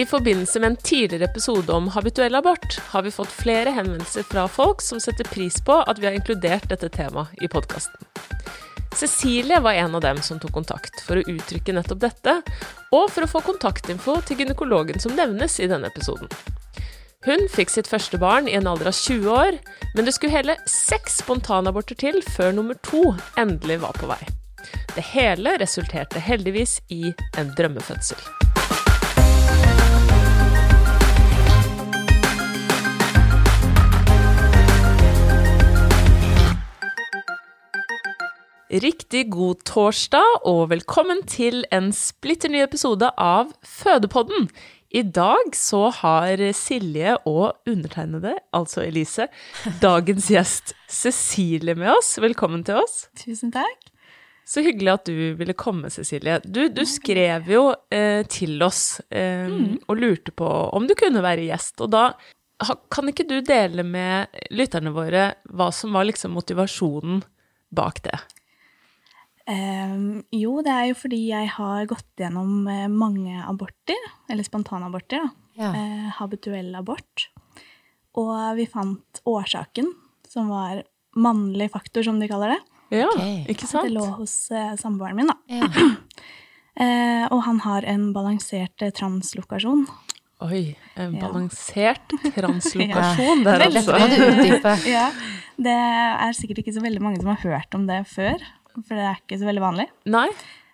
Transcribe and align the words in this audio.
I 0.00 0.06
forbindelse 0.06 0.60
med 0.60 0.66
en 0.66 0.76
tidligere 0.76 1.24
episode 1.24 1.72
om 1.72 1.88
habituell 1.88 2.34
abort 2.34 2.78
har 2.88 3.02
vi 3.02 3.10
fått 3.10 3.32
flere 3.36 3.70
henvendelser 3.76 4.24
fra 4.24 4.46
folk 4.48 4.80
som 4.80 5.00
setter 5.00 5.28
pris 5.28 5.58
på 5.60 5.74
at 5.76 6.00
vi 6.00 6.06
har 6.08 6.16
inkludert 6.16 6.70
dette 6.70 6.88
temaet 6.94 7.42
i 7.44 7.50
podkasten. 7.52 8.06
Cecilie 8.96 9.60
var 9.60 9.76
en 9.76 9.98
av 9.98 10.00
dem 10.00 10.22
som 10.24 10.40
tok 10.40 10.54
kontakt 10.56 11.02
for 11.04 11.20
å 11.20 11.26
uttrykke 11.34 11.74
nettopp 11.76 12.00
dette, 12.00 12.38
og 12.96 13.12
for 13.12 13.26
å 13.26 13.30
få 13.34 13.44
kontaktinfo 13.50 14.16
til 14.24 14.40
gynekologen 14.40 15.04
som 15.04 15.12
nevnes 15.18 15.60
i 15.60 15.68
denne 15.68 15.92
episoden. 15.92 16.32
Hun 17.28 17.44
fikk 17.52 17.76
sitt 17.76 17.92
første 17.92 18.16
barn 18.16 18.48
i 18.48 18.56
en 18.56 18.72
alder 18.72 18.88
av 18.94 18.96
20 18.96 19.28
år, 19.36 19.60
men 19.92 20.08
det 20.08 20.16
skulle 20.16 20.38
hele 20.38 20.56
seks 20.64 21.20
spontanaborter 21.20 22.00
til 22.08 22.22
før 22.24 22.56
nummer 22.56 22.80
to 22.88 23.10
endelig 23.36 23.82
var 23.84 24.00
på 24.00 24.08
vei. 24.08 24.22
Det 24.96 25.04
hele 25.12 25.58
resulterte 25.60 26.24
heldigvis 26.24 26.78
i 26.88 27.12
en 27.36 27.52
drømmefødsel. 27.58 28.49
Riktig 38.70 39.24
god 39.34 39.64
torsdag, 39.66 40.44
og 40.46 40.68
velkommen 40.70 41.24
til 41.26 41.64
en 41.74 41.88
splitter 41.90 42.52
ny 42.52 42.60
episode 42.62 43.08
av 43.18 43.48
Fødepodden. 43.66 44.46
I 44.94 45.02
dag 45.10 45.50
så 45.58 45.88
har 45.96 46.38
Silje 46.54 47.16
og 47.26 47.66
undertegnede, 47.66 48.36
altså 48.54 48.84
Elise, 48.84 49.26
dagens 49.82 50.30
gjest 50.30 50.76
Cecilie 50.86 51.74
med 51.74 51.90
oss. 51.96 52.12
Velkommen 52.22 52.62
til 52.62 52.78
oss. 52.78 53.08
Tusen 53.18 53.50
takk. 53.50 53.90
Så 54.46 54.62
hyggelig 54.62 54.94
at 54.94 55.10
du 55.10 55.34
ville 55.42 55.58
komme, 55.58 55.90
Cecilie. 55.90 56.38
Du, 56.46 56.68
du 56.70 56.86
skrev 56.86 57.50
jo 57.50 57.66
eh, 57.90 58.22
til 58.30 58.54
oss 58.62 59.00
eh, 59.10 59.50
og 59.90 59.98
lurte 59.98 60.30
på 60.30 60.46
om 60.46 60.86
du 60.86 60.94
kunne 60.94 61.26
være 61.26 61.50
gjest. 61.50 61.80
Og 61.82 61.90
da 61.90 62.12
kan 62.86 63.10
ikke 63.10 63.26
du 63.26 63.40
dele 63.42 63.82
med 63.82 64.44
lytterne 64.54 64.94
våre 64.94 65.32
hva 65.50 65.72
som 65.74 65.98
var 65.98 66.06
liksom 66.06 66.38
motivasjonen 66.38 67.24
bak 67.74 68.06
det? 68.06 68.20
Ehm, 69.50 70.22
jo, 70.34 70.60
det 70.62 70.70
er 70.72 70.88
jo 70.90 70.96
fordi 71.00 71.20
jeg 71.32 71.50
har 71.56 71.88
gått 71.90 72.22
gjennom 72.22 72.62
eh, 72.70 72.86
mange 72.92 73.40
aborter, 73.42 73.98
eller 74.30 74.46
spontanaborter, 74.46 75.24
da. 75.26 75.30
Ja. 75.60 75.70
Eh, 75.76 76.10
habituell 76.20 76.70
abort. 76.78 77.26
Og 78.18 78.32
vi 78.58 78.66
fant 78.70 79.20
årsaken, 79.28 79.90
som 80.30 80.48
var 80.52 80.84
mannlig 81.18 81.70
faktor, 81.74 82.06
som 82.06 82.20
de 82.22 82.28
kaller 82.30 82.54
det. 82.54 82.60
Ja, 83.02 83.08
okay. 83.12 83.44
ikke 83.52 83.68
sant? 83.70 83.86
Det 83.86 83.94
lå 83.94 84.06
hos 84.18 84.34
eh, 84.54 84.72
samboeren 84.80 85.18
min, 85.18 85.30
da. 85.32 85.38
Ja. 85.60 85.70
Eh, 86.80 87.24
og 87.34 87.42
han 87.44 87.58
har 87.60 87.84
en 87.90 88.06
balansert 88.14 88.80
translokasjon. 88.96 89.82
Oi, 90.46 90.76
en 90.94 91.16
Ja. 91.18 91.26
balansert 91.26 92.14
translokasjon 92.38 93.42
der, 93.44 93.64
altså. 93.66 93.98
Ja, 94.88 95.10
det 95.60 95.74
er 95.74 96.32
sikkert 96.38 96.62
ikke 96.62 96.72
så 96.78 96.80
veldig 96.80 97.02
mange 97.04 97.20
som 97.20 97.28
har 97.34 97.42
hørt 97.42 97.74
om 97.76 97.84
det 97.90 97.98
før, 98.08 98.40
for 98.78 98.96
det 98.96 99.06
er 99.06 99.20
ikke 99.20 99.38
så 99.40 99.48
veldig 99.48 99.62
vanlig. 99.64 99.86
Nei? 100.10 100.26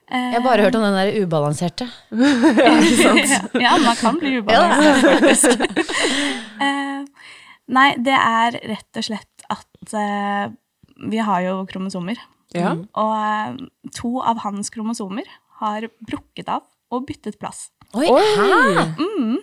Eh, 0.07 0.29
Jeg 0.31 0.37
har 0.39 0.45
bare 0.45 0.67
hørt 0.67 0.77
om 0.79 0.85
den 0.87 0.95
der 0.95 1.17
ubalanserte. 1.23 1.89
ja, 3.65 3.73
man 3.83 3.97
kan 3.99 4.19
bli 4.21 4.37
ubalansert, 4.41 5.03
faktisk. 5.03 5.67
Eh, 6.57 7.03
nei, 7.69 7.89
det 8.01 8.15
er 8.17 8.55
rett 8.71 8.97
og 8.97 9.05
slett 9.05 9.45
at 9.53 9.93
uh, 9.93 10.47
vi 11.11 11.19
har 11.21 11.43
jo 11.45 11.59
kromosomer. 11.69 12.17
Ja. 12.57 12.71
Og 12.97 13.13
uh, 13.13 13.91
to 13.93 14.15
av 14.25 14.41
hans 14.41 14.73
kromosomer 14.73 15.29
har 15.61 15.85
brukket 16.09 16.49
av 16.49 16.65
og 16.95 17.05
byttet 17.11 17.37
plass. 17.43 17.67
Oi, 17.97 18.09
hæ? 18.37 18.85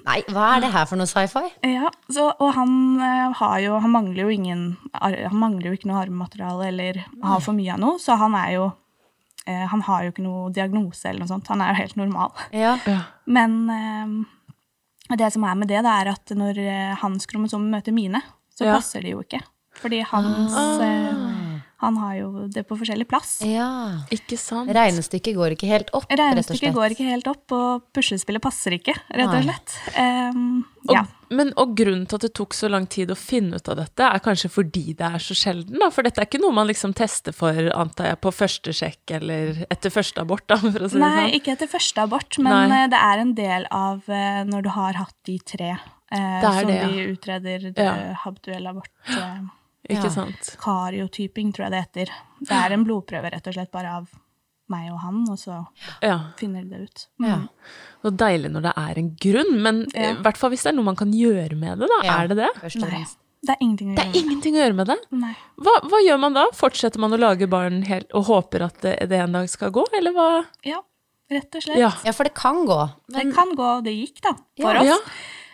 Nei, 0.04 0.20
hva 0.30 0.46
er 0.56 0.64
det 0.66 0.70
her 0.74 0.86
for 0.90 1.00
noe 1.00 1.08
sci-fi? 1.10 1.42
Ja, 1.66 1.90
så, 2.12 2.28
og 2.38 2.52
han 2.58 2.74
eh, 3.02 3.32
har 3.40 3.58
jo 3.64 3.80
Han 3.82 3.94
mangler 3.94 4.26
jo 4.26 4.34
ingen 4.34 4.64
Han 5.00 5.40
mangler 5.42 5.70
jo 5.72 5.78
ikke 5.78 5.90
noe 5.90 6.02
arvemateriale 6.04 6.68
eller 6.70 7.00
har 7.24 7.42
for 7.44 7.56
mye 7.58 7.74
av 7.76 7.82
noe, 7.82 8.00
så 8.04 8.18
han 8.20 8.36
er 8.38 8.52
jo 8.58 8.66
eh, 9.48 9.64
Han 9.72 9.82
har 9.88 10.04
jo 10.06 10.14
ikke 10.14 10.26
noe 10.28 10.52
diagnose 10.54 11.10
eller 11.10 11.24
noe 11.24 11.32
sånt. 11.32 11.50
Han 11.54 11.64
er 11.66 11.74
jo 11.74 11.80
helt 11.82 11.98
normal. 12.00 12.32
Ja. 12.54 12.76
Men 13.26 13.58
eh, 13.74 15.18
det 15.18 15.32
som 15.36 15.44
er 15.48 15.56
med 15.60 15.68
det, 15.72 15.82
det 15.86 15.96
er 16.04 16.12
at 16.14 16.36
når 16.38 16.62
hans 17.02 17.26
kromosomer 17.30 17.78
møter 17.80 17.96
mine, 17.96 18.22
så 18.54 18.66
Ja. 18.70 18.78
passer 18.78 19.02
de 19.04 19.16
jo 19.16 19.24
ikke. 19.26 19.42
Fordi 19.82 20.04
hans 20.06 20.54
eh, 20.86 21.43
Han 21.84 21.98
har 22.00 22.14
jo 22.18 22.48
det 22.48 22.64
på 22.70 22.78
forskjellig 22.80 23.06
plass. 23.12 23.36
ja. 23.44 23.70
Ikke 24.16 24.38
sant? 24.40 24.72
Regnestykket 24.74 25.36
går 25.36 25.56
ikke 25.58 25.68
helt 25.70 25.90
opp, 25.94 26.06
rett 26.08 26.16
og 26.16 26.24
Regnestykket 26.24 26.74
går 26.78 26.96
ikke 26.96 27.08
helt 27.10 27.28
opp, 27.28 27.44
og 27.56 27.84
puslespillet 27.96 28.42
passer 28.44 28.78
ikke, 28.78 28.96
rett 29.12 29.34
og 29.36 29.44
slett. 29.44 29.76
Um, 30.00 30.64
Og, 30.84 30.92
ja. 30.98 31.02
men, 31.32 31.54
og 31.56 31.76
grunnen 31.80 32.04
til 32.12 32.18
at 32.20 32.26
det 32.26 32.34
tok 32.36 32.52
så 32.58 32.68
lang 32.72 32.84
tid 32.92 33.12
å 33.14 33.16
finne 33.16 33.56
ut 33.56 33.70
av 33.72 33.78
dette, 33.80 34.04
er 34.04 34.20
kanskje 34.26 34.50
fordi 34.52 34.94
det 35.00 35.08
er 35.16 35.22
så 35.24 35.36
sjelden, 35.38 35.78
da? 35.80 35.88
For 35.96 36.04
dette 36.04 36.20
er 36.20 36.28
ikke 36.28 36.42
noe 36.44 36.52
man 36.58 36.68
liksom 36.68 36.92
tester 36.98 37.32
for, 37.36 37.56
antar 37.72 38.10
jeg, 38.12 38.20
på 38.26 38.34
første 38.36 38.74
sjekk 38.76 39.14
eller 39.20 39.62
etter 39.72 39.94
første 39.96 40.20
abort, 40.26 40.44
da, 40.52 40.58
for 40.60 40.84
å 40.84 40.90
si 40.92 41.00
det 41.00 41.04
Nei, 41.06 41.16
sånn. 41.22 41.34
ikke 41.40 41.56
etter 41.56 41.72
første 41.72 42.04
abort, 42.04 42.40
men 42.44 42.70
Nei. 42.74 42.82
eh, 42.84 42.88
det 42.92 43.00
er 43.00 43.24
en 43.24 43.34
del 43.40 43.68
av 43.72 44.08
eh, 44.12 44.44
når 44.52 44.68
du 44.68 44.72
har 44.76 45.00
hatt 45.00 45.16
de 45.32 45.38
tre 45.56 45.72
eh, 45.74 46.40
Det 46.44 46.54
som 46.60 46.68
det, 46.68 46.80
ja. 46.82 46.88
vi 46.92 47.08
utreder 47.16 47.68
Ja. 47.78 47.92
uh, 47.96 48.16
habituell 48.26 48.68
abort. 48.76 48.92
eh, 49.08 49.44
Ikke 49.90 50.04
Ja. 50.04 50.10
sant? 50.10 50.56
kariotyping, 50.60 51.52
tror 51.54 51.66
jeg 51.66 51.72
det 51.72 51.82
heter. 51.88 52.12
Det 52.42 52.52
er 52.52 52.72
en 52.74 52.86
blodprøve 52.86 53.32
rett 53.34 53.48
og 53.48 53.54
slett 53.54 53.72
bare 53.72 53.92
av 53.98 54.08
meg 54.70 54.92
og 54.94 55.00
han, 55.00 55.26
og 55.30 55.38
så 55.38 55.68
Ja. 56.02 56.32
finner 56.38 56.64
de 56.64 56.70
det 56.70 56.82
ut. 56.90 57.08
Ja. 57.20 57.42
Og 58.04 58.16
deilig 58.18 58.50
når 58.52 58.62
det 58.64 58.74
er 58.78 58.98
en 58.98 59.10
grunn, 59.16 59.62
men 59.62 59.88
Ja. 59.94 60.12
i 60.12 60.16
hvert 60.16 60.38
fall 60.38 60.50
hvis 60.52 60.64
det 60.64 60.72
er 60.72 60.76
noe 60.78 60.86
man 60.86 60.96
kan 60.96 61.12
gjøre 61.12 61.56
med 61.58 61.80
det, 61.80 61.88
da. 61.90 62.00
Ja, 62.08 62.22
Er 62.24 62.28
det 62.30 62.38
det? 62.38 62.80
Nei, 62.80 63.06
det 63.44 63.50
er 63.50 63.58
ingenting 63.62 63.92
å 63.92 63.96
Det 63.96 64.06
er 64.06 64.20
ingenting 64.24 64.54
å 64.56 64.64
gjøre 64.64 64.76
med 64.76 64.88
det. 64.88 64.98
Nei. 65.12 65.36
Hva, 65.60 65.82
hva 65.84 66.00
gjør 66.08 66.20
man 66.20 66.34
da? 66.34 66.46
Fortsetter 66.54 66.98
man 66.98 67.12
å 67.12 67.20
lage 67.20 67.48
barn 67.50 67.84
helt, 67.84 68.08
og 68.14 68.26
håper 68.26 68.62
at 68.64 68.80
det, 68.82 69.10
det 69.10 69.20
en 69.20 69.34
dag 69.34 69.50
skal 69.50 69.70
gå, 69.70 69.86
eller 69.94 70.14
hva? 70.14 70.46
Ja, 70.64 70.80
rett 71.30 71.54
og 71.56 71.62
slett. 71.62 71.78
Ja. 71.78 71.92
Ja, 72.06 72.12
for 72.14 72.24
det 72.24 72.34
kan 72.34 72.66
gå. 72.66 72.90
Det 73.10 73.34
kan 73.36 73.54
gå, 73.54 73.78
og 73.80 73.84
det 73.84 73.92
gikk, 73.94 74.22
da, 74.22 74.32
for 74.62 74.74
Ja. 74.74 74.94
oss. 74.96 75.02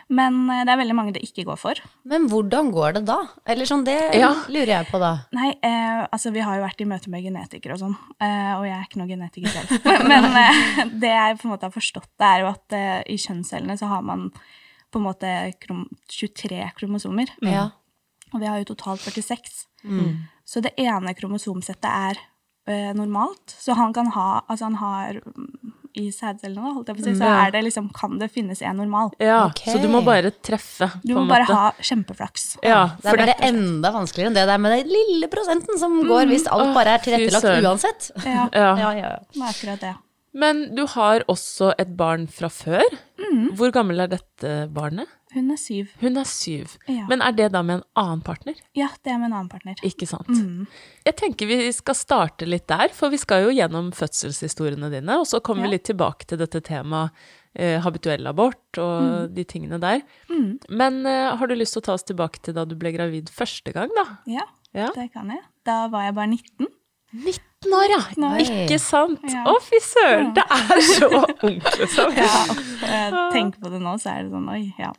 Men 0.09 0.37
eh, 0.49 0.63
det 0.65 0.73
er 0.73 0.79
veldig 0.81 0.95
mange 0.97 1.13
det 1.13 1.21
ikke 1.27 1.43
går 1.45 1.57
for. 1.61 1.79
Men 2.09 2.27
hvordan 2.31 2.71
går 2.73 2.95
det 2.97 3.01
da? 3.05 3.17
Eller 3.45 3.67
sånn, 3.69 3.83
det 3.85 3.97
Ja. 4.17 4.31
lurer 4.49 4.71
jeg 4.79 4.87
på 4.89 4.99
da. 5.01 5.11
Nei, 5.37 5.51
eh, 5.61 5.99
altså 6.11 6.31
vi 6.33 6.41
har 6.41 6.57
jo 6.57 6.63
vært 6.65 6.81
i 6.81 6.87
møte 6.89 7.11
med 7.13 7.23
genetikere 7.23 7.75
og 7.77 7.79
sånn, 7.83 7.97
eh, 8.19 8.53
og 8.57 8.65
jeg 8.65 8.73
er 8.77 8.87
ikke 8.87 9.01
noen 9.03 9.11
genetiker 9.13 9.53
selv. 9.53 9.69
Men 10.11 10.25
eh, 10.33 10.85
det 10.99 11.11
jeg 11.13 11.37
på 11.37 11.45
en 11.47 11.53
måte 11.53 11.69
har 11.69 11.75
forstått, 11.75 12.09
det 12.17 12.25
er 12.31 12.41
jo 12.45 12.49
at 12.55 12.73
eh, 12.79 13.03
i 13.13 13.19
kjønnscellene 13.21 13.77
så 13.77 13.91
har 13.91 14.01
man 14.01 14.31
på 14.89 14.97
en 14.97 15.05
måte 15.05 15.35
krom 15.61 15.85
23 16.09 16.63
kromosomer, 16.79 17.29
Ja. 17.45 17.67
og 18.33 18.39
vi 18.41 18.47
har 18.49 18.57
jo 18.63 18.71
totalt 18.73 19.01
46. 19.05 19.67
Så 20.49 20.61
det 20.65 20.73
ene 20.81 21.13
kromosomsettet 21.13 21.85
er 21.85 22.17
eh, 22.65 22.89
normalt, 22.97 23.53
så 23.61 23.75
han 23.77 23.93
kan 23.93 24.09
ha, 24.17 24.41
altså 24.49 24.65
han 24.65 24.79
har 24.81 25.19
mm, 25.21 25.75
i 25.97 26.09
sædcellene, 26.13 26.73
holdt 26.75 26.91
jeg 26.91 26.97
på 26.99 27.03
å 27.03 27.05
si, 27.07 27.13
så 27.17 27.29
er 27.33 27.53
det 27.55 27.61
liksom, 27.65 27.87
kan 27.95 28.17
det 28.21 28.29
finnes 28.33 28.61
en 28.61 28.77
normal. 28.77 29.09
Ja, 29.21 29.45
okay. 29.47 29.73
så 29.73 29.81
du 29.81 29.87
må 29.91 30.01
bare 30.05 30.31
treffe, 30.45 30.91
Du 31.03 31.15
må 31.17 31.25
bare 31.29 31.47
måte. 31.47 31.57
ha 31.57 31.71
kjempeflaks. 31.89 32.45
ja, 32.63 32.81
Det 33.01 33.09
er 33.09 33.17
bare 33.17 33.29
det, 33.31 33.37
enda 33.49 33.93
vanskeligere 33.95 34.31
enn 34.31 34.37
det 34.37 34.45
der 34.51 34.61
med 34.61 34.75
den 34.77 34.93
lille 34.93 35.31
prosenten 35.31 35.81
som 35.81 35.97
går 36.05 36.29
hvis 36.29 36.45
alt 36.51 36.75
bare 36.77 36.97
er 36.97 37.05
tilrettelagt 37.07 37.65
uansett. 37.65 38.11
Ja, 38.25 38.45
ja. 38.53 38.69
Ja, 38.77 38.93
ja, 38.93 38.93
ja. 38.99 39.17
det 39.33 39.41
er 39.41 39.49
akkurat 39.49 39.87
det. 39.87 39.95
Men 40.39 40.75
du 40.77 40.83
har 40.93 41.23
også 41.31 41.71
et 41.81 41.95
barn 41.97 42.27
fra 42.29 42.51
før. 42.53 42.85
Mm. 43.17 43.55
Hvor 43.57 43.71
gammel 43.73 44.03
er 44.05 44.11
dette 44.11 44.67
barnet? 44.73 45.09
Hun 45.33 45.51
er 45.53 45.59
syv. 45.61 45.91
Hun 46.01 46.17
er 46.17 46.25
syv. 46.25 46.71
Ja. 46.89 47.03
Men 47.09 47.21
er 47.21 47.35
det 47.37 47.51
da 47.53 47.61
med 47.61 47.79
en 47.79 47.83
annen 48.01 48.21
partner? 48.25 48.55
Ja, 48.77 48.87
det 49.05 49.11
er 49.13 49.19
med 49.21 49.29
en 49.29 49.35
annen 49.37 49.49
partner. 49.51 49.75
Ikke 49.85 50.07
sant? 50.09 50.29
Mm. 50.33 50.63
Jeg 51.05 51.15
tenker 51.19 51.49
vi 51.51 51.59
skal 51.75 51.97
starte 51.99 52.47
litt 52.49 52.65
der, 52.71 52.89
for 52.97 53.13
vi 53.13 53.19
skal 53.21 53.43
jo 53.45 53.51
gjennom 53.53 53.91
fødselshistoriene 53.93 54.89
dine, 54.93 55.19
og 55.21 55.27
så 55.29 55.37
kommer 55.45 55.67
vi 55.67 55.75
litt 55.75 55.85
tilbake 55.91 56.25
til 56.29 56.41
dette 56.41 56.61
temaet 56.65 57.13
eh, 57.53 57.77
habituell 57.85 58.25
abort 58.31 58.81
og 58.81 59.29
de 59.35 59.45
tingene 59.45 59.77
der. 59.83 60.01
Mm. 60.31 60.57
Men 60.81 60.99
eh, 61.05 61.29
har 61.37 61.47
du 61.51 61.53
lyst 61.57 61.77
til 61.77 61.83
å 61.83 61.87
ta 61.91 61.97
oss 61.99 62.07
tilbake 62.09 62.41
til 62.45 62.57
da 62.57 62.65
du 62.65 62.73
ble 62.79 62.91
gravid 62.97 63.29
første 63.33 63.75
gang, 63.75 63.93
da? 63.97 64.07
Ja, 64.29 64.47
Ja. 64.73 64.89
det 64.95 65.11
kan 65.13 65.29
jeg. 65.33 65.41
Da 65.65 65.87
var 65.89 66.03
jeg 66.09 66.13
bare 66.17 66.29
19. 66.33 66.67
19 67.13 67.39
år, 67.67 67.91
ja! 67.91 67.99
18 67.99 68.23
år. 68.23 68.39
Ikke 68.43 68.79
sant? 68.79 69.25
Ja. 69.27 69.43
Å, 69.49 69.57
fy 69.63 69.81
søren! 69.83 70.31
Det 70.37 70.45
er 70.55 70.81
så 70.87 71.09
ungt, 71.11 71.69
liksom. 71.81 72.15
Ja, 72.15 73.27
tenk 73.33 73.59
på 73.59 73.71
det 73.73 73.81
nå, 73.83 73.97
så 73.99 74.13
er 74.13 74.25
det 74.25 74.33
sånn 74.33 74.49
oi, 74.51 74.63
ja. 74.79 74.93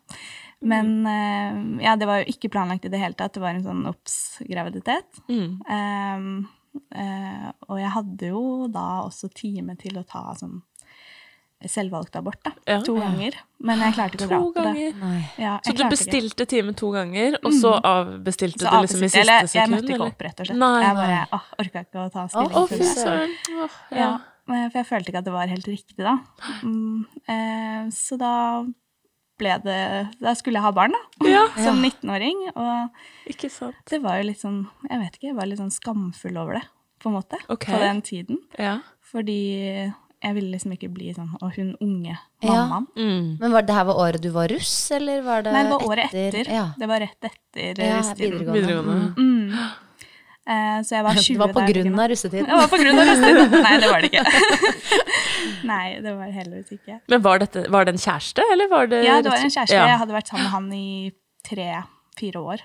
Men 0.61 1.07
eh, 1.09 1.61
ja, 1.87 1.95
det 1.97 2.09
var 2.09 2.21
jo 2.21 2.35
ikke 2.35 2.51
planlagt 2.53 2.85
i 2.85 2.93
det 2.93 3.01
hele 3.01 3.17
tatt. 3.17 3.33
Det 3.33 3.41
var 3.41 3.57
en 3.57 3.65
sånn 3.65 3.87
obs-graviditet. 3.89 5.23
Mm. 5.33 5.55
Um, 5.65 6.35
og 7.67 7.79
jeg 7.81 7.93
hadde 7.97 8.29
jo 8.31 8.43
da 8.71 8.85
også 9.07 9.31
time 9.35 9.75
til 9.81 9.97
å 9.99 10.05
ta 10.07 10.29
sånn 10.39 10.61
selvvalgt 11.69 12.17
abort, 12.17 12.39
da. 12.45 12.53
Ja. 12.67 12.79
To 12.87 12.95
ganger. 12.97 13.35
Men 13.61 13.83
jeg 13.85 13.93
klarte 13.99 14.17
ikke 14.17 14.27
å 14.27 14.31
dra 14.31 14.39
To 14.41 14.53
på 14.55 14.63
det. 14.65 14.65
ganger. 14.65 14.95
Nei. 15.03 15.21
Ja, 15.43 15.59
Så 15.67 15.75
du 15.77 15.83
bestilte 15.93 16.47
time 16.49 16.73
to 16.73 16.91
ganger, 16.95 17.37
og 17.45 17.53
så 17.53 17.75
avbestilte 17.85 18.65
mm. 18.65 18.71
du 18.71 18.87
liksom 18.87 19.03
i 19.05 19.09
siste 19.11 19.21
eller, 19.21 19.41
Jeg 19.45 19.53
sekund? 19.53 19.75
møtte 19.77 19.93
ikke 19.93 20.07
opp, 20.09 20.25
rett 20.27 20.41
og 20.41 20.47
slett. 20.49 20.59
Nei, 20.63 20.83
jeg 20.87 20.97
bare 21.01 21.21
åh, 21.37 21.49
orka 21.65 21.83
ikke 21.85 22.01
å 22.01 22.11
ta 22.15 22.27
stilling 22.33 22.57
Å, 22.57 22.67
til 22.69 22.79
det. 22.79 23.15
Oh, 23.61 23.79
Ja. 23.93 24.01
ja. 24.01 24.11
For 24.51 24.79
jeg 24.81 24.87
følte 24.89 25.13
ikke 25.13 25.21
at 25.21 25.27
det 25.29 25.33
var 25.37 25.47
helt 25.53 25.69
riktig, 25.69 25.99
da. 26.03 26.17
Mm, 26.65 27.05
eh, 27.29 27.83
så 27.95 28.17
da 28.19 28.33
ble 29.41 29.55
det 29.65 29.77
Da 30.21 30.35
skulle 30.37 30.59
jeg 30.59 30.65
ha 30.65 30.73
barn, 30.73 30.93
da. 30.97 31.29
Ja. 31.29 31.45
Som 31.57 31.79
19-åring. 31.85 32.51
Og 32.57 33.31
Ikke 33.31 33.49
sant. 33.53 33.77
det 33.89 34.01
var 34.03 34.19
jo 34.19 34.27
litt 34.29 34.41
sånn 34.43 34.67
Jeg 34.89 34.99
vet 35.01 35.15
ikke, 35.17 35.29
jeg 35.31 35.37
var 35.39 35.47
litt 35.47 35.61
sånn 35.63 35.71
skamfull 35.73 36.37
over 36.41 36.59
det, 36.59 36.65
på 37.01 37.09
en 37.13 37.17
måte. 37.21 37.39
Okay. 37.49 37.73
På 37.73 37.81
den 37.81 38.03
tiden. 38.03 38.41
Ja. 38.59 38.81
Fordi 39.13 39.93
jeg 40.23 40.35
ville 40.37 40.51
liksom 40.53 40.73
ikke 40.77 40.89
bli 40.93 41.13
sånn 41.17 41.31
Og 41.41 41.55
hun 41.57 41.71
unge 41.81 42.17
Ja. 42.45 42.65
Mm. 42.97 43.39
Men 43.41 43.53
var 43.55 43.63
det 43.65 43.73
her 43.77 43.85
var 43.89 43.95
året 44.03 44.21
du 44.23 44.29
var 44.35 44.49
russ, 44.53 44.91
eller 44.93 45.23
var 45.25 45.43
det 45.47 45.53
Nei, 45.55 45.63
det 45.65 45.71
var 45.73 45.87
året 45.89 46.13
etter. 46.15 46.51
Ja, 46.53 46.67
Det 46.79 46.89
var 46.91 47.01
rett 47.01 47.25
etter 47.31 47.81
ja 47.85 47.97
russetiden. 48.01 48.39
videregående. 48.39 48.59
Videregående. 48.61 49.15
Mm. 49.17 49.55
Eh, 50.51 50.83
så 50.83 50.95
jeg 50.97 51.05
var 51.05 51.15
20 51.29 51.33
Det 51.33 51.39
var 51.41 51.53
på 51.57 51.65
grunn 51.73 52.01
av 52.01 52.09
russetiden. 52.11 52.47
Det 52.51 52.59
var 52.61 52.69
på 52.73 52.81
grunn 52.83 52.99
av 52.99 53.07
russetiden. 53.11 53.63
Nei, 53.63 53.75
det 53.81 53.91
var 53.93 54.01
det 54.01 54.11
ikke. 54.11 54.25
Nei, 55.71 55.87
det 56.05 56.13
var 56.17 56.27
det 56.27 56.35
heldigvis 56.41 56.73
ikke. 56.79 56.99
Men 57.13 57.23
var, 57.23 57.39
dette, 57.43 57.65
var 57.71 57.85
det 57.89 57.95
en 57.97 58.03
kjæreste, 58.05 58.45
eller 58.53 58.69
var 58.73 58.87
det 58.91 59.03
Ja, 59.05 59.21
det 59.23 59.31
var 59.33 59.45
en 59.45 59.53
kjæreste. 59.53 59.77
Ja. 59.77 59.87
Jeg 59.93 59.99
hadde 60.03 60.17
vært 60.17 60.29
sammen 60.33 60.45
med 60.49 60.53
han 60.57 60.73
i 60.75 61.13
tre-fire 61.47 61.81
år. 61.85 62.00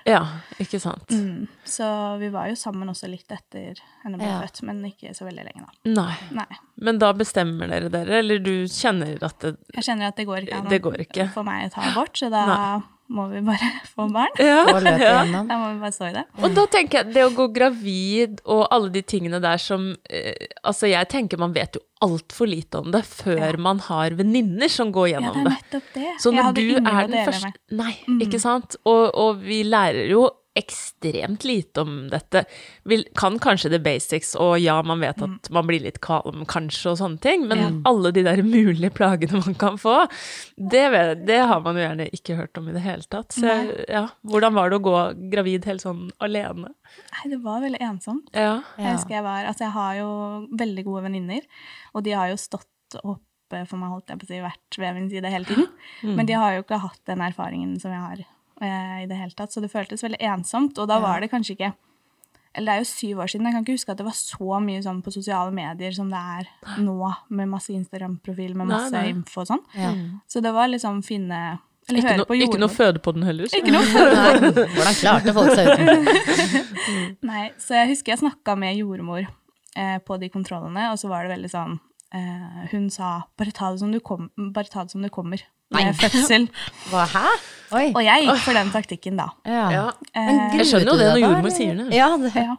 Ja, 0.06 0.20
ikke 0.62 0.78
sant. 0.82 1.08
Mm. 1.10 1.46
Så 1.64 1.86
vi 2.20 2.28
var 2.34 2.48
jo 2.50 2.54
sammen 2.60 2.88
også 2.92 3.08
litt 3.10 3.28
etter 3.32 3.80
henne 4.04 4.18
ble 4.20 4.26
Ja. 4.28 4.40
født, 4.44 4.62
men 4.68 4.82
ikke 4.84 5.14
så 5.16 5.24
veldig 5.28 5.44
lenge, 5.48 5.64
da. 5.66 5.90
Nei. 5.96 6.16
Nei. 6.32 6.58
Men 6.78 6.98
da 7.02 7.12
bestemmer 7.16 7.68
dere 7.72 7.88
dere, 7.90 8.18
eller 8.20 8.38
du 8.38 8.52
kjenner 8.68 9.16
at 9.22 9.38
det 9.40 9.56
Jeg 9.74 9.84
kjenner 9.88 10.08
at 10.12 10.16
det 10.16 10.26
går 10.28 10.44
ikke 10.46 10.58
an 10.60 10.68
Det 10.68 10.82
går 10.82 11.00
ikke. 11.06 11.30
for 11.32 11.42
meg 11.48 11.70
å 11.70 11.74
ta 11.74 11.86
abort, 11.90 12.12
så 12.20 12.30
da 12.30 12.82
må 13.08 13.28
vi 13.30 13.40
bare 13.46 13.68
få 13.94 14.06
barn. 14.12 14.32
ja. 14.42 14.62
Og 14.72 14.80
løpe 14.82 15.02
igjennom. 15.04 15.48
Da 15.50 15.58
må 15.60 15.68
vi 15.74 15.80
bare 15.84 15.94
stå 15.94 16.08
i 16.08 16.14
det. 16.16 16.24
Og 16.42 16.54
da 16.56 16.64
tenker 16.72 16.98
jeg, 17.02 17.12
det 17.14 17.24
å 17.26 17.32
gå 17.36 17.46
gravid 17.54 18.40
og 18.44 18.64
alle 18.74 18.90
de 18.94 19.02
tingene 19.06 19.40
der 19.44 19.60
som 19.62 19.92
eh, 20.10 20.32
Altså, 20.66 20.88
jeg 20.90 21.08
tenker 21.12 21.38
man 21.38 21.54
vet 21.54 21.78
jo 21.78 21.82
altfor 22.04 22.50
lite 22.50 22.80
om 22.82 22.90
det 22.92 23.04
før 23.08 23.56
man 23.62 23.78
har 23.86 24.16
venninner 24.18 24.68
som 24.72 24.90
går 24.92 25.08
Ja, 25.12 25.20
gjennom 25.20 25.38
det 25.38 25.40
er 25.40 25.46
det. 25.46 25.54
nettopp 25.62 25.92
det. 25.94 26.10
Så 26.20 26.32
jeg 26.32 26.36
når 26.40 26.48
hadde 26.50 26.60
du 26.60 26.72
ingen 26.74 26.90
er 26.90 27.06
den 27.12 27.28
første. 27.30 27.52
Nei, 27.82 27.92
Mm. 28.08 28.18
ikke 28.26 28.40
sant? 28.42 28.76
Og, 28.84 29.04
og 29.14 29.40
vi 29.46 29.62
lærer 29.64 30.10
jo 30.10 30.26
ekstremt 30.56 31.44
lite 31.44 31.82
om 31.84 32.06
dette. 32.12 32.44
Vil, 32.88 33.04
kan 33.18 33.38
kanskje 33.42 33.70
the 33.74 33.80
basics, 33.82 34.34
og 34.40 34.56
ja, 34.62 34.78
man 34.86 35.00
vet 35.04 35.16
Mm. 35.16 35.34
at 35.36 35.50
man 35.50 35.66
blir 35.68 35.80
litt 35.84 36.00
kvalm 36.04 36.44
kanskje 36.48 36.90
og 36.92 36.98
sånne 37.00 37.20
ting, 37.24 37.46
men 37.48 37.82
alle 37.88 38.12
de 38.12 38.22
der 38.26 38.42
mulige 38.44 38.90
plagene 38.92 39.40
man 39.44 39.54
kan 39.60 39.78
få, 39.80 39.94
det, 40.56 40.82
det 41.26 41.38
har 41.48 41.60
man 41.64 41.76
jo 41.78 41.84
gjerne 41.86 42.08
ikke 42.12 42.36
hørt 42.36 42.58
om 42.60 42.68
i 42.68 42.74
det 42.76 42.82
hele 42.84 43.02
tatt. 43.08 43.32
Så 43.36 43.48
ja, 43.88 44.06
hvordan 44.26 44.56
var 44.56 44.70
det 44.70 44.80
å 44.80 44.84
gå 44.84 44.96
gravid 45.32 45.64
helt 45.70 45.84
sånn 45.84 46.10
alene? 46.20 46.72
Nei, 47.12 47.30
det 47.32 47.40
var 47.44 47.60
veldig 47.64 47.80
ensomt. 47.80 48.28
Ja. 48.32 48.62
Jeg 48.78 48.96
husker 48.98 49.18
jeg 49.18 49.24
var 49.26 49.44
Altså, 49.46 49.64
jeg 49.68 49.74
har 49.76 49.94
jo 50.00 50.10
veldig 50.58 50.84
gode 50.86 51.02
venninner, 51.08 51.44
og 51.94 52.04
de 52.06 52.14
har 52.16 52.28
jo 52.32 52.36
stått 52.40 53.00
opp 53.02 53.22
for 53.46 53.78
meg, 53.78 53.92
holdt 53.92 54.10
jeg 54.10 54.18
på 54.18 54.26
å 54.26 54.30
si, 54.32 54.38
vært 54.42 54.78
ved 54.82 54.94
min 54.96 55.10
side 55.10 55.30
hele 55.30 55.46
tiden. 55.46 55.68
Mm. 56.02 56.16
Men 56.18 56.26
de 56.26 56.34
har 56.34 56.56
jo 56.56 56.64
ikke 56.64 56.80
hatt 56.82 57.02
den 57.06 57.20
erfaringen 57.22 57.76
som 57.78 57.92
jeg 57.94 58.02
har 58.02 58.24
eh, 58.62 59.02
i 59.02 59.08
det 59.08 59.18
hele 59.18 59.36
tatt, 59.36 59.52
så 59.52 59.62
det 59.62 59.72
føltes 59.72 60.04
veldig 60.04 60.20
ensomt. 60.32 60.78
Og 60.78 60.88
da 60.90 61.00
var 61.02 61.20
det 61.20 61.32
kanskje 61.32 61.56
ikke 61.56 61.74
Eller 62.56 62.72
det 62.72 62.74
er 62.74 62.80
jo 62.80 62.88
syv 62.88 63.18
år 63.20 63.28
siden, 63.28 63.46
jeg 63.46 63.52
kan 63.52 63.64
ikke 63.66 63.76
huske 63.76 63.92
at 63.92 63.98
det 64.00 64.06
var 64.06 64.16
så 64.16 64.58
mye 64.64 64.80
sånn 64.80 65.02
på 65.04 65.12
sosiale 65.12 65.52
medier 65.52 65.92
som 65.92 66.08
det 66.08 66.16
er 66.16 66.46
nå, 66.80 66.96
med 67.28 67.50
masse 67.52 67.74
Instagram-profil 67.74 68.54
med 68.56 68.70
masse 68.70 68.94
nei. 68.94 69.10
info 69.12 69.42
og 69.42 69.50
sånn. 69.50 69.64
Ja. 69.76 69.90
Så 70.24 70.40
det 70.40 70.54
var 70.56 70.70
liksom 70.72 71.02
finne 71.04 71.58
Eller 71.86 72.00
Ikke, 72.00 72.14
høre 72.14 72.24
no, 72.24 72.38
ikke 72.46 72.60
noe 72.62 72.72
føde 72.72 73.02
på 73.04 73.12
den 73.12 73.26
heller. 73.28 73.52
Ikke 73.52 73.74
noe 73.74 73.84
føde 73.92 74.14
Nei, 74.16 74.64
hvordan 74.72 74.96
klarte 75.02 75.34
folk 75.36 75.52
seg 75.52 75.68
uten? 75.74 76.08
Nei, 77.30 77.44
så 77.60 77.76
jeg 77.76 77.92
husker 77.92 78.14
jeg 78.14 78.22
snakka 78.24 78.56
med 78.56 78.80
jordmor 78.80 79.26
eh, 79.76 79.98
på 80.00 80.16
de 80.22 80.32
kontrollene, 80.32 80.88
og 80.94 80.96
så 81.02 81.12
var 81.12 81.26
det 81.26 81.36
veldig 81.36 81.52
sånn 81.52 81.76
eh, 82.16 82.64
Hun 82.72 82.88
sa 82.94 83.18
bare 83.36 83.52
ta 83.52 83.74
det 83.74 83.84
som 83.84 83.92
du, 83.92 84.00
kom, 84.00 84.30
bare 84.56 84.72
ta 84.72 84.88
det 84.88 84.96
som 84.96 85.04
det 85.04 85.12
kommer 85.12 85.44
med 85.74 85.96
fødsel. 86.00 86.48
Hva, 86.92 87.06
hæ? 87.14 87.26
Oi. 87.74 87.88
Og 87.90 88.02
jeg 88.04 88.28
gikk 88.28 88.44
for 88.44 88.54
den 88.54 88.70
taktikken 88.70 89.18
da. 89.18 89.30
Ja. 89.48 89.64
Ja. 89.74 89.86
Eh, 90.14 90.60
Jeg 90.60 90.68
skjønner 90.70 90.92
jo 90.92 91.00
det 91.00 91.10
når 91.10 91.24
jordmor 91.24 91.54
sier 91.54 91.80
det. 91.80 91.88
Ja, 91.96 92.12
det. 92.20 92.30
ja. 92.38 92.54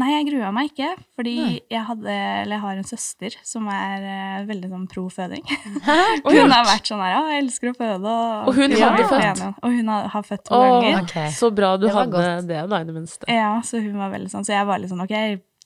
Nei, 0.00 0.08
jeg 0.16 0.24
grua 0.30 0.48
meg 0.56 0.70
ikke, 0.72 0.88
fordi 1.14 1.34
jeg, 1.70 1.82
hadde, 1.86 2.08
eller 2.10 2.56
jeg 2.56 2.62
har 2.64 2.80
en 2.80 2.88
søster 2.88 3.36
som 3.46 3.68
er 3.70 4.06
eh, 4.08 4.40
veldig 4.48 4.70
sånn 4.72 4.88
pro 4.90 5.04
føding. 5.12 5.44
hun 6.24 6.54
har 6.54 6.66
vært 6.66 6.90
sånn 6.90 7.02
her, 7.04 7.12
ja, 7.14 7.20
jeg 7.34 7.44
elsker 7.44 7.70
å 7.70 7.76
føde. 7.76 8.00
Og, 8.16 8.50
Og 8.50 8.58
hun 8.58 8.74
hadde 8.80 9.06
født? 9.12 9.44
Og 9.60 9.76
hun 9.76 9.92
har, 9.92 10.10
har 10.16 10.26
født 10.26 10.44
to 10.48 10.58
oh, 10.58 10.66
ganger. 10.80 11.04
Okay. 11.04 11.30
Så 11.36 11.52
bra 11.54 11.74
du 11.76 11.86
Det 11.86 11.94
hadde 11.94 12.14
godt. 12.16 12.50
det, 12.50 12.66
da, 12.72 12.82
i 12.82 12.88
det 12.88 12.96
minste. 12.96 13.30
Ja, 13.30 13.54
så 13.68 13.82
hun 13.84 13.98
var 14.00 14.14
veldig 14.16 14.32
sånn, 14.32 14.48
så 14.48 14.56
jeg 14.56 14.70
var 14.72 14.82
litt 14.82 14.90
sånn, 14.90 15.04
ok, 15.04 15.16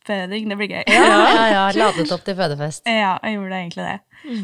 føding, 0.06 0.50
det 0.52 0.60
blir 0.60 0.74
gøy. 0.74 0.82
Ja, 0.92 1.04
ja, 1.06 1.50
ja. 1.54 1.66
Ladet 1.80 2.10
opp 2.18 2.26
til 2.26 2.36
fødefest. 2.38 2.84
Ja, 2.90 3.16
jeg 3.22 3.38
gjorde 3.38 3.62
egentlig 3.62 3.86
det. 3.94 4.40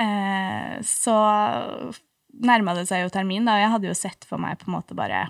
Eh, 0.00 0.74
så 0.86 1.14
nærma 2.44 2.74
det 2.74 2.88
seg 2.90 3.04
jo 3.04 3.12
termin, 3.14 3.46
da, 3.46 3.56
og 3.56 3.62
jeg 3.64 3.72
hadde 3.76 3.90
jo 3.90 3.96
sett 3.98 4.26
for 4.28 4.42
meg 4.42 4.58
på 4.60 4.68
en 4.70 4.76
måte 4.78 4.96
bare 4.98 5.28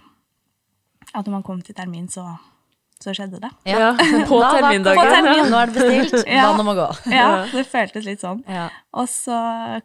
at 1.15 1.27
når 1.27 1.37
man 1.37 1.45
kom 1.47 1.61
til 1.63 1.77
termin, 1.77 2.07
så, 2.11 2.25
så 3.03 3.13
skjedde 3.15 3.43
det. 3.43 3.51
Ja, 3.69 3.93
på 4.29 4.39
termindagen. 4.57 4.99
På 4.99 5.05
termin. 5.13 5.51
Nå 5.53 5.61
er 5.61 5.71
det 5.73 5.77
bestilt, 5.77 6.31
Ja. 6.39 6.49
må 6.57 6.75
gå. 6.77 6.89
Ja, 7.13 7.29
det 7.53 7.67
føltes 7.71 8.09
litt 8.09 8.25
sånn. 8.25 8.41
Ja. 8.51 8.71
Og 8.97 9.11
så 9.13 9.37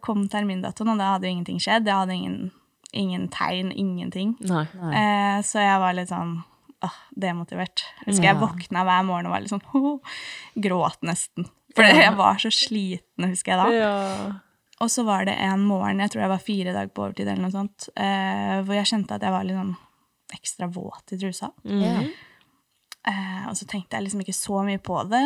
kom 0.04 0.24
termindatoen, 0.32 0.94
og 0.94 1.02
da 1.02 1.14
hadde 1.14 1.28
jo 1.28 1.36
ingenting 1.36 1.60
skjedd. 1.62 1.86
Jeg 1.86 2.02
hadde 2.02 2.16
ingen, 2.16 2.50
ingen 2.96 3.28
tegn, 3.34 3.70
ingenting. 3.76 4.34
Nei. 4.48 4.64
Eh, 4.90 5.38
så 5.46 5.62
jeg 5.62 5.78
var 5.84 5.94
litt 5.98 6.10
sånn 6.10 6.38
åh, 6.88 6.98
demotivert. 7.28 7.84
Jeg 8.00 8.14
husker 8.14 8.30
jeg 8.32 8.40
våkna 8.40 8.84
hver 8.88 9.06
morgen 9.06 9.28
og 9.28 9.36
var 9.36 9.44
litt 9.44 9.52
sånn 9.52 9.66
oh, 9.78 10.20
Gråt 10.56 11.04
nesten. 11.06 11.50
For 11.76 11.86
jeg 11.86 12.16
var 12.18 12.40
så 12.42 12.50
sliten, 12.50 13.28
husker 13.28 13.54
jeg 13.54 13.60
da. 13.60 13.74
Ja. 13.76 14.38
Og 14.80 14.88
så 14.90 15.04
var 15.04 15.26
det 15.28 15.36
en 15.44 15.62
morgen, 15.68 16.00
jeg 16.00 16.12
tror 16.12 16.24
jeg 16.24 16.32
var 16.32 16.42
fire 16.44 16.72
dager 16.72 16.92
på 16.94 17.04
overtid, 17.04 17.28
eller 17.28 17.44
noe 17.44 17.52
sånt, 17.52 17.90
eh, 18.00 18.60
hvor 18.64 18.78
jeg 18.78 18.88
kjente 18.88 19.16
at 19.16 19.26
jeg 19.26 19.34
var 19.34 19.44
litt 19.44 19.58
sånn 19.58 19.74
ekstra 20.32 20.68
våt 20.72 21.12
i 21.12 21.18
trusa. 21.20 21.50
Mm. 21.68 22.08
Eh, 23.10 23.44
og 23.50 23.56
så 23.58 23.66
tenkte 23.68 23.98
jeg 23.98 24.06
liksom 24.06 24.22
ikke 24.24 24.36
så 24.36 24.62
mye 24.64 24.80
på 24.80 24.96
det. 25.10 25.24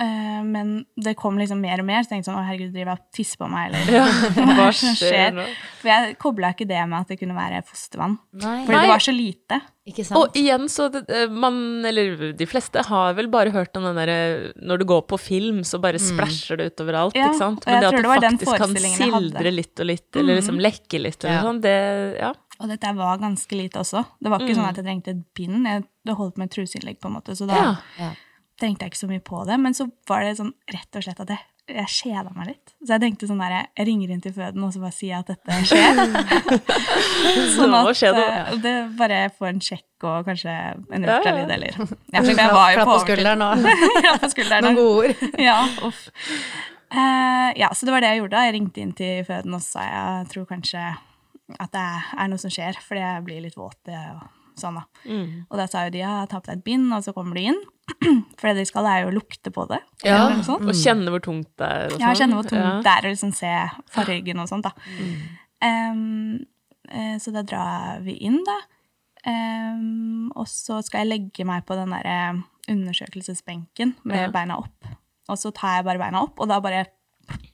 Eh, 0.00 0.40
men 0.42 0.86
det 0.96 1.12
kom 1.20 1.36
liksom 1.36 1.60
mer 1.60 1.78
og 1.82 1.84
mer, 1.84 2.00
så 2.02 2.08
tenkte 2.14 2.24
jeg 2.24 2.28
sånn 2.30 2.38
Å, 2.40 2.46
herregud, 2.48 2.70
driver 2.72 2.94
jeg 2.94 2.98
og 3.02 3.10
tisser 3.12 3.36
på 3.42 3.48
meg, 3.52 3.66
eller 3.68 3.90
Ja, 3.98 4.04
hva 4.56 4.68
skjer 4.72 5.34
nå? 5.36 5.44
For 5.82 5.90
jeg 5.90 6.14
kobla 6.22 6.48
ikke 6.54 6.66
det 6.70 6.78
med 6.88 6.96
at 7.02 7.12
det 7.12 7.18
kunne 7.20 7.36
være 7.36 7.58
fostervann. 7.68 8.14
Nei, 8.40 8.54
Fordi 8.64 8.78
det 8.80 8.88
var 8.88 9.04
så 9.04 9.12
lite. 9.12 9.58
ikke 9.92 10.06
sant? 10.08 10.16
Og 10.22 10.38
igjen, 10.40 10.64
så 10.72 10.86
det, 10.94 11.02
eh, 11.12 11.26
man, 11.28 11.84
eller 11.84 12.32
de 12.40 12.48
fleste, 12.48 12.86
har 12.88 13.12
vel 13.20 13.28
bare 13.28 13.52
hørt 13.52 13.76
om 13.76 13.84
den 13.84 14.00
derre 14.00 14.16
Når 14.64 14.80
du 14.80 14.86
går 14.94 15.04
på 15.12 15.20
film, 15.20 15.60
så 15.68 15.78
bare 15.84 16.00
splæsjer 16.00 16.56
det 16.62 16.70
utover 16.72 16.98
alt, 17.02 17.14
Ja, 17.20 17.28
ikke 17.28 17.42
sant? 17.44 17.68
Men 17.68 17.84
det 17.84 17.90
at 17.92 17.98
det 17.98 18.02
det 18.06 18.48
faktisk 18.48 18.64
kan 18.64 18.74
sildre 18.96 19.52
litt 19.52 19.76
og 19.84 19.90
litt, 19.92 20.08
eller 20.16 20.40
liksom 20.40 20.58
lekke 20.70 21.02
litt, 21.04 21.20
eller 21.24 21.36
Ja. 21.36 21.44
sånn, 21.50 21.60
det 21.68 21.76
Ja. 22.18 22.32
Og 22.62 22.68
dette 22.70 22.96
var 22.96 23.18
ganske 23.18 23.56
lite 23.58 23.80
også. 23.84 24.04
Det 24.22 24.30
var 24.30 24.38
ikke 24.40 24.54
Mm. 24.54 24.60
sånn 24.62 24.68
at 24.72 24.76
jeg 24.76 24.84
trengte 24.86 25.08
et 25.10 25.22
bind. 25.34 25.66
Jeg, 25.66 25.84
det 26.06 26.14
holdt 26.16 26.36
med 26.38 26.48
et 26.48 26.56
truseinnlegg, 26.56 27.00
på 27.02 27.08
en 27.10 27.16
måte, 27.20 27.34
så 27.36 27.46
da 27.48 27.76
ja. 27.98 28.10
Tenkte 28.60 28.86
jeg 28.86 28.92
ikke 28.92 29.00
så 29.00 29.08
mye 29.10 29.24
på 29.24 29.44
det. 29.48 29.56
Men 29.62 29.76
så 29.76 29.88
var 30.08 30.24
det 30.24 30.36
sånn 30.38 30.52
rett 30.70 30.98
og 30.98 31.04
slett 31.06 31.22
at 31.24 31.32
jeg, 31.32 31.44
jeg 31.72 31.92
kjeda 31.94 32.32
meg 32.34 32.50
litt. 32.52 32.74
Så 32.82 32.94
jeg 32.94 33.02
tenkte 33.04 33.28
sånn 33.30 33.40
der, 33.42 33.54
jeg 33.78 33.88
ringer 33.88 34.12
inn 34.14 34.24
til 34.24 34.34
føden 34.36 34.66
og 34.66 34.74
så 34.74 34.82
bare 34.82 34.96
sier 34.96 35.14
jeg 35.14 35.22
at 35.22 35.32
dette 35.32 35.60
skjer. 35.70 36.02
sånn 37.56 37.78
at 37.78 37.90
skjer 37.98 38.18
det? 38.18 38.26
det 38.66 38.74
bare 38.98 39.22
får 39.38 39.52
en 39.52 39.62
sjekk 39.68 40.06
og 40.08 40.26
kanskje 40.26 40.52
en 40.52 41.06
ultralyd 41.06 41.52
eller 41.54 41.78
ja, 41.78 42.22
jeg 42.26 42.34
var 42.34 42.72
jo 42.74 42.80
Klapp 42.80 42.90
på 42.90 42.98
skulderen 43.04 43.44
og 43.46 43.62
noen 44.66 44.80
gode 44.80 44.90
ord. 44.90 45.24
Ja, 45.48 45.62
uff. 45.86 46.04
Uh, 46.92 47.48
ja, 47.56 47.70
så 47.72 47.88
det 47.88 47.94
var 47.94 48.04
det 48.04 48.10
jeg 48.12 48.20
gjorde. 48.20 48.36
da. 48.36 48.44
Jeg 48.44 48.56
ringte 48.58 48.82
inn 48.82 48.92
til 48.96 49.24
føden 49.24 49.56
og 49.56 49.64
sa 49.64 49.86
jeg 49.86 50.28
tror 50.34 50.44
kanskje 50.50 50.82
at 51.60 51.72
det 51.72 51.88
er 52.20 52.28
noe 52.30 52.40
som 52.40 52.52
skjer, 52.52 52.76
fordi 52.84 53.00
jeg 53.00 53.24
blir 53.26 53.44
litt 53.46 53.56
våt. 53.56 53.78
Og 53.88 54.41
sånn 54.60 54.76
da. 54.80 54.82
Mm. 55.06 55.44
Og 55.50 55.58
da 55.58 55.66
sa 55.70 55.84
jo 55.86 55.92
de 55.94 55.98
ja, 56.02 56.26
ta 56.30 56.40
på 56.40 56.50
deg 56.50 56.58
et 56.60 56.64
bind, 56.64 56.92
og 56.92 57.02
så 57.04 57.12
kommer 57.16 57.34
de 57.38 57.46
inn. 57.52 57.60
For 58.38 58.48
det 58.50 58.56
de 58.62 58.64
skal, 58.68 58.86
er 58.86 59.04
jo 59.04 59.10
å 59.12 59.16
lukte 59.16 59.50
på 59.54 59.66
det. 59.70 59.80
Ja. 60.06 60.26
Og 60.40 60.72
kjenne 60.78 61.10
hvor 61.12 61.22
tungt 61.24 61.50
det 61.60 61.68
er. 61.68 61.96
Ja, 61.98 62.12
sånn. 62.12 62.18
kjenne 62.22 62.38
hvor 62.38 62.48
tungt 62.50 62.62
Ja. 62.62 62.74
det 62.84 62.92
er 62.94 63.08
å 63.08 63.12
liksom 63.14 63.32
se 63.36 63.52
fargen 63.94 64.42
og 64.42 64.48
sånt, 64.50 64.68
da. 64.68 64.72
Mm. 64.98 65.22
Um, 65.62 67.18
så 67.22 67.32
da 67.32 67.42
drar 67.46 68.00
vi 68.04 68.16
inn, 68.26 68.40
da. 68.46 68.58
Um, 69.24 70.32
og 70.34 70.48
så 70.50 70.80
skal 70.82 71.04
jeg 71.04 71.12
legge 71.12 71.44
meg 71.46 71.64
på 71.68 71.76
den 71.78 71.92
derre 71.94 72.42
undersøkelsesbenken 72.72 73.94
med 74.04 74.18
Ja. 74.26 74.30
beina 74.34 74.58
opp. 74.58 74.86
Og 75.28 75.38
så 75.38 75.52
tar 75.54 75.76
jeg 75.78 75.84
bare 75.86 75.98
beina 75.98 76.22
opp, 76.22 76.40
og 76.40 76.48
da 76.48 76.60
bare 76.60 76.86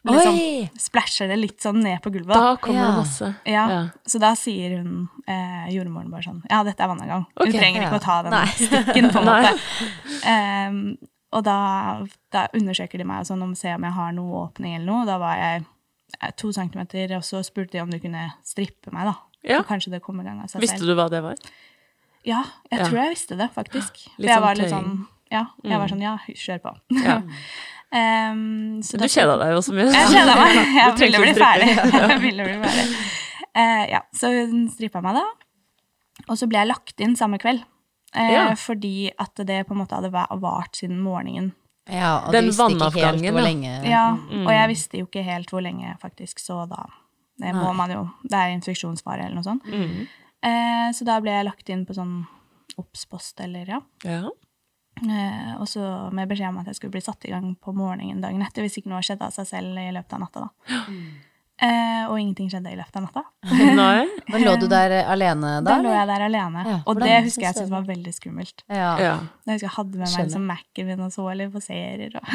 liksom 0.04 0.70
splæsjer 0.78 1.28
det 1.28 1.38
litt 1.38 1.60
sånn 1.60 1.82
ned 1.82 2.00
på 2.02 2.10
gulvet. 2.14 2.34
Da 2.34 2.54
Da. 2.54 2.56
kommer 2.56 2.80
Ja. 2.80 2.86
det 2.90 2.96
masse. 3.02 3.34
Ja, 3.46 3.68
Ja. 3.68 3.88
Så 4.06 4.18
da 4.20 4.32
sier 4.34 4.78
hun, 4.78 5.08
eh, 5.26 5.68
jordmoren 5.74 6.10
bare 6.10 6.22
sånn 6.22 6.42
Ja, 6.50 6.62
dette 6.64 6.80
er 6.80 6.88
vannavgang. 6.88 7.26
Okay, 7.36 7.52
hun 7.52 7.60
trenger 7.60 7.82
ja. 7.82 7.88
ikke 7.90 8.00
å 8.00 8.04
ta 8.04 8.22
den 8.22 8.30
Nei. 8.32 8.46
stikken, 8.46 9.10
på 9.10 9.18
en 9.18 9.26
måte. 9.32 10.68
um, 10.68 10.98
og 11.32 11.44
da, 11.44 12.06
da 12.32 12.46
undersøker 12.54 12.98
de 12.98 13.04
meg 13.04 13.26
sånn 13.26 13.42
om 13.42 13.54
se 13.54 13.74
om 13.74 13.82
jeg 13.84 13.92
har 13.92 14.12
noe 14.12 14.46
åpning 14.48 14.74
eller 14.76 14.86
noe. 14.86 15.06
Da 15.06 15.18
var 15.18 15.36
jeg 15.36 15.66
eh, 16.22 16.30
to 16.36 16.52
centimeter, 16.52 17.16
og 17.16 17.22
så 17.22 17.42
spurte 17.44 17.72
de 17.72 17.80
om 17.82 17.90
de 17.90 17.98
kunne 18.00 18.32
strippe 18.42 18.90
meg, 18.92 19.04
da. 19.10 19.14
Ja. 19.44 19.58
Så 19.62 19.66
kanskje 19.68 19.90
det 19.90 20.02
kom 20.02 20.20
i 20.20 20.24
gang 20.24 20.40
av 20.42 20.48
seg 20.48 20.60
Visste 20.60 20.80
du 20.86 20.94
hva 20.96 21.08
det 21.10 21.22
var? 21.22 21.34
Ja, 22.24 22.42
jeg 22.70 22.80
Ja. 22.80 22.84
tror 22.88 22.96
jeg 23.04 23.10
visste 23.14 23.36
det, 23.38 23.50
faktisk. 23.54 23.92
For 24.16 24.22
Litt 24.22 24.28
jeg 24.28 24.36
sånn 24.38 24.42
var 24.42 24.54
litt 24.56 24.70
sånn 24.70 25.06
Ja, 25.30 25.44
jeg 25.62 25.78
var 25.78 25.88
sånn 25.88 26.00
ja, 26.02 26.16
kjør 26.32 26.60
på. 26.62 26.72
Ja. 27.04 27.20
Em, 27.92 28.82
så 28.84 28.98
Du 28.98 29.04
da- 29.04 29.08
kjeda 29.08 29.36
deg 29.40 29.54
jo 29.54 29.60
så 29.64 29.72
mye. 29.72 29.86
jeg 29.92 30.08
kjeda 30.12 30.34
meg. 30.36 30.58
Jeg 30.78 30.94
ville 31.00 31.18
bli 31.24 31.34
ferdig. 31.38 31.68
Jeg 31.76 32.20
ville 32.20 32.44
bli 32.44 32.56
ferdig. 32.64 32.86
Uh, 33.58 33.84
ja, 33.90 34.00
så 34.14 34.28
hun 34.34 34.68
strippa 34.70 35.00
meg 35.02 35.16
da. 35.16 35.24
Og 36.28 36.36
så 36.36 36.46
ble 36.50 36.58
jeg 36.60 36.68
lagt 36.68 37.00
inn 37.00 37.16
samme 37.16 37.38
kveld. 37.40 37.62
Uh, 38.14 38.28
Ja. 38.32 38.44
Fordi 38.60 39.10
at 39.18 39.34
det 39.48 39.62
på 39.68 39.72
en 39.74 39.80
måte 39.82 39.96
hadde 39.96 40.10
va- 40.12 40.28
vart 40.40 40.76
siden 40.76 41.00
morgenen. 41.00 41.52
Ja, 41.88 42.18
og 42.26 42.32
Den 42.32 42.44
du 42.44 42.50
visste 42.50 42.66
ikke 42.68 42.74
helt 42.74 42.82
vannavgangen, 42.82 43.32
hvor 43.32 43.40
ja. 43.40 43.46
lenge 43.48 43.88
Ja, 43.88 44.04
Mm. 44.16 44.42
Og 44.46 44.52
jeg 44.52 44.68
visste 44.68 44.98
jo 45.00 45.06
ikke 45.06 45.22
helt 45.24 45.48
hvor 45.50 45.62
lenge, 45.64 45.94
faktisk, 46.02 46.38
så 46.44 46.66
da 46.68 46.84
det 47.40 47.54
må 47.54 47.72
man 47.74 47.88
jo 47.90 48.10
Det 48.28 48.34
er 48.36 48.50
infeksjonsfare 48.58 49.24
eller 49.24 49.34
noe 49.38 49.46
sånt. 49.46 49.64
Mm. 49.64 50.06
Uh, 50.44 50.90
så 50.92 51.04
da 51.08 51.16
ble 51.20 51.30
jeg 51.32 51.46
lagt 51.46 51.68
inn 51.70 51.86
på 51.86 51.94
sånn 51.96 52.26
obs-post, 52.78 53.40
eller 53.40 53.64
ja. 53.66 53.80
Ja. 54.04 54.28
Eh, 55.02 55.54
og 55.58 55.68
så 55.70 56.10
med 56.14 56.30
beskjed 56.30 56.50
om 56.50 56.60
at 56.62 56.70
jeg 56.70 56.80
skulle 56.80 56.96
bli 56.96 57.04
satt 57.04 57.24
i 57.28 57.32
gang 57.34 57.52
på 57.60 57.74
morgenen 57.76 58.22
dagen 58.24 58.42
etter 58.44 58.66
hvis 58.66 58.80
ikke 58.80 58.92
noe 58.92 59.04
skjedde 59.04 59.28
av 59.28 59.34
seg 59.36 59.48
selv 59.50 59.80
i 59.80 59.90
løpet 59.94 60.18
av 60.18 60.24
natta. 60.26 60.46
da. 60.46 60.84
Eh, 61.58 62.04
og 62.06 62.20
ingenting 62.20 62.46
skjedde 62.52 62.70
i 62.70 62.76
løpet 62.78 62.96
av 63.00 63.02
natta. 63.08 63.22
Nei? 63.80 64.04
Men 64.30 64.44
lå 64.46 64.52
du 64.62 64.68
der 64.70 64.92
eh, 65.00 65.08
alene 65.10 65.56
da? 65.56 65.72
Da 65.72 65.78
lå 65.82 65.90
jeg 65.90 66.06
der 66.06 66.24
alene. 66.28 66.62
Ja, 66.70 66.76
og 66.86 67.00
det 67.02 67.08
er 67.10 67.24
husker 67.26 67.48
jeg 67.48 67.56
så 67.56 67.64
syntes 67.64 67.72
var 67.72 67.88
veldig 67.88 68.12
skummelt. 68.14 68.62
Ja. 68.70 68.92
Ja. 69.02 69.16
Jeg 69.42 69.56
husker 69.56 69.66
jeg 69.66 69.74
hadde 69.74 69.96
med 69.96 70.04
meg 70.04 70.12
Skjønner. 70.12 70.28
liksom 70.28 70.46
Mac-en 70.52 70.88
min 70.92 71.02
og 71.08 71.10
så 71.16 71.26
eller 71.32 71.50
på 71.50 71.62
serier. 71.64 72.14
Og, 72.14 72.30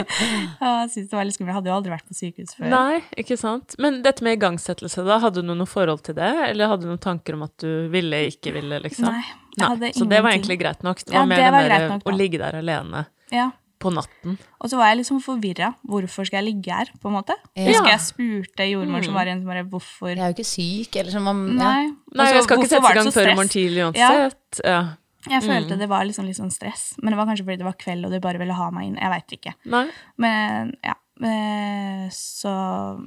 og 0.62 0.68
jeg 0.68 0.92
syntes 0.94 1.10
det 1.10 1.18
var 1.18 1.26
litt 1.26 1.38
skummelt. 1.38 1.50
Jeg 1.50 1.58
hadde 1.58 1.72
jo 1.72 1.76
aldri 1.80 1.94
vært 1.96 2.06
på 2.06 2.18
sykehus 2.20 2.54
før. 2.60 2.70
Nei, 2.76 3.02
ikke 3.24 3.40
sant. 3.40 3.74
Men 3.82 4.00
dette 4.06 4.26
med 4.26 4.38
igangsettelse, 4.38 5.02
da, 5.08 5.18
hadde 5.26 5.42
du 5.42 5.50
noe 5.50 5.66
forhold 5.66 6.06
til 6.06 6.20
det? 6.20 6.30
Eller 6.52 6.70
hadde 6.70 6.86
du 6.86 6.92
noen 6.92 7.02
tanker 7.02 7.34
om 7.34 7.48
at 7.50 7.56
du 7.58 7.90
ville, 7.90 8.22
ikke 8.30 8.54
ville, 8.54 8.78
liksom? 8.86 9.10
Nei, 9.10 9.26
hadde 9.58 9.92
Så 9.94 10.08
det 10.08 10.22
var 10.22 10.30
egentlig 10.30 10.58
greit 10.60 10.82
nok? 10.82 10.98
Det 11.04 11.12
Ja, 11.14 11.24
mer 11.26 11.36
det 11.36 11.50
var 11.52 11.62
den 11.68 11.68
der 11.80 11.88
nok, 11.88 12.02
å 12.04 12.16
ligge 12.16 12.38
der 12.38 12.52
alene 12.60 13.06
Ja. 13.32 13.50
på 13.80 13.90
natten. 13.92 14.38
Og 14.60 14.68
så 14.70 14.76
var 14.76 14.86
jeg 14.94 14.98
liksom 14.98 15.20
forvirra. 15.24 15.74
Hvorfor 15.88 16.26
skal 16.26 16.44
jeg 16.44 16.54
ligge 16.54 16.72
her, 16.72 16.86
på 17.00 17.08
en 17.08 17.14
måte? 17.16 17.34
Ja. 17.56 17.66
Husker 17.72 17.88
jeg 17.90 18.00
spurte 18.00 18.66
jordmor 18.70 19.02
som 19.04 19.14
var 19.14 19.24
igjen, 19.26 19.40
som 19.40 19.48
bare 19.48 19.64
hvorfor 19.64 20.08
Jeg 20.14 20.18
er 20.20 20.32
jo 20.32 20.36
ikke 20.36 20.44
syk, 20.46 20.96
eller 20.96 21.10
som 21.10 21.26
om 21.26 21.46
ja. 21.48 21.64
Nei. 21.64 21.92
Nei, 22.14 22.32
jeg 22.32 22.42
skal 22.44 22.58
ikke 22.58 22.68
sette 22.68 22.82
var 22.82 22.92
i 22.92 22.94
gang 23.00 23.12
før 23.12 23.30
i 23.30 23.34
morgen 23.34 23.48
tidlig 23.48 23.84
uansett. 23.88 24.60
Ja. 24.64 24.80
Jeg 25.28 25.42
Mm. 25.42 25.48
følte 25.50 25.78
det 25.78 25.88
var 25.88 26.04
liksom 26.04 26.24
litt 26.24 26.36
sånn 26.36 26.50
stress, 26.52 26.94
men 27.02 27.12
det 27.12 27.16
var 27.18 27.26
kanskje 27.26 27.44
fordi 27.44 27.58
det 27.58 27.64
var 27.64 27.74
kveld 27.76 28.06
og 28.06 28.10
de 28.10 28.20
bare 28.20 28.38
ville 28.38 28.54
ha 28.54 28.70
meg 28.70 28.86
inn. 28.86 28.96
Jeg 28.96 29.10
veit 29.10 29.28
ikke. 29.36 29.54
Nei. 29.66 29.86
Men 30.16 30.72
ja. 30.82 30.94
eh, 31.22 32.08
Så 32.08 32.48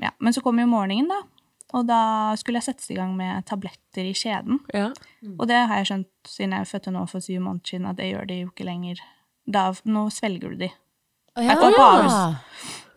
ja. 0.02 0.12
Men 0.20 0.34
så 0.34 0.42
kom 0.44 0.60
jo 0.60 0.66
morgenen, 0.68 1.08
da. 1.08 1.22
Og 1.74 1.88
da 1.90 2.00
skulle 2.38 2.62
jeg 2.62 2.68
settes 2.70 2.92
i 2.94 2.98
gang 2.98 3.16
med 3.18 3.46
tabletter 3.50 4.06
i 4.06 4.14
skjeden. 4.18 4.60
Ja. 4.74 4.92
Og 5.40 5.48
det 5.50 5.58
har 5.58 5.82
jeg 5.82 5.90
skjønt 5.90 6.30
siden 6.30 6.54
jeg 6.54 6.70
fødte 6.70 6.94
nå 6.94 7.04
for 7.10 7.26
syv 7.26 7.42
måneder 7.42 7.74
siden, 7.74 7.88
at 7.90 7.98
det 7.98 8.12
gjør 8.12 8.30
de 8.30 8.40
jo 8.44 8.52
ikke 8.52 8.68
lenger. 8.68 9.02
Da, 9.50 9.66
nå 9.90 10.06
svelger 10.14 10.54
du 10.54 10.66
de. 10.68 10.70
Ja. 11.42 11.56
går 11.58 11.74
på 11.74 11.86
Ahus. 11.88 12.38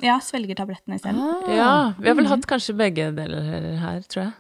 Ja, 0.05 0.19
svelger 0.21 0.59
tablettene 0.59 0.99
isteden. 0.99 1.23
Ah. 1.25 1.49
ja. 1.57 1.71
Vi 1.97 2.11
har 2.11 2.19
vel 2.19 2.29
hatt 2.29 2.45
kanskje 2.49 2.77
begge 2.77 3.09
deler 3.17 3.49
her, 3.81 4.05
tror 4.13 4.27
jeg. 4.27 4.33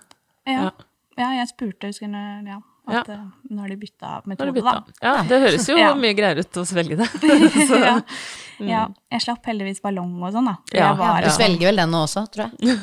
Ja. 0.47 0.59
Ja. 0.67 0.71
ja, 1.17 1.31
jeg 1.41 1.49
spurte, 1.55 1.89
husker 1.89 2.13
jeg, 2.13 2.45
ja, 2.47 2.61
at 2.87 3.09
ja. 3.11 3.17
nå 3.51 3.61
har 3.65 3.71
de 3.73 3.77
bytta 3.81 4.11
metode, 4.31 4.53
bytta. 4.55 4.73
da. 4.79 4.93
Ja, 5.03 5.15
det 5.27 5.39
høres 5.43 5.69
jo 5.69 5.77
Ja. 5.83 5.89
mye 5.99 6.15
greiere 6.15 6.45
ut 6.47 6.59
å 6.61 6.65
svelge 6.69 6.99
det. 7.01 7.09
Så, 7.71 7.81
ja. 7.83 7.97
ja. 8.63 8.83
Jeg 9.13 9.25
slapp 9.27 9.49
heldigvis 9.51 9.83
ballong 9.83 10.15
og 10.23 10.31
sånn, 10.37 10.47
da. 10.53 10.57
Ja, 10.77 10.93
var 10.99 11.27
Du 11.27 11.31
svelger 11.35 11.73
vel 11.73 11.83
den 11.83 11.91
nå 11.95 12.05
også, 12.07 12.25
tror 12.31 12.47
jeg. 12.47 12.79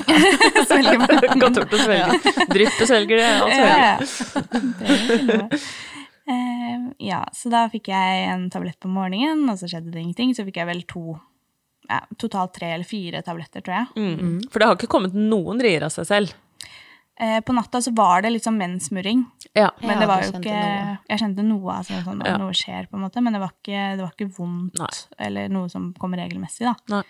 svelger 0.67 0.99
ballong. 1.05 1.39
Godt 1.45 1.61
gjort 1.63 1.73
å 1.79 1.81
svelge. 1.85 2.35
Drypp 2.51 2.77
og 2.83 2.91
svelger 2.91 3.23
det. 3.23 3.31
Og 3.41 3.49
svelger. 3.55 4.91
Er. 4.91 5.67
Eh, 6.25 6.83
ja, 7.03 7.23
så 7.35 7.49
da 7.51 7.65
fikk 7.71 7.89
jeg 7.91 8.27
en 8.31 8.45
tablett 8.53 8.79
på 8.79 8.91
morgenen, 8.91 9.43
og 9.51 9.57
så 9.59 9.67
skjedde 9.67 9.91
det 9.91 10.03
ingenting. 10.03 10.31
Så 10.35 10.45
fikk 10.47 10.61
jeg 10.61 10.69
vel 10.69 10.83
to, 10.87 11.17
ja, 11.89 11.99
totalt 12.21 12.53
tre 12.55 12.69
eller 12.77 12.87
fire 12.87 13.23
tabletter, 13.25 13.63
tror 13.65 13.75
jeg. 13.81 13.87
Mm. 13.99 14.37
For 14.51 14.59
det 14.63 14.69
har 14.69 14.77
ikke 14.79 14.91
kommet 14.93 15.17
noen 15.17 15.59
rier 15.63 15.83
av 15.87 15.91
seg 15.95 16.07
selv. 16.07 16.35
Eh, 17.23 17.39
på 17.45 17.53
natta 17.55 17.79
så 17.79 17.93
var 17.95 18.23
det 18.25 18.31
litt 18.33 18.43
sånn 18.43 18.57
menssmurring, 18.59 19.21
Ja. 19.55 19.69
men 19.81 19.99
det 20.01 20.07
var 20.09 20.23
jo 20.25 20.31
ikke 20.33 20.51
noe. 20.51 20.97
Jeg 21.07 21.19
kjente 21.21 21.43
noe, 21.45 21.71
altså 21.77 22.01
sånn 22.03 22.23
Ja. 22.25 22.35
noe 22.41 22.51
skjer, 22.57 22.89
på 22.89 22.97
en 22.97 23.03
måte, 23.05 23.21
men 23.23 23.31
det 23.33 23.39
var 23.39 23.53
ikke, 23.55 23.83
det 23.95 24.01
var 24.03 24.11
ikke 24.17 24.31
vondt 24.37 24.79
Nei. 24.81 24.87
eller 25.27 25.47
noe 25.53 25.69
som 25.71 25.93
kommer 25.93 26.17
regelmessig, 26.19 26.65
da. 26.67 26.75
Nei. 26.89 27.03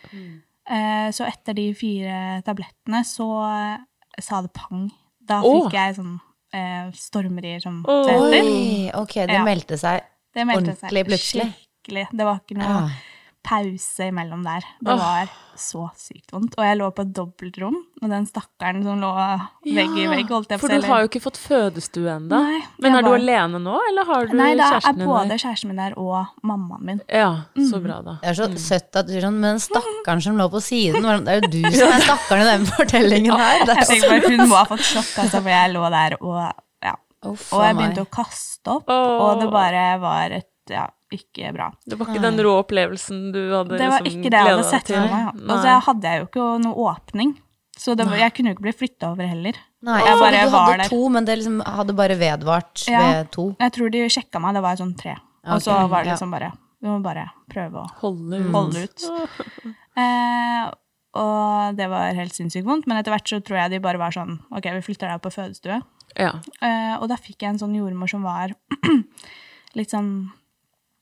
Eh, 0.70 1.10
så 1.12 1.26
etter 1.26 1.56
de 1.58 1.74
fire 1.74 2.42
tablettene 2.46 3.02
så 3.04 3.26
eh, 3.50 3.78
sa 4.22 4.42
det 4.46 4.54
pang. 4.54 4.92
Da 5.26 5.42
fikk 5.42 5.72
jeg 5.74 5.96
sånn 5.98 6.20
eh, 6.54 6.92
stormerier 6.94 7.60
som 7.64 7.82
det 7.82 8.14
heter. 8.14 8.44
Oi, 8.46 8.92
ok, 8.94 9.14
det 9.26 9.34
Ja. 9.40 9.44
meldte 9.44 9.80
seg. 9.80 10.04
Det 10.36 10.46
meldte 10.46 10.76
seg 10.78 10.92
Ordentlig 10.92 11.06
plutselig. 11.08 11.54
skikkelig. 11.84 12.08
Det 12.12 12.26
var 12.26 12.40
ikke 12.44 12.58
noe 12.60 12.68
Ja. 12.68 12.90
Pause 13.44 14.08
imellom 14.10 14.44
der. 14.46 14.66
Det 14.80 14.94
var 14.94 14.98
var 15.04 15.32
så 15.60 15.84
sykt 16.00 16.32
vondt. 16.34 16.56
Og 16.58 16.64
jeg 16.66 16.78
lå 16.80 16.88
på 16.96 17.04
et 17.06 17.12
dobbeltrom, 17.14 17.76
med 18.02 18.10
den 18.12 18.26
stakkaren 18.26 18.82
som 18.86 19.02
lå 19.04 19.10
vegg 19.68 19.98
i 20.02 20.06
vegg, 20.10 20.32
holdt 20.34 20.50
jeg 20.54 20.60
på 20.60 20.66
For 20.66 20.74
du 20.74 20.88
har 20.90 21.04
jo 21.04 21.10
ikke 21.12 21.22
fått 21.24 21.38
fødestue 21.42 22.10
ennå. 22.16 22.40
Men 22.82 22.96
er 22.96 22.98
er 23.02 23.06
du 23.06 23.12
alene 23.14 23.62
nå, 23.62 23.76
eller 23.90 24.10
har 24.10 24.26
du 24.32 24.34
Nei, 24.40 24.50
da 24.58 24.66
er 24.66 24.74
kjæresten 24.80 25.02
din 25.04 25.12
både 25.12 25.38
kjæresten 25.44 25.72
min 25.74 25.82
der 25.84 25.98
og 26.02 26.34
mammaen 26.44 26.86
min. 26.90 27.02
Ja, 27.08 27.30
så 27.58 27.78
Mm. 27.78 27.84
bra, 27.84 28.02
da. 28.02 28.18
Det 28.24 28.30
er 28.32 28.40
så 28.40 28.48
søtt 28.58 28.96
at 28.96 29.08
du 29.08 29.14
sier 29.14 29.28
sånn, 29.28 29.40
men 29.44 29.60
stakkaren 29.62 30.22
som 30.24 30.38
lå 30.40 30.50
på 30.50 30.62
siden, 30.64 31.04
det 31.26 31.36
er 31.36 31.42
jo 31.42 31.52
du 31.54 31.62
som 31.78 31.94
er 31.94 32.08
stakkaren 32.08 32.48
i 32.48 32.52
den 32.58 32.66
fortellingen 32.66 33.38
her. 33.38 33.66
Det 33.68 33.78
er 33.78 34.10
bare, 34.10 34.30
Hun 34.30 34.48
må 34.50 34.56
ha 34.56 34.66
fått 34.66 34.86
sjokk, 34.88 35.14
altså, 35.26 35.42
for 35.42 35.50
jeg 35.54 35.74
lå 35.76 35.90
der 35.94 36.18
og 36.22 36.42
ja. 36.84 36.96
Oh, 37.24 37.32
Og 37.32 37.38
jeg 37.38 37.68
jeg 37.68 37.76
meg. 37.76 37.78
begynte 37.84 38.04
å 38.04 38.12
kaste 38.12 38.68
opp, 38.74 38.90
oh. 38.90 39.22
og 39.30 39.42
det 39.44 39.52
bare 39.52 39.86
var 40.02 40.32
et 40.40 40.50
ja, 40.72 40.88
ikke 41.18 41.52
bra. 41.56 41.70
Det 41.86 41.98
var 42.00 42.10
ikke 42.12 42.22
den 42.24 42.40
rå 42.46 42.54
opplevelsen 42.64 43.20
du 43.36 43.40
hadde 43.54 43.78
Det 43.80 43.90
var 43.92 44.04
liksom 44.06 44.22
ikke 44.24 44.32
det 44.34 44.42
jeg 44.44 44.52
hadde 44.54 44.70
sett 44.70 44.92
for 44.94 45.14
meg. 45.14 45.42
Og 45.50 45.56
så 45.64 45.78
hadde 45.88 46.12
jeg 46.14 46.22
jo 46.24 46.28
ikke 46.30 46.48
noe 46.66 46.88
åpning, 46.92 47.34
så 47.78 47.96
det 47.98 48.06
var, 48.10 48.18
jeg 48.22 48.34
kunne 48.38 48.52
jo 48.52 48.58
ikke 48.58 48.66
bli 48.68 48.76
flytta 48.84 49.12
over 49.14 49.30
heller. 49.30 49.58
Nei, 49.84 50.00
Jeg 50.06 50.20
bare 50.20 50.44
du 50.46 50.52
var 50.54 50.68
hadde 50.70 50.84
der. 50.84 50.90
to, 50.94 51.00
men 51.12 51.26
det 51.28 51.38
liksom 51.40 51.62
hadde 51.66 51.94
bare 51.98 52.16
vedvart 52.20 52.84
Ja. 52.88 53.00
ved 53.12 53.32
to. 53.36 53.48
Jeg 53.60 53.74
tror 53.76 53.90
de 53.92 54.04
sjekka 54.10 54.40
meg, 54.40 54.54
det 54.56 54.62
var 54.64 54.78
sånn 54.80 54.94
tre. 54.98 55.16
Og 55.44 55.60
så 55.62 55.76
var 55.90 56.04
det 56.04 56.14
ja. 56.14 56.14
liksom 56.16 56.32
bare 56.32 56.52
Vi 56.84 56.88
må 56.92 57.02
bare 57.04 57.26
prøve 57.52 57.82
å 57.82 57.88
Holde 58.02 58.40
ut. 58.44 58.52
holde 58.54 58.84
ut. 58.88 59.04
Eh, 59.94 60.64
og 61.14 61.76
det 61.78 61.86
var 61.92 62.16
helt 62.18 62.34
sinnssykt 62.34 62.66
vondt, 62.66 62.88
men 62.90 62.98
etter 62.98 63.14
hvert 63.14 63.28
så 63.30 63.38
tror 63.46 63.60
jeg 63.60 63.72
de 63.76 63.80
bare 63.84 64.00
var 64.02 64.10
sånn 64.16 64.40
Ok, 64.50 64.66
vi 64.74 64.82
flytter 64.82 65.06
deg 65.12 65.20
opp 65.20 65.28
på 65.28 65.34
fødestue. 65.36 65.76
Ja. 66.18 66.32
Eh, 66.66 66.96
og 66.98 67.06
da 67.12 67.18
fikk 67.22 67.44
jeg 67.46 67.52
en 67.54 67.60
sånn 67.62 67.76
jordmor 67.78 68.10
som 68.10 68.24
var 68.26 68.56
litt 69.78 69.94
sånn 69.94 70.32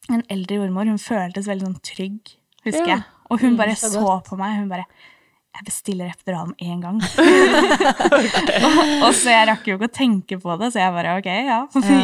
En 0.09 0.23
eldre 0.33 0.55
jordmor. 0.57 0.85
Hun 0.89 0.97
føltes 0.97 1.45
veldig 1.47 1.67
sånn 1.67 1.81
trygg, 1.85 2.35
husker 2.65 2.87
Ja. 2.87 2.95
jeg. 2.95 3.03
Og 3.31 3.39
hun 3.39 3.55
bare 3.55 3.75
så 3.79 3.89
så, 3.93 4.21
på 4.27 4.37
meg. 4.37 4.57
Hun 4.59 4.69
bare 4.69 4.85
Jeg 5.51 5.65
bestiller 5.67 6.07
epidural 6.07 6.47
med 6.47 6.61
en 6.63 6.79
gang. 6.81 6.99
og, 8.65 8.77
og 9.03 9.13
så 9.17 9.33
jeg 9.33 9.47
rakk 9.49 9.65
jo 9.67 9.75
ikke 9.77 9.89
å 9.89 9.93
tenke 9.93 10.37
på 10.41 10.55
det, 10.61 10.69
så 10.73 10.79
jeg 10.79 10.93
bare 10.95 11.15
ok, 11.19 11.27
ja, 11.51 11.57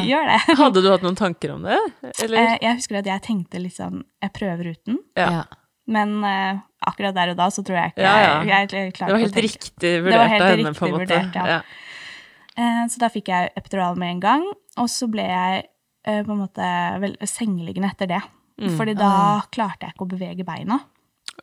gjør 0.04 0.28
det. 0.34 0.40
Hadde 0.60 0.84
du 0.84 0.90
hatt 0.92 1.06
noen 1.06 1.16
tanker 1.20 1.54
om 1.56 1.64
det? 1.64 1.78
Eller? 2.26 2.38
Eh, 2.42 2.58
jeg 2.66 2.80
husker 2.82 3.00
at 3.02 3.08
jeg 3.08 3.24
tenkte 3.28 3.62
litt 3.64 3.78
sånn 3.78 4.02
Jeg 4.24 4.34
prøver 4.36 4.74
uten. 4.76 5.00
Ja. 5.16 5.46
Men 5.88 6.18
eh, 6.28 6.60
akkurat 6.92 7.16
der 7.16 7.32
og 7.32 7.40
da 7.40 7.48
så 7.56 7.64
tror 7.64 7.80
jeg 7.80 7.94
ikke 7.96 8.04
Ja, 8.04 8.16
ja. 8.20 8.36
jeg, 8.44 8.70
jeg, 8.76 8.94
klarte 8.98 9.08
Det 9.08 9.16
var 9.16 9.22
å 9.22 9.24
helt 9.24 9.38
tenke- 9.38 9.48
riktig 9.48 9.94
vurdert 10.04 10.34
helt 10.34 10.44
av 10.44 10.52
henne, 10.52 10.74
på 10.76 10.86
en 10.90 10.96
måte. 10.98 11.08
vurdert, 11.24 11.40
ja. 11.40 11.62
Eh, 12.58 12.84
Så 12.92 13.00
da 13.00 13.10
fikk 13.14 13.32
jeg 13.32 13.52
epidural 13.56 13.96
med 13.96 14.18
en 14.18 14.20
gang, 14.28 14.46
og 14.78 14.92
så 14.92 15.08
ble 15.12 15.24
jeg 15.24 15.64
på 16.08 16.34
en 16.34 16.40
måte 16.40 16.68
vel, 17.04 17.16
sengeliggende 17.28 17.90
etter 17.92 18.10
det. 18.14 18.22
Mm. 18.62 18.72
Fordi 18.78 18.96
da 18.98 19.12
klarte 19.54 19.86
jeg 19.86 19.96
ikke 19.96 20.08
å 20.08 20.14
bevege 20.16 20.46
beina. 20.48 20.80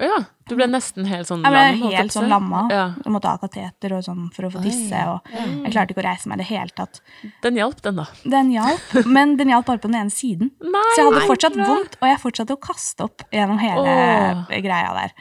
Ja, 0.03 0.17
du 0.49 0.57
ble 0.59 0.67
nesten 0.67 1.07
helt 1.07 1.29
sånn 1.29 1.45
Jeg 1.47 1.55
ble 1.79 1.91
helt 1.95 2.13
sånn 2.13 2.27
lamma. 2.29 2.65
Ja. 2.73 2.87
Jeg 2.99 3.13
måtte 3.15 3.31
ha 3.31 3.39
kateter 3.39 3.93
og 3.95 4.03
sånn 4.03 4.25
for 4.35 4.49
å 4.49 4.51
få 4.51 4.63
tisse, 4.65 5.03
og 5.07 5.29
jeg 5.31 5.71
klarte 5.71 5.95
ikke 5.95 6.03
å 6.03 6.07
reise 6.09 6.31
meg 6.31 6.41
i 6.41 6.43
det 6.43 6.47
hele 6.49 6.75
tatt. 6.75 6.99
Den 7.45 7.61
hjalp, 7.61 7.79
den, 7.85 8.01
da. 8.03 8.07
Den 8.27 8.51
hjalp, 8.51 8.97
men 9.07 9.37
den 9.39 9.53
hjalp 9.55 9.69
bare 9.69 9.83
på 9.85 9.91
den 9.93 10.01
ene 10.03 10.15
siden. 10.15 10.51
Nei, 10.75 10.83
Så 10.97 11.01
jeg 11.01 11.09
hadde 11.13 11.29
fortsatt 11.31 11.59
nei, 11.61 11.69
vondt, 11.71 11.95
og 12.01 12.11
jeg 12.11 12.21
fortsatte 12.25 12.57
å 12.57 12.61
kaste 12.67 13.07
opp 13.07 13.25
gjennom 13.31 13.61
hele 13.63 13.95
Åh. 13.95 14.43
greia 14.67 14.97
der. 14.99 15.15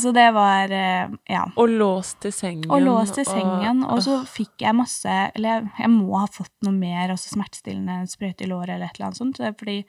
Så 0.00 0.14
det 0.16 0.30
var 0.32 0.72
eh, 0.72 1.12
Ja. 1.28 1.42
Og 1.60 1.68
låst 1.68 2.22
til 2.24 2.32
sengen. 2.32 2.70
Og 2.72 2.80
låst 2.80 3.18
til 3.20 3.28
sengen, 3.28 3.84
og 3.84 4.00
så 4.06 4.22
fikk 4.24 4.64
jeg 4.64 4.72
masse 4.78 5.12
Eller 5.34 5.50
jeg, 5.58 5.66
jeg 5.82 5.90
må 5.92 6.22
ha 6.22 6.24
fått 6.32 6.54
noe 6.64 6.72
mer, 6.72 7.12
også 7.12 7.34
smertestillende 7.34 8.08
sprøyte 8.08 8.46
i 8.46 8.50
låret 8.50 8.78
eller 8.78 8.88
et 8.88 8.96
eller 8.96 9.10
annet 9.10 9.20
sånt. 9.20 9.42
Fordi 9.60 9.82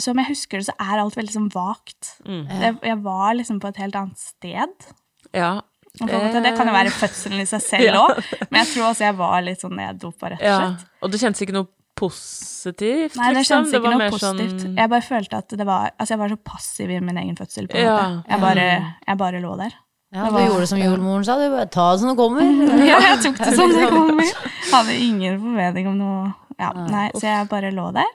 som 0.00 0.16
jeg 0.16 0.26
husker 0.30 0.58
det, 0.58 0.66
så 0.70 0.72
er 0.80 0.98
alt 1.02 1.16
veldig 1.16 1.32
sånn 1.34 1.50
vagt. 1.52 2.14
Mm. 2.24 2.46
Jeg, 2.48 2.76
jeg 2.82 2.98
var 3.04 3.34
liksom 3.36 3.60
på 3.60 3.68
et 3.68 3.76
helt 3.82 3.94
annet 3.96 4.18
sted. 4.18 4.88
Ja. 5.36 5.60
Det 5.92 6.08
kan 6.56 6.66
jo 6.66 6.72
være 6.72 6.88
fødselen 6.96 7.42
i 7.42 7.44
seg 7.44 7.60
selv 7.60 7.84
Ja. 7.92 8.06
men 8.48 8.62
jeg 8.62 8.68
tror 8.72 8.86
også 8.94 9.04
jeg 9.04 9.16
var 9.18 9.42
litt 9.44 9.60
sånn 9.60 9.74
neddopa, 9.76 10.30
rett 10.32 10.40
og 10.40 10.46
ja. 10.48 10.56
slett. 10.62 10.86
Og 11.04 11.12
det 11.12 11.20
kjentes 11.20 11.42
ikke 11.44 11.52
noe 11.58 11.68
positivt, 12.00 13.16
Nei, 13.20 13.26
det 13.34 13.42
liksom? 13.42 13.66
kjentes 13.66 13.74
ikke 13.76 13.84
var 13.84 13.94
noe 14.00 14.08
positivt. 14.14 14.62
Sånn... 14.64 14.78
Jeg 14.80 14.90
bare 14.94 15.04
følte 15.04 15.40
at 15.42 15.52
det 15.60 15.66
var 15.68 15.90
Altså, 15.92 16.14
jeg 16.14 16.20
var 16.22 16.32
så 16.32 16.38
passiv 16.48 16.90
i 16.96 17.00
min 17.04 17.20
egen 17.20 17.36
fødsel, 17.38 17.68
på 17.68 17.76
en 17.76 17.84
Ja. 17.84 17.96
måte. 18.08 18.30
Jeg 18.32 18.40
bare, 18.46 18.66
jeg 19.06 19.18
bare 19.20 19.42
lå 19.44 19.52
der. 19.60 19.76
Ja, 20.12 20.24
Det 20.24 20.30
du 20.32 20.34
var- 20.38 20.48
gjorde 20.48 20.66
som 20.72 20.78
jordmoren 20.80 21.24
sa, 21.24 21.36
du 21.40 21.44
bare 21.52 21.68
ta 21.72 21.86
det 21.92 22.00
som 22.00 22.08
det 22.08 22.16
kommer. 22.16 22.42
Ja, 22.88 22.98
jeg 23.00 23.20
tok 23.26 23.38
det 23.44 23.54
som 23.56 23.70
det 23.76 23.88
kommer. 23.98 24.32
Hadde 24.72 24.96
ingen 24.96 25.38
formening 25.44 25.88
om 25.92 25.98
noe 26.00 26.34
Ja, 26.58 26.72
nei, 26.72 27.10
så 27.16 27.24
jeg 27.28 27.48
bare 27.52 27.70
lå 27.72 27.90
der. 27.96 28.10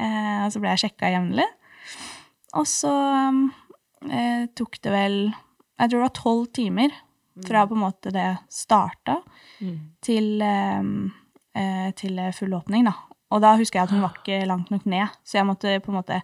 Mm. 0.00 0.06
Eh, 0.06 0.40
og 0.46 0.54
så 0.54 0.62
ble 0.62 0.72
jeg 0.72 0.82
sjekka 0.86 1.12
jevnlig. 1.12 1.46
Og 2.58 2.66
så 2.66 2.94
eh, 4.08 4.48
tok 4.58 4.80
det 4.82 4.90
vel 4.90 5.18
Jeg 5.28 5.90
tror 5.90 5.98
det 5.98 6.06
var 6.06 6.16
tolv 6.16 6.46
timer 6.56 6.96
fra 7.46 7.66
på 7.68 7.76
en 7.76 7.84
måte 7.84 8.10
det 8.12 8.26
starta, 8.52 9.20
til, 10.04 10.42
eh, 10.44 10.82
eh, 11.56 11.90
til 11.96 12.18
full 12.36 12.56
åpning, 12.58 12.84
da. 12.88 12.92
Og 13.30 13.40
da 13.44 13.54
husker 13.56 13.78
jeg 13.78 13.88
at 13.88 13.94
hun 13.94 14.02
var 14.02 14.16
ikke 14.18 14.42
langt 14.50 14.72
nok 14.74 14.84
ned, 14.90 15.14
så 15.24 15.38
jeg 15.38 15.48
måtte 15.48 15.78
på 15.80 15.92
en 15.92 16.00
måte 16.00 16.18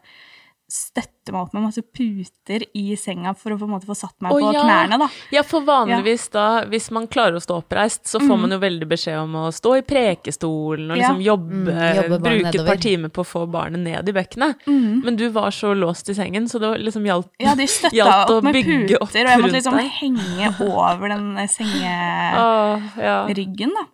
støtte 0.69 1.31
meg 1.31 1.43
opp 1.47 1.53
med 1.55 1.63
masse 1.63 1.79
puter 1.95 2.65
i 2.75 2.97
senga 2.99 3.31
for 3.39 3.53
å 3.55 3.59
på 3.61 3.65
en 3.69 3.71
måte 3.71 3.87
få 3.87 3.95
satt 3.95 4.17
meg 4.21 4.33
Å, 4.35 4.39
på 4.43 4.49
ja. 4.53 4.63
knærne, 4.65 4.97
da. 4.99 5.07
Ja, 5.31 5.43
for 5.47 5.61
vanligvis 5.63 6.25
da, 6.35 6.65
hvis 6.67 6.89
man 6.91 7.07
klarer 7.07 7.37
å 7.39 7.41
stå 7.45 7.61
oppreist, 7.63 8.03
så 8.11 8.19
får 8.19 8.35
Mm. 8.35 8.41
man 8.41 8.51
jo 8.51 8.59
veldig 8.59 8.89
beskjed 8.91 9.19
om 9.23 9.33
å 9.45 9.53
stå 9.55 9.77
i 9.79 9.83
prekestolen 9.87 10.91
og 10.91 10.97
Ja. 10.99 11.13
liksom 11.13 11.23
jobbe, 11.23 11.71
Mm, 11.71 11.95
jobbe 11.97 12.19
bruke 12.19 12.43
bruke 12.43 12.59
et 12.61 12.67
par 12.67 12.77
timer 12.83 13.09
på 13.15 13.21
å 13.23 13.27
få 13.31 13.47
barnet 13.51 13.79
ned 13.79 14.09
i 14.09 14.13
bekkenet. 14.13 14.57
Men 14.67 15.15
du 15.17 15.29
var 15.31 15.51
så 15.51 15.71
låst 15.75 16.09
i 16.11 16.15
sengen, 16.15 16.49
så 16.51 16.59
det 16.59 16.81
liksom 16.83 17.05
hjalp, 17.07 17.27
Mm. 17.39 17.47
Ja, 17.47 17.55
de 17.55 17.67
hjalp 17.95 18.29
å 18.31 18.37
opp 18.39 18.43
med 18.45 18.55
bygge 18.55 18.89
puter, 18.89 18.97
opp 19.03 19.09
og 19.09 19.15
jeg 19.15 19.41
måtte 19.41 19.53
liksom 19.53 19.77
deg. 19.77 19.91
henge 20.03 20.61
over 20.61 21.09
den 21.09 21.37
sengeryggen, 21.47 23.71
ja. 23.77 23.83
da. 23.83 23.87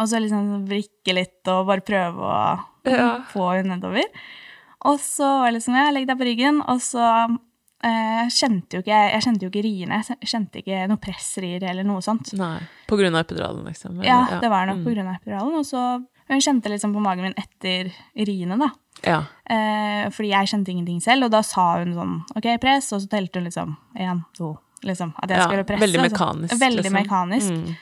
Og 0.00 0.08
så 0.10 0.18
liksom 0.20 0.64
vrikke 0.66 1.14
litt 1.14 1.46
og 1.52 1.66
bare 1.68 1.80
prøve 1.86 2.18
å 2.18 2.58
Ja. 2.86 3.20
få 3.32 3.52
henne 3.56 3.76
nedover. 3.78 4.04
Og 4.84 5.00
så 5.00 5.24
var 5.40 5.46
det 5.50 5.54
liksom, 5.60 5.74
ja, 5.74 5.90
legg 5.90 6.06
deg 6.06 6.18
på 6.18 6.24
ryggen, 6.28 6.60
og 6.68 6.78
så 6.80 7.04
eh, 7.84 8.26
kjente 8.28 8.76
jo 8.76 8.82
ikke, 8.82 8.98
jeg 9.12 9.22
kjente 9.22 9.42
jo 9.46 9.50
ikke 9.50 9.62
riene, 9.64 10.02
jeg 10.04 10.28
kjente 10.28 10.60
ikke 10.62 10.88
noe 10.88 10.96
pressrier 10.98 11.62
eller 11.70 11.84
noe 11.84 12.00
sånt. 12.04 12.32
Nei, 12.34 12.58
på 12.88 12.96
grunn 12.98 13.14
av 13.14 13.24
epiduralen, 13.24 13.64
liksom. 13.64 14.00
eller- 14.00 14.04
Ja, 14.04 14.40
det 14.40 14.48
var 14.50 14.66
nok 14.66 14.76
Mm. 14.78 14.84
på 14.84 14.94
grunn 14.94 15.06
av 15.08 15.14
epiduralen, 15.20 15.54
og 15.54 15.64
så 15.64 16.04
hun 16.28 16.40
kjente 16.40 16.68
liksom 16.68 16.92
på 16.94 17.00
magen 17.00 17.22
min 17.22 17.34
etter 17.36 17.92
riene, 18.16 18.58
da. 18.58 18.70
Ja. 19.04 19.18
Eh, 19.48 20.08
fordi 20.10 20.28
jeg 20.30 20.46
kjente 20.48 20.68
ingenting 20.72 21.00
selv, 21.02 21.24
og 21.24 21.30
da 21.30 21.40
sa 21.42 21.78
hun 21.78 21.94
sånn 21.94 22.24
ok, 22.36 22.58
press, 22.60 22.92
og 22.92 23.00
så 23.00 23.08
telte 23.08 23.36
hun 23.40 23.44
liksom 23.44 23.76
én, 23.96 24.24
to, 24.34 24.58
liksom. 24.82 25.14
At 25.22 25.28
jeg 25.30 25.38
Ja, 25.38 25.44
skulle 25.46 25.64
presse. 25.64 25.80
veldig 25.80 26.10
mekanisk. 26.10 26.50
så- 26.52 26.58
mekanisk, 26.58 26.60
Veldig 26.60 26.84
liksom. 26.84 27.06
mekanisk. 27.06 27.50
Mm. 27.52 27.76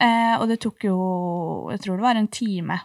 Eh, 0.00 0.40
og 0.40 0.48
det 0.48 0.60
tok 0.60 0.78
jo, 0.84 1.68
jeg 1.70 1.80
tror 1.80 1.96
det 1.96 2.02
var 2.02 2.16
en 2.16 2.28
time, 2.28 2.80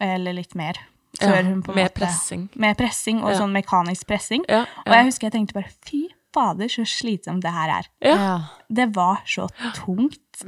eller 0.00 0.32
litt 0.32 0.54
mer, 0.54 0.74
Ja, 0.74 0.99
før 1.20 1.42
hun 1.50 1.62
på 1.62 1.72
en 1.72 1.76
med 1.80 1.90
måte 1.90 1.98
pressing. 2.00 2.48
Med 2.56 2.76
pressing, 2.80 3.22
og 3.22 3.30
Ja. 3.32 3.38
sånn 3.42 3.52
mekanisk 3.52 4.06
pressing. 4.06 4.44
Ja, 4.48 4.64
Og 4.86 4.92
jeg 4.96 5.04
husker 5.10 5.28
jeg 5.30 5.32
tenkte 5.38 5.54
bare 5.60 5.70
fy 5.86 6.08
fader, 6.32 6.68
så 6.70 6.84
slitsomt 6.86 7.42
det 7.42 7.50
her 7.50 7.68
er. 7.80 7.86
Ja. 8.00 8.40
Det 8.70 8.94
var 8.94 9.22
så 9.26 9.48
tungt. 9.74 10.18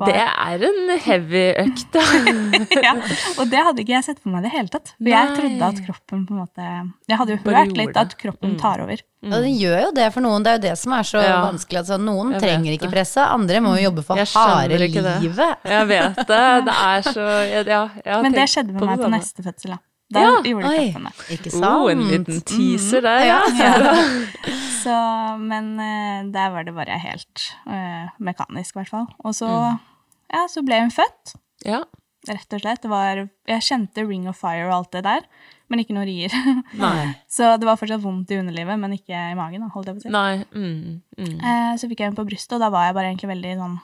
Det 0.00 0.14
er 0.16 0.62
en 0.64 0.98
heavy 1.04 1.42
økt, 1.60 1.82
da. 1.92 2.00
ja, 2.86 2.92
og 3.36 3.50
det 3.50 3.58
hadde 3.66 3.82
ikke 3.82 3.92
jeg 3.98 4.04
sett 4.06 4.20
for 4.22 4.30
meg 4.32 4.40
i 4.40 4.46
det 4.46 4.52
hele 4.54 4.68
tatt. 4.72 4.94
For 4.96 5.10
jeg 5.12 5.34
trodde 5.36 5.66
at 5.66 5.80
kroppen 5.84 6.22
på 6.28 6.32
en 6.32 6.38
måte 6.40 6.68
Jeg 7.10 7.18
hadde 7.20 7.34
jo 7.34 7.40
hørt 7.44 7.74
litt 7.76 7.98
at 8.00 8.14
kroppen 8.16 8.54
tar 8.56 8.80
over. 8.80 9.02
Og 9.26 9.34
den 9.44 9.58
gjør 9.60 9.82
jo 9.82 9.90
det 9.98 10.06
for 10.14 10.24
noen, 10.24 10.46
det 10.46 10.52
er 10.54 10.56
jo 10.56 10.62
det 10.70 10.78
som 10.78 10.92
er 10.96 11.02
så 11.10 11.20
Ja. 11.20 11.42
vanskelig. 11.44 11.82
Altså, 11.82 11.98
noen 12.00 12.32
trenger 12.40 12.72
ikke 12.78 12.88
presse, 12.94 13.18
andre 13.20 13.60
må 13.60 13.74
jo 13.76 13.90
jobbe 13.90 14.04
for 14.06 14.16
harde 14.16 14.78
livet. 14.78 15.58
Jeg 15.68 15.86
vet 15.92 16.16
det. 16.16 16.64
Det 16.70 16.78
er 16.80 17.00
så 17.10 17.26
Ja, 17.50 17.88
jeg 18.04 18.14
har 18.14 18.22
Men 18.22 18.32
det 18.32 18.48
skjedde 18.48 18.72
med 18.72 18.80
meg 18.88 18.96
det 18.98 19.04
på 19.04 19.10
neste 19.10 19.42
fødsel, 19.44 19.70
da. 19.76 19.78
Da 20.10 20.22
Ja, 20.24 20.30
gjorde 20.42 20.70
kroppen 20.74 21.04
ikke 21.36 21.50
sant? 21.54 21.64
Oh, 21.68 21.86
en 21.92 22.00
liten 22.10 22.40
teaser 22.42 23.04
der, 23.04 23.20
ja. 23.28 23.40
Så, 24.80 24.94
men 25.38 25.74
eh, 25.78 26.24
der 26.32 26.50
var 26.54 26.64
det 26.64 26.72
bare 26.74 26.96
helt 27.02 27.42
uh, 27.68 28.08
mekanisk, 28.18 28.72
i 28.74 28.78
hvert 28.80 28.88
fall. 28.94 29.06
Og 29.28 29.34
så, 29.36 29.46
Mm. 29.50 29.78
ja, 30.32 30.44
så 30.48 30.62
ble 30.64 30.78
hun 30.80 30.90
født, 30.94 31.34
Ja. 31.68 31.82
rett 32.28 32.54
og 32.56 32.62
slett. 32.62 32.80
Det 32.82 32.90
var, 32.90 33.20
jeg 33.46 33.60
kjente 33.66 34.06
Ring 34.08 34.26
of 34.30 34.38
Fire 34.40 34.66
og 34.70 34.72
alt 34.78 34.90
det 34.96 35.02
der, 35.04 35.20
men 35.68 35.82
ikke 35.84 35.92
noe 35.94 36.06
rier. 36.08 36.32
Nei. 36.80 37.12
så 37.28 37.52
det 37.60 37.68
var 37.68 37.76
fortsatt 37.76 38.00
vondt 38.02 38.32
i 38.32 38.40
underlivet, 38.40 38.78
men 38.80 38.96
ikke 38.96 39.12
i 39.30 39.36
magen, 39.38 39.68
holdt 39.70 39.92
jeg 39.92 39.98
på 39.98 40.00
å 40.00 40.06
si. 40.08 40.14
Nei. 40.16 40.44
Mm, 40.56 41.02
mm. 41.18 41.36
Uh, 41.44 41.76
så 41.76 41.86
fikk 41.92 42.00
jeg 42.00 42.08
henne 42.10 42.18
på 42.18 42.26
brystet, 42.32 42.56
og 42.56 42.64
da 42.64 42.70
var 42.72 42.88
jeg 42.88 42.96
bare 42.96 43.12
egentlig 43.12 43.30
veldig 43.36 43.54
sånn 43.60 43.78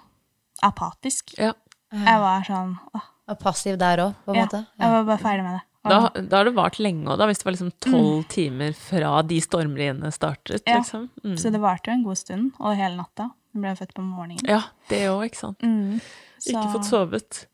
apatisk. 0.65 1.37
Ja. 1.39 1.53
Jeg 1.93 2.19
var 2.25 2.43
sånn 2.49 2.73
åh, 2.97 3.05
Og 3.31 3.39
passiv 3.43 3.77
der 3.79 4.01
òg, 4.03 4.17
på 4.25 4.33
en 4.33 4.41
ja, 4.41 4.47
måte. 4.49 4.65
Jeg 4.81 4.91
var 4.97 5.05
bare 5.13 5.23
ferdig 5.23 5.45
med 5.45 5.59
det. 5.59 5.65
Da, 5.89 5.99
da 6.21 6.37
har 6.41 6.49
det 6.49 6.55
vart 6.57 6.79
lenge 6.83 7.09
òg, 7.13 7.23
hvis 7.31 7.39
det 7.43 7.47
var 7.49 7.57
liksom 7.57 7.73
tolv 7.87 8.25
timer 8.33 8.73
fra 8.79 9.23
de 9.27 9.41
stormriene 9.45 10.11
startet, 10.15 10.63
Ja. 10.67 10.79
liksom. 10.81 11.09
Mm. 11.25 11.37
Så 11.39 11.53
det 11.53 11.61
varte 11.63 11.91
jo 11.91 11.97
en 11.99 12.05
god 12.07 12.17
stund, 12.21 12.53
og 12.61 12.77
hele 12.77 12.97
natta. 12.97 13.31
Hun 13.53 13.63
ble 13.65 13.75
født 13.79 13.95
på 13.97 14.03
morgenen. 14.05 14.45
Ja, 14.49 14.63
det 14.91 15.05
òg, 15.09 15.25
ikke 15.31 15.43
sant. 15.43 15.61
Mm. 15.65 16.01
Ikke 16.47 16.73
fått 16.75 16.89
sovet. 16.91 17.47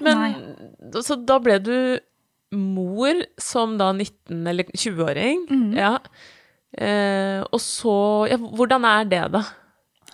Men 0.00 0.36
så 1.02 1.16
da 1.26 1.38
ble 1.42 1.58
du 1.62 1.74
mor 2.52 3.24
som 3.40 3.78
da 3.80 3.92
19- 3.92 4.46
eller 4.48 4.64
20-åring. 4.76 5.46
Mm. 5.50 5.74
Ja. 5.76 5.98
Eh, 6.72 7.42
og 7.52 7.60
så 7.60 8.28
ja, 8.30 8.38
Hvordan 8.40 8.84
er 8.88 9.04
det, 9.04 9.24
da? 9.32 9.42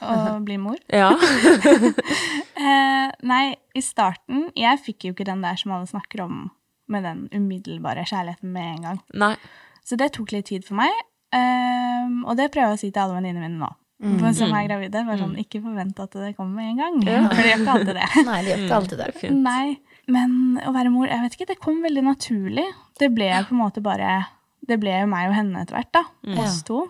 Å 0.03 0.39
bli 0.45 0.57
mor. 0.59 0.79
Ja. 0.89 1.13
Eh, 2.59 3.11
nei, 3.23 3.55
i 3.79 3.81
starten 3.87 4.49
Jeg 4.59 4.81
fikk 4.83 5.05
jo 5.07 5.13
ikke 5.15 5.27
den 5.29 5.45
der 5.45 5.55
som 5.61 5.71
alle 5.77 5.87
snakker 5.87 6.25
om, 6.25 6.49
med 6.89 7.05
den 7.05 7.29
umiddelbare 7.33 8.05
kjærligheten 8.09 8.53
med 8.53 8.71
en 8.77 8.83
gang. 8.83 9.01
Nei. 9.15 9.35
Så 9.85 9.97
det 9.97 10.13
tok 10.17 10.33
litt 10.33 10.47
tid 10.51 10.65
for 10.65 10.75
meg. 10.81 10.93
um, 11.35 12.25
og 12.25 12.37
det 12.39 12.51
prøver 12.55 12.73
jeg 12.73 12.79
å 12.79 12.81
si 12.81 12.91
til 12.91 13.03
alle 13.03 13.19
venninnene 13.19 13.49
mine 13.49 13.61
nå. 13.61 13.71
For 14.21 14.33
Som 14.33 14.53
er 14.55 14.69
gravide. 14.69 15.01
Bare 15.09 15.19
sånn, 15.19 15.33
ikke 15.43 15.59
forvent 15.65 15.99
at 16.05 16.13
det 16.15 16.37
kommer 16.37 16.61
med 16.63 16.69
en 16.71 16.77
gang. 16.79 16.99
For 17.35 17.43
det 17.43 17.51
gjør 17.51 17.63
ikke 17.65 17.73
alltid 17.75 17.97
det. 17.99 18.09
Nei, 18.29 18.37
det 18.45 18.51
gjør 18.53 18.61
ikke 18.67 18.77
alltid 18.79 18.99
det. 19.03 19.09
Fint. 19.19 19.41
Nei, 19.43 19.79
men 20.09 20.37
å 20.63 20.73
være 20.77 20.93
mor, 20.95 21.09
jeg 21.11 21.25
vet 21.25 21.35
ikke, 21.37 21.49
det 21.51 21.59
kom 21.65 21.81
veldig 21.83 22.05
naturlig. 22.07 22.67
Det 23.01 23.09
ble 23.17 23.29
på 23.49 23.57
en 23.57 23.61
måte 23.65 23.83
bare 23.85 24.13
Det 24.69 24.79
ble 24.81 24.95
jo 25.01 25.07
meg 25.11 25.29
og 25.31 25.35
henne 25.35 25.63
etter 25.65 25.79
hvert, 25.79 25.91
da. 25.97 26.05
Oss 26.45 26.63
to. 26.69 26.85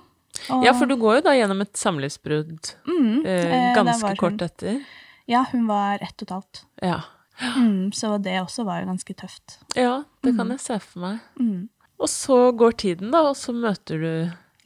Og- 0.53 0.65
Ja, 0.67 0.73
for 0.77 0.87
du 0.87 0.97
går 1.01 1.17
jo 1.19 1.21
da 1.31 1.33
gjennom 1.39 1.61
et 1.65 1.73
samlivsbrudd 1.81 2.75
Mm, 2.87 3.25
eh, 3.25 3.53
eh, 3.71 3.75
ganske 3.75 4.13
kort 4.21 4.37
hun- 4.37 4.45
etter. 4.45 4.81
Ja, 5.29 5.45
hun 5.53 5.67
var 5.67 5.99
ett 6.03 6.23
og 6.23 6.27
et 6.29 6.35
halvt. 6.37 6.65
Ja. 6.83 7.01
Mm, 7.39 7.93
så 7.95 8.17
det 8.23 8.41
også 8.43 8.65
var 8.67 8.85
ganske 8.89 9.15
tøft. 9.15 9.59
ja, 9.77 10.03
det 10.25 10.37
kan 10.37 10.49
jeg 10.51 10.61
se 10.61 10.79
for 10.81 11.01
meg. 11.05 11.21
Mm. 11.39 11.69
Og 12.01 12.09
så 12.11 12.39
går 12.57 12.73
tiden, 12.79 13.11
da, 13.15 13.21
og 13.31 13.37
så 13.37 13.53
møter 13.55 13.99
du 14.01 14.11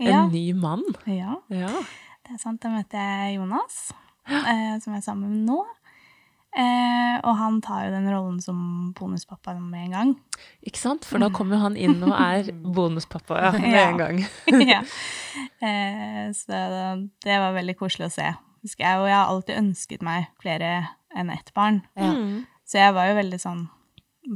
en 0.00 0.08
Ja. 0.08 0.26
ny 0.28 0.52
mann. 0.52 0.82
Ja, 1.06 1.36
Ja. 1.50 1.68
det 2.24 2.32
er 2.34 2.38
sant. 2.38 2.60
Da 2.62 2.68
møter 2.68 2.98
jeg 2.98 3.36
Jonas, 3.36 3.92
eh, 4.28 4.78
som 4.80 4.92
jeg 4.92 4.98
er 5.02 5.06
sammen 5.12 5.30
med 5.30 5.46
nå. 5.52 5.64
Eh, 6.54 7.20
og 7.24 7.36
han 7.38 7.60
tar 7.64 7.86
jo 7.86 7.90
den 7.94 8.08
rollen 8.12 8.40
som 8.42 8.92
bonuspappa 8.92 9.54
med 9.58 9.86
en 9.86 9.90
gang. 9.92 10.10
Ikke 10.66 10.76
sant? 10.76 11.04
For 11.08 11.18
da 11.18 11.30
kommer 11.30 11.56
jo 11.56 11.62
han 11.62 11.76
inn 11.76 12.02
og 12.04 12.12
er 12.12 12.52
bonuspappa 12.76 13.38
ja, 13.40 13.52
med 13.52 13.72
Ja. 13.72 13.88
en 13.88 13.96
gang. 13.98 14.18
ja. 14.68 14.82
eh, 15.62 16.28
så 16.36 16.60
det 17.24 17.38
var 17.40 17.54
veldig 17.56 17.76
koselig 17.78 18.06
å 18.10 18.12
se. 18.12 18.34
Husker 18.62 18.84
jeg, 18.84 18.98
og 19.00 19.06
jeg 19.08 19.16
har 19.16 19.26
alltid 19.32 19.56
ønsket 19.62 20.02
meg 20.02 20.26
flere 20.42 20.88
enn 21.16 21.30
ett 21.32 21.50
barn. 21.54 21.82
Ja. 21.96 22.12
Mm. 22.12 22.46
Så 22.72 22.80
jeg 22.80 22.94
var 22.96 23.10
jo 23.10 23.18
veldig 23.20 23.40
sånn 23.42 23.62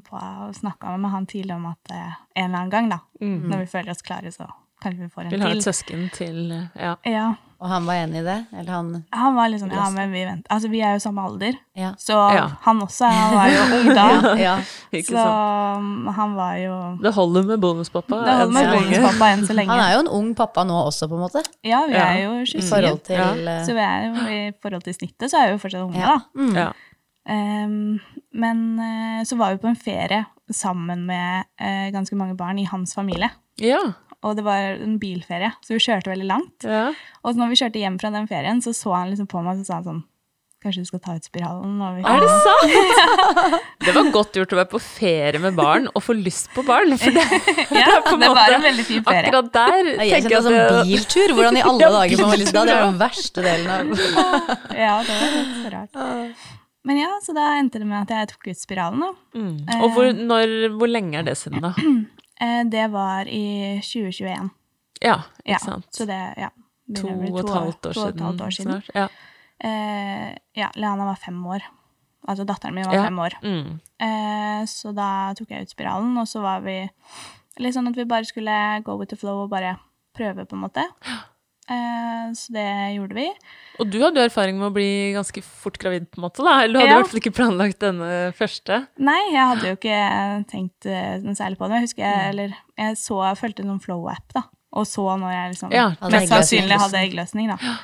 på 0.04 0.18
å 0.18 0.50
snakke 0.52 0.92
med 1.00 1.10
han 1.14 1.26
tidlig 1.30 1.54
om 1.56 1.66
at 1.70 1.90
eh, 1.94 2.14
en 2.36 2.50
eller 2.50 2.58
annen 2.58 2.70
gang, 2.74 2.88
da, 2.90 2.98
når 3.22 3.64
vi 3.64 3.66
føler 3.70 3.94
oss 3.94 4.02
klare, 4.04 4.32
så 4.34 4.44
kanskje 4.82 5.06
vi 5.06 5.08
får 5.14 5.22
en 5.24 5.30
Vil 5.32 5.40
ha 5.46 5.48
til. 5.54 5.58
et 5.62 5.64
søsken 5.64 6.08
til 6.12 6.40
Ja. 6.76 6.96
Ja, 7.06 7.26
Og 7.58 7.68
han 7.70 7.86
var 7.86 7.94
enig 8.02 8.18
i 8.20 8.24
det? 8.26 8.34
Eller 8.52 8.72
han 8.74 8.88
han 9.14 9.34
var 9.38 9.48
sånn, 9.56 9.70
ja, 9.72 9.86
men 9.94 10.10
vi 10.12 10.24
venter. 10.26 10.44
Altså, 10.52 10.68
vi 10.68 10.82
er 10.84 10.92
jo 10.98 11.00
samme 11.06 11.22
alder, 11.24 11.54
Ja. 11.74 11.94
så 11.96 12.12
Ja. 12.34 12.48
han 12.66 12.80
også, 12.84 13.08
han 13.08 13.34
var 13.38 13.48
jo 13.48 13.62
ung 13.78 13.94
da. 13.94 14.34
ja. 14.48 14.56
Ikke 14.92 15.06
Så 15.14 15.16
sant? 15.16 15.78
um, 15.78 16.06
han 16.18 16.34
var 16.36 16.56
jo 16.60 16.98
Det 17.00 17.14
holder 17.14 17.42
med 17.44 17.60
bonuspappa. 17.60 18.18
Det 18.26 18.34
holder 18.42 18.52
med 18.52 18.66
enn 18.66 18.68
så 18.68 18.74
lenge. 18.76 18.98
bonuspappa 19.00 19.30
enn 19.32 19.46
så 19.46 19.54
lenge. 19.56 19.70
Han 19.70 19.80
er 19.86 19.92
jo 19.94 20.00
en 20.00 20.08
ung 20.18 20.34
pappa 20.34 20.64
nå 20.68 20.82
også, 20.90 21.08
på 21.08 21.14
en 21.16 21.24
måte. 21.24 21.42
Ja, 21.64 21.86
vi 21.86 21.94
Ja. 21.94 22.04
er 22.12 22.18
jo 22.26 22.42
I 22.42 22.44
27. 22.44 22.68
forhold 22.68 23.02
til 23.04 23.16
Ja. 23.16 23.30
eh, 23.32 23.64
Så 23.64 23.72
vi 23.72 23.80
er 23.80 24.04
jo, 24.04 24.28
i 24.28 24.52
forhold 24.60 24.82
til 24.84 24.92
snittet 24.94 25.30
så 25.30 25.38
er 25.40 25.46
vi 25.46 25.52
jo 25.56 25.58
fortsatt 25.64 25.86
unge, 25.88 25.96
Ja. 25.96 26.18
da. 26.18 26.20
Mm. 26.36 26.54
Ja. 26.56 26.72
Um, 27.28 28.00
men 28.36 28.64
eh, 28.82 29.20
så 29.28 29.38
var 29.40 29.54
vi 29.56 29.62
på 29.64 29.70
en 29.72 29.78
ferie 29.80 30.24
sammen 30.52 31.06
med 31.08 31.48
eh, 31.58 31.88
ganske 31.94 32.14
mange 32.20 32.36
barn 32.38 32.60
i 32.62 32.68
hans 32.70 32.92
familie. 32.94 33.32
Ja. 33.62 33.80
Og 34.26 34.34
det 34.38 34.44
var 34.46 34.76
en 34.82 34.96
bilferie, 34.98 35.52
så 35.62 35.74
vi 35.76 35.82
kjørte 35.82 36.10
veldig 36.12 36.26
langt. 36.30 36.64
ja. 36.66 36.88
Og 37.26 37.36
når 37.38 37.50
vi 37.52 37.58
kjørte 37.60 37.80
hjem 37.82 37.96
fra 38.00 38.10
den 38.14 38.28
ferien, 38.30 38.60
så 38.64 38.72
så 38.74 38.92
han 38.96 39.10
liksom 39.12 39.26
på 39.30 39.42
meg 39.44 39.56
og 39.58 39.64
så 39.64 39.72
sa 39.72 39.80
han 39.80 39.88
sånn 39.90 40.04
Kanskje 40.66 40.82
du 40.82 40.86
skal 40.88 41.00
ta 41.04 41.12
ut 41.14 41.26
spiralen? 41.28 41.74
Og 41.84 41.98
vi, 41.98 42.02
Er 42.08 42.22
det 42.24 42.30
sant? 42.46 43.56
Det 43.84 43.92
var 43.94 44.08
godt 44.14 44.38
gjort 44.40 44.54
å 44.54 44.58
være 44.58 44.70
på 44.72 44.80
ferie 44.82 45.38
med 45.44 45.54
barn 45.54 45.84
og 45.92 46.02
få 46.02 46.16
lyst 46.16 46.48
på 46.56 46.64
barn. 46.66 46.96
For 46.98 47.12
det, 47.14 47.22
ja, 47.76 48.00
på 48.02 48.16
en 48.16 48.24
det 48.24 48.30
var 48.34 48.56
en 48.56 48.64
veldig 48.64 48.86
fin 48.88 49.04
ferie. 49.04 49.20
akkurat 49.28 49.52
der 49.54 49.90
Jeg 49.92 50.24
tenker 50.24 50.32
jeg 50.32 50.40
at 50.40 50.48
det 50.48 50.64
det, 50.64 50.82
biltur. 50.88 51.34
Hvordan 51.36 51.60
i 51.60 51.64
alle 51.68 51.90
dager 51.98 52.22
får 52.22 52.32
man 52.32 52.40
lyst 52.40 52.54
til 52.56 52.58
det? 52.58 52.66
Det 52.72 52.78
er 52.80 52.86
den 52.88 52.98
verste 53.04 53.44
delen 53.46 53.70
av 53.76 53.84
Ja, 54.86 54.94
det 55.06 55.18
var 55.20 55.36
litt 55.36 55.54
så 55.60 55.74
rart. 55.76 56.55
Men 56.86 57.00
ja, 57.00 57.08
så 57.24 57.34
da 57.34 57.44
endte 57.58 57.80
det 57.82 57.86
med 57.90 58.04
at 58.06 58.12
jeg 58.14 58.28
tok 58.30 58.46
ut 58.52 58.60
spiralen, 58.60 59.00
da. 59.02 59.08
mm. 59.34 59.56
Og 59.82 59.88
hvor, 59.96 60.12
når, 60.14 60.52
hvor 60.78 60.86
lenge 60.90 61.18
er 61.18 61.26
det 61.26 61.34
siden, 61.40 61.64
da? 61.66 61.72
Eh, 62.36 62.64
Det 62.68 62.82
var 62.92 63.24
i 63.32 63.78
2021. 63.80 64.50
Ja, 65.00 65.14
ikke 65.40 65.54
Ja, 65.54 65.58
sant. 65.62 65.86
så 65.90 66.04
det, 66.04 66.18
ja. 66.36 66.50
To 66.98 67.06
begynner 67.08 67.32
og 67.32 67.38
et 67.40 67.54
halvt 67.54 67.86
år 67.88 67.94
to 67.96 68.00
og 68.02 68.08
et 68.12 68.20
halvt 68.20 68.42
år 68.44 68.50
siden. 68.52 68.82
snart. 68.82 68.90
Ja. 68.94 69.06
Eh, 69.64 70.36
ja, 70.60 70.68
Leana 70.76 71.06
var 71.08 71.16
fem 71.16 71.38
år. 71.48 71.64
Altså 72.28 72.44
datteren 72.44 72.74
min 72.76 72.84
var 72.84 72.92
Ja. 72.94 73.04
fem 73.08 73.18
år. 73.24 73.38
Mm. 73.42 73.80
Eh, 74.04 74.66
så 74.68 74.92
da 74.94 75.32
tok 75.38 75.48
jeg 75.48 75.62
ut 75.62 75.70
spiralen, 75.72 76.12
og 76.20 76.26
så 76.28 76.42
var 76.44 76.60
vi 76.60 76.76
litt 77.58 77.74
sånn 77.74 77.88
at 77.88 77.96
vi 77.96 78.04
bare 78.04 78.24
skulle 78.28 78.82
go 78.84 78.98
with 79.00 79.08
the 79.08 79.16
flow 79.16 79.44
og 79.44 79.50
bare 79.50 79.78
prøve, 80.14 80.44
på 80.44 80.52
en 80.60 80.62
måte. 80.68 80.84
Eh, 81.68 82.26
så 82.38 82.52
det 82.54 82.66
gjorde 82.94 83.14
vi. 83.18 83.24
Og 83.80 83.88
du 83.90 83.96
hadde 84.00 84.20
jo 84.22 84.28
erfaring 84.28 84.58
med 84.60 84.68
å 84.70 84.74
bli 84.76 85.12
ganske 85.16 85.42
fort 85.42 85.78
gravid, 85.82 86.06
på 86.12 86.20
en 86.20 86.26
måte, 86.28 86.44
da? 86.46 86.60
Eller 86.62 86.72
du 86.74 86.78
hadde 86.78 86.88
Ja. 86.92 86.98
i 86.98 87.02
hvert 87.02 87.10
fall 87.10 87.20
ikke 87.20 87.34
planlagt 87.34 87.78
denne 87.82 88.10
første? 88.38 88.86
Nei, 88.98 89.18
jeg 89.32 89.48
hadde 89.50 89.66
jo 89.66 89.76
ikke 89.76 89.98
tenkt 90.52 90.86
eh, 90.86 91.18
noe 91.26 91.34
særlig 91.34 91.58
på 91.58 91.66
det. 91.68 91.80
Jeg 91.80 91.86
husker 91.88 92.04
Mm. 92.04 92.12
jeg, 92.14 92.28
eller 92.30 92.56
jeg 92.78 92.96
så, 92.96 93.18
fulgte 93.36 93.60
en 93.64 93.72
sånn 93.74 93.82
flow-app, 93.82 94.32
da. 94.32 94.42
Og 94.72 94.84
så 94.86 95.02
når 95.18 95.30
jeg 95.32 95.52
liksom 95.54 95.72
Ja, 95.72 95.88
mest 96.10 96.28
sannsynlig 96.30 96.78
hadde 96.78 97.02
eggløsning, 97.02 97.48
da. 97.48 97.78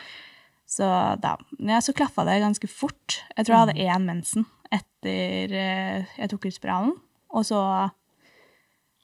Så 0.67 1.21
da 1.21 1.37
ja, 1.59 1.79
så 1.81 1.93
klaffa 1.93 2.25
det 2.25 2.41
ganske 2.41 2.69
fort. 2.69 3.23
Jeg 3.37 3.45
tror 3.47 3.55
jeg 3.57 3.67
hadde 3.67 3.79
Mm. 3.81 3.89
én 3.91 4.07
mensen 4.07 4.47
etter 4.73 5.53
eh, 5.53 6.05
jeg 6.19 6.31
tok 6.31 6.47
ut 6.47 6.55
spiralen. 6.55 6.93
Og 7.35 7.45
så 7.45 7.91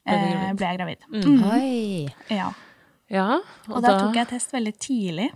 eh, 0.06 0.52
ble 0.54 0.66
jeg 0.66 0.78
gravid. 0.78 1.04
Mm. 1.12 1.42
Oi. 1.52 2.08
Ja. 2.30 2.52
Ja. 3.10 3.38
Og 3.70 3.82
da 3.82 3.94
tok 3.98 4.14
jeg 4.18 4.28
test 4.34 4.52
veldig 4.52 4.74
tidlig. 4.78 5.30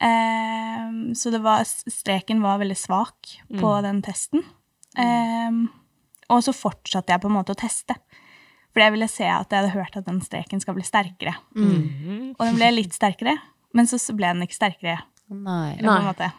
Um, 0.00 1.14
så 1.14 1.30
det 1.34 1.42
var, 1.44 1.64
streken 1.66 2.40
var 2.42 2.58
veldig 2.62 2.76
svak 2.78 3.34
på 3.50 3.68
Mm. 3.76 3.82
den 3.84 4.02
testen. 4.02 4.44
Um, 4.96 5.68
og 6.30 6.42
så 6.46 6.54
fortsatte 6.54 7.12
jeg 7.12 7.20
på 7.20 7.28
en 7.28 7.36
måte 7.36 7.52
å 7.52 7.58
teste. 7.58 7.94
For 8.72 8.80
jeg 8.84 8.92
ville 8.94 9.08
se 9.10 9.26
at 9.26 9.50
jeg 9.50 9.60
hadde 9.64 9.74
hørt 9.74 9.96
at 9.98 10.06
den 10.06 10.20
streken 10.22 10.60
skal 10.62 10.74
bli 10.74 10.82
sterkere. 10.86 11.34
Mm. 11.56 12.34
Og 12.38 12.46
den 12.46 12.54
ble 12.56 12.70
litt 12.70 12.94
sterkere, 12.94 13.34
men 13.74 13.86
så 13.90 13.98
ble 14.14 14.30
den 14.32 14.42
ikke 14.46 14.54
sterkere. 14.60 15.00
Nei. 15.28 15.76
På 15.82 15.90
en 15.90 16.06
måte. 16.06 16.30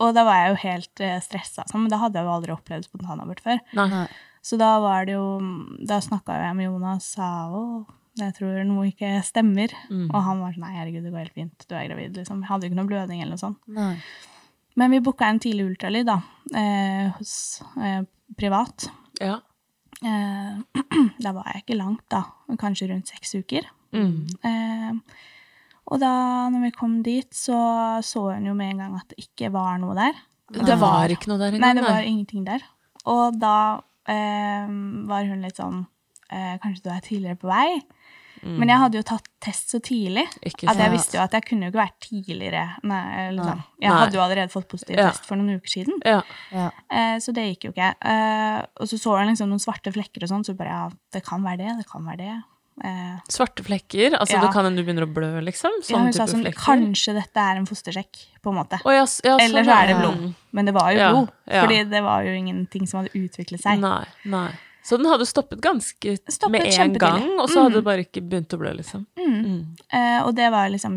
Og 0.00 0.14
da 0.14 0.24
var 0.24 0.34
jeg 0.42 0.50
jo 0.50 0.58
helt 0.68 1.00
uh, 1.04 1.20
stressa, 1.20 1.64
sånn, 1.70 1.82
men 1.86 1.90
da 1.92 1.98
hadde 2.02 2.18
jeg 2.18 2.26
jo 2.26 2.34
aldri 2.34 2.52
opplevd 2.54 2.84
spontanabort 2.88 3.40
før. 3.44 3.58
Nei. 3.78 4.06
Så 4.42 4.56
da 4.56 4.78
var 4.80 5.04
det 5.04 5.12
jo 5.18 5.24
Da 5.86 5.98
snakka 6.00 6.32
jeg 6.40 6.54
med 6.56 6.64
Jonas 6.64 7.04
og 7.04 7.12
sa 7.12 7.26
å, 7.52 7.64
jeg 8.18 8.34
tror 8.36 8.62
noe 8.66 8.88
ikke 8.90 9.12
stemmer. 9.26 9.72
Mm. 9.90 10.08
Og 10.08 10.18
han 10.26 10.42
var 10.42 10.54
sånn 10.54 10.66
nei, 10.66 10.74
herregud, 10.78 11.04
det 11.06 11.12
går 11.14 11.22
helt 11.22 11.36
fint, 11.36 11.66
du 11.66 11.76
er 11.76 11.86
gravid, 11.88 12.16
liksom. 12.18 12.42
Jeg 12.42 12.50
hadde 12.50 12.66
jo 12.66 12.72
ikke 12.72 12.80
noe 12.80 12.90
blødning 12.90 13.22
eller 13.22 13.36
noe 13.36 13.44
sånt. 13.44 13.60
Nei. 13.76 13.94
Men 14.80 14.94
vi 14.94 15.02
booka 15.04 15.28
en 15.28 15.40
tidlig 15.42 15.66
ultralyd, 15.72 16.08
da, 16.08 16.18
eh, 16.56 17.10
hos 17.16 17.34
eh, 17.82 18.02
privat. 18.38 18.88
Ja. 19.20 19.40
Eh, 20.00 20.80
da 21.24 21.34
var 21.36 21.50
jeg 21.52 21.64
ikke 21.64 21.80
langt, 21.80 22.06
da. 22.12 22.24
Kanskje 22.60 22.90
rundt 22.92 23.10
seks 23.10 23.36
uker. 23.38 23.68
Mm. 23.94 24.26
Eh, 24.46 25.28
og 25.90 25.98
da 26.02 26.14
når 26.52 26.68
vi 26.68 26.74
kom 26.76 27.00
dit, 27.06 27.30
så 27.34 27.58
så 28.06 28.28
hun 28.30 28.46
jo 28.46 28.54
med 28.54 28.74
en 28.74 28.82
gang 28.84 28.98
at 29.00 29.10
det 29.10 29.26
ikke 29.26 29.50
var 29.54 29.78
noe 29.82 29.96
der. 29.98 30.18
Det 30.50 30.76
var 30.78 31.10
ikke 31.12 31.30
noe 31.30 31.38
der 31.38 31.56
Nei, 31.62 31.74
det 31.78 31.86
var 31.86 32.02
ingenting 32.02 32.46
der. 32.46 32.62
Og 33.10 33.38
da 33.40 33.80
eh, 34.10 34.70
var 35.10 35.26
hun 35.28 35.42
litt 35.44 35.58
sånn 35.60 35.84
eh, 36.28 36.56
Kanskje 36.62 36.84
du 36.84 36.90
er 36.92 37.04
tidligere 37.04 37.38
på 37.40 37.50
vei? 37.50 37.80
Men 38.42 38.68
jeg 38.72 38.78
hadde 38.78 38.96
jo 39.00 39.02
tatt 39.02 39.26
test 39.40 39.70
så 39.74 39.80
tidlig 39.84 40.24
at 40.44 40.76
jeg 40.78 40.90
visste 40.92 41.16
jo 41.18 41.22
at 41.22 41.32
jeg 41.36 41.44
kunne 41.44 41.66
jo 41.66 41.72
ikke 41.72 41.82
vært 41.82 41.98
tidligere. 42.00 42.62
Nei, 42.82 43.30
liksom. 43.32 43.36
Nei. 43.36 43.44
sånn. 43.52 43.64
Jeg 43.80 43.90
hadde 43.92 44.14
jo 44.16 44.20
allerede 44.24 44.50
fått 44.52 44.68
positiv 44.68 44.96
Ja. 44.96 45.10
test 45.10 45.26
for 45.26 45.36
noen 45.36 45.56
uker 45.60 45.68
siden. 45.68 46.00
Ja. 46.04 46.22
Ja. 46.52 46.70
Eh, 46.90 47.16
så 47.20 47.32
det 47.36 47.44
gikk 47.50 47.64
jo 47.68 47.72
ikke. 47.72 47.94
Eh, 48.00 48.62
og 48.80 48.86
så 48.88 48.98
så 48.98 49.18
hun 49.18 49.28
liksom 49.28 49.48
noen 49.52 49.60
svarte 49.60 49.92
flekker 49.92 50.22
og 50.24 50.28
sånn, 50.32 50.44
så 50.44 50.56
bare 50.56 50.68
ja, 50.72 50.88
det 51.12 51.24
kan 51.24 51.42
være 51.42 51.58
det, 51.58 51.76
det 51.84 51.86
kan 51.90 52.04
være 52.04 52.16
det. 52.24 52.38
Eh, 52.82 53.16
Svarte 53.28 53.60
flekker? 53.62 54.14
Altså 54.16 54.38
Ja. 54.38 54.40
det 54.40 54.52
kan 54.54 54.64
hende 54.64 54.80
du 54.80 54.84
begynner 54.88 55.04
å 55.04 55.12
blø, 55.12 55.42
liksom? 55.44 55.70
ja, 55.82 55.84
Sånn 55.84 56.04
hun 56.08 56.12
sa 56.16 56.24
sånn 56.24 56.40
flekker? 56.46 56.64
Kanskje 56.64 57.12
dette 57.12 57.36
er 57.36 57.56
en 57.60 57.66
fostersjekk, 57.66 58.16
på 58.40 58.48
en 58.48 58.56
måte. 58.56 58.80
Oh, 58.86 58.90
ja, 58.94 59.04
ja, 59.04 59.36
ja, 59.36 59.36
Eller 59.44 59.64
sånn, 59.64 59.68
så 59.68 59.82
er 59.82 59.86
det 59.86 59.96
ja. 59.96 60.00
blod. 60.00 60.34
Men 60.52 60.64
det 60.64 60.72
var 60.74 60.90
jo 60.92 60.96
Ja, 60.98 61.10
blod. 61.12 61.28
ja. 61.46 61.60
Fordi 61.66 61.90
det 61.90 62.02
var 62.02 62.22
jo 62.24 62.30
ingenting 62.32 62.88
som 62.88 63.02
hadde 63.04 63.12
utviklet 63.20 63.60
seg. 63.60 63.78
Nei, 63.80 64.04
nei. 64.24 64.50
Så 64.90 64.96
den 64.98 65.06
hadde 65.06 65.26
stoppet 65.28 65.60
ganske 65.62 66.16
Stoppet 66.26 66.50
med 66.50 66.66
en 66.66 66.96
gang, 66.98 67.26
og 67.38 67.46
så 67.46 67.62
hadde 67.62 67.78
det 67.78 67.86
bare 67.86 68.02
ikke 68.02 68.24
begynt 68.26 68.56
å 68.56 68.58
blø, 68.58 68.72
liksom? 68.74 69.04
Mm. 69.20 69.36
Mm. 69.38 69.60
Uh, 69.94 70.20
og 70.24 70.32
det 70.34 70.48
var 70.50 70.72
liksom 70.72 70.96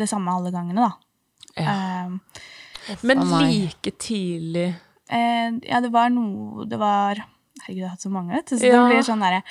det 0.00 0.08
samme 0.10 0.34
alle 0.34 0.50
gangene, 0.50 0.88
da. 0.88 1.52
Ja. 1.62 1.74
Eh, 2.08 2.96
Men 3.06 3.20
like 3.44 3.92
tidlig 4.00 4.72
uh, 4.72 5.50
ja, 5.68 5.80
det 5.84 5.90
var 5.92 6.08
noe 6.10 6.64
Det 6.64 6.78
var 6.80 7.20
Herregud, 7.62 7.76
jeg 7.76 7.84
har 7.84 7.92
hatt 7.92 8.02
så 8.02 8.10
mange, 8.10 8.32
vet 8.34 8.48
du. 8.48 8.56
Så 8.56 8.66
Ja. 8.66 8.80
det 8.80 8.96
blir 8.96 9.04
sånn 9.06 9.22
derre 9.22 9.42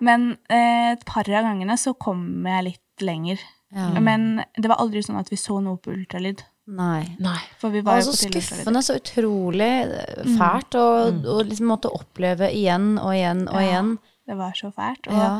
Men 0.00 0.30
eh, 0.48 0.92
et 0.94 1.04
par 1.04 1.28
av 1.28 1.44
gangene 1.50 1.76
så 1.76 1.92
kom 1.98 2.46
jeg 2.46 2.64
litt 2.64 3.04
lenger. 3.04 3.42
Ja. 3.74 3.90
Men 4.00 4.44
det 4.56 4.70
var 4.70 4.80
aldri 4.80 5.02
sånn 5.04 5.18
at 5.20 5.28
vi 5.28 5.36
så 5.36 5.58
noe 5.60 5.76
på 5.76 5.92
ultralyd. 5.92 6.40
Nei. 6.68 7.16
Nei. 7.18 7.38
For 7.58 7.70
vi 7.72 7.80
Det 7.80 7.86
var 7.86 7.96
var 7.96 8.02
jo 8.02 8.12
så 8.12 8.28
på 8.28 8.40
skuffende, 8.42 8.82
så 8.84 8.96
utrolig 9.00 9.70
eh, 9.88 10.24
fælt 10.36 10.76
å 10.76 10.86
mm. 11.12 11.48
liksom 11.48 11.70
måtte 11.72 11.88
oppleve 11.96 12.50
igjen 12.52 12.98
og 13.00 13.14
igjen 13.14 13.46
og 13.48 13.54
Ja. 13.56 13.66
igjen. 13.68 13.94
Det 14.28 14.36
var 14.36 14.52
så 14.52 14.70
fælt. 14.74 15.08
Og 15.08 15.14
Ja. 15.16 15.30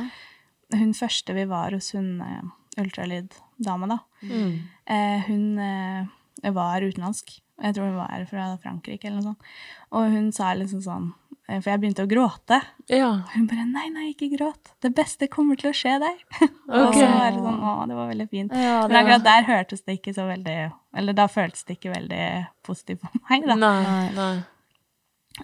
hun 0.78 0.94
første 0.94 1.34
vi 1.34 1.44
var 1.44 1.70
hos 1.76 1.92
hun 1.92 2.20
eh, 2.22 2.42
ultralyddama, 2.82 3.88
da, 3.88 3.98
Mm. 4.22 4.62
eh, 4.86 5.20
hun 5.28 5.58
eh, 5.58 6.06
var 6.42 6.80
utenlandsk. 6.82 7.40
Jeg 7.62 7.74
tror 7.74 7.88
hun 7.90 7.96
var 7.98 8.24
fra 8.30 8.56
Frankrike 8.62 9.04
eller 9.08 9.18
noe 9.22 9.32
sånt. 9.32 9.42
Og 9.90 10.10
hun 10.12 10.28
sa 10.32 10.52
liksom 10.54 10.80
sånn 10.84 11.06
eh, 11.48 11.58
For 11.60 11.70
jeg 11.72 11.80
begynte 11.82 12.04
å 12.04 12.10
gråte. 12.10 12.60
Ja. 12.88 13.08
Hun 13.34 13.46
bare 13.50 13.64
'nei, 13.66 13.88
nei, 13.90 14.12
ikke 14.14 14.28
gråt. 14.36 14.70
Det 14.80 14.92
beste 14.94 15.26
kommer 15.28 15.56
til 15.58 15.70
å 15.70 15.74
skje 15.74 15.96
deg'. 15.98 16.20
og 16.68 16.94
så 16.94 17.06
var 17.10 17.30
det 17.34 17.42
sånn, 17.42 17.58
å, 17.64 17.72
det 17.88 17.96
var 17.98 18.08
veldig 18.12 18.28
fint. 18.30 18.52
Ja, 18.52 18.82
det 18.86 18.92
Men 18.94 19.00
akkurat 19.02 19.24
var- 19.24 19.30
der 19.32 19.48
hørtes 19.50 19.82
det 19.84 19.98
ikke 19.98 20.14
så 20.14 20.28
veldig 20.28 20.72
Eller 20.94 21.12
da 21.12 21.26
føltes 21.26 21.64
det 21.66 21.78
ikke 21.80 21.94
veldig 21.96 22.46
positivt 22.62 23.00
for 23.00 23.10
meg, 23.30 23.46
da. 23.46 23.54
Nei, 23.54 24.10
Nei. 24.14 24.42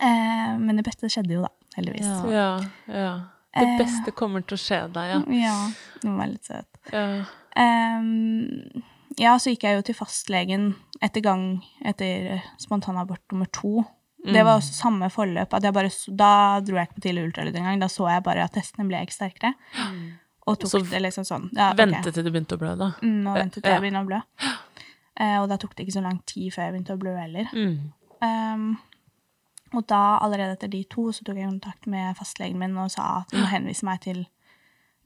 Eh, 0.00 0.56
men 0.58 0.76
det 0.76 0.84
beste 0.84 1.06
skjedde 1.10 1.34
jo, 1.34 1.42
da. 1.42 1.50
Heldigvis. 1.76 2.06
Ja. 2.06 2.30
Ja, 2.30 2.60
ja. 2.88 3.14
Det 3.54 3.66
Eh. 3.68 3.78
beste 3.78 4.10
kommer 4.12 4.42
til 4.46 4.56
å 4.56 4.62
skje 4.62 4.92
deg, 4.92 5.10
ja. 5.10 5.20
Ja, 5.30 5.70
hun 6.02 6.16
var 6.18 6.26
litt 6.26 6.44
søt. 6.44 6.66
ja. 6.92 7.24
Ehm, 7.56 8.82
ja, 9.20 9.36
så 9.38 9.52
gikk 9.52 9.66
jeg 9.66 9.78
jo 9.78 9.84
til 9.86 9.96
fastlegen 9.98 10.72
etter 11.04 11.22
gang 11.24 11.44
etter 11.86 12.42
spontanabort 12.62 13.22
nummer 13.32 13.50
to. 13.54 13.84
Det 14.24 14.40
var 14.40 14.56
også 14.56 14.72
samme 14.72 15.10
forløp. 15.12 15.52
At 15.52 15.66
jeg 15.66 15.74
bare, 15.76 15.90
da 16.16 16.30
dro 16.64 16.78
jeg 16.78 16.88
ikke 16.88 16.98
på 16.98 17.04
tidlig 17.04 17.26
ultralyd 17.28 17.56
engang. 17.60 17.82
Da 17.82 17.90
så 17.92 18.08
jeg 18.08 18.24
bare 18.24 18.46
at 18.46 18.54
testene 18.56 18.86
ble 18.88 19.02
ikke 19.04 19.16
sterkere. 19.18 19.52
Og 20.48 20.58
tok 20.60 20.70
Så 20.70 20.80
det 20.88 21.00
liksom 21.00 21.26
sånn. 21.28 21.50
Ja, 21.52 21.72
okay. 21.72 21.84
Vente 21.84 22.12
til 22.12 22.24
du 22.24 22.30
begynte 22.32 22.56
å 22.56 22.60
blø, 22.60 22.72
da. 22.80 22.90
Mm, 23.04 23.20
og 23.28 23.36
ventet 23.36 23.64
til 23.64 23.72
jeg 23.72 23.84
begynte 23.84 24.02
å 24.04 24.08
blø. 24.08 24.20
Eh, 25.14 25.36
og 25.38 25.46
da 25.52 25.58
tok 25.60 25.76
det 25.76 25.86
ikke 25.86 25.96
så 25.98 26.04
lang 26.04 26.18
tid 26.28 26.50
før 26.50 26.66
jeg 26.66 26.74
begynte 26.74 26.96
å 26.96 27.00
blø 27.00 27.14
heller. 27.16 27.52
Mm. 27.54 27.76
Um, 28.24 28.66
og 29.74 29.86
da, 29.90 30.02
allerede 30.24 30.56
etter 30.56 30.72
de 30.72 30.82
to, 30.90 31.06
så 31.14 31.24
tok 31.26 31.38
jeg 31.40 31.48
kontakt 31.48 31.88
med 31.90 32.16
fastlegen 32.18 32.60
min 32.60 32.76
og 32.80 32.92
sa 32.94 33.20
at 33.22 33.34
hun 33.34 33.44
må 33.44 33.50
henvise 33.54 33.86
meg 33.88 34.02
til 34.04 34.24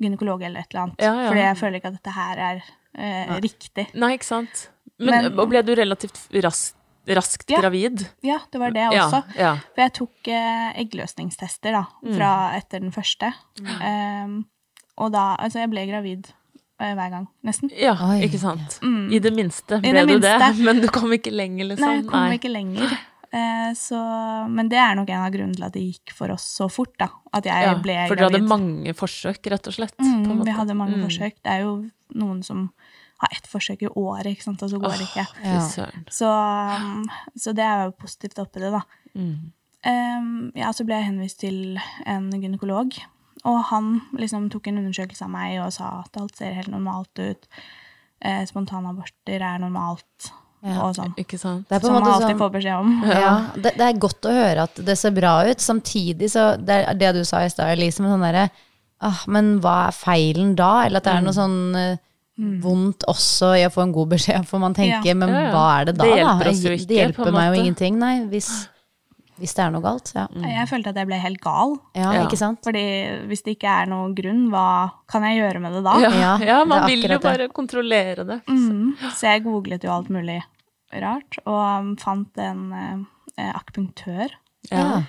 gynekolog 0.03 0.43
eller 0.47 0.63
et 0.63 0.73
eller 0.73 0.87
annet. 0.87 1.03
Ja, 1.03 1.15
ja. 1.15 1.29
Fordi 1.31 1.45
jeg 1.45 1.61
føler 1.61 1.81
ikke 1.81 1.93
at 1.93 1.99
dette 1.99 2.15
her 2.15 2.43
er 2.49 2.67
eh, 2.99 3.37
riktig. 3.45 3.87
Nei, 3.95 4.13
ikke 4.19 4.29
sant. 4.29 4.69
Men, 4.99 5.29
Men- 5.31 5.39
og 5.39 5.49
ble 5.53 5.63
du 5.63 5.73
relativt 5.79 6.19
raskt, 6.43 6.75
raskt 7.09 7.49
Ja. 7.51 7.61
gravid? 7.63 8.03
Ja, 8.27 8.39
det 8.53 8.59
var 8.61 8.71
det 8.75 8.89
også. 8.91 9.23
ja. 9.39 9.55
For 9.75 9.81
jeg 9.85 9.93
tok 9.95 10.29
eh, 10.29 10.73
eggløsningstester 10.83 11.73
da, 11.73 11.85
Mm. 12.03 12.17
fra 12.17 12.33
etter 12.59 12.81
den 12.81 12.91
første. 12.93 13.31
Um, 13.81 14.45
og 14.99 15.13
da, 15.15 15.37
altså 15.39 15.61
jeg 15.63 15.71
ble 15.71 15.87
gravid 15.87 16.27
eh, 16.81 16.95
hver 16.95 17.11
gang, 17.11 17.29
nesten. 17.47 17.71
Ja, 17.75 17.95
Oi, 18.11 18.21
ikke 18.27 18.39
sant. 18.43 18.79
I 18.83 19.19
det 19.23 19.33
minste 19.35 19.81
ble 19.81 19.91
Mm. 19.93 19.95
det 19.95 20.07
du 20.09 20.19
det, 20.21 20.59
men 20.67 20.81
du 20.83 20.89
kom 20.89 21.11
ikke 21.13 21.31
lenger, 21.33 21.65
liksom. 21.73 21.87
Nei, 21.87 21.97
jeg 22.03 22.07
kom 22.11 22.33
ikke 22.37 22.53
lenger. 22.53 22.99
Eh, 23.33 23.73
så, 23.77 23.99
men 24.49 24.69
det 24.73 24.79
er 24.81 24.95
nok 24.97 25.11
en 25.13 25.25
av 25.27 25.33
grunnene 25.35 25.55
til 25.59 25.65
at 25.67 25.73
det 25.75 25.83
gikk 25.85 26.13
for 26.17 26.31
oss 26.33 26.47
så 26.59 26.69
fort, 26.73 26.95
da. 26.99 27.09
At 27.33 27.45
jeg 27.45 27.67
Ja, 27.67 27.75
ble 27.75 27.97
for 28.09 28.17
dere 28.17 28.31
hadde 28.31 28.49
mange 28.49 28.95
forsøk, 28.97 29.43
rett 29.53 29.67
og 29.69 29.75
slett. 29.77 29.97
på 29.99 30.05
Mm, 30.05 30.25
en 30.25 30.39
måte. 30.39 30.45
vi 30.47 30.57
hadde 30.57 30.75
mange 30.79 30.97
Mm. 30.97 31.05
forsøk. 31.05 31.35
Det 31.45 31.53
er 31.53 31.61
jo 31.67 31.91
noen 32.15 32.43
som 32.45 32.71
har 33.21 33.29
ett 33.33 33.47
forsøk 33.51 33.83
i 33.83 33.89
året, 33.95 34.27
ikke 34.27 34.43
sant, 34.45 34.63
og 34.63 34.71
så 34.71 34.79
går 34.81 34.97
det 34.97 35.09
ikke. 35.09 35.27
Ja. 35.45 35.61
Så, 36.09 36.25
um, 36.25 37.05
så 37.37 37.53
det 37.55 37.65
er 37.65 37.85
jo 37.85 37.91
positivt 37.99 38.39
oppi 38.39 38.61
det, 38.61 38.71
da. 38.73 38.83
Mm. 39.15 39.53
Um, 39.87 40.53
ja, 40.55 40.71
så 40.73 40.85
ble 40.87 40.95
jeg 40.95 41.05
henvist 41.11 41.39
til 41.41 41.79
en 42.07 42.31
gynekolog, 42.31 42.93
og 43.45 43.65
han 43.65 44.01
liksom 44.17 44.49
tok 44.51 44.69
en 44.69 44.79
undersøkelse 44.79 45.23
av 45.23 45.31
meg 45.31 45.59
og 45.61 45.73
sa 45.73 46.01
at 46.05 46.17
alt 46.17 46.37
ser 46.37 46.53
helt 46.55 46.69
normalt 46.69 47.13
ut. 47.19 47.47
Eh, 48.23 48.45
spontanaborter 48.47 49.41
er 49.43 49.59
normalt. 49.59 50.33
Og 50.63 50.95
sånn. 50.97 51.13
Ikke 51.21 51.39
sant? 51.39 51.69
Det 51.69 51.77
er 51.77 51.81
på 51.83 51.87
Som 51.87 51.95
man 51.99 52.09
alltid 52.09 52.29
sånn 52.33 52.41
får 52.41 52.51
beskjed 52.57 52.81
om. 52.81 52.95
Ja, 53.07 53.35
det, 53.55 53.73
det 53.79 53.85
er 53.87 54.01
godt 54.03 54.27
å 54.27 54.33
høre 54.35 54.65
at 54.69 54.81
det 54.89 54.97
ser 54.99 55.15
bra 55.17 55.35
ut. 55.47 55.61
Samtidig 55.63 56.31
så 56.33 56.49
Det 56.59 56.81
er 56.83 56.99
det 56.99 57.13
du 57.15 57.25
sa 57.25 57.45
i 57.45 57.51
stad, 57.53 57.71
Elise, 57.77 58.03
med 58.03 58.11
sånn 58.15 58.25
derre 58.27 58.49
ah, 59.01 59.21
Men 59.31 59.61
hva 59.63 59.77
er 59.89 59.97
feilen 59.97 60.57
da? 60.59 60.85
Eller 60.87 60.99
at 60.99 61.07
det 61.07 61.15
er 61.15 61.27
noe 61.27 61.37
sånn 61.37 61.59
eh, 61.79 61.97
vondt 62.39 63.03
også 63.11 63.53
i 63.59 63.65
å 63.67 63.71
få 63.75 63.83
en 63.83 63.93
god 63.95 64.13
beskjed, 64.15 64.45
for 64.47 64.63
man 64.63 64.75
tenker 64.75 65.11
Ja. 65.11 65.15
men 65.19 65.31
hva 65.53 65.81
er 65.81 65.89
det 65.89 65.97
da? 65.99 66.05
Det 66.05 66.11
da? 66.11 66.19
hjelper 66.19 66.51
oss 66.53 66.61
jo 66.63 66.71
Det 66.71 66.79
ikke, 66.79 66.89
på 66.91 66.99
hjelper 67.03 67.33
meg 67.35 67.49
jo 67.49 67.63
ingenting, 67.63 67.99
nei. 67.99 68.13
Hvis, 68.31 68.51
hvis 69.39 69.55
det 69.55 69.63
er 69.65 69.71
noe 69.71 69.83
galt. 69.85 70.13
Ja, 70.15 70.27
Jeg 70.35 70.69
følte 70.69 70.91
at 70.91 70.97
jeg 70.97 71.07
ble 71.07 71.19
helt 71.23 71.41
gal. 71.41 71.77
ja, 71.95 72.13
Ja. 72.13 72.25
ikke 72.27 72.37
sant? 72.39 72.61
Fordi 72.65 72.83
hvis 73.29 73.43
det 73.45 73.57
ikke 73.59 73.71
er 73.83 73.87
noen 73.87 74.15
grunn, 74.15 74.49
hva 74.51 74.91
kan 75.09 75.23
jeg 75.23 75.39
gjøre 75.41 75.61
med 75.61 75.73
det 75.79 75.85
da? 75.85 75.95
Ja, 76.01 76.37
Ja, 76.39 76.65
man 76.65 76.87
vil 76.87 77.03
jo 77.09 77.19
bare 77.19 77.39
det. 77.47 77.53
kontrollere 77.55 78.25
det. 78.27 78.41
Mm. 78.49 78.97
Så 79.15 79.21
jeg 79.31 79.45
googlet 79.45 79.83
jo 79.85 79.91
alt 79.95 80.09
mulig 80.11 80.43
rart, 80.93 81.39
og 81.47 81.81
um, 81.81 81.97
fant 81.97 82.37
en 82.39 83.07
eh, 83.37 83.53
akupunktør 83.55 84.31
Ja. 84.71 85.03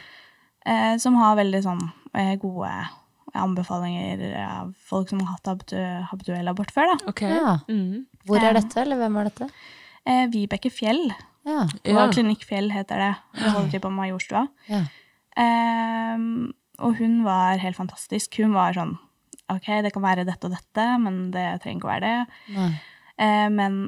eh, 0.65 0.97
som 0.97 1.15
har 1.15 1.35
veldig 1.37 1.63
sånn 1.63 1.91
eh, 2.13 2.35
gode 2.35 2.69
anbefalinger 3.35 4.21
av 4.41 4.73
folk 4.89 5.09
som 5.09 5.19
har 5.21 5.35
hatt 5.37 5.43
habtu- 5.51 6.05
habituell 6.11 6.47
abort 6.49 6.71
før, 6.73 6.97
da. 6.97 7.09
Okay. 7.11 7.29
Ja. 7.35 7.57
Mm. 7.69 8.05
Hvor 8.27 8.41
er 8.43 8.53
dette, 8.57 8.77
eller 8.81 8.97
hvem 8.97 9.17
er 9.21 9.29
dette? 9.29 9.49
Eh, 10.05 10.25
Vibeke 10.33 10.71
Fjell, 10.73 11.11
Ja. 11.47 11.65
Ja. 11.85 12.03
og 12.03 12.13
Klinikk 12.13 12.43
Fjell 12.47 12.71
heter 12.71 12.97
det. 12.99 13.11
Det 13.39 13.51
holder 13.53 13.69
til 13.71 13.79
på 13.85 13.91
Majorstua. 13.93 14.47
ja. 14.69 14.83
Um, 15.39 16.51
og 16.79 16.97
hun 16.99 17.21
var 17.23 17.59
helt 17.61 17.77
fantastisk. 17.77 18.39
Hun 18.41 18.53
var 18.55 18.73
sånn 18.75 18.97
Ok, 19.49 19.65
det 19.81 19.89
kan 19.95 20.03
være 20.03 20.25
dette 20.27 20.45
og 20.45 20.51
dette, 20.53 20.83
men 21.01 21.31
det 21.33 21.45
trenger 21.63 21.79
ikke 21.79 21.87
å 21.87 21.89
være 21.89 22.09
det. 22.09 22.65
Eh, 23.17 23.47
men 23.49 23.79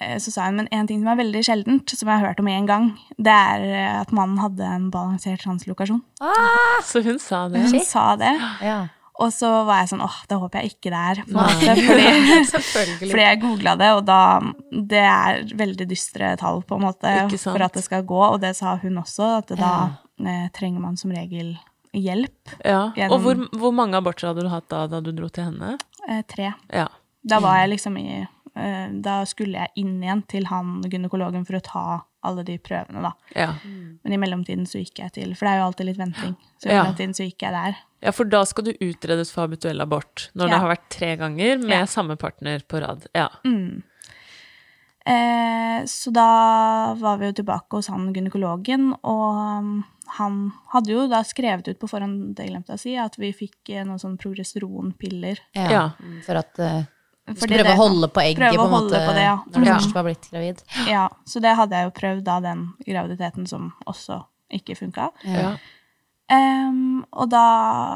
eh, 0.00 0.14
så 0.22 0.32
sa 0.32 0.46
hun, 0.46 0.56
men 0.56 0.68
en 0.72 0.86
ting 0.88 1.02
som 1.02 1.10
er 1.12 1.18
veldig 1.20 1.42
sjeldent, 1.44 1.92
som 1.92 2.08
jeg 2.08 2.16
har 2.22 2.30
hørt 2.30 2.40
om 2.40 2.48
en 2.48 2.68
gang, 2.70 2.86
det 3.20 3.34
er 3.34 3.66
eh, 3.66 3.98
at 4.00 4.14
mannen 4.16 4.40
hadde 4.40 4.64
en 4.64 4.86
balansert 4.94 5.44
translokasjon. 5.44 6.00
Så 6.88 7.02
hun 7.04 7.18
sa 7.20 7.42
det. 7.52 7.66
Hun 7.68 7.84
sa 7.84 8.06
det, 8.16 8.32
Ja. 8.64 8.78
Og 9.20 9.32
så 9.34 9.48
var 9.68 9.82
jeg 9.82 9.90
sånn, 9.92 10.04
åh, 10.04 10.14
det 10.28 10.38
håper 10.40 10.62
jeg 10.62 10.72
ikke 10.72 10.92
det 10.92 11.00
er. 11.12 11.18
Måte, 11.36 11.74
fordi, 12.72 13.10
fordi 13.10 13.26
jeg 13.26 13.40
googla 13.42 13.74
det, 13.80 13.90
og 13.98 14.06
da 14.08 14.20
Det 14.92 15.02
er 15.04 15.42
veldig 15.58 15.86
dystre 15.90 16.32
tall, 16.40 16.62
på 16.64 16.78
en 16.78 16.86
måte, 16.86 17.12
for 17.44 17.66
at 17.66 17.76
det 17.76 17.84
skal 17.84 18.06
gå, 18.08 18.22
og 18.30 18.40
det 18.42 18.54
sa 18.58 18.78
hun 18.80 18.96
også, 19.02 19.28
at 19.42 19.52
da 19.58 19.74
eh, 20.22 20.48
trenger 20.56 20.80
man 20.80 20.96
som 21.00 21.12
regel 21.12 21.54
hjelp. 21.92 22.54
Ja. 22.64 22.86
Og 23.10 23.18
hvor, 23.20 23.42
hvor 23.60 23.74
mange 23.76 24.00
aborter 24.00 24.30
hadde 24.30 24.46
du 24.46 24.52
hatt 24.52 24.68
da, 24.72 24.86
da 24.88 25.02
du 25.04 25.12
dro 25.12 25.28
til 25.28 25.50
henne? 25.50 25.76
Eh, 26.08 26.24
tre. 26.28 26.54
Ja. 26.72 26.88
Da 27.22 27.38
var 27.44 27.60
jeg 27.60 27.74
liksom 27.76 27.94
i 28.00 28.06
eh, 28.24 28.88
Da 29.04 29.20
skulle 29.30 29.60
jeg 29.60 29.84
inn 29.84 30.00
igjen 30.02 30.24
til 30.26 30.48
han 30.50 30.80
gynekologen 30.90 31.44
for 31.46 31.60
å 31.60 31.62
ta 31.62 31.84
alle 32.26 32.42
de 32.46 32.56
prøvene, 32.62 33.02
da. 33.04 33.12
Ja. 33.36 33.52
Men 33.62 34.14
i 34.14 34.18
mellomtiden 34.24 34.66
så 34.70 34.80
gikk 34.80 35.02
jeg 35.02 35.14
til 35.16 35.32
For 35.36 35.46
det 35.46 35.52
er 35.52 35.60
jo 35.60 35.68
alltid 35.68 35.88
litt 35.90 36.00
venting. 36.00 36.36
Så 36.62 36.70
i 36.70 36.76
mellomtiden 36.76 37.16
så 37.18 37.26
gikk 37.26 37.44
jeg 37.44 37.54
der. 37.54 37.80
Ja, 38.02 38.12
for 38.12 38.24
da 38.28 38.42
skal 38.48 38.64
du 38.66 38.72
utredes 38.82 39.30
for 39.32 39.46
habituell 39.46 39.80
abort, 39.84 40.28
når 40.34 40.48
det 40.50 40.58
har 40.60 40.68
vært 40.74 40.88
tre 40.90 41.16
ganger 41.16 41.58
med 41.62 41.78
Ja. 41.78 41.86
samme 41.86 42.16
partner 42.18 42.58
på 42.66 42.80
rad. 42.82 43.06
Ja. 43.14 43.28
Mm. 43.46 43.82
Eh, 45.04 45.84
så 45.86 46.10
da 46.14 46.94
var 46.94 47.16
vi 47.18 47.26
jo 47.26 47.32
tilbake 47.40 47.74
hos 47.78 47.88
han 47.90 48.12
gynekologen, 48.14 48.92
og 49.02 49.38
um, 49.58 49.70
han 50.18 50.36
hadde 50.70 50.92
jo 50.94 51.08
da 51.10 51.24
skrevet 51.26 51.66
ut 51.72 51.80
på 51.80 51.88
forhånd, 51.90 52.36
det 52.38 52.46
glemte 52.50 52.70
jeg 52.74 52.78
å 52.78 52.82
si, 52.84 52.94
at 53.02 53.18
vi 53.18 53.32
fikk 53.34 53.72
eh, 53.74 53.82
noen 53.88 53.98
sånn 54.02 54.14
progesteronpiller. 54.22 55.40
Ja. 55.58 55.66
Ja. 55.72 55.82
For 56.26 56.38
at 56.38 56.54
uh, 56.62 56.84
Fordi 57.34 57.56
prøve 57.56 57.66
det- 57.66 57.74
å 57.74 57.80
holde 57.82 58.08
på 58.14 58.22
egget 58.22 58.44
prøve 58.44 58.60
på 58.62 58.68
en 58.68 58.74
måte 58.76 59.02
på 59.08 59.14
det, 59.18 59.26
ja. 59.26 59.36
når 59.50 59.58
du 59.58 59.66
Ja. 59.72 59.74
først 59.80 59.94
var 59.98 60.06
blitt 60.06 60.30
gravid. 60.30 60.62
Ja, 60.86 61.08
så 61.26 61.42
det 61.42 61.56
hadde 61.58 61.74
jeg 61.80 61.90
jo 61.90 61.94
prøvd 62.00 62.24
da 62.30 62.40
den 62.40 62.64
graviditeten 62.86 63.48
som 63.48 63.72
også 63.86 64.24
ikke 64.52 64.76
funka. 64.78 65.10
Ja. 65.26 65.56
Em, 66.30 67.02
og 67.10 67.30
da 67.32 67.46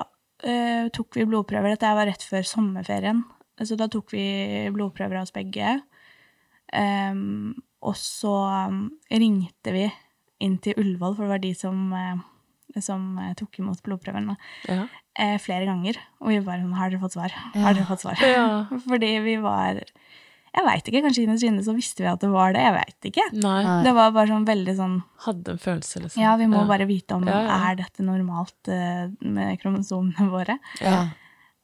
uh, 0.03 0.87
tok 0.95 1.19
vi 1.19 1.27
blodprøver. 1.29 1.75
Dette 1.75 1.93
var 1.97 2.09
rett 2.11 2.25
før 2.27 2.47
sommerferien. 2.47 3.23
Så 3.63 3.79
da 3.79 3.87
tok 3.89 4.13
vi 4.13 4.25
blodprøver 4.75 5.17
av 5.21 5.27
oss 5.29 5.33
begge. 5.35 5.79
Um, 6.77 7.55
og 7.87 7.95
så 7.97 8.33
um, 8.69 8.81
ringte 9.13 9.73
vi 9.73 9.87
inn 10.45 10.59
til 10.61 10.77
Ullevål, 10.77 11.15
for 11.17 11.25
det 11.25 11.33
var 11.33 11.41
de 11.41 11.53
som, 11.57 11.79
eh, 11.97 12.81
som 12.85 13.05
eh, 13.23 13.31
tok 13.39 13.57
imot 13.63 13.79
blodprøvene, 13.87 14.35
Ja. 14.69 14.83
flere 15.41 15.65
ganger. 15.65 15.97
Og 16.21 16.29
vi 16.29 16.41
bare 16.45 16.61
sånn 16.61 16.75
Har 16.77 16.91
dere 16.93 17.01
fått 17.01 17.15
svar? 17.17 17.33
Har 17.55 17.73
dere 17.73 17.87
fått 17.89 18.03
svar? 18.05 18.21
Ja. 18.21 18.67
Fordi 18.91 19.15
vi 19.25 19.39
var 19.41 19.81
Jeg 20.57 20.65
veit 20.65 20.89
ikke, 20.89 21.03
kanskje 21.05 21.27
innerst 21.27 21.45
inne 21.45 21.65
så 21.67 21.75
visste 21.77 22.01
vi 22.01 22.09
at 22.09 22.23
det 22.23 22.31
var 22.33 22.55
det. 22.57 22.63
Jeg 22.65 22.75
veit 22.79 23.09
ikke. 23.11 23.27
Nei. 23.43 23.61
Det 23.85 23.93
var 23.97 24.15
bare 24.15 24.31
sånn 24.31 24.49
veldig 24.49 24.75
sånn 24.79 24.97
Hadde 25.27 25.53
en 25.53 25.61
følelse, 25.61 26.01
liksom. 26.01 26.23
Ja, 26.23 26.33
vi 26.41 26.49
må 26.49 26.63
ja. 26.63 26.69
bare 26.71 26.89
vite 26.89 27.19
om 27.19 27.29
Ja, 27.29 27.43
ja. 27.45 27.61
er 27.69 27.79
dette 27.83 28.05
normalt 28.07 28.71
uh, 28.73 29.07
med 29.21 29.61
kromosomene 29.61 30.29
våre. 30.33 30.59
Ja. 30.81 31.07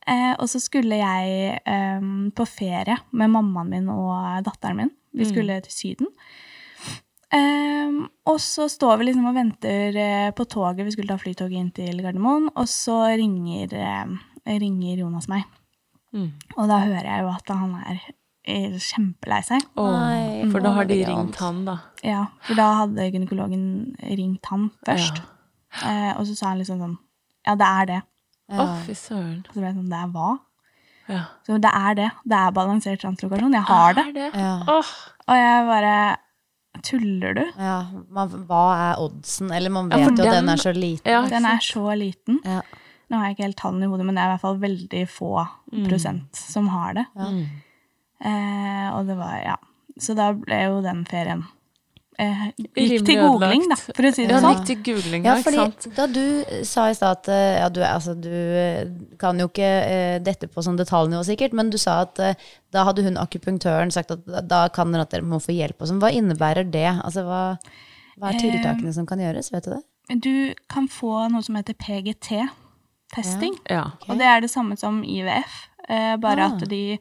Eh, 0.03 0.33
og 0.35 0.49
så 0.51 0.59
skulle 0.59 0.99
jeg 0.99 1.59
eh, 1.63 2.07
på 2.35 2.47
ferie 2.51 2.97
med 3.15 3.31
mammaen 3.31 3.69
min 3.71 3.91
og 3.93 4.43
datteren 4.47 4.81
min. 4.81 4.91
Vi 5.15 5.29
skulle 5.29 5.61
til 5.63 5.75
Syden. 5.77 6.09
Eh, 7.33 8.01
og 8.29 8.41
så 8.43 8.67
står 8.69 8.99
vi 8.99 9.09
liksom 9.09 9.29
og 9.31 9.37
venter 9.37 9.97
eh, 9.97 10.31
på 10.37 10.47
toget. 10.51 10.85
Vi 10.89 10.95
skulle 10.97 11.13
ta 11.13 11.21
flytoget 11.21 11.59
inn 11.61 11.71
til 11.77 12.03
Gardermoen, 12.03 12.51
og 12.51 12.69
så 12.71 12.99
ringer, 13.21 13.77
eh, 13.79 14.59
ringer 14.59 15.05
Jonas 15.05 15.31
meg. 15.33 15.47
Mm. 16.13 16.33
Og 16.59 16.67
da 16.69 16.83
hører 16.83 17.09
jeg 17.09 17.25
jo 17.25 17.31
at 17.33 17.55
han 17.55 17.79
er 17.81 18.03
eh, 18.45 18.79
kjempelei 18.79 19.41
seg. 19.47 19.65
Nei, 19.77 20.51
for 20.53 20.61
da 20.65 20.73
har 20.77 20.89
de 20.91 21.01
ringt 21.07 21.37
han, 21.43 21.65
da. 21.69 21.79
Ja, 22.03 22.27
for 22.47 22.59
da 22.59 22.69
hadde 22.83 23.11
gynekologen 23.13 23.67
ringt 24.03 24.47
han 24.51 24.71
først. 24.87 25.23
Eh, 25.83 26.13
og 26.19 26.27
så 26.29 26.37
sa 26.37 26.49
han 26.53 26.59
liksom 26.61 26.81
sånn 26.83 26.99
Ja, 27.47 27.55
det 27.57 27.67
er 27.67 27.87
det. 27.87 28.01
Å, 28.53 28.67
fy 28.87 28.93
søren. 28.95 29.39
Og 29.49 29.55
så 29.55 29.61
ble 29.63 29.71
jeg 29.71 29.79
sånn, 29.79 29.89
det 29.91 30.01
er 30.03 30.11
hva? 30.13 30.33
Ja. 31.09 31.23
Så 31.47 31.57
det 31.63 31.71
er 31.75 31.95
det. 31.99 32.11
Det 32.29 32.37
er 32.39 32.53
balansert 32.55 33.01
translokasjon. 33.03 33.55
Jeg 33.57 33.67
har 33.71 33.97
det. 33.97 34.05
Er 34.11 34.13
det? 34.19 34.29
Ja. 34.39 34.53
Oh. 34.71 34.93
Og 35.27 35.41
jeg 35.41 35.65
bare 35.71 35.97
Tuller 36.83 37.35
du? 37.37 37.43
Ja, 37.61 37.75
man, 38.11 38.31
hva 38.49 38.63
er 38.75 39.01
oddsen? 39.03 39.51
Eller 39.53 39.71
man 39.71 39.91
vet 39.93 40.07
jo 40.07 40.13
at 40.25 40.33
den- 40.33 40.49
er 40.49 40.57
så 40.57 40.73
liten. 40.73 41.05
ja, 41.11 41.21
Den 41.29 41.45
er 41.45 41.59
så 41.61 41.85
liten. 41.99 42.41
Ja. 42.45 42.63
Nå 43.11 43.19
har 43.19 43.27
jeg 43.27 43.37
ikke 43.37 43.45
helt 43.45 43.57
tallene 43.61 43.85
i 43.85 43.91
hodet, 43.93 44.07
men 44.07 44.15
det 44.17 44.23
er 44.23 44.31
i 44.31 44.33
hvert 44.33 44.41
fall 44.41 44.57
veldig 44.59 45.03
få 45.13 45.33
prosent 45.87 46.35
som 46.35 46.69
har 46.73 46.95
det. 46.95 47.05
Mm. 47.15 47.47
Eh, 48.23 48.89
og 48.95 49.07
det 49.09 49.17
var, 49.19 49.39
ja. 49.43 49.57
Så 50.01 50.15
da 50.17 50.31
ble 50.33 50.59
jo 50.69 50.77
den 50.85 51.03
ferien 51.11 51.43
eh, 52.23 52.45
Gikk 52.77 53.03
til 53.07 53.19
googling, 53.21 53.65
da, 53.69 53.77
for 53.77 54.07
å 54.09 54.13
si 54.15 54.25
det 54.29 54.37
Ja, 54.37 54.41
sånn. 54.45 54.55
gikk 54.61 54.67
til 54.69 54.79
googling, 54.87 55.25
Ja, 55.27 55.35
ja, 55.37 55.43
fordi 55.43 55.95
da 55.97 56.07
du 56.07 56.23
sa 56.69 56.85
i 56.89 56.95
stad 56.95 57.19
at 57.19 57.29
eh, 57.35 57.59
ja, 57.61 57.69
du, 57.69 57.81
altså, 57.85 58.15
du 58.15 58.31
eh, 58.31 58.85
kan 59.19 59.39
jo 59.43 59.49
ikke 59.51 59.69
eh, 59.69 60.19
dette 60.23 60.47
på 60.49 60.63
sånn 60.65 60.79
detaljnivå 60.79 61.25
sikkert, 61.27 61.53
men 61.59 61.71
du 61.75 61.79
sa 61.83 62.03
at 62.07 62.19
eh, 62.23 62.35
da 62.73 62.85
hadde 62.89 63.03
hun 63.05 63.19
akupunktøren 63.21 63.91
sagt 63.93 64.15
at 64.15 64.23
da- 64.49 64.69
kan 64.73 64.93
dere 64.95 65.03
at 65.09 65.11
dere 65.17 65.27
må 65.29 65.41
få 65.43 65.53
hjelp 65.57 65.83
og 65.83 65.91
sånn. 65.91 66.01
Hva 66.01 66.13
innebærer 66.15 66.71
det? 66.71 66.87
Altså 67.03 67.27
hva, 67.27 67.43
hva 68.21 68.31
er 68.33 68.39
tiltakene 68.41 68.95
som 68.95 69.05
kan 69.09 69.19
gjøres, 69.21 69.51
vet 69.53 69.67
du 69.67 69.75
det? 69.75 69.83
Du 70.23 70.35
kan 70.71 70.87
få 70.93 71.27
noe 71.33 71.43
som 71.43 71.57
heter 71.59 71.75
PGT-testing. 71.79 73.55
Ja. 73.71 73.85
Og 74.09 74.19
det 74.21 74.27
er 74.29 74.41
det 74.45 74.51
samme 74.53 74.77
som 74.81 75.03
IVF, 75.05 75.69
eh, 75.89 76.17
bare 76.23 76.47
Ah. 76.49 76.53
at 76.57 76.69
de 76.69 76.99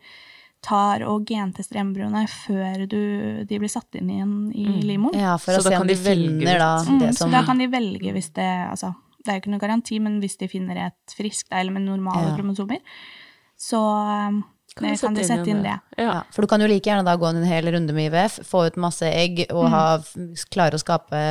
tar 0.62 1.04
og 1.10 1.26
gentester 1.30 1.80
embryoene 1.82 2.24
før 2.30 2.86
du, 2.90 3.02
de 3.50 3.60
blir 3.62 3.72
satt 3.72 3.98
inn 3.98 4.12
igjen 4.14 4.36
i 4.54 4.68
livmoren. 4.86 5.18
Ja, 5.18 5.36
for 5.42 5.58
å 5.58 5.64
se 5.66 5.74
om 5.78 5.90
de 5.90 5.98
finner 5.98 6.62
da. 6.62 6.74
Mm, 6.86 7.02
det 7.02 7.12
så 7.18 7.26
som 7.26 7.34
da 7.34 7.44
kan 7.48 7.62
de 7.62 7.70
velge 7.72 8.14
hvis 8.16 8.32
det 8.38 8.50
Altså, 8.70 8.94
det 9.22 9.32
er 9.32 9.38
jo 9.38 9.44
ikke 9.44 9.54
noen 9.54 9.66
garanti, 9.66 10.00
men 10.02 10.22
hvis 10.22 10.38
de 10.40 10.50
finner 10.52 10.86
et 10.88 11.18
friskt 11.18 11.52
eller 11.54 11.74
med 11.74 11.86
normale 11.90 12.32
Ja. 12.32 12.38
kromosomer, 12.38 12.82
så 13.58 13.82
um, 13.82 14.42
kan, 14.74 14.88
det, 14.88 15.02
kan 15.02 15.18
de 15.18 15.26
sette 15.28 15.50
inn 15.52 15.62
det. 15.66 15.74
Ja. 15.98 16.04
ja, 16.04 16.16
For 16.34 16.46
du 16.46 16.50
kan 16.50 16.62
jo 16.64 16.70
like 16.70 16.88
gjerne 16.90 17.06
da 17.06 17.18
gå 17.20 17.28
en 17.30 17.44
hel 17.46 17.68
runde 17.74 17.94
med 17.94 18.10
IVF, 18.10 18.40
få 18.48 18.66
ut 18.70 18.80
masse 18.82 19.06
egg 19.06 19.44
og 19.50 19.68
ha, 19.74 19.86
klare 20.54 20.78
å 20.78 20.82
skape 20.82 21.22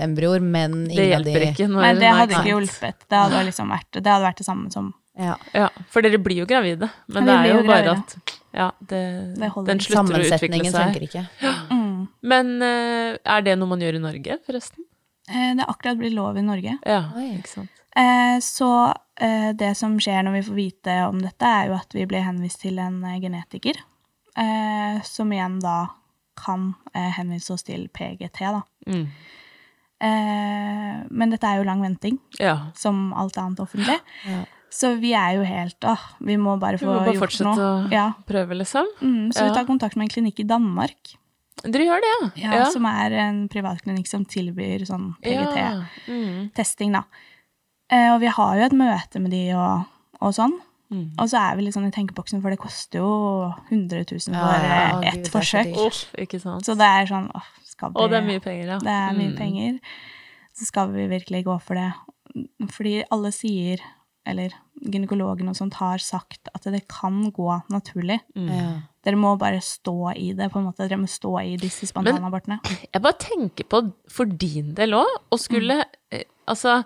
embryoer, 0.00 0.42
men 0.42 0.84
ingen 0.88 1.18
av 1.18 1.26
de 1.26 1.34
hjelper 1.34 1.48
ikke 1.52 1.68
når 1.70 1.86
Nei, 1.86 1.94
det 2.00 2.12
hadde 2.18 2.38
ikke 2.38 2.54
hjulpet. 2.54 3.06
Det 3.10 3.24
hadde 3.26 3.46
liksom 3.50 3.74
vært, 3.74 3.90
det 4.00 4.06
hadde 4.08 4.26
vært 4.30 4.42
det 4.42 4.48
samme 4.48 4.72
som 4.74 4.94
ja. 5.18 5.36
Ja, 5.54 5.68
for 5.90 6.02
dere 6.02 6.18
blir 6.18 6.40
jo 6.42 6.46
gravide, 6.46 6.88
men 7.08 7.26
Ja, 7.26 7.42
det 7.42 7.50
er 7.50 7.54
jo 7.54 7.66
bare 7.68 7.82
gravide. 7.84 7.98
at 8.00 8.40
ja, 8.54 8.70
det, 8.80 9.02
Det 9.38 9.50
den 9.66 9.80
slutter 9.80 10.18
å 10.18 10.20
utvikle 10.20 10.30
Sammensetningen 10.30 10.72
seg. 10.72 10.82
funker 10.86 11.02
ikke. 11.08 11.24
mm. 11.70 12.08
Men 12.22 12.50
uh, 12.62 13.16
er 13.24 13.40
det 13.42 13.58
noe 13.58 13.68
man 13.68 13.80
gjør 13.80 13.96
i 13.98 14.02
Norge, 14.02 14.38
forresten? 14.46 14.84
Eh, 15.28 15.54
Det 15.54 15.62
er 15.64 15.70
akkurat 15.72 15.98
blitt 15.98 16.12
lov 16.14 16.36
i 16.36 16.42
Norge. 16.42 16.78
Ja, 16.86 17.02
Oi. 17.16 17.30
ikke 17.38 17.48
sant. 17.48 17.70
Eh, 17.96 18.38
Så 18.40 18.68
eh, 19.20 19.52
det 19.54 19.76
som 19.76 19.98
skjer 19.98 20.22
når 20.26 20.32
vi 20.38 20.42
får 20.48 20.54
vite 20.58 20.96
om 21.08 21.18
dette, 21.22 21.46
er 21.46 21.68
jo 21.68 21.74
at 21.78 21.92
vi 21.94 22.04
blir 22.06 22.22
henvist 22.26 22.60
til 22.60 22.78
en 22.78 23.02
eh, 23.04 23.20
genetiker, 23.22 23.78
eh, 24.36 25.00
som 25.02 25.30
igjen 25.32 25.60
da 25.62 25.76
kan 26.36 26.74
eh, 26.94 27.10
henvise 27.16 27.52
oss 27.54 27.62
til 27.62 27.86
PGT, 27.94 28.40
da. 28.50 28.62
Mm. 28.90 29.06
Eh, 30.00 31.04
Men 31.10 31.30
dette 31.30 31.46
er 31.46 31.60
jo 31.60 31.64
lang 31.68 31.80
venting, 31.82 32.18
Ja. 32.40 32.70
som 32.74 33.12
alt 33.14 33.36
annet 33.38 33.60
offentlig. 33.60 34.00
Ja. 34.26 34.44
Så 34.74 34.90
vi 34.98 35.12
er 35.14 35.36
jo 35.38 35.44
helt 35.46 35.86
åh, 35.86 36.00
vi 36.26 36.34
må 36.40 36.56
bare 36.58 36.78
Vi 36.80 36.84
få 36.86 36.90
må 36.90 36.98
bare 37.04 37.12
gjort 37.14 37.22
fortsette 37.28 37.54
noe. 37.54 37.84
å 37.86 37.92
Ja. 37.92 38.06
prøve, 38.26 38.56
liksom. 38.58 38.86
Mm, 39.00 39.28
så 39.32 39.44
Ja. 39.44 39.48
vi 39.48 39.54
tar 39.54 39.64
kontakt 39.68 39.96
med 39.96 40.08
en 40.08 40.14
klinikk 40.14 40.40
i 40.40 40.48
Danmark, 40.50 41.14
Dere 41.64 41.84
gjør 41.86 42.00
det, 42.02 42.42
ja? 42.42 42.50
ja, 42.52 42.64
som 42.70 42.84
er 42.84 43.12
en 43.12 43.48
privatklinikk 43.48 44.06
som 44.10 44.24
tilbyr 44.26 44.82
sånn 44.84 45.14
Ja. 45.22 45.84
Mm. 46.08 46.50
PGT-testing, 46.52 46.92
da. 46.92 47.04
Eh, 47.90 48.12
og 48.14 48.20
vi 48.20 48.26
har 48.26 48.56
jo 48.58 48.64
et 48.66 48.72
møte 48.72 49.20
med 49.22 49.30
de 49.30 49.52
og, 49.54 49.86
og 50.20 50.34
sånn. 50.34 50.58
Mm. 50.92 51.12
Og 51.18 51.28
så 51.30 51.38
er 51.40 51.56
vi 51.56 51.62
litt 51.62 51.74
sånn 51.74 51.86
i 51.86 51.90
tenkeboksen, 51.94 52.42
for 52.42 52.50
det 52.50 52.58
koster 52.58 52.98
jo 52.98 53.54
100 53.70 54.04
000 54.10 54.34
for 54.34 54.66
eh, 54.66 55.12
ett 55.14 55.30
forsøk. 55.32 56.40
sant. 56.40 56.64
Så 56.66 56.76
det 56.76 56.84
er 56.90 57.06
sånn 57.06 57.30
åh, 57.34 57.42
skal 57.64 57.90
vi 57.90 58.00
Og 58.02 58.10
det 58.10 58.18
er 58.22 58.26
mye 58.26 58.42
penger, 58.42 58.66
ja. 58.66 58.78
Det 58.78 58.88
er 58.88 59.12
mye 59.16 59.30
Mm. 59.32 59.36
penger. 59.38 59.80
Så 60.54 60.66
skal 60.66 60.92
vi 60.92 61.06
virkelig 61.08 61.44
gå 61.44 61.60
for 61.62 61.74
det. 61.74 61.92
Fordi 62.68 63.04
alle 63.10 63.30
sier, 63.32 63.78
eller 64.26 64.52
gynekologen 64.80 65.48
og 65.50 65.56
sånt 65.56 65.74
har 65.78 65.98
sagt, 66.02 66.48
at 66.54 66.64
det 66.72 66.84
kan 66.88 67.30
gå 67.34 67.48
naturlig. 67.72 68.18
Mm. 68.36 68.48
Ja. 68.48 68.72
Dere 69.04 69.20
må 69.20 69.34
bare 69.40 69.60
stå 69.60 70.14
i 70.16 70.30
det, 70.32 70.48
på 70.52 70.58
en 70.60 70.64
måte. 70.70 70.86
Dere 70.88 70.96
må 71.00 71.08
stå 71.10 71.34
i 71.42 71.56
disse 71.60 71.86
spontanabortene. 71.90 72.56
Jeg 72.88 73.02
bare 73.04 73.18
tenker 73.20 73.68
på, 73.68 73.82
for 74.08 74.24
din 74.24 74.72
del 74.76 74.96
òg, 74.96 75.10
å 75.32 75.40
skulle 75.40 75.82
mm. 75.84 76.22
Altså, 76.48 76.82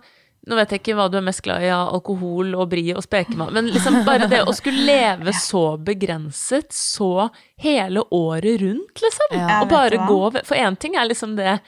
nå 0.49 0.55
vet 0.55 0.71
jeg 0.71 0.81
ikke 0.81 0.95
hva 0.95 1.09
du 1.11 1.17
er 1.19 1.25
mest 1.27 1.43
glad 1.43 1.65
i 1.67 1.71
av 1.75 1.89
alkohol 1.97 2.53
og 2.55 2.69
bri 2.71 2.85
og 2.95 3.03
spekemat, 3.03 3.51
men 3.55 3.71
liksom 3.75 4.05
bare 4.07 4.29
det 4.31 4.45
å 4.47 4.55
skulle 4.55 4.85
leve 4.87 5.35
så 5.51 5.65
begrenset 5.83 6.71
så 6.75 7.29
hele 7.59 8.05
året 8.15 8.61
rundt, 8.63 9.03
liksom. 9.03 9.35
Ja. 9.35 9.61
og 9.65 9.73
bare 9.73 9.99
gå 10.07 10.21
ved 10.37 10.47
For 10.47 10.55
én 10.59 10.79
ting 10.79 10.95
er 10.95 11.11
liksom 11.11 11.35
det, 11.39 11.59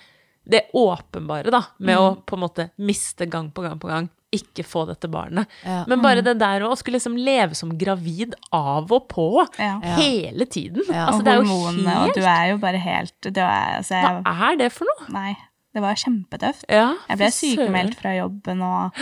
det 0.47 0.69
åpenbare, 0.79 1.51
da, 1.51 1.65
med 1.79 1.99
Mm. 1.99 2.03
å 2.05 2.25
på 2.27 2.39
en 2.39 2.45
måte 2.47 2.71
miste 2.79 3.27
gang 3.27 3.51
på 3.51 3.63
gang 3.67 3.79
på 3.83 3.91
gang. 3.91 4.09
Ikke 4.33 4.63
få 4.63 4.85
dette 4.87 5.09
barnet. 5.11 5.49
Ja. 5.67 5.85
Men 5.91 5.99
Mm. 5.99 6.03
bare 6.05 6.23
det 6.23 6.39
der 6.39 6.61
å 6.63 6.77
skulle 6.79 6.99
liksom 7.01 7.17
leve 7.19 7.55
som 7.59 7.73
gravid 7.77 8.35
av 8.53 8.93
og 8.93 9.09
på 9.09 9.47
Ja. 9.59 9.81
hele 9.99 10.47
tiden. 10.47 10.83
Ja. 10.89 11.09
Altså, 11.09 11.25
det 11.25 11.33
er 11.33 11.41
jo 11.43 11.49
hormonene, 11.49 11.97
og 11.97 12.07
helt 12.07 12.15
du 12.15 12.23
er 12.23 12.51
jo 12.53 12.59
bare 12.59 12.79
helt 12.79 13.27
er, 13.27 13.77
altså, 13.81 13.91
jeg, 13.99 14.23
Hva 14.25 14.53
er 14.53 14.57
det 14.57 14.73
for 14.73 14.87
noe? 14.87 15.09
Nei, 15.13 15.37
det 15.75 15.83
var 15.83 15.95
kjempetøft. 15.95 16.65
Jeg 16.69 17.19
ble 17.19 17.31
sykemeldt 17.35 17.99
fra 17.99 18.15
jobben 18.15 18.63
og 18.63 18.93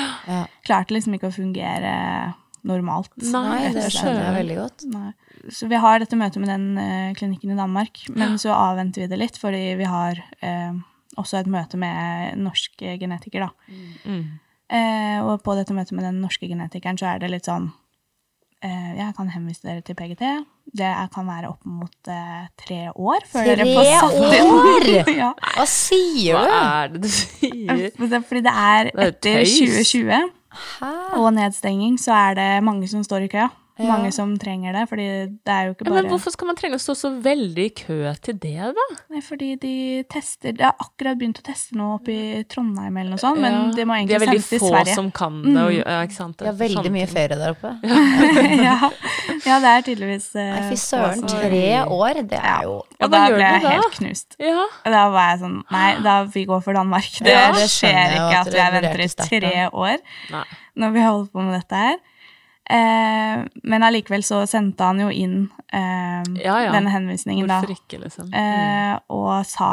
klarte 0.64 0.96
liksom 0.96 1.14
ikke 1.18 1.28
å 1.28 1.36
fungere 1.36 2.34
normalt. 2.64 3.10
Nei, 3.20 3.72
det 3.72 3.86
skjønner 3.92 4.24
jeg 4.24 4.34
veldig 4.40 4.56
godt. 4.56 4.84
Nei. 4.92 5.12
Så 5.50 5.68
vi 5.68 5.76
har 5.76 5.98
dette 6.00 6.16
møtet 6.16 6.40
med 6.42 6.48
den 6.48 6.66
uh, 6.78 7.12
klinikken 7.14 7.52
i 7.52 7.56
Danmark, 7.56 8.00
men 8.10 8.36
så 8.40 8.50
avventer 8.52 9.04
vi 9.04 9.06
det 9.12 9.18
litt, 9.18 9.38
fordi 9.38 9.76
vi 9.78 9.84
har 9.84 10.18
uh, 10.42 10.72
også 11.16 11.38
et 11.40 11.46
møte 11.46 11.76
med 11.76 12.36
norsk 12.42 12.72
genetiker, 12.98 13.46
da. 13.46 13.50
Mm. 14.04 14.40
Eh, 14.68 15.18
og 15.24 15.40
på 15.44 15.54
dette 15.56 15.72
møtet 15.72 15.94
med 15.96 16.04
den 16.04 16.20
norske 16.20 16.48
genetikeren 16.48 16.98
så 17.00 17.14
er 17.14 17.22
det 17.22 17.30
litt 17.32 17.46
sånn 17.48 17.70
eh, 18.60 18.98
Jeg 18.98 19.14
kan 19.16 19.30
henvise 19.32 19.64
dere 19.64 19.84
til 19.84 19.96
PGT. 19.96 20.24
Det 20.76 20.90
kan 21.14 21.28
være 21.28 21.52
opp 21.54 21.64
mot 21.64 22.10
eh, 22.12 22.42
tre 22.60 22.80
år 22.92 23.24
før 23.30 23.48
Tre 23.48 23.54
dere 23.56 23.68
får 23.72 23.88
satt 23.94 24.18
inn 24.18 24.52
år? 24.58 24.88
ja. 25.22 25.30
Hva 25.54 25.68
sier 25.72 26.36
du? 26.36 26.50
Hva 26.52 26.58
er 26.82 26.92
det 26.92 27.04
du 27.06 27.08
sier? 27.14 27.86
Fordi 28.28 28.44
det 28.44 28.56
er 28.66 28.90
Det 28.90 29.06
er 29.06 29.14
etter 29.14 29.40
2020 29.54 30.34
Hæ? 30.58 30.92
og 31.20 31.32
nedstenging, 31.36 31.96
så 32.00 32.12
er 32.16 32.36
det 32.38 32.50
mange 32.64 32.88
som 32.90 33.02
står 33.04 33.26
i 33.26 33.32
kø. 33.32 33.48
Ja. 33.78 33.86
Mange 33.92 34.08
som 34.10 34.32
trenger 34.42 34.72
det, 34.74 34.80
fordi 34.90 35.04
det 35.46 35.52
er 35.54 35.66
jo 35.68 35.74
ikke 35.76 35.86
Ja, 35.86 35.92
men 35.94 36.08
hvorfor 36.10 36.32
skal 36.34 36.48
man 36.48 36.56
trenge 36.58 36.74
å 36.74 36.82
stå 36.82 36.96
så 36.98 37.10
veldig 37.22 37.64
i 37.64 37.70
kø 37.78 37.98
til 38.26 38.34
det, 38.42 38.72
da? 38.74 38.86
Nei, 39.14 39.20
fordi 39.22 39.52
de 39.62 39.74
tester 40.10 40.52
De 40.58 40.64
har 40.66 40.74
akkurat 40.82 41.14
begynt 41.20 41.38
å 41.38 41.44
teste 41.46 41.76
noe 41.78 42.00
oppe 42.00 42.10
i 42.10 42.42
Trondheim 42.50 42.96
eller 42.98 43.10
noe 43.14 43.22
sånt, 43.22 43.38
men 43.38 43.52
Ja. 43.54 43.60
det 43.76 43.86
må 43.86 43.94
De 44.08 44.14
er 44.14 44.24
veldig 44.24 44.42
få 44.42 44.72
Sverige. 44.72 44.94
som 44.98 45.10
kan 45.14 45.36
det, 45.46 45.54
og, 45.62 45.70
ja, 45.78 46.00
ikke 46.02 46.16
sant? 46.18 46.36
Det 46.38 46.46
har 46.50 46.58
veldig 46.58 46.74
Sånne 46.82 46.92
mye 46.96 47.06
ting. 47.06 47.14
ferie 47.14 47.38
der 47.38 47.54
oppe. 47.54 47.70
ja. 48.66 48.90
ja, 49.46 49.60
det 49.62 49.70
er 49.76 49.86
tydeligvis 49.86 50.28
eh, 50.34 50.50
Nei, 50.58 50.66
fy 50.72 50.80
søren. 50.82 51.22
Tre 51.28 51.62
år, 51.86 52.22
det 52.34 52.42
er 52.42 52.66
jo 52.66 52.74
Ja, 52.98 53.06
Og 53.06 53.10
da 53.14 53.22
gjør 53.28 53.38
ble 53.38 53.46
jeg 53.46 53.62
da? 53.62 53.70
helt 53.78 53.94
knust. 54.00 54.36
Ja. 54.42 54.66
Da 54.84 55.04
var 55.14 55.30
jeg 55.30 55.40
sånn 55.46 55.58
Nei, 55.70 55.88
da 56.02 56.18
vi 56.34 56.44
går 56.50 56.62
for 56.66 56.72
Danmark. 56.74 57.08
Det, 57.22 57.30
Ja, 57.30 57.52
det 57.54 57.70
skjer 57.70 58.18
ikke 58.18 58.42
at 58.42 58.52
jeg 58.58 58.72
venter 58.74 59.06
i 59.06 59.10
tre 59.38 59.56
år 59.70 59.98
Nei. 60.34 60.44
når 60.82 60.92
vi 60.98 61.00
holder 61.06 61.30
på 61.30 61.42
med 61.46 61.60
dette 61.62 61.76
her. 61.86 61.98
Eh, 62.68 63.44
men 63.64 63.82
allikevel 63.86 64.22
så 64.26 64.42
sendte 64.50 64.84
han 64.84 65.00
jo 65.00 65.08
inn 65.08 65.38
eh, 65.72 66.22
Ja, 66.44 66.58
ja. 66.66 66.72
denne 66.74 66.92
henvisningen, 66.92 67.48
da. 67.48 67.62
Ikke, 67.64 68.00
liksom? 68.02 68.28
Eh, 68.36 68.94
og 69.14 69.46
sa 69.48 69.70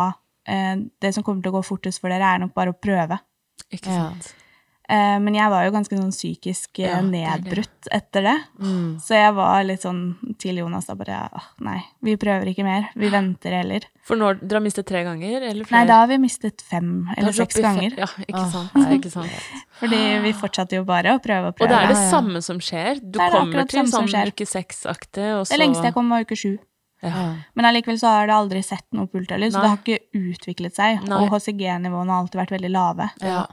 eh, 0.48 0.78
det 1.04 1.12
som 1.16 1.26
kommer 1.28 1.44
til 1.44 1.52
å 1.52 1.58
gå 1.58 1.66
fortest 1.68 2.00
for 2.04 2.14
dere, 2.14 2.36
er 2.36 2.44
nok 2.46 2.54
bare 2.56 2.72
å 2.72 2.80
prøve. 2.80 3.20
Ikke 3.68 3.92
sant? 3.92 4.32
Eh, 4.32 4.45
men 4.88 5.34
jeg 5.34 5.50
var 5.50 5.66
jo 5.66 5.72
ganske 5.74 5.98
sånn 5.98 6.14
psykisk 6.14 6.80
ja, 6.84 7.00
nedbrutt 7.02 7.72
det 7.72 7.90
det. 7.90 7.94
etter 7.98 8.26
det. 8.28 8.36
Mm. 8.62 8.90
Så 9.02 9.18
jeg 9.18 9.34
var 9.38 9.64
litt 9.66 9.86
sånn 9.86 10.02
til 10.42 10.62
Jonas 10.62 10.90
da 10.90 10.96
bare 11.00 11.24
«Åh, 11.34 11.48
Nei, 11.66 11.80
vi 12.06 12.16
prøver 12.22 12.52
ikke 12.52 12.66
mer. 12.68 12.92
Vi 12.94 13.10
venter 13.14 13.56
heller. 13.58 13.88
For 14.06 14.20
når 14.20 14.44
dere 14.44 14.60
har 14.60 14.66
mistet 14.66 14.86
tre 14.90 15.02
ganger, 15.08 15.42
eller 15.42 15.66
flere? 15.66 15.80
Nei, 15.80 15.88
da 15.90 15.98
har 16.04 16.12
vi 16.12 16.20
mistet 16.22 16.62
fem 16.62 16.92
er 17.10 17.24
eller 17.24 17.34
seks 17.34 17.58
ganger. 17.64 17.98
Ja, 18.04 18.10
ikke 18.28 18.46
sant. 18.54 18.78
nei. 18.78 18.92
Ikke 19.00 19.14
sant. 19.14 19.50
Fordi 19.82 20.04
vi 20.24 20.36
fortsatte 20.38 20.78
jo 20.78 20.86
bare 20.88 21.18
å 21.18 21.24
prøve 21.24 21.50
og 21.50 21.66
Og 21.66 21.72
det 21.72 21.82
er 21.82 21.92
det 21.92 22.06
samme 22.14 22.44
som 22.46 22.62
skjer. 22.62 23.02
Du 23.02 23.18
Det 23.18 23.26
er 23.26 23.36
kommer 23.40 23.68
til 23.72 23.90
sånn 23.90 24.14
uke 24.30 24.48
seks-aktig, 24.48 25.28
og 25.40 25.44
så 25.48 25.56
Det 25.56 25.62
lengste 25.64 25.90
jeg 25.90 25.98
kom, 25.98 26.14
var 26.14 26.26
uke 26.28 26.38
sju. 26.40 26.56
Ja. 27.04 27.26
Men 27.54 27.68
allikevel 27.70 27.98
så 28.00 28.14
har 28.14 28.30
det 28.30 28.36
aldri 28.38 28.62
sett 28.66 28.86
noe 28.96 29.10
på 29.10 29.20
ultralyd, 29.20 29.54
så 29.54 29.62
det 29.62 29.72
har 29.74 29.82
ikke 29.82 30.26
utviklet 30.32 30.78
seg. 30.78 31.04
Nei. 31.06 31.20
Og 31.22 31.34
HCG-nivåene 31.34 32.14
har 32.14 32.24
alltid 32.24 32.42
vært 32.42 32.56
veldig 32.56 32.72
lave. 32.74 33.10
Ja. 33.22 33.44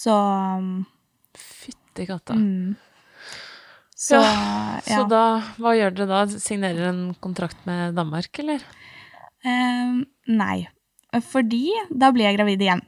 Så 0.00 0.14
Fytti 1.36 2.06
katta. 2.08 2.32
mm. 2.38 2.74
Så 4.00 4.16
Ja, 4.16 4.80
ja. 4.86 4.96
Så 4.96 5.04
da, 5.10 5.22
hva 5.60 5.74
gjør 5.76 5.92
dere 5.92 6.08
da? 6.08 6.20
Signerer 6.40 6.86
en 6.88 7.00
kontrakt 7.20 7.66
med 7.68 7.92
Danmark, 7.98 8.32
eller? 8.40 8.62
Eh, 9.44 9.98
nei. 10.32 10.58
Fordi 11.26 11.66
da 11.90 12.08
blir 12.14 12.28
jeg 12.30 12.38
gravid 12.38 12.62
igjen. 12.64 12.80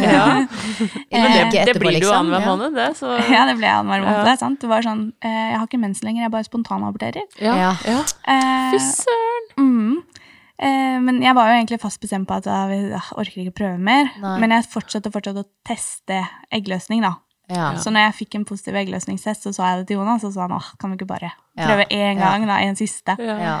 Ja. 0.00 0.46
Men 1.12 1.52
det, 1.52 1.62
det 1.68 1.74
blir 1.76 1.92
du 1.92 1.98
liksom, 2.00 2.16
annenhver 2.18 2.48
måned, 2.48 2.74
det. 2.74 2.88
Så 2.98 3.12
ja, 3.14 3.44
det 3.46 3.58
ble 3.60 3.68
annenhver 3.70 4.02
måned. 4.02 4.18
Ja. 4.18 4.24
Det 4.26 4.32
er 4.32 4.40
sant. 4.42 4.58
Det 4.64 4.70
var 4.70 4.86
sånn 4.86 5.02
eh, 5.20 5.42
Jeg 5.52 5.58
har 5.60 5.68
ikke 5.68 5.82
mens 5.84 6.02
lenger, 6.02 6.24
jeg 6.24 6.34
bare 6.34 6.48
spontanaborterer. 6.48 7.26
ja. 7.38 7.54
Ja. 7.60 7.72
ja. 7.86 8.00
Eh, 8.32 8.74
Fy 8.74 8.80
søren! 8.90 9.50
Mm. 9.60 10.15
Eh, 10.58 10.96
men 11.04 11.20
jeg 11.22 11.34
var 11.36 11.50
jo 11.50 11.58
egentlig 11.58 11.80
fast 11.82 12.00
bestemt 12.00 12.28
på 12.28 12.38
at 12.38 12.46
ah, 12.48 12.70
jeg 12.72 13.00
orker 13.16 13.42
ikke 13.44 13.58
prøve 13.62 13.78
mer. 13.78 14.10
Nei. 14.22 14.38
Men 14.40 14.54
jeg 14.56 14.68
fortsatte 14.72 15.12
fortsatte 15.12 15.44
å 15.44 15.50
teste 15.68 16.22
eggløsning, 16.54 17.02
da. 17.04 17.14
Ja. 17.52 17.74
Så 17.78 17.92
når 17.94 18.08
jeg 18.08 18.16
fikk 18.24 18.34
en 18.40 18.44
positiv 18.48 18.74
eggløsningstest, 18.80 19.44
så 19.46 19.52
sa 19.54 19.68
jeg 19.70 19.82
det 19.84 19.90
til 19.92 20.00
Jonas, 20.00 20.24
og 20.24 20.32
så 20.32 20.40
sa 20.40 20.46
han 20.48 20.56
åh, 20.56 20.70
kan 20.80 20.90
vi 20.90 20.98
ikke 20.98 21.10
bare 21.12 21.30
prøve 21.54 21.84
én 21.94 22.18
Ja. 22.18 22.32
gang, 22.32 22.46
da, 22.48 22.56
en 22.64 22.76
siste. 22.78 23.14
Ja. 23.22 23.60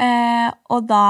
Eh, 0.00 0.48
og 0.72 0.88
da 0.88 1.04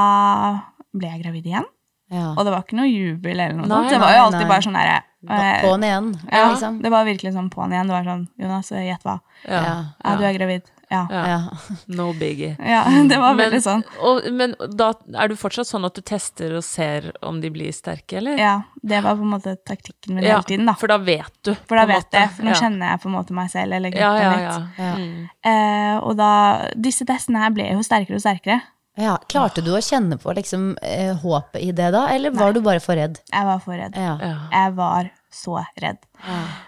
ble 0.92 1.12
jeg 1.12 1.22
gravid 1.22 1.48
igjen. 1.48 1.68
Ja. 2.12 2.32
Og 2.36 2.44
det 2.44 2.52
var 2.52 2.66
ikke 2.66 2.76
noe 2.76 2.90
jubel 2.90 3.38
eller 3.38 3.56
noe 3.56 3.64
Nei, 3.64 3.76
sånt. 3.86 3.94
Det 3.94 4.00
var 4.02 4.12
jo 4.12 4.24
alltid 4.26 4.42
nei. 4.42 4.48
bare 4.50 4.64
sånn 4.66 4.74
derre 4.76 4.96
eh, 4.98 5.62
På'n 5.62 5.86
igjen, 5.86 6.10
ja, 6.26 6.42
liksom. 6.50 6.74
Det 6.84 6.90
var 6.92 7.06
virkelig 7.08 7.32
sånn 7.32 7.48
på'n 7.54 7.72
igjen. 7.72 7.88
Det 7.88 7.96
var 7.96 8.08
sånn 8.10 8.26
Jonas, 8.42 8.72
gjett 8.76 9.06
hva. 9.08 9.16
Ja. 9.46 9.62
Ja, 9.96 10.16
du 10.20 10.26
er 10.28 10.36
gravid. 10.36 10.68
Ja. 10.92 11.02
Ja. 11.10 11.38
No 11.98 12.10
biggie. 12.12 12.52
Ja, 12.60 12.82
det 13.10 13.16
var 13.18 13.32
Men, 13.34 13.46
veldig 13.46 13.60
sånn. 13.64 13.82
og, 14.04 14.26
men 14.36 14.54
da 14.76 14.90
er 15.18 15.32
du 15.32 15.36
fortsatt 15.40 15.66
sånn 15.70 15.86
at 15.88 15.96
du 15.96 16.02
tester 16.04 16.52
og 16.58 16.64
ser 16.66 17.10
om 17.24 17.40
de 17.42 17.50
blir 17.54 17.72
sterke, 17.72 18.18
eller? 18.20 18.36
Ja, 18.40 18.54
det 18.82 19.00
var 19.04 19.16
på 19.16 19.24
en 19.24 19.32
måte 19.34 19.56
taktikken 19.68 20.16
min 20.18 20.24
Ja, 20.26 20.36
hele 20.36 20.48
tiden, 20.52 20.68
da. 20.68 20.74
For 20.78 20.92
da 20.92 20.98
vet 21.02 21.32
du. 21.48 21.54
For 21.70 21.80
da 21.80 21.86
vet 21.88 22.12
jeg, 22.12 22.28
for 22.36 22.44
nå 22.46 22.52
Ja. 22.54 22.60
kjenner 22.60 22.92
jeg 22.92 23.00
på 23.02 23.08
en 23.10 23.16
måte 23.16 23.32
meg 23.40 23.50
selv 23.54 23.72
eller 23.78 23.96
Ja, 23.96 24.12
kroppen 24.12 24.22
ja, 24.22 24.34
litt. 24.36 24.76
ja. 24.78 24.84
Ja. 24.84 24.92
Mm. 25.00 25.30
Eh, 25.52 25.96
og 26.02 26.16
da 26.20 26.30
Disse 26.76 27.04
testene 27.08 27.42
her 27.42 27.50
ble 27.56 27.70
jo 27.72 27.82
sterkere 27.86 28.20
og 28.20 28.24
sterkere. 28.24 28.60
Ja, 29.00 29.14
Klarte 29.32 29.62
du 29.64 29.70
å 29.72 29.80
kjenne 29.80 30.18
på 30.20 30.34
liksom, 30.36 30.74
eh, 30.84 31.14
håpet 31.16 31.62
i 31.64 31.70
det 31.72 31.86
da, 31.94 32.06
eller 32.12 32.30
var 32.36 32.52
du 32.52 32.60
bare 32.60 32.80
for 32.84 32.92
redd? 33.00 33.22
Jeg 33.32 33.46
var 33.48 33.58
for 33.64 33.72
redd. 33.72 33.94
Jeg 33.96 34.74
var 34.76 35.08
så 35.34 35.56
redd. 35.80 35.98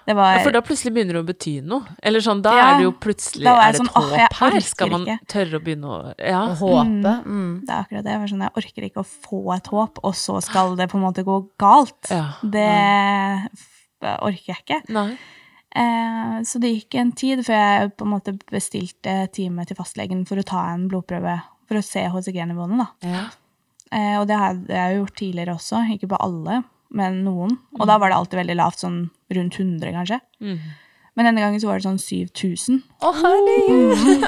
Det 0.07 0.15
var 0.17 0.39
Ja, 0.39 0.43
for 0.43 0.51
da 0.57 0.61
plutselig 0.65 0.93
begynner 0.97 1.19
det 1.19 1.23
å 1.23 1.27
bety 1.29 1.53
noe. 1.63 1.85
Eller 2.03 2.21
sånn, 2.25 2.41
da 2.43 2.55
Ja, 2.57 2.65
er 2.73 2.79
det 2.81 2.87
jo 2.89 2.93
plutselig 3.05 3.47
Er 3.47 3.61
det 3.61 3.69
et 3.75 3.81
sånn, 3.83 3.91
åh, 3.95 4.09
jeg 4.17 4.29
håp 4.33 4.39
her? 4.41 4.61
Skal 4.67 4.91
man 4.91 5.05
ikke. 5.07 5.27
tørre 5.35 5.61
å 5.61 5.65
begynne 5.65 5.93
å 5.93 5.99
Ja. 6.19 6.41
Å 6.49 6.57
håpe. 6.59 7.13
Mm. 7.27 7.53
Det 7.67 7.71
er 7.71 7.85
akkurat 7.85 8.05
det. 8.05 8.11
Jeg, 8.17 8.21
var 8.25 8.33
sånn, 8.33 8.45
jeg 8.49 8.57
orker 8.63 8.89
ikke 8.89 9.05
å 9.05 9.07
få 9.29 9.43
et 9.57 9.67
håp, 9.77 10.01
og 10.03 10.15
så 10.19 10.41
skal 10.43 10.77
det 10.77 10.89
på 10.91 10.99
en 10.99 11.05
måte 11.07 11.25
gå 11.25 11.39
galt. 11.61 12.11
Ja. 12.11 12.25
Det 12.43 13.49
orker 14.03 14.51
jeg 14.53 14.61
ikke. 14.65 14.81
Nei. 14.93 15.17
Eh, 15.75 16.37
så 16.47 16.61
det 16.63 16.71
gikk 16.75 16.95
en 17.01 17.13
tid 17.19 17.41
før 17.47 17.57
jeg 17.59 17.97
på 17.99 18.05
en 18.07 18.13
måte 18.13 18.35
bestilte 18.51 19.15
time 19.35 19.65
til 19.67 19.77
fastlegen 19.79 20.27
for 20.29 20.39
å 20.39 20.45
ta 20.47 20.69
en 20.75 20.89
blodprøve 20.91 21.41
for 21.67 21.81
å 21.81 21.83
se 21.83 22.05
HCG-nivåene. 22.13 22.79
da. 22.79 22.87
Ja. 23.09 23.25
Eh, 23.95 24.19
og 24.21 24.27
det 24.29 24.37
har 24.39 24.55
jeg 24.55 24.67
jeg 24.69 24.95
jo 24.97 25.03
gjort 25.05 25.17
tidligere 25.21 25.55
også, 25.57 25.81
ikke 25.97 26.09
på 26.13 26.21
alle, 26.21 26.63
men 26.95 27.21
noen. 27.27 27.57
Og 27.81 27.87
da 27.91 27.99
var 27.99 28.13
det 28.13 28.17
alltid 28.21 28.41
veldig 28.45 28.57
lavt, 28.61 28.83
sånn 28.85 28.99
rundt 29.35 29.59
100 29.61 29.93
kanskje. 29.97 30.21
Mm. 30.45 30.59
Men 31.15 31.29
denne 31.29 31.43
gangen 31.45 31.61
så 31.63 31.69
var 31.71 31.79
det 31.79 31.87
sånn 31.87 32.01
7000. 32.03 32.81
Å, 33.07 33.11
herregud! 33.21 34.25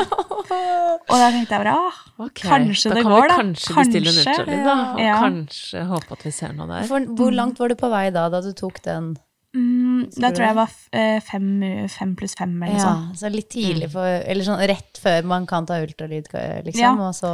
Og 1.07 1.15
da 1.19 1.29
tenkte 1.35 1.57
jeg 1.57 1.63
bare 1.65 1.73
ah, 1.75 1.97
okay. 2.23 2.47
kanskje 2.47 2.93
da 2.93 2.99
Da 2.99 3.03
kan 3.03 3.15
vi 3.17 3.31
kanskje 3.33 3.77
bestille 3.81 4.13
en 4.13 4.21
ultralyd, 4.23 4.65
da. 4.69 4.77
Og 4.93 5.01
Ja. 5.03 5.17
kanskje 5.25 5.83
håpe 5.91 6.13
at 6.19 6.23
vi 6.27 6.33
ser 6.37 6.53
noe 6.55 6.69
der. 6.71 6.87
For, 6.91 7.09
hvor 7.19 7.35
langt 7.35 7.59
var 7.63 7.73
du 7.73 7.77
på 7.81 7.91
vei 7.91 8.05
da, 8.15 8.29
da 8.31 8.41
du 8.45 8.53
tok 8.55 8.79
den? 8.87 9.17
Mm, 9.57 10.07
da 10.21 10.31
tror 10.31 10.45
jeg 10.45 10.53
jeg 10.53 10.59
var 10.61 10.73
eh, 11.01 11.19
fem, 11.25 11.51
fem 11.89 12.15
pluss 12.19 12.35
fem 12.39 12.55
eller 12.63 12.77
Ja, 12.77 12.85
sånt. 12.85 13.19
så 13.23 13.31
litt 13.33 13.49
tidlig, 13.55 13.89
for, 13.95 14.05
eller 14.07 14.45
sånn 14.47 14.63
rett 14.69 15.01
før 15.01 15.25
man 15.25 15.47
kan 15.49 15.67
ta 15.67 15.79
ultralyd, 15.83 16.29
liksom, 16.67 16.83
Ja. 16.83 16.93
og 17.09 17.15
så 17.17 17.33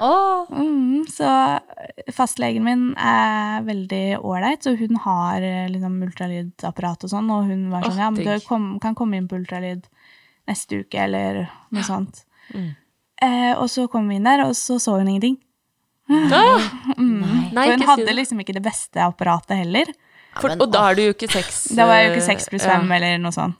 Å! 0.00 0.12
Mm, 0.48 1.04
så 1.12 1.30
fastlegen 2.16 2.64
min 2.64 2.84
er 2.96 3.64
veldig 3.66 4.20
ålreit, 4.24 4.64
så 4.64 4.72
hun 4.80 4.96
har 5.04 5.44
eh, 5.44 5.68
liksom 5.72 5.98
ultralydapparat 6.06 7.04
og 7.04 7.12
sånn, 7.12 7.28
og 7.34 7.50
hun 7.50 7.66
var 7.72 7.84
sånn 7.84 7.98
oh, 7.98 8.02
ja, 8.06 8.10
men 8.14 8.24
du 8.24 8.46
kom, 8.46 8.70
kan 8.82 8.96
komme 8.96 9.20
inn 9.20 9.28
på 9.28 9.36
ultralyd 9.40 9.84
neste 10.48 10.82
uke, 10.82 11.04
eller 11.04 11.42
noe 11.70 11.84
sånt. 11.86 12.24
Mm. 12.54 12.70
Eh, 13.20 13.52
og 13.60 13.68
så 13.70 13.84
kom 13.92 14.08
vi 14.08 14.16
inn 14.16 14.28
der, 14.28 14.46
og 14.48 14.56
så 14.56 14.80
så 14.80 14.96
hun 14.98 15.12
ingenting. 15.12 15.38
Ah! 16.10 16.60
Mm. 17.00 17.54
Nei, 17.54 17.64
For 17.64 17.78
hun 17.78 17.86
hadde 17.88 18.12
liksom 18.12 18.40
ikke 18.42 18.54
det 18.56 18.62
beste 18.64 19.00
apparatet 19.00 19.56
heller. 19.62 19.88
For, 20.36 20.52
og 20.52 20.68
da 20.70 20.82
er 20.90 20.98
du 20.98 21.02
jo 21.08 21.14
ikke 21.14 21.26
seks 21.32 21.62
Da 21.78 21.86
var 21.88 21.98
jeg 21.98 22.04
jo 22.04 22.10
ikke 22.12 22.22
eh, 22.22 22.26
seks 22.28 22.48
pluss 22.52 22.66
ja. 22.68 22.76
eller 22.78 23.16
noe 23.22 23.34
sånt. 23.34 23.56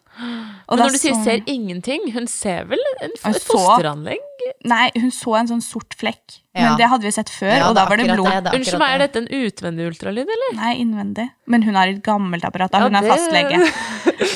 Og 0.70 0.76
Men 0.76 0.82
da 0.82 0.84
når 0.84 0.94
du 0.94 1.00
sier 1.00 1.16
så- 1.16 1.24
ser 1.24 1.42
ingenting, 1.50 2.10
hun 2.14 2.28
ser 2.30 2.68
vel 2.70 2.82
en, 3.00 3.14
et 3.16 3.46
fosteranlegg? 3.46 4.22
Nei, 4.64 4.90
hun 4.96 5.10
så 5.14 5.36
en 5.40 5.48
sånn 5.50 5.62
sort 5.64 5.94
flekk. 5.98 6.40
Ja. 6.50 6.72
Men 6.72 6.78
det 6.80 6.86
hadde 6.90 7.06
vi 7.06 7.10
sett 7.14 7.28
før, 7.30 7.52
Ja, 7.54 7.68
og 7.70 7.76
da 7.78 7.84
var 7.86 7.96
det 8.00 8.08
blod. 8.10 8.26
det, 8.26 8.38
det 8.42 8.50
er 8.50 8.56
Unnskyld 8.58 8.80
meg, 8.82 8.90
er 8.96 8.98
dette 9.04 9.20
en 9.20 9.28
utvendig 9.30 9.84
ultralyd, 9.86 10.30
eller? 10.34 10.54
Nei, 10.58 10.72
innvendig. 10.82 11.26
Men 11.46 11.62
hun 11.62 11.76
har 11.78 11.86
et 11.92 12.00
gammelt 12.02 12.42
apparat, 12.44 12.72
da. 12.74 12.80
Ja, 12.80 12.88
Hun 12.88 12.96
er 12.98 13.06
fastlege. 13.06 13.60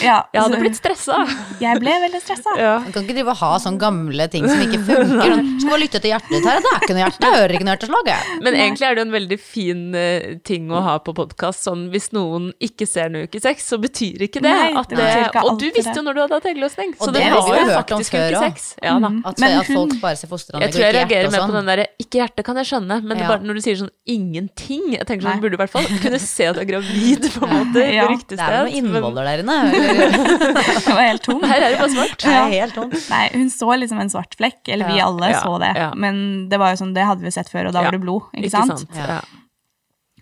Ja, 0.05 0.23
Jeg 0.33 0.41
hadde 0.43 0.57
så- 0.57 0.61
blitt 0.63 0.77
stressa. 0.79 1.17
Jeg 1.61 1.81
ble 1.81 1.93
veldig 2.05 2.21
stressa. 2.23 2.53
Ja. 2.61 2.79
Man 2.85 2.93
kan 2.93 3.05
ikke 3.05 3.15
drive 3.19 3.33
og 3.33 3.37
ha 3.41 3.51
sånne 3.61 3.81
gamle 3.81 4.27
ting 4.33 4.47
som 4.49 4.61
ikke 4.65 4.81
funker. 4.85 5.35
Skal 5.61 5.71
bare 5.71 5.81
lytte 5.83 6.01
til 6.01 6.11
hjertet 6.13 6.31
ditt 6.35 6.47
her, 6.49 6.61
det 6.61 6.71
er 6.71 6.81
ikke 6.85 6.95
noe 6.95 7.03
hjerte, 7.05 7.21
jeg 7.25 7.35
hører 7.41 7.55
ikke 7.59 7.67
noe 7.69 7.75
hjerteslag. 7.75 8.09
jeg. 8.13 8.39
Men 8.47 8.55
egentlig 8.63 8.87
er 8.89 8.95
det 8.99 9.03
en 9.05 9.13
veldig 9.15 9.39
fin 9.41 9.83
eh, 9.95 10.27
ting 10.45 10.71
å 10.73 10.83
ha 10.87 10.95
på 11.05 11.15
podkast. 11.19 11.65
Sånn, 11.67 11.87
hvis 11.93 12.11
noen 12.17 12.51
ikke 12.65 12.87
ser 12.89 13.11
noe 13.13 13.27
uke 13.29 13.41
seks, 13.45 13.67
så 13.75 13.79
betyr 13.83 14.25
ikke 14.29 14.43
det 14.45 14.55
Nei, 14.55 14.71
at 14.77 14.89
det 14.93 14.97
det, 15.03 15.43
Og 15.45 15.59
du 15.61 15.67
visste 15.75 15.97
jo 15.99 16.05
når 16.07 16.15
du 16.15 16.21
hadde 16.25 16.39
hatt 16.41 16.49
eggløsning, 16.53 16.95
så 17.01 17.11
det, 17.13 17.25
det 17.25 17.33
var 17.35 17.59
jo 17.59 17.67
faktisk 17.75 18.15
uke 18.21 18.43
seks. 18.47 18.69
Ja 18.85 18.97
da. 19.03 19.11
At, 19.25 19.43
at 19.43 19.67
folk 19.73 19.93
hun- 19.93 19.94
bare 20.03 20.17
se 20.17 20.27
fosteranlegg 20.31 20.65
Jeg 20.67 20.71
og 20.71 20.75
tror 20.75 20.85
jeg 20.85 20.95
ikke 20.95 21.01
reagerer 21.05 21.31
mer 21.31 21.39
på 21.41 21.45
sånn. 21.45 21.55
den 21.59 21.67
derre 21.71 21.87
Ikke 22.03 22.19
hjerte 22.21 22.45
kan 22.45 22.57
jeg 22.57 22.67
skjønne, 22.71 22.97
men 23.05 23.17
det 23.17 23.25
Ja. 23.25 23.29
bare 23.29 23.43
når 23.47 23.55
du 23.55 23.61
sier 23.65 23.77
sånn 23.81 23.91
ingenting 24.07 24.83
Jeg 24.95 25.07
tenker 25.07 25.23
sånn, 25.27 25.31
Nei. 25.31 25.41
du 25.41 25.45
burde 25.47 25.55
i 25.59 25.61
hvert 25.63 25.71
fall 25.71 25.87
kunne 26.03 26.19
se 26.21 26.47
at 26.47 26.55
du 26.57 26.61
er 26.61 26.69
gravid, 26.69 27.23
på 27.35 27.45
en 27.49 27.55
måte, 27.55 27.85
Ja. 27.95 28.07
på 28.07 28.15
riktig 28.17 28.37
Det 28.37 28.41
er 28.41 28.65
noen 28.65 28.75
innvoller 28.81 29.25
der 29.25 29.39
inne. 29.45 29.57
eller? 29.71 30.11
Det 30.85 30.95
var 30.95 31.03
helt 31.09 31.23
tom. 31.23 31.43
her 31.43 31.57
er 31.63 31.71
det 31.71 31.79
bare 31.79 31.95
svart. 31.95 32.19
Det 32.19 32.35
er 32.35 32.51
helt 32.61 32.75
tom. 32.75 32.91
Nei, 33.11 33.29
hun 33.35 33.49
så 33.51 33.71
liksom 33.79 34.01
en 34.01 34.11
svart 34.11 34.35
flekk. 34.37 34.61
Eller 34.69 34.87
vi 34.93 35.01
alle 35.01 35.31
Ja, 35.31 35.41
så 35.43 35.59
det. 35.61 35.73
ja. 35.77 35.93
Men 35.95 36.49
det 36.49 36.59
var 36.59 36.71
jo 36.75 36.85
sånn, 36.85 36.95
det 36.95 37.05
hadde 37.05 37.21
vi 37.23 37.31
sett 37.31 37.49
før, 37.49 37.67
og 37.69 37.73
da 37.73 37.83
var 37.83 37.91
det 37.93 38.01
blod. 38.01 38.23
Ikke, 38.37 38.51
sant? 38.51 38.79
sant? 38.79 38.91
Ja. 38.95 39.21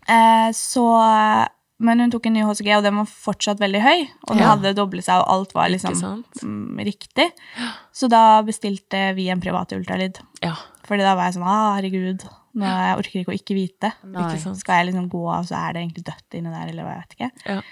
Eh, 0.08 0.50
så 0.52 0.86
Men 1.82 1.98
hun 2.00 2.12
tok 2.14 2.28
en 2.30 2.36
ny 2.36 2.44
HCG, 2.46 2.68
og 2.76 2.84
den 2.86 2.98
var 3.00 3.08
fortsatt 3.10 3.58
veldig 3.62 3.80
høy. 3.82 4.04
Og 4.28 4.36
den 4.36 4.42
Ja. 4.44 4.50
hadde 4.52 4.74
doblet 4.78 5.04
seg, 5.06 5.18
og 5.22 5.30
alt 5.34 5.54
var 5.56 5.68
liksom 5.72 5.96
mm, 6.42 6.78
riktig. 6.86 7.28
Så 7.92 8.08
da 8.12 8.40
bestilte 8.46 9.08
vi 9.18 9.28
en 9.34 9.42
privat 9.42 9.72
ultralyd. 9.74 10.20
Ja. 10.44 10.54
Fordi 10.86 11.02
da 11.02 11.14
var 11.18 11.28
jeg 11.28 11.36
sånn 11.38 11.46
ah, 11.48 11.74
herregud, 11.76 12.22
nå, 12.54 12.66
jeg 12.66 12.98
orker 13.00 13.20
ikke 13.22 13.32
å 13.32 13.38
ikke 13.38 13.56
vite. 13.58 13.92
Ikke. 14.06 14.54
Skal 14.60 14.78
jeg 14.80 14.90
liksom 14.92 15.08
gå 15.10 15.22
av, 15.32 15.46
så 15.48 15.56
er 15.58 15.72
det 15.74 15.82
egentlig 15.82 16.04
dødt 16.10 16.38
inni 16.38 16.52
der, 16.54 16.68
eller 16.70 16.86
hva, 16.86 16.94
jeg 16.96 17.02
vet 17.02 17.16
ikke. 17.18 17.30
Ja. 17.50 17.62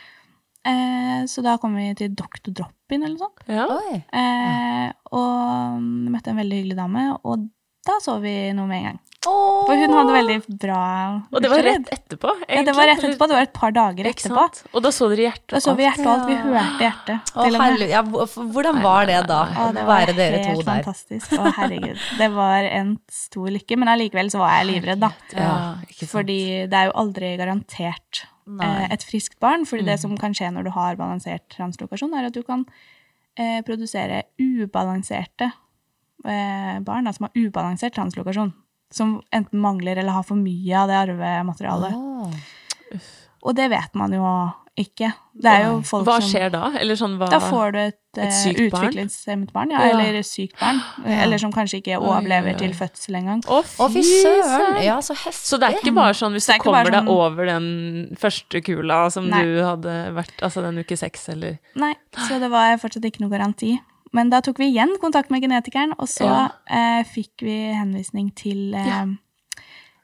Eh, 0.70 1.20
så 1.30 1.42
da 1.46 1.54
kom 1.60 1.74
vi 1.78 1.86
til 1.96 2.12
Dr. 2.14 2.50
Drop-in 2.50 3.02
eller 3.06 3.16
noe 3.16 3.30
sånt. 3.30 3.46
Ja. 3.48 3.66
Eh, 4.12 4.88
og 5.16 5.80
møtte 6.12 6.32
en 6.34 6.40
veldig 6.42 6.58
hyggelig 6.62 6.76
dame, 6.82 7.06
og 7.24 7.46
da 7.86 7.96
så 8.04 8.18
vi 8.20 8.34
noe 8.56 8.68
med 8.68 8.82
en 8.82 8.88
gang. 8.90 9.00
Åh. 9.28 9.66
For 9.68 9.76
hun 9.76 9.92
hadde 9.92 10.12
veldig 10.14 10.36
bra 10.62 10.82
Og 11.28 11.42
det 11.44 11.48
var 11.52 11.60
rett 11.66 11.90
etterpå, 11.92 12.30
egentlig. 12.40 12.56
Ja, 12.56 12.62
det 12.64 12.72
var 12.78 12.86
rett 12.88 13.02
etterpå. 13.04 13.26
Det 13.28 13.36
var 13.36 13.42
et 13.44 13.52
par 13.52 13.74
dager 13.76 14.06
etterpå. 14.08 14.44
Og 14.72 14.84
da 14.86 14.92
så 14.96 15.08
dere 15.12 15.26
hjertet. 15.26 15.50
Da 15.52 15.60
så 15.60 15.74
vi 15.76 15.84
hjertet 15.84 16.06
og 16.06 16.12
alt. 16.14 16.30
Vi 16.30 16.36
hørte 16.40 16.86
hjertet. 16.86 17.32
Å. 17.36 17.48
Ja, 17.90 18.00
hvordan 18.54 18.80
var 18.80 19.10
det 19.10 19.18
da? 19.28 19.40
Å 19.44 19.66
det 19.76 19.84
var 19.84 20.06
være 20.06 20.14
dere 20.16 20.38
to 20.40 20.54
helt 20.54 20.64
fantastisk. 20.70 21.34
Å, 21.36 21.52
herregud. 21.58 22.00
Det 22.22 22.30
var 22.32 22.68
en 22.70 22.94
stor 23.12 23.50
lykke, 23.58 23.76
men 23.82 23.92
allikevel 23.92 24.32
så 24.32 24.40
var 24.40 24.54
jeg 24.56 24.70
livredd, 24.70 25.04
da. 25.04 25.12
Ja, 25.36 25.52
ikke 25.84 25.98
sant. 26.06 26.14
Fordi 26.14 26.38
det 26.72 26.80
er 26.80 26.88
jo 26.88 26.96
aldri 27.04 27.34
garantert 27.42 28.22
Nei. 28.48 28.70
eh, 28.86 28.88
et 28.96 29.04
friskt 29.04 29.36
barn. 29.38 29.68
Fordi 29.68 29.84
Mm. 29.84 29.92
det 29.92 29.98
som 30.00 30.16
kan 30.16 30.32
skje 30.32 30.48
når 30.56 30.64
du 30.64 30.70
har 30.78 30.96
balansert 30.96 31.44
translokasjon, 31.52 32.16
er 32.16 32.30
at 32.32 32.32
du 32.32 32.42
kan 32.42 32.64
eh, 33.36 33.60
produsere 33.68 34.22
ubalanserte 34.40 35.52
eh, 36.24 36.80
barn 36.80 37.04
da, 37.04 37.12
som 37.12 37.28
har 37.28 37.36
ubalansert 37.36 37.92
translokasjon. 38.00 38.52
Som 38.90 39.20
enten 39.32 39.60
mangler 39.62 40.00
eller 40.02 40.16
har 40.16 40.24
for 40.26 40.34
mye 40.40 40.74
av 40.82 40.88
det 40.90 40.96
arvematerialet. 41.04 41.94
Ah. 41.94 42.96
Og 43.46 43.54
det 43.56 43.70
vet 43.72 43.94
man 43.96 44.12
jo 44.12 44.24
ikke. 44.80 45.10
Det 45.36 45.50
er 45.50 45.64
jo 45.66 45.80
folk 45.84 46.06
Hva 46.06 46.16
som 46.20 46.30
skjer 46.30 46.50
da? 46.52 46.70
Eller 46.80 46.96
sånn, 46.96 47.16
hva 47.20 47.28
Da 47.30 47.38
får 47.42 47.72
du 47.74 47.78
et, 47.82 47.96
Et 48.16 48.22
eh, 48.24 48.30
sykt 48.34 48.58
barn? 48.72 48.86
utviklingshemmet 48.88 49.52
barn, 49.52 49.70
ja, 49.74 49.80
Ja. 49.86 49.98
eller 50.00 50.22
sykt 50.26 50.56
barn. 50.60 50.80
Eller 51.04 51.38
som 51.38 51.52
kanskje 51.52 51.78
ikke 51.82 51.98
overlever 52.00 52.50
oi, 52.50 52.54
oi. 52.54 52.58
til 52.58 52.72
fødsel 52.74 53.18
engang. 53.20 53.42
Å, 53.46 53.60
fy 53.92 54.02
søren! 54.02 54.80
Ja, 54.82 54.96
så 55.04 55.14
heftig. 55.14 55.46
Så 55.50 55.60
det 55.60 55.68
er 55.68 55.78
ikke 55.78 55.94
bare 55.94 56.16
sånn 56.16 56.32
hvis 56.34 56.48
du 56.48 56.54
kommer 56.64 56.88
sånn... 56.88 57.06
deg 57.06 57.12
over 57.12 57.46
den 57.46 58.16
første 58.18 58.62
kula 58.66 59.10
som 59.14 59.28
Nei. 59.30 59.42
du 59.44 59.60
hadde 59.62 59.94
vært 60.16 60.42
Altså 60.42 60.62
den 60.64 60.78
uke 60.82 60.96
seks, 60.98 61.28
eller 61.28 61.58
Nei, 61.76 61.94
så 62.16 62.40
det 62.40 62.50
var 62.50 62.74
fortsatt 62.82 63.04
ikke 63.04 63.22
noe 63.22 63.30
garanti. 63.30 63.78
Men 64.12 64.30
da 64.30 64.40
tok 64.40 64.58
vi 64.58 64.72
igjen 64.72 64.96
kontakt 65.00 65.30
med 65.30 65.42
genetikeren, 65.42 65.92
og 65.98 66.08
så 66.08 66.24
Ja. 66.26 66.48
eh, 66.68 67.04
fikk 67.04 67.42
vi 67.46 67.72
henvisning 67.74 68.34
til 68.34 68.74
eh, 68.74 68.86
Ja. 68.86 69.06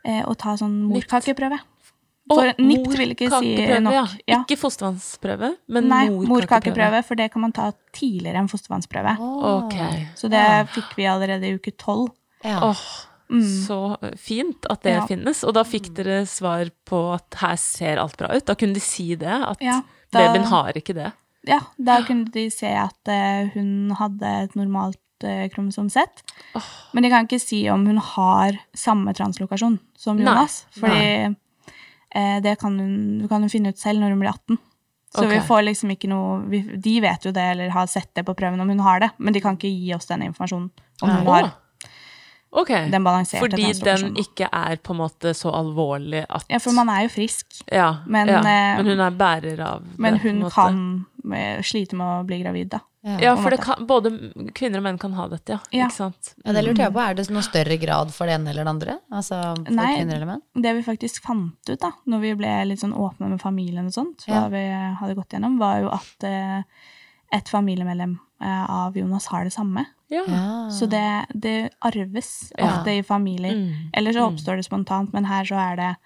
eh, 0.04 0.22
å 0.24 0.36
ta 0.36 0.54
sånn 0.56 0.84
morkakeprøve. 0.88 1.58
For 2.28 2.48
Og 2.48 2.56
NIPT 2.58 2.96
vil 2.98 3.10
ikke 3.14 3.28
si 3.38 3.56
nok. 3.80 3.92
Ja. 3.92 4.06
Ja. 4.26 4.44
Ikke 4.44 4.56
fostervannsprøve, 4.58 5.56
men 5.68 5.88
Nei, 5.88 6.08
morkakeprøve. 6.08 6.28
morkakeprøve, 6.74 7.04
for 7.04 7.14
det 7.14 7.30
kan 7.32 7.40
man 7.42 7.52
ta 7.52 7.72
tidligere 7.92 8.36
enn 8.40 8.48
fostervannsprøve. 8.48 9.16
Ok. 9.20 9.76
Så 10.16 10.28
det 10.28 10.68
fikk 10.74 10.96
vi 10.96 11.04
allerede 11.04 11.44
i 11.44 11.54
uke 11.54 11.70
tolv. 11.76 12.10
Ja. 12.44 12.60
Åh, 12.62 13.06
så 13.30 13.96
fint 14.18 14.66
at 14.68 14.82
det 14.82 14.92
Mm. 14.94 15.00
Ja. 15.00 15.06
finnes. 15.06 15.44
Og 15.44 15.54
da 15.54 15.62
fikk 15.62 15.94
dere 15.94 16.24
svar 16.26 16.68
på 16.84 17.14
at 17.14 17.34
her 17.34 17.56
ser 17.56 17.96
alt 17.98 18.16
bra 18.16 18.28
ut. 18.34 18.44
Da 18.44 18.54
kunne 18.54 18.74
de 18.74 18.80
si 18.80 19.14
det, 19.14 19.26
at 19.28 19.58
Ja, 19.60 19.82
da- 20.12 20.18
babyen 20.34 20.44
har 20.46 20.72
ikke 20.72 20.94
det. 20.94 21.12
Ja, 21.46 21.60
da 21.78 22.00
kunne 22.06 22.30
de 22.34 22.48
se 22.50 22.70
at 22.74 23.10
eh, 23.12 23.52
hun 23.54 23.94
hadde 23.98 24.30
et 24.44 24.56
normalt 24.58 25.00
uh, 25.24 25.46
Oh. 26.56 26.70
Men 26.92 27.02
de 27.02 27.10
kan 27.12 27.26
ikke 27.26 27.40
si 27.40 27.62
om 27.72 27.86
hun 27.88 27.98
har 27.98 28.58
samme 28.76 29.14
translokasjon 29.16 29.78
som 29.96 30.18
Nei. 30.18 30.26
Jonas. 30.26 30.66
Fordi 30.76 31.06
eh, 32.14 32.38
det 32.44 32.56
kan 32.60 32.78
hun, 32.78 33.26
kan 33.28 33.44
hun 33.44 33.52
finne 33.52 33.72
ut 33.72 33.80
selv 33.80 34.02
når 34.02 34.14
hun 34.14 34.24
blir 34.24 34.34
18. 34.34 34.58
Så 35.16 35.24
vi 35.30 35.38
får 35.40 35.62
liksom 35.64 35.94
ikke 35.94 36.10
noe 36.10 36.42
vi, 36.50 36.58
De 36.82 36.98
vet 37.00 37.24
jo 37.24 37.30
det, 37.32 37.44
eller 37.54 37.70
har 37.72 37.86
sett 37.88 38.10
det 38.18 38.26
på 38.26 38.34
prøven 38.36 38.60
om 38.60 38.68
hun 38.68 38.82
har 38.84 39.00
det, 39.00 39.10
men 39.16 39.32
de 39.32 39.40
kan 39.40 39.56
ikke 39.56 39.70
gi 39.70 39.94
oss 39.96 40.10
den 40.10 40.26
informasjonen 40.26 40.68
om 41.00 41.12
hun 41.14 41.30
har 41.30 41.48
Åh. 42.56 42.62
Ok. 42.62 42.70
den 42.90 43.04
balanserte 43.04 43.42
Fordi 43.44 43.72
den 43.84 44.16
ikke 44.16 44.48
er 44.48 44.76
på 44.80 44.94
en 44.94 45.00
måte 45.02 45.34
så 45.36 45.52
alvorlig 45.52 46.22
at 46.28 46.46
Ja, 46.48 46.58
for 46.62 46.72
man 46.72 46.88
er 46.88 47.02
jo 47.04 47.10
frisk. 47.12 47.58
Ja, 47.68 47.98
Men, 48.06 48.28
ja. 48.32 48.38
eh, 48.40 48.76
men 48.80 48.86
hun 48.86 49.00
er 49.04 49.10
bærer 49.10 49.60
av 49.60 49.84
det. 49.84 49.98
Men 50.00 50.18
hun 50.22 50.44
kan 50.50 50.78
eh, 51.34 51.60
slite 51.62 51.96
med 52.00 52.06
å 52.06 52.24
bli 52.26 52.40
gravid, 52.42 52.70
da. 52.72 52.80
Ja, 53.06 53.18
ja 53.22 53.34
for 53.38 53.54
det 53.54 53.60
kan, 53.62 53.84
både 53.86 54.10
kvinner 54.56 54.80
og 54.80 54.86
menn 54.88 54.96
kan 54.98 55.12
ha 55.14 55.28
dette, 55.30 55.54
ja. 55.54 55.58
Ja. 55.70 55.86
Ikke 55.86 55.94
sant? 55.94 56.32
Ja, 56.42 56.52
det 56.56 56.64
lurte 56.66 56.82
jeg 56.82 56.94
på. 56.96 57.02
Er 57.04 57.14
det 57.14 57.28
noe 57.30 57.44
større 57.46 57.76
grad 57.78 58.10
for 58.16 58.26
det 58.26 58.34
ene 58.34 58.50
eller 58.50 58.66
det 58.66 58.72
andre? 58.72 58.96
Altså 59.14 59.38
for 59.60 59.76
Nei. 59.76 59.92
kvinner 60.00 60.16
eller 60.16 60.30
menn? 60.32 60.42
Det 60.66 60.72
vi 60.80 60.82
faktisk 60.88 61.22
fant 61.28 61.70
ut 61.70 61.80
da, 61.84 61.92
når 62.10 62.24
vi 62.24 62.34
ble 62.40 62.54
litt 62.72 62.82
sånn 62.82 62.96
åpne 62.96 63.28
med 63.36 63.42
familien 63.44 63.92
og 63.92 63.94
sånt, 63.94 64.24
hva 64.26 64.46
Ja. 64.46 64.48
vi 64.50 64.64
hadde 65.02 65.14
gått 65.14 65.36
gjennom, 65.36 65.58
var 65.60 65.84
jo 65.84 65.92
at 65.94 66.24
eh, 66.26 66.62
et 67.36 67.48
familiemedlem 67.52 68.18
eh, 68.42 68.64
av 68.70 68.96
Jonas 68.96 69.26
har 69.30 69.44
det 69.44 69.52
samme. 69.54 69.86
Ja. 70.08 70.22
Ja. 70.28 70.70
Så 70.70 70.86
det, 70.86 71.26
det 71.34 71.70
arves 71.80 72.52
Ja. 72.58 72.66
ofte 72.68 72.90
i 72.98 73.02
familier. 73.02 73.54
Mm. 73.54 73.90
Eller 73.92 74.12
så 74.12 74.26
oppstår 74.28 74.56
det 74.56 74.64
spontant, 74.68 75.12
men 75.12 75.24
her 75.24 75.44
så 75.44 75.54
er 75.58 75.76
det 75.76 75.96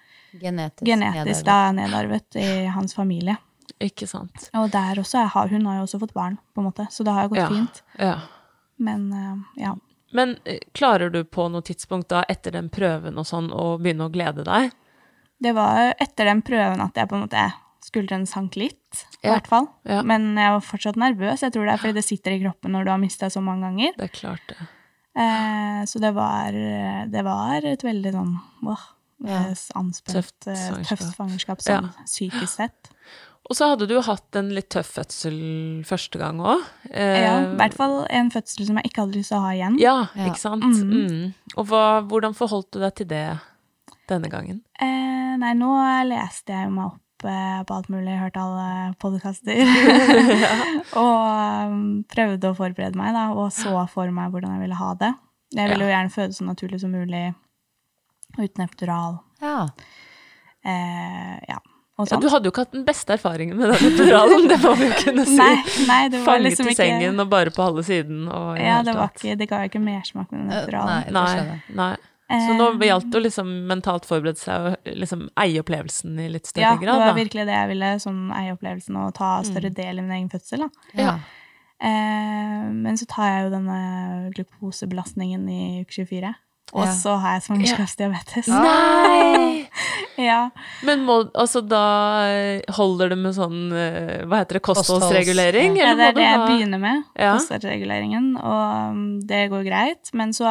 Genetisk, 0.41 0.85
genetisk 0.87 1.45
da 1.45 1.71
nedarvet 1.71 2.35
i 2.39 2.65
hans 2.71 2.95
familie. 2.95 3.35
Ikke 3.81 4.07
sant. 4.07 4.49
Og 4.53 4.71
der 4.71 4.95
også, 5.01 5.19
er- 5.21 5.49
hun 5.49 5.65
har 5.65 5.77
jo 5.77 5.83
også 5.85 5.99
fått 5.99 6.13
barn, 6.13 6.37
på 6.55 6.61
en 6.61 6.67
måte, 6.71 6.87
så 6.91 7.03
det 7.03 7.13
har 7.13 7.23
jo 7.23 7.29
gått 7.29 7.37
Ja. 7.37 7.47
fint. 7.49 7.81
Ja. 7.99 8.15
Men 8.79 9.11
eh, 9.13 9.63
ja. 9.63 9.75
Men 10.13 10.37
eh, 10.45 10.59
klarer 10.73 11.09
du 11.11 11.23
på 11.23 11.49
noe 11.51 11.61
tidspunkt 11.61 12.07
da, 12.09 12.23
etter 12.27 12.51
den 12.51 12.69
prøven 12.69 13.17
og 13.17 13.25
sånn, 13.25 13.51
å 13.51 13.77
begynne 13.79 14.09
å 14.09 14.11
glede 14.11 14.43
deg? 14.43 14.71
Det 15.41 15.53
var 15.55 15.93
etter 15.99 16.25
den 16.25 16.41
prøven 16.41 16.81
at 16.81 16.95
jeg 16.95 17.07
på 17.09 17.15
en 17.15 17.21
måte 17.27 17.51
skulderen 17.91 18.25
sank 18.27 18.55
litt, 18.55 19.05
i 19.21 19.27
Ja. 19.27 19.35
hvert 19.35 19.47
fall. 19.51 19.67
Ja. 19.85 20.01
Men 20.01 20.35
jeg 20.39 20.51
var 20.55 20.61
fortsatt 20.63 20.95
nervøs. 20.95 21.41
Jeg 21.43 21.51
tror 21.53 21.65
det 21.67 21.73
er 21.75 21.77
fordi 21.83 21.93
det 21.99 22.05
sitter 22.07 22.31
i 22.31 22.39
kroppen 22.41 22.71
når 22.71 22.85
du 22.85 22.91
har 22.91 22.97
mista 23.03 23.27
så 23.29 23.41
mange 23.43 23.61
ganger. 23.67 23.91
Det 23.97 24.07
er 24.09 24.15
klart 24.15 24.47
det. 24.47 24.57
Eh, 25.13 25.83
så 25.85 25.99
det 25.99 26.13
var, 26.15 26.51
det 27.11 27.23
var 27.27 27.65
et 27.67 27.83
veldig 27.83 28.13
sånn 28.15 28.39
åh, 28.63 28.79
Ja. 29.23 29.41
eh, 29.51 29.55
anspent, 29.75 30.15
Tøft 30.15 30.45
fangerskap, 30.47 30.97
tøft 30.97 31.15
fangerskap 31.17 31.59
sånn 31.61 31.83
Ja. 31.91 32.05
psykisk 32.05 32.47
sett. 32.55 32.89
Og 33.49 33.55
så 33.57 33.67
hadde 33.75 33.87
du 33.89 33.99
hatt 34.01 34.33
en 34.35 34.49
litt 34.55 34.69
tøff 34.69 34.93
fødsel 34.95 35.83
første 35.83 36.17
gang 36.17 36.37
òg. 36.39 36.61
ja, 36.93 37.51
I 37.51 37.55
hvert 37.57 37.73
fall 37.73 38.05
en 38.09 38.29
fødsel 38.31 38.65
som 38.65 38.75
jeg 38.77 38.85
ikke 38.85 39.01
hadde 39.03 39.15
lyst 39.17 39.29
til 39.29 39.37
å 39.37 39.41
ha 39.41 39.51
igjen. 39.51 39.77
Ja, 39.79 40.07
Ja. 40.15 40.29
ikke 40.29 40.37
sant? 40.39 40.63
Mm. 40.63 41.33
Og 41.57 41.67
hva, 41.67 42.01
hvordan 42.07 42.33
forholdt 42.33 42.71
du 42.71 42.79
deg 42.79 42.95
til 42.95 43.07
det 43.07 43.39
denne 44.07 44.29
gangen? 44.29 44.61
Eh, 44.79 45.35
nei, 45.37 45.53
nå 45.53 45.73
leste 46.07 46.47
jeg 46.53 46.71
meg 46.71 46.85
opp 46.85 46.95
eh, 46.95 47.10
på 47.29 47.75
alt 47.77 47.89
mulig, 47.93 48.17
hørte 48.19 48.41
alle 48.41 48.93
podkaster. 49.01 49.61
og 51.01 51.71
um, 51.71 51.81
prøvde 52.11 52.51
å 52.51 52.57
forberede 52.57 52.97
meg, 52.99 53.13
da, 53.17 53.29
og 53.37 53.51
så 53.55 53.73
for 53.91 54.11
meg 54.15 54.31
hvordan 54.33 54.57
jeg 54.57 54.65
ville 54.65 54.79
ha 54.81 54.93
det. 55.01 55.11
Jeg 55.55 55.67
ville 55.73 55.83
jo 55.83 55.91
gjerne 55.91 56.13
føde 56.13 56.33
så 56.37 56.45
naturlig 56.47 56.79
som 56.81 56.93
mulig, 56.95 57.25
uten 58.39 58.63
epidural. 58.63 59.19
Ja. 59.43 59.65
Eh, 60.63 61.35
ja, 61.49 61.57
og 61.99 62.07
Ja, 62.09 62.17
du 62.21 62.29
hadde 62.31 62.47
jo 62.47 62.51
ikke 62.53 62.63
hatt 62.63 62.75
den 62.75 62.85
beste 62.87 63.13
erfaringen 63.17 63.57
med 63.59 63.73
den 63.73 63.89
epiduralen, 63.91 64.47
det 64.49 64.57
må 64.63 64.71
vi 64.79 64.87
jo 64.87 64.99
kunne 65.03 65.25
si. 65.27 65.35
Nei, 65.37 65.55
nei, 65.89 65.99
det 66.13 66.21
var 66.21 66.29
Fanget 66.29 66.47
liksom 66.47 66.69
i 66.69 66.71
ikke 66.71 66.79
sengen 66.85 67.19
og 67.25 67.27
bare 67.33 67.51
på 67.53 67.65
halve 67.65 67.83
siden. 67.85 68.23
Og 68.31 68.61
Ja, 68.61 68.79
det, 68.85 68.95
var 68.97 69.11
ikke, 69.11 69.35
det 69.41 69.49
ga 69.51 69.59
jo 69.65 69.71
ikke 69.73 69.83
mersmak 69.83 70.31
med 70.31 70.39
den 70.45 70.53
Eh, 70.55 70.61
epiduralen. 70.63 71.11
nei. 71.13 71.35
Nei, 71.35 71.59
nei. 71.81 71.91
Så 72.31 72.53
nå 72.55 72.67
gjaldt 72.87 73.09
det 73.11 73.19
å 73.19 73.23
liksom 73.25 73.49
mentalt 73.67 74.05
forberede 74.07 74.39
seg 74.39 74.69
og 74.71 74.91
liksom 75.03 75.25
eie 75.43 75.59
opplevelsen 75.59 76.19
i 76.23 76.29
litt 76.31 76.47
større 76.47 76.77
Ja, 76.77 76.77
det 76.79 76.99
var 77.01 77.17
virkelig 77.17 77.45
det 77.49 77.57
jeg 77.57 77.71
ville, 77.73 77.89
sånn 77.99 78.21
eie 78.37 78.53
opplevelsen 78.55 78.95
og 79.03 79.13
ta 79.17 79.33
større 79.47 79.69
del 79.75 79.99
i 79.99 80.05
min 80.05 80.15
egen 80.19 80.29
fødsel. 80.31 80.63
Da. 80.67 80.69
Ja. 81.01 81.15
Eh, 81.81 82.69
men 82.71 82.97
så 82.99 83.07
tar 83.09 83.27
jeg 83.31 83.43
jo 83.47 83.51
denne 83.55 83.81
glukosebelastningen 84.37 85.47
i 85.49 85.61
uke 85.83 85.91
24. 86.05 86.33
Og 86.71 86.85
Ja. 86.85 86.91
så 86.95 87.17
har 87.19 87.33
jeg 87.35 87.43
svangerskapsdiabetes. 87.49 88.47
Nei! 88.47 89.67
Ja. 90.21 90.49
Men 90.83 91.05
må, 91.07 91.31
altså 91.33 91.61
da 91.65 92.27
eh, 92.29 92.61
holder 92.75 93.09
det 93.09 93.17
med 93.17 93.33
sånn, 93.33 93.71
eh, 93.73 94.25
hva 94.27 94.41
heter 94.41 94.59
det, 94.59 94.61
kostholdsregulering? 94.67 95.73
ja, 95.79 95.95
det 95.97 96.09
er 96.11 96.13
det 96.13 96.25
jeg 96.27 96.41
begynner 96.45 96.81
med, 96.83 97.03
Ja. 97.17 97.31
kostholdsreguleringen, 97.39 98.35
og 98.37 98.91
um, 98.91 99.19
det 99.25 99.49
går 99.49 99.63
greit. 99.65 100.11
Men 100.13 100.29
så 100.35 100.45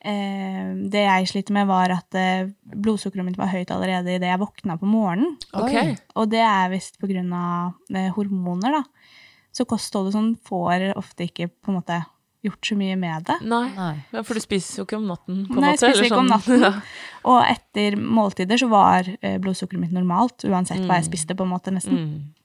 Det 0.00 1.00
jeg 1.04 1.28
sliter 1.28 1.52
med, 1.52 1.66
var 1.68 1.92
at 1.92 2.16
eh, 2.16 2.48
blodsukkeret 2.64 3.26
mitt 3.26 3.36
var 3.36 3.50
høyt 3.52 3.72
allerede 3.74 4.14
idet 4.14 4.30
jeg 4.30 4.40
våkna 4.40 4.78
på 4.80 4.88
morgenen. 4.88 5.34
Okay. 5.52 5.92
Og 6.16 6.30
det 6.32 6.40
er 6.40 6.70
visst 6.72 6.96
på 7.00 7.10
grunn 7.10 7.28
av 7.36 7.74
eh, 7.92 8.08
hormoner, 8.16 8.80
da. 8.80 9.10
Så 9.52 9.66
kostholdet 9.68 10.14
sånn 10.14 10.32
får 10.46 10.92
ofte 10.96 11.26
ikke 11.26 11.50
på 11.50 11.72
en 11.72 11.80
måte 11.82 12.00
gjort 12.46 12.66
så 12.66 12.76
mye 12.80 12.96
med 12.96 13.26
det. 13.28 13.36
Nei. 13.44 13.66
Nei. 13.76 14.22
For 14.24 14.38
du 14.38 14.42
spiser 14.42 14.80
jo 14.80 14.86
ikke 14.86 14.96
om 14.96 15.08
natten, 15.10 15.44
på 15.48 15.58
en 15.58 15.64
Nei, 15.66 15.74
måte. 15.74 15.82
spiser 15.82 15.98
eller 15.98 16.08
ikke 16.08 16.22
om 16.22 16.30
natten. 16.30 16.62
natten. 16.64 16.90
Og 17.28 17.40
etter 17.44 17.96
måltider 18.00 18.60
så 18.62 18.70
var 18.72 19.10
eh, 19.20 19.36
blodsukkeret 19.42 19.84
mitt 19.84 19.96
normalt, 19.96 20.46
uansett 20.48 20.84
hva 20.86 21.00
jeg 21.00 21.10
spiste, 21.10 21.36
på 21.36 21.44
en 21.44 21.52
måte, 21.52 21.74
nesten. 21.74 22.00
Mm. 22.00 22.40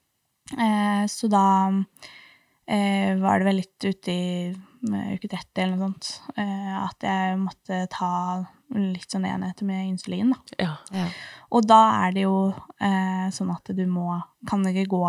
Eh, 0.52 1.04
så 1.10 1.30
da 1.32 1.46
eh, 2.68 3.16
var 3.22 3.40
det 3.40 3.48
vel 3.48 3.62
litt 3.62 3.88
ute 3.88 4.12
i 4.12 4.26
eh, 4.50 4.58
uke 4.82 5.28
30 5.28 5.62
eller 5.62 5.76
noe 5.76 5.88
sånt, 5.90 6.08
eh, 6.36 6.74
at 6.84 7.00
jeg 7.06 7.38
måtte 7.38 7.78
ta 7.90 8.10
litt 8.74 9.10
sånn 9.10 9.24
enheter 9.28 9.64
med 9.64 9.86
insulin, 9.92 10.32
da. 10.34 10.56
Ja. 10.58 10.72
Ja. 10.92 11.06
Og 11.54 11.66
da 11.66 11.80
er 12.06 12.12
det 12.16 12.24
jo 12.26 12.52
eh, 12.80 13.28
sånn 13.30 13.52
at 13.54 13.70
du 13.76 13.84
må 13.86 14.20
Kan 14.48 14.64
ikke 14.66 14.86
gå 14.90 15.04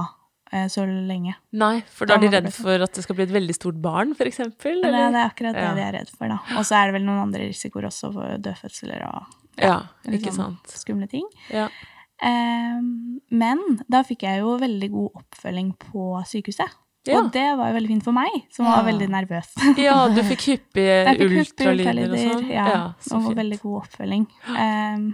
eh, 0.54 0.68
så 0.70 0.86
lenge. 0.86 1.34
Nei, 1.58 1.82
for 1.90 2.06
da 2.06 2.16
er 2.16 2.20
de 2.24 2.30
redd 2.36 2.50
sånn. 2.52 2.64
for 2.64 2.86
at 2.86 2.94
det 2.94 3.04
skal 3.04 3.16
bli 3.18 3.26
et 3.26 3.34
veldig 3.36 3.56
stort 3.58 3.82
barn, 3.82 4.14
for 4.16 4.26
eksempel? 4.30 4.80
Det, 4.82 4.92
det 4.94 5.04
er 5.10 5.20
akkurat 5.26 5.54
det 5.58 5.66
Ja. 5.66 5.74
de 5.76 5.82
er 5.82 5.94
redd 6.00 6.10
for, 6.14 6.28
da. 6.30 6.38
Og 6.58 6.64
så 6.66 6.78
er 6.80 6.88
det 6.92 6.94
vel 7.00 7.06
noen 7.10 7.24
andre 7.28 7.50
risikoer 7.50 7.90
også 7.90 8.14
for 8.14 8.38
dødfødsler 8.38 9.06
og 9.10 9.24
Ja, 9.58 9.80
ikke 10.06 10.32
sant. 10.34 10.62
sånn 10.70 10.84
skumle 10.86 11.10
ting. 11.10 11.26
Ja. 11.50 11.68
Eh, 12.22 12.80
men 13.32 13.60
da 13.90 14.04
fikk 14.06 14.24
jeg 14.26 14.40
jo 14.46 14.56
veldig 14.62 14.92
god 14.94 15.22
oppfølging 15.24 15.74
på 15.82 16.12
sykehuset. 16.26 16.70
Ja. 17.08 17.20
Og 17.22 17.30
det 17.32 17.46
var 17.58 17.70
jo 17.72 17.78
veldig 17.78 17.92
fint 17.94 18.04
for 18.04 18.16
meg, 18.18 18.34
som 18.52 18.66
Ja. 18.66 18.76
var 18.78 18.88
veldig 18.90 19.08
nervøs. 19.14 19.54
ja, 19.80 19.96
du 20.12 20.22
fikk 20.28 20.48
hyppige 20.52 20.98
ultralyder 21.28 22.12
og 22.12 22.20
sånn? 22.20 22.50
Ja, 22.52 22.94
så 23.00 23.22
og 23.22 23.36
veldig 23.38 23.60
god 23.62 23.78
oppfølging. 23.84 24.28
Um, 24.52 25.08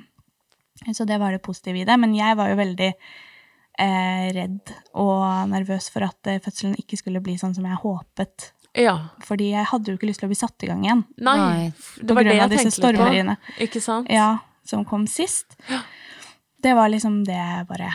så 0.92 1.06
det 1.08 1.20
var 1.22 1.32
det 1.32 1.42
positive 1.46 1.80
i 1.80 1.86
det. 1.88 1.96
Men 2.00 2.16
jeg 2.18 2.36
var 2.36 2.50
jo 2.50 2.58
veldig 2.60 2.90
eh, 3.80 4.26
redd 4.36 4.74
og 5.00 5.48
nervøs 5.50 5.88
for 5.94 6.04
at 6.10 6.28
eh, 6.28 6.42
fødselen 6.44 6.76
ikke 6.82 6.98
skulle 7.00 7.22
bli 7.24 7.38
sånn 7.40 7.54
som 7.56 7.66
jeg 7.70 7.80
håpet. 7.84 8.50
Ja. 8.76 8.96
Fordi 9.24 9.52
jeg 9.54 9.66
hadde 9.70 9.92
jo 9.94 9.98
ikke 10.00 10.10
lyst 10.10 10.20
til 10.24 10.28
å 10.28 10.34
bli 10.34 10.40
satt 10.40 10.66
i 10.66 10.70
gang 10.72 10.82
igjen. 10.84 11.04
Nei, 11.22 11.72
det 12.02 12.08
På 12.10 12.18
var 12.18 12.26
det 12.26 12.34
jeg 12.36 12.42
av 12.44 12.50
disse 12.50 12.64
tenkte 12.66 12.74
litt 12.74 12.82
på. 12.82 12.90
stormeriene. 12.98 13.38
Ikke 13.68 13.82
sant? 13.86 14.10
Ja, 14.12 14.32
som 14.66 14.84
kom 14.90 15.06
sist. 15.08 15.56
Ja. 15.70 15.84
Det 16.64 16.74
var 16.76 16.90
liksom 16.90 17.22
det 17.28 17.36
jeg 17.38 17.68
bare 17.70 17.92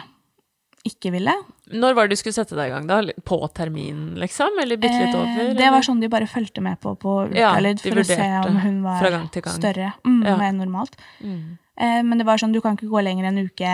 ikke 0.89 1.13
ville. 1.15 1.35
Når 1.69 1.95
var 1.97 2.09
det 2.09 2.17
du 2.17 2.21
skulle 2.23 2.37
sette 2.37 2.57
deg 2.57 2.71
i 2.71 2.75
gang, 2.75 2.89
da? 2.89 2.99
På 3.29 3.39
termin, 3.55 4.15
liksom? 4.21 4.57
Eller 4.63 4.81
bitte 4.81 4.99
litt 4.99 5.15
over? 5.15 5.45
Eh, 5.51 5.55
det 5.59 5.71
var 5.75 5.85
sånn 5.87 6.01
de 6.03 6.09
bare 6.13 6.29
fulgte 6.31 6.65
med 6.65 6.81
på 6.83 6.95
på 6.99 7.15
ultralyd 7.29 7.79
ja, 7.79 7.85
for 7.85 8.03
å 8.03 8.07
se 8.09 8.29
om 8.49 8.61
hun 8.65 8.83
var 8.87 9.05
gang 9.05 9.29
gang. 9.45 9.57
større 9.61 9.93
mm, 10.05 10.21
Ja. 10.27 10.37
enn 10.49 10.61
normalt. 10.63 10.97
Mm. 11.21 11.59
Eh, 11.79 12.03
men 12.03 12.19
det 12.19 12.27
var 12.27 12.41
sånn, 12.41 12.53
du 12.57 12.61
kan 12.65 12.77
ikke 12.77 12.91
gå 12.91 13.05
lenger 13.05 13.29
enn 13.31 13.45
uke 13.47 13.73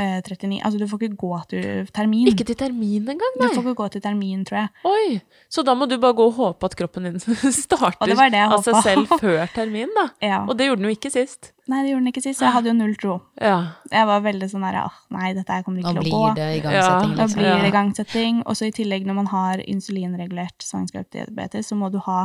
eh, 0.00 0.18
39. 0.24 0.58
Altså, 0.64 0.80
du 0.80 0.86
får 0.88 1.02
ikke 1.04 1.18
gå 1.20 1.38
til 1.52 1.88
termin. 1.94 2.28
Ikke 2.32 2.46
til 2.48 2.56
termin 2.58 3.04
engang, 3.12 3.36
nei? 3.38 3.50
Du 3.52 3.58
får 3.60 3.68
ikke 3.68 3.78
gå 3.82 3.88
til 3.96 4.02
termin, 4.04 4.42
tror 4.48 4.62
jeg. 4.62 4.72
Oi, 4.88 5.20
så 5.52 5.64
da 5.66 5.74
må 5.76 5.86
du 5.90 5.96
bare 6.00 6.16
gå 6.16 6.26
og 6.30 6.36
håpe 6.40 6.70
at 6.70 6.76
kroppen 6.80 7.08
din 7.10 7.20
starter 7.62 8.10
det 8.10 8.30
det 8.34 8.44
av 8.46 8.64
seg 8.66 8.80
selv 8.86 9.12
før 9.22 9.44
termin, 9.54 9.92
da. 9.96 10.06
Ja. 10.24 10.42
Og 10.46 10.56
det 10.58 10.70
gjorde 10.70 10.82
den 10.82 10.90
jo 10.90 10.96
ikke 10.96 11.12
sist. 11.12 11.52
Nei, 11.70 11.84
det 11.84 11.92
gjorde 11.92 12.02
den 12.02 12.10
ikke 12.10 12.22
sist, 12.24 12.40
så 12.40 12.48
jeg 12.48 12.54
hadde 12.56 12.72
jo 12.72 12.76
null 12.80 12.96
tro. 12.98 13.16
Ja. 13.38 13.58
Jeg 13.92 14.08
var 14.10 14.24
veldig 14.24 14.48
sånn 14.50 14.64
der, 14.66 14.80
ah, 14.88 14.96
nei, 15.14 15.28
dette 15.36 15.54
her 15.54 15.62
kommer 15.66 15.84
Nå 15.84 15.92
ikke 15.92 15.92
til 15.92 16.00
å 16.00 16.06
blir 16.08 16.16
gå. 16.16 16.32
det 16.40 16.48
igangsetting, 16.58 17.12
Da 17.14 17.26
liksom. 17.28 17.42
blir 17.44 17.52
det 17.62 17.68
igangsetting. 17.70 18.40
Og 18.46 18.58
så 18.58 18.66
i 18.66 18.74
tillegg, 18.74 19.06
når 19.06 19.18
man 19.20 19.30
har 19.30 19.62
insulinregulert 19.70 20.66
svangerskapsdiabetes, 20.66 21.70
så 21.70 21.78
må 21.78 21.92
du 21.94 22.00
ha 22.08 22.24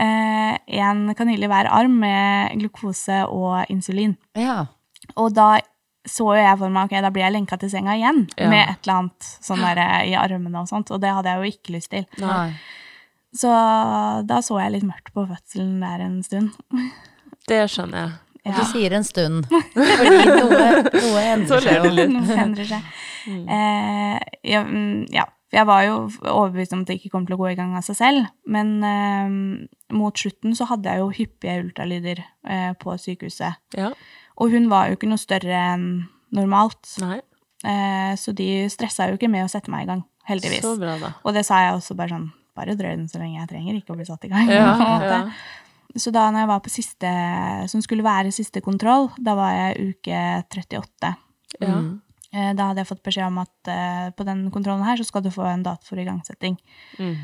eh, 0.00 0.56
en 0.82 1.14
kanyle 1.14 1.46
i 1.46 1.50
hver 1.52 1.70
arm 1.70 1.98
med 2.02 2.58
glukose 2.58 3.22
og 3.30 3.70
insulin. 3.70 4.16
Ja. 4.38 4.64
Og 5.14 5.34
da 5.36 5.52
så 6.08 6.24
jo 6.32 6.38
jeg 6.40 6.58
for 6.58 6.72
meg 6.72 6.88
ok, 6.88 6.94
da 7.04 7.10
blir 7.12 7.26
jeg 7.26 7.34
lenka 7.34 7.58
til 7.60 7.70
senga 7.72 7.94
igjen 7.98 8.22
Ja. 8.38 8.48
med 8.48 8.62
et 8.70 8.86
eller 8.86 8.94
annet 9.02 9.30
sånn 9.44 9.60
der, 9.60 9.78
eh, 9.82 10.10
i 10.10 10.14
armene 10.16 10.62
og 10.62 10.68
sånt, 10.70 10.90
og 10.90 11.00
det 11.02 11.10
hadde 11.12 11.28
jeg 11.28 11.38
jo 11.42 11.52
ikke 11.58 11.74
lyst 11.76 11.90
til. 11.92 12.06
Nei. 12.22 12.54
Så 13.36 13.50
da 14.26 14.40
så 14.42 14.58
jeg 14.62 14.72
litt 14.74 14.86
mørkt 14.88 15.12
på 15.14 15.26
fødselen 15.28 15.80
der 15.84 16.00
en 16.06 16.22
stund. 16.26 16.50
Det 17.50 17.64
skjønner 17.70 17.98
jeg. 18.04 18.12
Og 18.46 18.56
du 18.56 18.64
sier 18.70 18.92
en 18.96 19.04
stund. 19.04 19.46
Fordi 19.74 20.20
noe, 20.28 20.68
noe 20.94 21.22
endrer 21.34 21.60
seg 21.64 21.76
jo. 21.84 21.90
litt. 21.92 22.12
Noe 22.14 22.36
endrer 22.40 22.68
seg. 22.68 22.86
Eh, 23.28 24.18
ja, 24.48 24.62
mm, 24.64 25.06
ja, 25.12 25.24
jeg 25.52 25.66
var 25.66 25.82
jo 25.84 25.96
overbevist 26.30 26.72
om 26.76 26.84
at 26.84 26.90
det 26.92 26.96
ikke 27.00 27.10
kom 27.12 27.26
til 27.28 27.36
å 27.36 27.40
gå 27.42 27.50
i 27.50 27.56
gang 27.58 27.74
av 27.76 27.84
seg 27.86 27.98
selv, 27.98 28.28
men 28.46 28.70
eh, 28.86 29.34
mot 29.96 30.16
slutten 30.16 30.54
så 30.56 30.68
hadde 30.70 30.88
jeg 30.94 31.02
jo 31.02 31.10
hyppige 31.18 31.58
ultralyder 31.66 32.22
eh, 32.48 32.70
på 32.80 32.94
sykehuset. 33.02 33.58
Ja. 33.76 33.90
Og 34.40 34.50
hun 34.54 34.68
var 34.72 34.88
jo 34.88 34.96
ikke 34.96 35.08
noe 35.10 35.20
større 35.20 35.52
enn 35.74 35.86
normalt, 36.32 36.96
eh, 37.64 38.12
så 38.16 38.32
de 38.36 38.68
stressa 38.72 39.08
jo 39.10 39.18
ikke 39.18 39.28
med 39.30 39.44
å 39.44 39.50
sette 39.52 39.70
meg 39.72 39.84
i 39.84 39.90
gang, 39.90 40.04
heldigvis. 40.30 40.62
så 40.64 40.76
bra, 40.80 40.98
da. 40.98 41.12
Og 41.24 41.34
det 41.36 41.44
sa 41.46 41.58
jeg 41.66 41.74
også 41.76 41.96
bare 41.98 42.14
sånn, 42.14 42.28
bare 42.56 42.76
drøy 42.78 42.94
den 42.96 43.08
så 43.10 43.18
lenge 43.20 43.40
jeg 43.40 43.48
trenger, 43.50 43.74
ikke 43.80 43.92
å 43.92 43.98
bli 43.98 44.06
satt 44.08 44.24
i 44.24 44.30
gang. 44.32 44.48
Ja, 44.54 44.76
ja. 45.02 45.24
Så 45.98 46.12
da 46.14 46.28
når 46.30 46.44
jeg 46.44 46.48
var 46.52 46.60
på 46.62 46.70
siste, 46.70 47.10
som 47.68 47.82
skulle 47.82 48.04
være 48.06 48.30
siste 48.30 48.60
kontroll, 48.62 49.08
da 49.18 49.34
var 49.34 49.50
jeg 49.56 49.88
uke 49.96 50.20
38. 50.46 51.10
Ja. 51.60 51.80
Eh, 52.32 52.52
Da 52.54 52.68
hadde 52.68 52.84
jeg 52.84 52.86
fått 52.86 53.02
beskjed 53.02 53.26
om 53.26 53.40
at 53.42 53.66
uh, 53.66 54.10
på 54.14 54.22
den 54.24 54.44
kontrollen 54.54 54.84
her 54.86 54.96
så 55.00 55.02
skal 55.08 55.24
du 55.24 55.32
få 55.34 55.42
en 55.50 55.64
dato 55.66 55.82
for 55.88 55.98
igangsetting. 55.98 56.54
Mm. 57.00 57.16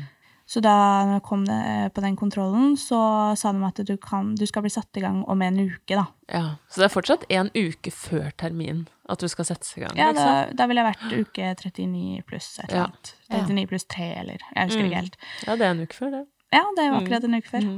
Så 0.47 0.61
da 0.63 0.73
når 1.03 1.17
jeg 1.17 1.23
kom 1.27 1.41
det, 1.43 1.55
eh, 1.67 1.87
på 1.91 1.99
den 2.01 2.15
kontrollen, 2.15 2.77
så 2.79 3.35
sa 3.35 3.51
de 3.51 3.65
at 3.67 3.81
du, 3.85 3.97
kan, 3.99 4.29
du 4.39 4.45
skal 4.47 4.63
bli 4.63 4.69
satt 4.71 4.95
i 4.95 5.01
gang 5.03 5.25
om 5.27 5.41
en 5.43 5.57
uke, 5.59 5.91
da. 5.97 6.05
ja. 6.31 6.43
Så 6.71 6.79
det 6.79 6.85
er 6.87 6.93
fortsatt 6.93 7.25
en 7.35 7.49
uke 7.51 7.91
før 7.91 8.29
termin 8.39 8.85
at 9.09 9.19
du 9.19 9.27
skal 9.27 9.45
settes 9.45 9.75
i 9.77 9.81
gang? 9.83 9.91
Ja, 9.99 10.13
da, 10.15 10.47
da 10.55 10.65
ville 10.67 10.83
jeg 10.83 10.93
vært 10.95 11.19
uke 11.19 11.51
39 11.59 12.23
pluss 12.27 12.59
et 12.63 12.71
eller 12.71 12.87
Ja. 13.29 13.43
39 13.43 13.67
pluss 13.67 13.83
3, 13.91 14.07
eller 14.21 14.37
jeg 14.55 14.67
husker 14.71 14.81
Mm. 14.83 14.87
ikke 14.87 15.01
helt. 15.03 15.17
ja, 15.47 15.55
det 15.55 15.65
er 15.67 15.71
en 15.75 15.83
uke 15.83 15.95
før, 15.99 16.09
det. 16.15 16.23
Ja, 16.53 16.63
det 16.77 16.89
var 16.91 17.01
akkurat 17.01 17.23
en 17.27 17.35
uke 17.35 17.49
før. 17.51 17.69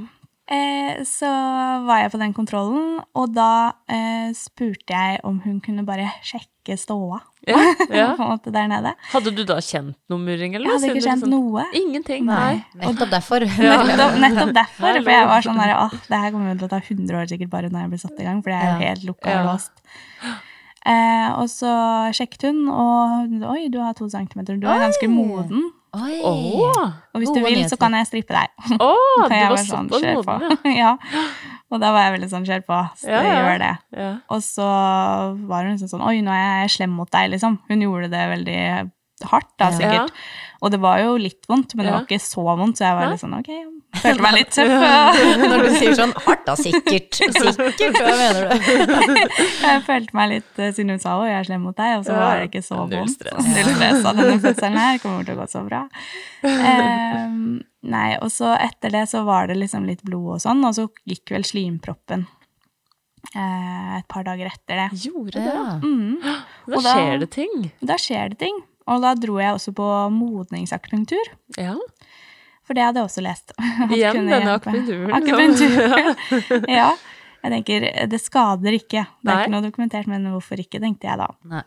Eh, 0.50 1.04
så 1.06 1.30
var 1.86 2.00
jeg 2.02 2.10
på 2.10 2.18
den 2.18 2.32
kontrollen, 2.34 2.96
og 3.14 3.34
da 3.36 3.74
eh, 3.86 4.32
spurte 4.34 4.96
jeg 4.98 5.20
om 5.28 5.36
hun 5.44 5.60
kunne 5.62 5.84
bare 5.86 6.08
sjekke 6.26 6.74
ståa 6.74 7.20
Ja, 7.46 7.60
ja. 7.94 8.08
på 8.18 8.26
en 8.26 8.32
måte 8.32 8.50
der 8.54 8.66
nede. 8.72 8.96
Hadde 9.12 9.30
du 9.38 9.44
da 9.46 9.60
kjent 9.62 9.94
noe 10.10 10.18
murring, 10.24 10.56
eller? 10.58 10.66
Jeg 10.72 10.80
hadde 10.80 10.90
ikke 10.96 11.06
kjent 11.06 11.22
liksom- 11.28 11.36
noe. 11.36 11.68
Ingenting? 11.78 12.26
Nei, 12.26 12.64
Nei. 12.74 12.82
nettopp 12.88 13.14
derfor. 13.14 13.46
Nettopp, 13.92 14.18
nettopp 14.26 14.54
derfor. 14.58 15.00
For 15.06 15.14
jeg 15.14 15.30
var 15.30 15.46
sånn 15.46 15.62
der, 15.62 15.76
åh, 15.78 15.94
det 16.10 16.24
her 16.26 16.34
kommer 16.34 16.52
jo 16.56 16.58
til 16.64 16.70
å 16.70 16.74
ta 16.74 16.82
100 16.82 17.22
år 17.22 17.30
sikkert 17.30 17.54
bare 17.54 17.70
når 17.70 17.86
jeg 17.86 17.94
blir 17.94 18.04
satt 18.08 18.20
i 18.20 18.28
gang, 18.32 18.42
for 18.42 18.50
det 18.50 18.60
er 18.60 18.70
jo 18.74 18.88
helt 18.90 19.10
lukka 19.14 19.38
og 19.44 19.52
låst. 19.54 19.84
Eh, 20.90 21.30
og 21.38 21.46
så 21.52 21.72
sjekket 22.18 22.50
hun, 22.50 22.64
og 22.74 23.50
oi, 23.54 23.68
du 23.70 23.78
har 23.84 23.94
to 23.94 24.10
centimeter, 24.10 24.58
du 24.58 24.66
er 24.66 24.82
ganske 24.88 25.10
moden. 25.14 25.70
Oi. 25.98 26.20
Oh, 26.22 26.76
Og 27.16 27.22
hvis 27.24 27.32
du 27.34 27.40
vil, 27.42 27.64
så 27.70 27.78
kan 27.82 27.96
jeg 27.98 28.06
strippe 28.10 28.36
deg. 28.36 28.52
Å, 28.78 28.90
Og 29.24 29.32
du 29.32 29.34
var 29.34 29.58
sånn, 29.66 29.88
på. 29.90 29.98
moden, 30.04 30.60
ja. 30.70 30.92
ja. 31.16 31.24
Og 31.70 31.82
da 31.82 31.90
var 31.96 32.06
jeg 32.08 32.16
veldig 32.20 32.30
sånn, 32.30 32.46
kjør 32.46 32.62
på, 32.68 32.78
så 33.02 33.10
Ja, 33.10 33.24
gjør 33.26 33.60
det. 33.64 33.72
ja. 33.98 34.12
Og 34.34 34.44
så 34.46 34.68
var 35.50 35.66
hun 35.66 35.74
liksom 35.76 35.90
sånn, 35.92 36.06
oi, 36.06 36.20
nå 36.26 36.34
er 36.34 36.64
jeg 36.66 36.76
slem 36.78 36.94
mot 36.98 37.10
deg, 37.14 37.32
liksom. 37.34 37.58
Hun 37.70 37.84
gjorde 37.86 38.10
det 38.14 38.24
veldig 38.36 38.60
hardt, 39.30 39.50
da, 39.60 39.72
sikkert. 39.76 40.14
Og 40.60 40.72
det 40.74 40.80
var 40.84 41.00
jo 41.00 41.14
litt 41.16 41.46
vondt, 41.48 41.76
men 41.78 41.86
det 41.88 41.92
var 41.94 42.04
ikke 42.08 42.20
så 42.20 42.44
vondt, 42.44 42.80
så 42.80 42.90
jeg 42.90 42.96
var 42.98 43.12
litt 43.14 43.22
sånn, 43.22 43.36
ok, 43.38 43.52
følte 44.02 44.24
meg 44.26 44.34
litt 44.36 44.50
tøff. 44.52 44.74
Når 45.54 45.62
du 45.64 45.70
sier 45.78 45.94
sånn 45.96 46.12
hardt, 46.26 46.42
da 46.50 46.56
sikkert. 46.60 47.16
Sikkert, 47.20 48.00
hva 48.00 48.16
mener 48.20 48.50
du? 48.50 49.22
Jeg 49.64 49.84
følte 49.88 50.18
meg 50.20 50.34
litt, 50.34 50.50
eh, 50.60 50.74
siden 50.76 50.92
hun 50.98 51.00
sa 51.04 51.16
å, 51.16 51.24
jeg 51.30 51.38
er 51.40 51.48
slem 51.48 51.64
mot 51.68 51.78
deg, 51.80 51.94
og 52.02 52.08
så 52.10 52.18
var 52.20 52.42
det 52.42 52.50
ikke 52.50 52.64
så 52.68 52.82
vondt. 52.82 52.98
Null 52.98 53.14
stress. 53.16 53.48
Null 53.54 53.70
stress 53.78 54.10
av 54.12 54.20
denne 54.20 54.40
fødselen 54.44 54.80
her, 54.84 55.00
kommer 55.06 55.30
til 55.30 55.38
å 55.38 55.40
gå 55.40 55.48
så 55.54 55.64
bra. 55.70 55.82
Um, 56.44 57.40
nei, 57.96 58.10
og 58.20 58.28
så 58.36 58.52
etter 58.60 58.92
det 58.98 59.06
så 59.14 59.24
var 59.28 59.48
det 59.52 59.56
liksom 59.62 59.88
litt 59.88 60.04
blod 60.08 60.36
og 60.38 60.44
sånn, 60.44 60.64
og 60.68 60.76
så 60.76 60.90
gikk 61.08 61.32
vel 61.38 61.48
slimproppen 61.48 62.28
eh, 63.36 63.98
et 64.00 64.08
par 64.12 64.26
dager 64.28 64.50
etter 64.52 64.84
det. 64.84 64.90
Gjorde 65.08 65.38
det? 65.40 65.46
Ja. 65.48 65.78
Mm. 65.84 66.20
Da- 66.68 66.84
skjer 66.84 67.20
det 67.24 67.30
ting. 67.36 67.70
Da 67.80 67.98
skjer 68.00 68.34
det 68.36 68.40
ting. 68.46 68.60
Og 68.90 69.02
da 69.04 69.14
dro 69.16 69.38
jeg 69.42 69.54
også 69.54 69.72
på 69.78 69.88
modningsakupunktur, 70.16 71.30
Ja. 71.58 71.76
for 72.66 72.74
det 72.78 72.84
hadde 72.84 73.00
jeg 73.02 73.10
også 73.10 73.22
lest. 73.26 73.54
Igjen 73.96 74.26
denne 74.30 74.56
akupunkturen. 74.58 75.14
Akupunktur. 75.14 76.68
ja. 76.80 76.90
Jeg 77.40 77.52
tenker, 77.54 77.86
det 78.12 78.20
skader 78.20 78.76
ikke. 78.76 79.06
Det 79.24 79.30
er 79.30 79.32
Nei. 79.32 79.44
ikke 79.46 79.54
noe 79.54 79.64
dokumentert, 79.64 80.10
men 80.12 80.26
hvorfor 80.34 80.60
ikke, 80.60 80.82
tenkte 80.84 81.08
jeg 81.08 81.22
da. 81.22 81.28
Nei. 81.48 81.62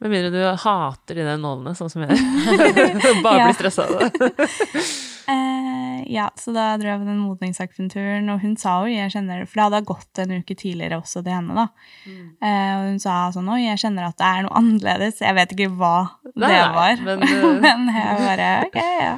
Med 0.00 0.12
mindre 0.12 0.30
du 0.30 0.38
hater 0.62 1.18
de 1.18 1.24
der 1.26 1.40
nålene, 1.42 1.72
sånn 1.74 1.90
som 1.90 2.04
jeg 2.04 2.14
gjør. 2.14 3.22
Bare 3.26 3.40
Ja. 3.40 3.48
blir 3.48 3.58
stressa 3.58 3.88
av 3.88 3.98
det. 3.98 4.30
Eh, 5.26 6.04
ja, 6.14 6.28
så 6.38 6.52
da 6.54 6.76
dro 6.78 6.86
jeg 6.86 7.00
på 7.00 7.06
den 7.08 7.16
modningsakupunkturen, 7.18 8.28
og 8.30 8.44
hun 8.44 8.52
sa 8.54 8.76
jo, 8.86 8.92
jeg 8.94 9.10
kjenner 9.10 9.40
det, 9.40 9.48
for 9.50 9.58
det 9.58 9.64
hadde 9.64 9.80
gått 9.88 10.20
en 10.22 10.34
uke 10.38 10.54
tidligere 10.54 11.00
også 11.00 11.18
til 11.26 11.34
henne 11.34 11.56
da. 11.56 11.64
Eh, 12.06 12.74
og 12.76 12.84
hun 12.92 13.00
sa 13.02 13.16
sånn, 13.34 13.48
oi, 13.50 13.64
jeg 13.64 13.80
kjenner 13.82 14.06
at 14.06 14.20
det 14.20 14.28
er 14.28 14.46
noe 14.46 14.54
annerledes. 14.60 15.18
Jeg 15.26 15.34
vet 15.34 15.54
ikke 15.56 15.72
hva 15.80 15.90
Nei, 16.30 16.52
det 16.52 16.60
var. 16.76 17.02
men, 17.08 17.26
uh... 17.26 17.48
Men 17.64 17.90
jeg 17.90 18.20
bare, 18.22 18.50
ok, 18.68 18.78
ja. 19.02 19.16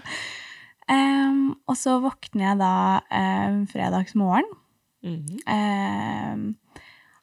Um, 0.89 1.43
og 1.69 1.77
så 1.77 1.99
våkner 2.01 2.47
jeg 2.47 2.61
da 2.63 2.73
um, 3.13 3.61
fredagsmorgen 3.69 4.49
Mhm. 5.05 5.39
eh, 5.47 6.55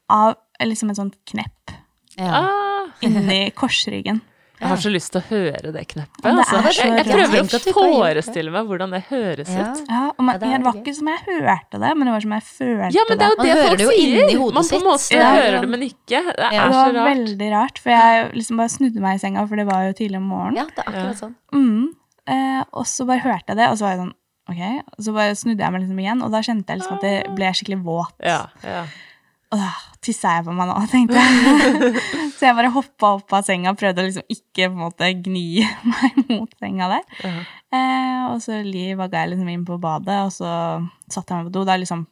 av 0.10 0.36
liksom 0.64 0.90
en 0.90 0.96
sånn 0.96 1.14
knepp 1.26 1.72
Ja. 2.18 2.32
Ah, 2.32 2.86
inni 3.02 3.52
korsryggen. 3.52 4.22
jeg 4.60 4.70
har 4.70 4.78
så 4.80 4.90
lyst 4.90 5.12
til 5.12 5.20
å 5.20 5.26
høre 5.28 5.72
det 5.74 5.82
kneppet. 5.92 6.24
Ja, 6.24 6.32
det 6.32 6.46
Altså. 6.46 6.62
Jeg, 6.86 7.06
jeg 7.06 7.06
prøver 7.12 7.42
å 7.44 7.74
forestille 7.76 8.52
meg 8.54 8.66
hvordan 8.70 8.92
det 8.96 9.02
høres 9.10 9.50
Ja. 9.52 9.74
ut. 9.74 9.82
Ja, 9.90 10.12
og 10.18 10.24
man, 10.24 10.40
Ja, 10.40 10.58
det 10.58 10.64
var 10.64 10.74
ikke 10.80 10.96
som 10.96 11.08
jeg 11.12 11.20
hørte 11.28 11.72
det, 11.82 11.92
men 11.98 12.06
det 12.08 12.14
var 12.14 12.22
som 12.22 12.32
jeg 12.32 12.44
følte 12.44 12.94
Ja, 12.96 13.04
men 13.10 13.18
det 13.18 13.26
er 13.26 13.30
jo 13.30 13.36
Man 13.38 13.46
det 13.46 13.56
hører 13.58 13.68
folk 13.68 13.78
det 13.78 13.84
jo 13.84 13.92
inni 13.92 14.36
hodet 14.40 14.54
Man 14.54 14.64
på 14.64 14.76
en 14.80 14.88
måte 14.88 15.12
Ja. 15.12 15.36
hører 15.36 15.62
det, 15.62 15.70
men 15.70 15.82
ikke. 15.82 16.24
Det 16.24 16.40
er 16.40 16.54
Ja. 16.54 16.68
det. 16.70 16.94
var 16.96 17.16
veldig 17.16 17.52
rart, 17.52 17.78
for 17.80 17.90
jeg 17.90 18.32
liksom 18.34 18.58
bare 18.58 18.70
snudde 18.70 19.02
meg 19.02 19.16
i 19.16 19.20
senga, 19.28 19.46
for 19.48 19.56
det 19.58 19.66
var 19.68 19.84
jo 19.84 19.94
tidlig 19.94 20.18
om 20.18 20.30
morgenen. 20.30 20.56
ja, 20.56 20.66
det 20.66 20.78
er 20.78 20.92
akkurat 20.94 21.20
sånn. 21.20 21.36
Mm. 21.52 21.88
Eh, 22.28 22.64
og 22.74 22.86
så 22.86 23.06
bare 23.06 23.20
hørte 23.20 23.48
jeg 23.50 23.58
det, 23.58 23.68
og 23.70 23.76
så 23.78 23.82
var 23.82 23.90
jeg 23.98 24.00
sånn, 24.00 24.14
ok. 24.50 24.62
Så 25.02 25.14
bare 25.16 25.36
snudde 25.36 25.64
jeg 25.66 25.72
meg 25.76 25.82
liksom 25.86 26.00
igjen, 26.04 26.22
og 26.26 26.32
da 26.36 26.42
kjente 26.46 26.70
jeg 26.74 26.82
liksom 26.82 26.98
at 27.00 27.06
det 27.08 27.16
ble 27.36 27.52
skikkelig 27.58 27.82
våt. 27.86 28.16
Ja, 28.24 28.46
ja. 28.64 28.86
Og 29.54 29.60
da 29.62 29.68
tissa 30.04 30.32
jeg 30.38 30.46
på 30.48 30.54
meg 30.58 30.68
nå, 30.68 30.76
tenkte 30.92 31.22
jeg. 31.22 31.92
så 32.38 32.48
jeg 32.50 32.56
bare 32.58 32.72
hoppa 32.74 33.12
opp 33.20 33.34
av 33.38 33.46
senga 33.48 33.72
og 33.72 33.78
prøvde 33.80 34.02
å 34.04 34.08
liksom 34.10 34.26
ikke 34.34 34.68
på 34.68 34.74
en 34.74 34.82
måte 34.82 35.12
gni 35.22 35.46
meg 35.94 36.18
mot 36.34 36.52
senga 36.60 36.90
der. 36.98 37.06
Ja. 37.24 37.36
Eh, 37.76 38.24
og 38.34 38.42
så 38.44 38.58
li- 38.66 38.96
vagga 38.98 39.22
jeg 39.24 39.34
liksom 39.36 39.50
inn 39.54 39.66
på 39.68 39.78
badet, 39.82 40.18
og 40.26 40.32
så 40.34 40.50
satte 41.12 41.32
jeg 41.34 41.44
meg 41.44 41.50
på 41.52 41.56
do. 41.60 41.66
Da 41.70 41.78
liksom 41.80 42.06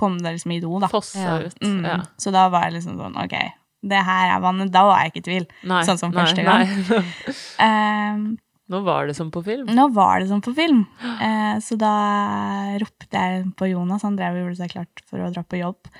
kom 0.00 0.16
det 0.18 0.32
liksom 0.34 0.54
i 0.56 0.60
do, 0.64 0.72
da. 0.82 0.88
Fossa 0.90 1.20
Ja. 1.22 1.34
ut. 1.44 1.58
Mm. 1.62 1.82
Ja. 1.86 1.98
Så 2.18 2.32
da 2.34 2.48
var 2.50 2.64
jeg 2.66 2.78
liksom 2.80 2.96
sånn, 2.98 3.18
ok, 3.20 3.36
det 3.92 4.00
her 4.06 4.32
er 4.36 4.40
vannet. 4.42 4.72
Da 4.74 4.82
var 4.88 5.02
jeg 5.04 5.12
ikke 5.12 5.20
i 5.22 5.26
tvil. 5.28 5.46
Nei, 5.68 5.82
Sånn 5.86 5.98
som 6.00 6.10
nei, 6.14 6.24
første 6.24 6.42
gang. 6.46 6.66
Nei. 7.60 8.38
Nå 8.72 8.80
var 8.86 9.10
det 9.10 9.16
som 9.18 9.30
på 9.34 9.42
film. 9.44 9.68
nå 9.76 9.84
var 9.92 10.22
det 10.22 10.30
som 10.30 10.40
på 10.44 10.54
film. 10.56 10.86
Eh, 11.02 11.58
så 11.64 11.76
da 11.80 11.92
ropte 12.80 13.12
jeg 13.12 13.44
på 13.58 13.68
Jonas, 13.70 14.04
han 14.06 14.16
drev 14.18 14.38
og 14.38 14.46
gjorde 14.46 14.60
seg 14.62 14.74
klart 14.74 15.04
for 15.08 15.22
å 15.22 15.30
dra 15.34 15.44
på 15.44 15.60
jobb. 15.60 15.92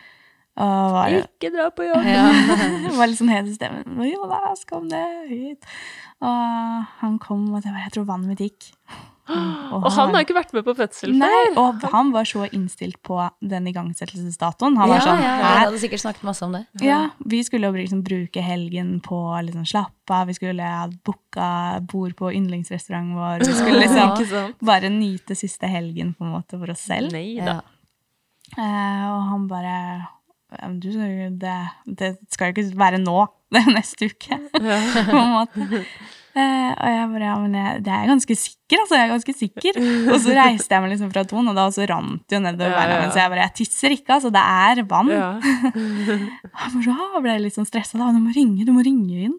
Var, 0.56 1.14
Ikke 1.22 1.48
dra 1.52 1.70
på 1.72 1.86
jobb. 1.86 2.04
var 2.98 3.08
litt 3.08 3.20
sånn 3.20 3.32
helt 3.32 3.48
i 3.48 3.54
stemmen. 3.56 4.02
Jonas, 4.04 4.66
kom 4.68 4.84
ned 4.90 5.30
hit. 5.30 5.70
Og 6.20 6.90
han 7.00 7.16
kom, 7.22 7.46
og 7.54 7.62
jeg 7.62 7.72
bare, 7.72 7.86
jeg 7.86 7.94
tror 7.96 8.08
vannet 8.10 8.32
mitt 8.34 8.44
gikk. 8.44 8.68
Og 9.30 9.84
han 9.94 10.10
har 10.16 10.24
ikke 10.24 10.34
vært 10.34 10.50
med 10.52 10.64
på 10.66 10.72
fødsel 10.76 11.12
Nei, 11.16 11.28
før. 11.54 11.58
og 11.62 11.84
han 11.92 12.08
var 12.12 12.26
så 12.26 12.42
innstilt 12.52 12.98
på 13.06 13.16
den 13.40 13.68
igangsettelsesdatoen. 13.70 14.74
Han 14.80 14.90
var 14.90 14.98
Ja, 14.98 15.04
sånn, 15.06 15.22
ja, 15.22 15.34
ja, 15.38 15.50
hadde 15.62 15.78
sikkert 15.78 16.02
snakket 16.02 16.24
masse 16.26 16.42
om 16.44 16.56
det. 16.56 16.64
Ja, 16.82 16.98
vi 17.24 17.42
skulle 17.46 17.70
jo 17.70 17.76
liksom 17.78 18.02
bruke 18.04 18.42
helgen 18.42 18.96
på 19.04 19.14
å 19.30 19.38
liksom 19.46 19.64
slappe 19.68 20.10
av. 20.18 20.26
Vi 20.26 20.34
skulle 20.34 20.66
ha 20.66 20.88
booka 21.06 21.46
bord 21.88 22.16
på 22.18 22.32
yndlingsrestauranten 22.34 23.14
vår. 23.16 23.46
Vi 23.46 23.54
skulle 23.60 23.80
liksom 23.86 24.56
bare 24.66 24.90
nyte 24.90 25.38
siste 25.38 25.70
helgen 25.70 26.14
på 26.18 26.26
en 26.26 26.34
måte 26.34 26.58
for 26.58 26.74
oss 26.74 26.82
selv. 26.90 27.14
Nei 27.14 27.36
Ja. 27.38 27.44
da. 27.44 27.60
Eh, 28.58 29.04
og 29.08 29.22
han 29.30 29.46
bare 29.48 29.76
du, 30.82 30.90
det, 31.40 31.54
det 31.86 32.10
skal 32.28 32.50
jo 32.50 32.58
ikke 32.58 32.76
være 32.76 32.98
nå, 33.00 33.22
det 33.54 33.62
er 33.62 33.70
neste 33.72 34.10
uke, 34.10 34.36
på 34.52 35.16
en 35.16 35.32
måte. 35.38 35.84
Eh, 36.32 36.70
og 36.72 36.88
jeg 36.88 37.08
bare, 37.12 37.26
ja, 37.28 37.32
men 37.42 37.54
jeg, 37.58 37.80
det 37.84 37.90
er 37.92 38.04
jeg 38.04 38.08
ganske 38.08 38.36
sikker, 38.40 38.80
altså, 38.80 38.96
jeg 38.96 39.04
er 39.04 39.10
ganske 39.12 39.34
sikker. 39.36 39.78
Og 40.08 40.14
så 40.24 40.36
reiste 40.38 40.72
jeg 40.72 40.84
meg 40.84 40.92
liksom 40.94 41.10
fra 41.12 41.24
toen, 41.28 41.50
og 41.50 41.58
da 41.58 41.66
også 41.68 41.84
rant 41.90 42.22
det 42.24 42.38
jo 42.38 42.42
nedover 42.44 42.72
Ja, 42.72 42.78
beina, 42.78 42.94
ja. 43.02 43.10
så 43.12 43.20
jeg 43.20 43.32
bare, 43.34 43.44
jeg 43.44 43.54
tisser 43.60 43.96
ikke, 43.98 44.16
altså, 44.16 44.30
det 44.32 44.44
er 44.44 44.82
vann. 44.88 45.10
Ja. 45.12 45.30
jeg 45.42 46.72
bare, 46.78 46.94
«Ah», 46.96 47.18
ble 47.26 47.36
litt 47.44 47.58
sånn 47.58 47.68
stresset 47.68 48.00
da, 48.00 48.08
du 48.16 48.22
må 48.24 48.32
ringe, 48.36 48.64
du 48.64 48.72
må 48.72 48.84
ringe 48.86 49.26
inn. 49.28 49.36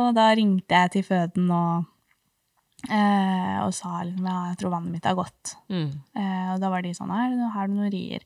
Og 0.00 0.14
da 0.16 0.30
ringte 0.34 0.74
jeg 0.80 0.94
til 0.96 1.04
føden 1.06 1.52
og, 1.54 1.84
eh, 2.88 3.56
og 3.62 3.70
sa 3.76 4.00
liksom, 4.02 4.24
ja, 4.26 4.40
jeg 4.50 4.58
tror 4.62 4.74
vannet 4.78 4.96
mitt 4.96 5.06
har 5.08 5.20
gått. 5.20 5.54
Mm. 5.68 5.90
Eh, 6.16 6.48
og 6.54 6.60
da 6.64 6.72
var 6.72 6.82
de 6.88 6.94
sånn, 6.96 7.12
her, 7.14 7.36
har 7.54 7.68
du 7.68 7.76
noen 7.76 7.92
rier? 7.92 8.24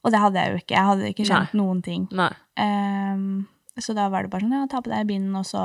Og 0.00 0.14
det 0.14 0.20
hadde 0.24 0.40
jeg 0.40 0.50
jo 0.54 0.60
ikke, 0.64 0.74
jeg 0.78 0.88
hadde 0.88 1.08
ikke 1.12 1.28
skjønt 1.28 1.56
noen 1.60 1.80
ting. 1.84 2.08
Nei. 2.16 2.32
Ehm, 2.56 3.44
Så 3.80 3.92
da 3.96 4.08
var 4.12 4.24
det 4.24 4.30
bare 4.32 4.42
sånn, 4.44 4.56
ja, 4.56 4.66
ta 4.68 4.80
på 4.82 4.90
deg 4.92 5.06
bind, 5.08 5.28
og 5.36 5.44
så 5.46 5.60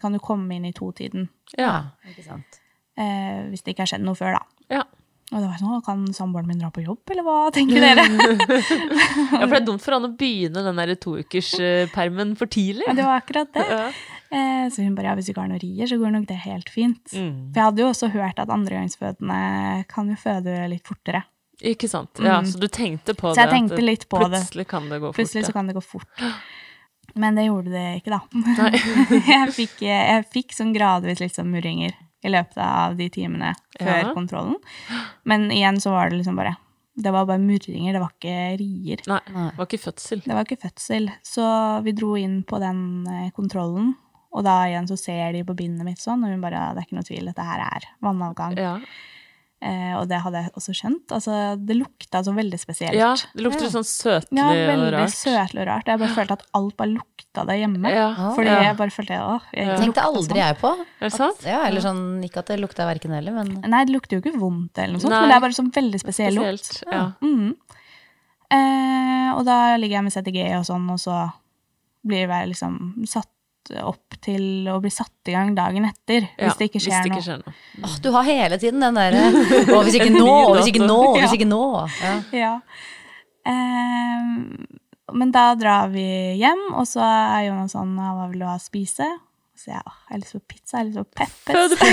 kan 0.00 0.14
du 0.14 0.20
komme 0.22 0.56
inn 0.56 0.66
i 0.68 0.74
to-tiden. 0.76 1.28
Ja. 1.58 1.96
Ikke 2.10 2.24
sant. 2.26 2.60
Eh, 2.98 3.46
hvis 3.50 3.64
det 3.64 3.74
ikke 3.74 3.84
har 3.84 3.94
skjedd 3.94 4.06
noe 4.06 4.18
før, 4.18 4.38
da. 4.38 4.44
Ja. 4.80 4.84
Og 5.32 5.40
det 5.40 5.48
var 5.48 5.56
sånn, 5.58 5.80
kan 5.86 6.02
samboeren 6.14 6.46
min 6.50 6.60
dra 6.60 6.68
på 6.70 6.82
jobb, 6.84 7.00
eller 7.10 7.24
hva 7.24 7.36
tenker 7.54 7.80
dere? 7.80 8.04
ja, 8.12 9.40
for 9.40 9.54
det 9.54 9.60
er 9.62 9.66
dumt 9.66 9.82
for 9.82 9.96
han 9.96 10.06
å 10.06 10.12
begynne 10.14 10.62
den 10.66 10.80
der 10.82 10.92
toukerspermen 11.00 12.34
for 12.38 12.50
tidlig. 12.52 12.84
Ja, 12.90 12.96
det 12.98 13.06
var 13.08 13.22
akkurat 13.22 13.50
det. 13.56 13.64
Ja. 13.64 13.86
Eh, 14.34 14.66
så 14.70 14.84
hun 14.84 14.94
bare, 14.98 15.08
ja, 15.10 15.14
hvis 15.16 15.30
du 15.30 15.32
ikke 15.32 15.46
har 15.46 15.50
noen 15.50 15.62
rier, 15.62 15.88
så 15.90 15.98
går 16.00 16.12
nok 16.14 16.28
det 16.28 16.40
helt 16.44 16.70
fint. 16.72 17.02
Mm. 17.16 17.54
For 17.54 17.60
jeg 17.60 17.70
hadde 17.70 17.82
jo 17.82 17.88
også 17.90 18.10
hørt 18.14 18.42
at 18.44 18.52
andregangsfødende 18.52 19.38
kan 19.90 20.12
jo 20.12 20.18
føde 20.20 20.58
litt 20.70 20.84
fortere. 20.92 21.24
Ikke 21.64 21.88
sant. 21.88 22.20
Ja, 22.20 22.40
så 22.44 22.60
du 22.60 22.66
tenkte 22.68 23.14
på 23.16 23.30
det. 23.30 23.38
Så 23.38 23.44
jeg 23.44 23.50
det? 23.50 23.56
tenkte 23.56 23.84
litt 23.84 24.08
på 24.10 24.20
det. 24.26 24.42
Plutselig 24.42 24.66
kan 24.68 24.90
det 24.90 25.00
gå 25.00 25.08
fort. 25.08 25.18
Plutselig 25.18 25.46
så 25.48 25.56
kan 25.56 25.70
det 25.70 25.78
gå 25.78 25.82
fort. 25.84 26.12
Men 27.14 27.36
det 27.38 27.44
gjorde 27.46 27.70
det 27.70 27.84
ikke, 28.00 28.10
da. 28.10 28.20
Jeg, 29.28 29.52
fikk, 29.54 29.80
jeg 29.86 30.24
fikk 30.32 30.54
sånn 30.56 30.72
gradvis 30.74 31.20
litt 31.22 31.36
sånn 31.36 31.50
murringer 31.52 31.92
i 32.24 32.30
løpet 32.32 32.58
av 32.64 32.96
de 32.98 33.06
timene 33.12 33.52
før 33.78 33.98
Ja. 34.00 34.12
kontrollen. 34.16 34.56
Men 35.28 35.50
igjen 35.54 35.78
så 35.80 35.92
var 35.94 36.10
det 36.10 36.18
liksom 36.22 36.36
bare 36.40 36.56
Det 36.96 37.10
var 37.12 37.26
bare 37.26 37.42
murringer, 37.42 37.92
det 37.92 38.00
var 38.00 38.12
ikke 38.14 38.34
rier. 38.58 39.00
Nei, 39.10 39.20
det 39.26 39.56
var 39.58 39.66
ikke 39.66 39.82
fødsel. 39.82 40.20
Det 40.24 40.34
var 40.34 40.44
ikke 40.46 40.60
fødsel. 40.62 41.08
Så 41.26 41.46
vi 41.82 41.92
dro 41.92 42.12
inn 42.16 42.42
på 42.46 42.60
den 42.62 42.82
eh, 43.10 43.30
kontrollen, 43.34 43.94
og 44.30 44.44
da 44.46 44.60
igjen 44.68 44.86
så 44.86 44.96
ser 44.98 45.32
de 45.34 45.42
på 45.46 45.56
bindet 45.58 45.84
mitt 45.86 45.98
sånn, 46.02 46.22
og 46.22 46.30
hun 46.30 46.40
bare 46.42 46.68
Det 46.74 46.84
er 46.84 46.86
ikke 46.86 46.98
noe 47.00 47.08
tvil, 47.08 47.26
dette 47.32 47.42
her 47.46 47.64
er 47.66 47.88
vannavgang. 48.02 48.54
Ja. 48.58 48.76
Eh, 49.64 49.92
og 49.96 50.02
det 50.10 50.18
hadde 50.20 50.42
jeg 50.42 50.50
også 50.60 50.72
skjønt. 50.76 51.12
Altså, 51.16 51.34
det 51.56 51.78
lukta 51.78 52.20
så 52.26 52.34
veldig 52.36 52.58
spesielt. 52.60 52.92
ja, 52.98 53.14
det 53.32 53.44
lukter 53.46 53.70
sånn 53.72 53.86
søtlig 53.88 54.36
Ja, 54.36 54.50
og 54.50 54.58
veldig 54.68 55.06
søtlig 55.14 55.62
og 55.62 55.68
rart. 55.70 55.88
Jeg 55.88 56.02
bare 56.02 56.16
følte 56.18 56.36
at 56.36 56.42
alt 56.58 56.74
bare 56.76 56.92
lukta 56.92 57.46
det 57.48 57.56
hjemme. 57.62 57.92
Ja, 57.94 58.10
Fordi 58.36 58.50
ja. 58.52 58.58
jeg 58.66 58.76
bare 58.76 58.92
følte 58.92 59.20
åh, 59.24 59.46
jeg 59.56 59.70
Det 59.70 59.78
tenkte 59.80 60.04
aldri 60.04 60.26
sånn. 60.34 60.42
jeg 60.42 60.58
på. 60.60 60.72
Er 61.00 61.08
det 61.08 61.12
sant? 61.16 61.46
Ja, 61.48 61.62
eller 61.70 61.80
sånn, 61.86 62.02
Ikke 62.28 62.42
at 62.44 62.52
det 62.52 62.58
lukta 62.60 62.84
verken 62.90 63.16
heller, 63.16 63.32
men 63.40 63.54
Nei, 63.64 63.84
det 63.88 63.96
lukter 63.96 64.18
jo 64.18 64.22
ikke 64.22 64.36
vondt, 64.38 64.76
eller 64.76 64.98
noe 64.98 65.00
sånt, 65.06 65.14
Nei. 65.16 65.22
men 65.24 65.32
det 65.32 65.38
er 65.38 65.46
bare 65.46 65.56
sånn 65.56 65.72
veldig 65.80 66.02
spesiell 66.04 66.36
lukt. 66.36 66.68
Spesielt. 66.68 66.92
Ja. 66.92 67.06
Mm. 67.24 67.54
Eh, 68.54 69.30
og 69.34 69.44
da 69.48 69.58
ligger 69.80 69.96
jeg 69.98 70.06
med 70.10 70.12
CTG 70.14 70.44
og 70.60 70.66
sånn, 70.68 70.84
og 70.92 71.00
så 71.00 71.16
blir 72.04 72.28
jeg 72.28 72.50
liksom 72.52 72.76
satt 73.08 73.30
opp 73.84 74.16
til 74.24 74.68
å 74.68 74.78
bli 74.82 74.90
satt 74.92 75.30
i 75.30 75.34
gang 75.34 75.54
dagen 75.56 75.86
etter, 75.88 76.26
Ja, 76.36 76.48
hvis 76.50 76.58
det 76.60 76.68
ikke 76.70 76.82
skjer 76.84 77.08
noe. 77.10 77.22
skjer 77.24 77.40
noe. 77.44 77.54
Oh, 77.84 77.94
du 78.04 78.10
har 78.14 78.26
hele 78.28 78.58
tiden 78.60 78.80
den 78.84 78.98
derre 78.98 79.22
Å, 79.76 79.82
hvis 79.86 79.96
ikke 80.00 80.12
nå, 80.14 80.32
hvis 80.58 80.68
ikke 80.72 80.84
nå, 80.88 80.98
hvis 81.18 81.36
ikke 81.38 81.48
nå. 81.48 81.62
Ja. 82.02 82.14
Ja. 82.36 82.52
Um, 83.48 84.66
men 85.14 85.32
da 85.34 85.50
drar 85.58 85.90
vi 85.92 86.04
hjem, 86.40 86.62
og 86.74 86.86
så 86.88 87.02
er 87.04 87.48
Jonas 87.50 87.74
sånn 87.76 87.92
«Ja, 88.00 88.14
Hva 88.16 88.28
vil 88.30 88.40
du 88.40 88.46
ha 88.48 88.56
å 88.56 88.62
spise? 88.62 89.06
Så 89.64 89.70
sier 89.70 89.78
jeg 89.78 89.86
«Åh, 89.88 89.94
jeg 90.04 90.12
har 90.12 90.20
lyst 90.20 90.34
på 90.34 90.40
pizza. 90.52 90.72
Jeg 90.76 90.82
har 90.82 90.88
lyst 90.90 91.00
på 91.00 91.08
Peppers. 91.16 91.72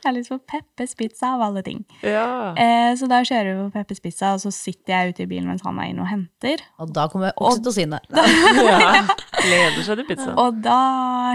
jeg 0.00 0.08
har 0.08 0.14
lyst 0.16 0.30
på 0.32 0.38
Peppes 0.50 0.94
pizza 0.98 1.26
av 1.36 1.40
alle 1.44 1.60
ting. 1.62 1.84
Ja. 2.02 2.24
Eh, 2.58 2.90
så 2.98 3.06
da 3.10 3.20
kjører 3.26 3.50
vi 3.52 3.58
på 3.68 3.72
Peppes 3.76 4.00
pizza, 4.02 4.32
og 4.34 4.40
så 4.42 4.50
sitter 4.54 4.90
jeg 4.96 5.08
ute 5.14 5.22
i 5.22 5.28
bilen 5.30 5.46
mens 5.52 5.62
han 5.62 5.78
er 5.78 5.86
inne 5.92 6.02
og 6.02 6.10
henter. 6.10 6.58
Og 6.82 6.86
da 6.96 7.02
kommer 7.12 7.30
oksytocinet. 7.38 8.02
ja. 8.70 8.78
Gleder 9.36 9.82
seg 9.86 9.96
til 10.00 10.06
pizza. 10.08 10.30
Og 10.34 10.50
da 10.64 10.78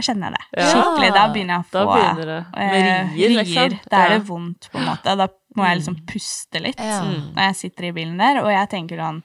kjenner 0.04 0.26
jeg 0.28 0.34
det. 0.36 0.44
Ja. 0.60 0.68
Skikkelig. 0.74 1.10
Da 1.16 1.24
begynner 1.32 1.54
jeg 1.56 1.64
å 1.64 1.66
Da 1.70 1.80
få 1.86 1.90
begynner 1.94 2.28
det. 2.34 2.42
Med 2.58 2.76
eh, 2.82 3.14
rier, 3.16 3.32
liksom. 3.40 3.72
Da 3.94 3.98
er 4.02 4.10
det 4.18 4.24
vondt, 4.28 4.62
på 4.74 4.78
en 4.82 4.88
måte. 4.90 5.08
Da 5.24 5.28
må 5.56 5.62
jeg 5.70 5.76
liksom 5.80 5.96
puste 6.12 6.58
litt 6.66 6.80
Ja. 6.84 7.00
når 7.08 7.42
jeg 7.48 7.56
sitter 7.62 7.84
i 7.88 7.96
bilen 7.96 8.20
der, 8.20 8.36
og 8.44 8.50
jeg 8.52 8.68
tenker 8.76 8.98
sånn 9.00 9.24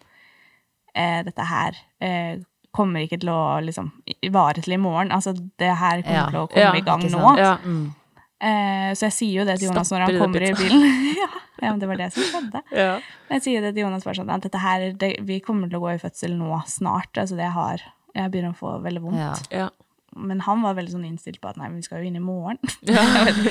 eh, 0.95 1.21
Dette 1.27 1.43
her 1.51 1.73
eh, 2.07 2.39
kommer 2.73 3.03
ikke 3.07 3.19
til 3.21 3.31
å 3.33 3.41
liksom 3.65 3.91
vare 4.33 4.63
til 4.63 4.75
i 4.77 4.81
morgen. 4.81 5.11
Altså, 5.13 5.33
det 5.59 5.73
her 5.81 6.03
kommer 6.03 6.21
Ja. 6.21 6.27
til 6.31 6.39
å 6.41 6.49
komme 6.51 6.63
Ja, 6.63 6.75
i 6.79 6.85
gang 6.87 7.03
nå. 7.11 7.37
Ja. 7.39 7.57
Mm. 7.65 7.95
Eh, 8.41 8.93
så 8.97 9.09
jeg 9.11 9.13
sier 9.13 9.41
jo 9.41 9.45
det 9.45 9.59
til 9.61 9.69
Jonas 9.69 9.91
når 9.93 10.07
han 10.07 10.19
kommer 10.19 10.43
i 10.47 10.53
bilen. 10.57 11.17
ja, 11.61 11.71
men 11.71 11.79
det 11.83 11.89
var 11.91 11.97
det 12.01 12.13
som 12.15 12.23
skjedde. 12.25 12.63
Ja. 12.73 12.95
Jeg 13.35 13.43
sier 13.45 13.61
det 13.61 13.75
til 13.75 13.83
Jonas 13.85 14.05
bare 14.07 14.17
sånn 14.17 14.31
at 14.33 14.47
dette 14.47 14.63
her, 14.63 14.93
det, 14.97 15.11
vi 15.29 15.41
kommer 15.45 15.69
til 15.69 15.77
å 15.77 15.83
gå 15.85 15.91
i 15.95 16.01
fødsel 16.01 16.37
nå 16.39 16.63
snart. 16.67 17.13
Altså 17.21 17.37
det 17.37 17.51
har 17.53 17.83
Jeg 18.15 18.31
begynner 18.33 18.51
å 18.51 18.59
få 18.59 18.73
veldig 18.83 19.03
vondt. 19.05 19.51
Ja. 19.55 19.69
Men 20.17 20.41
han 20.43 20.63
var 20.65 20.75
veldig 20.75 20.93
sånn 20.97 21.05
innstilt 21.07 21.39
på 21.43 21.51
at 21.53 21.59
nei, 21.61 21.69
men 21.69 21.79
vi 21.79 21.87
skal 21.87 22.03
jo 22.03 22.09
inn 22.11 22.19
i 22.19 22.23
morgen. 22.23 22.59
ja. 22.91 23.05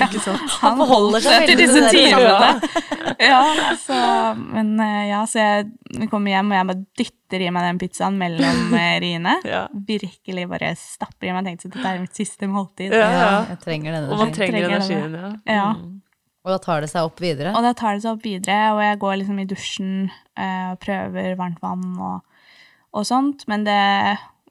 Ikke 0.05 0.22
sant. 0.24 0.43
Han 0.60 0.80
forholder 0.82 1.24
seg 1.24 1.45
til 1.47 1.62
disse 1.62 1.84
timene. 1.93 2.72
ja, 3.30 3.43
så, 3.80 3.99
men 4.39 4.74
eh, 4.84 5.05
ja, 5.12 5.24
så 5.30 5.39
jeg 5.39 5.70
vi 5.99 6.10
kommer 6.12 6.34
hjem, 6.34 6.51
og 6.51 6.60
jeg 6.60 6.70
bare 6.70 6.84
dytter 6.99 7.43
i 7.45 7.49
meg 7.53 7.66
den 7.66 7.80
pizzaen 7.82 8.20
mellom 8.20 8.74
eh, 8.82 8.97
riene. 9.03 9.38
Ja. 9.47 9.64
Virkelig 9.88 10.45
bare 10.51 10.74
stapper 10.80 11.30
i 11.32 11.34
meg. 11.36 11.47
Tenkte 11.47 11.72
at 11.72 11.78
dette 11.78 11.93
er 11.93 12.03
mitt 12.03 12.20
siste 12.20 12.49
måltid. 12.51 12.93
Ja, 12.93 13.07
ja. 13.07 13.24
Ja, 13.24 13.39
jeg 13.53 13.64
trenger 13.64 13.97
denne 13.97 14.14
Og 14.14 14.22
man 14.22 14.36
trenger 14.36 14.60
Trenger 14.60 14.78
energien, 14.78 15.18
ja. 15.18 15.34
Ja. 15.49 15.68
Mm. 15.78 15.97
Og 16.47 16.53
da 16.55 16.60
tar 16.64 16.84
det 16.84 16.89
seg 16.91 17.07
opp 17.07 17.20
videre. 17.22 17.53
Og 17.57 17.66
da 17.66 17.74
tar 17.78 17.95
det 17.95 18.05
seg 18.05 18.16
opp 18.16 18.26
videre, 18.26 18.57
og 18.74 18.82
jeg 18.84 18.99
går 19.01 19.16
liksom 19.22 19.39
i 19.41 19.47
dusjen 19.49 19.93
eh, 20.39 20.68
og 20.72 20.80
prøver 20.82 21.36
varmt 21.39 21.60
vann 21.64 21.88
og, 21.99 22.45
og 22.95 23.07
sånt, 23.07 23.43
men 23.51 23.66
det 23.68 23.80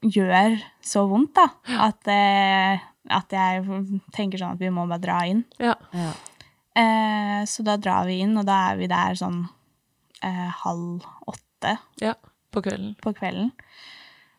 gjør 0.05 0.57
så 0.85 1.05
vondt, 1.11 1.35
da, 1.39 1.49
at, 1.89 2.11
eh, 2.13 2.83
at 3.15 3.35
jeg 3.35 3.65
tenker 4.15 4.41
sånn 4.41 4.57
at 4.57 4.63
vi 4.63 4.71
må 4.75 4.87
bare 4.89 5.03
dra 5.03 5.19
inn. 5.29 5.45
Ja. 5.63 5.75
Ja. 5.97 6.13
Eh, 6.79 7.43
så 7.49 7.65
da 7.67 7.77
drar 7.81 8.07
vi 8.07 8.21
inn, 8.23 8.37
og 8.39 8.47
da 8.47 8.59
er 8.71 8.79
vi 8.79 8.89
der 8.91 9.19
sånn 9.19 9.43
eh, 10.23 10.49
halv 10.63 11.07
åtte 11.27 11.75
ja. 12.03 12.15
På 12.55 12.63
kvelden. 12.63 12.95
på 13.03 13.13
kvelden. 13.17 13.51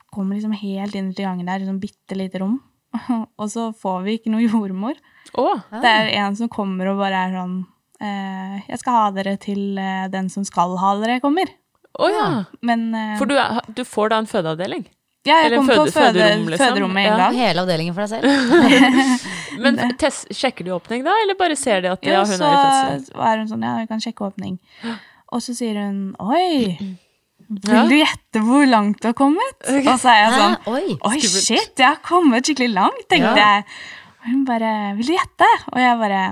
Kommer 0.09 0.37
liksom 0.37 0.55
helt 0.57 0.95
inn 0.97 1.11
til 1.13 1.27
gangen 1.27 1.49
der, 1.49 1.61
i 1.61 1.67
sånn 1.67 1.81
bitte 1.81 2.17
lite 2.17 2.41
rom. 2.41 2.59
og 3.39 3.49
så 3.51 3.69
får 3.75 4.05
vi 4.05 4.17
ikke 4.17 4.31
noe 4.33 4.45
jordmor. 4.45 4.97
Å! 5.37 5.49
Det 5.75 5.89
er 5.89 6.13
en 6.23 6.37
som 6.39 6.49
kommer 6.51 6.89
og 6.89 7.01
bare 7.03 7.27
er 7.27 7.35
sånn 7.35 7.59
eh, 8.01 8.55
Jeg 8.65 8.79
skal 8.81 8.95
ha 8.95 9.09
dere 9.13 9.35
til 9.37 9.77
eh, 9.77 10.07
den 10.09 10.31
som 10.33 10.45
skal 10.47 10.73
ha 10.81 10.95
dere, 11.01 11.19
kommer. 11.21 11.51
Å 11.99 12.07
ja. 12.09 12.29
Men 12.65 12.89
eh, 12.97 13.17
For 13.19 13.29
du, 13.29 13.35
er, 13.37 13.59
du 13.75 13.83
får 13.85 14.13
da 14.13 14.23
en 14.23 14.29
fødeavdeling? 14.29 14.87
Ja, 15.27 15.41
jeg 15.43 15.51
kom 15.57 15.67
føde, 15.67 15.77
på 15.77 15.85
føde- 15.85 15.91
føde, 15.91 16.13
føderom, 16.19 16.47
liksom. 16.49 16.67
føderommet 16.67 17.01
en 17.05 17.11
Ja. 17.11 17.17
gang. 17.17 17.35
Hele 17.35 17.61
avdelingen 17.65 17.93
for 17.93 18.05
deg 18.05 18.09
selv. 18.09 18.25
Men 19.63 19.77
test, 20.01 20.27
sjekker 20.31 20.63
de 20.65 20.71
åpning 20.77 21.03
da, 21.03 21.11
eller 21.23 21.35
bare 21.39 21.55
ser 21.59 21.81
de 21.81 21.91
at 21.91 22.03
ja, 22.07 22.21
hun 22.23 22.31
så 22.39 22.47
er 22.47 22.55
i 22.55 22.95
fødsel? 22.95 23.21
er 23.27 23.37
hun 23.43 23.47
sånn 23.51 23.63
Ja, 23.67 23.75
vi 23.81 23.87
kan 23.91 23.99
sjekke 23.99 24.25
åpning. 24.31 24.59
Og 25.33 25.41
så 25.45 25.53
sier 25.57 25.75
hun 25.77 26.15
Oi, 26.19 26.77
vil 27.49 27.75
Ja. 27.75 27.83
du 27.89 27.95
gjette 27.97 28.41
hvor 28.45 28.65
langt 28.69 29.01
du 29.01 29.07
har 29.09 29.13
kommet? 29.17 29.55
Og 29.67 29.99
så 29.99 30.09
er 30.13 30.19
jeg 30.23 30.33
sånn 30.39 30.55
Hæ? 30.55 30.73
Oi. 30.73 30.97
Oi, 31.11 31.19
shit, 31.19 31.73
jeg 31.77 31.87
har 31.87 31.99
kommet 32.05 32.45
skikkelig 32.47 32.73
langt, 32.73 33.03
tenkte 33.09 33.35
Ja. 33.35 33.55
jeg. 33.59 33.65
Og 34.23 34.31
hun 34.31 34.45
bare 34.45 34.95
Vil 34.97 35.05
du 35.11 35.13
gjette? 35.17 35.49
Og 35.73 35.79
jeg 35.79 35.97
bare 35.99 36.23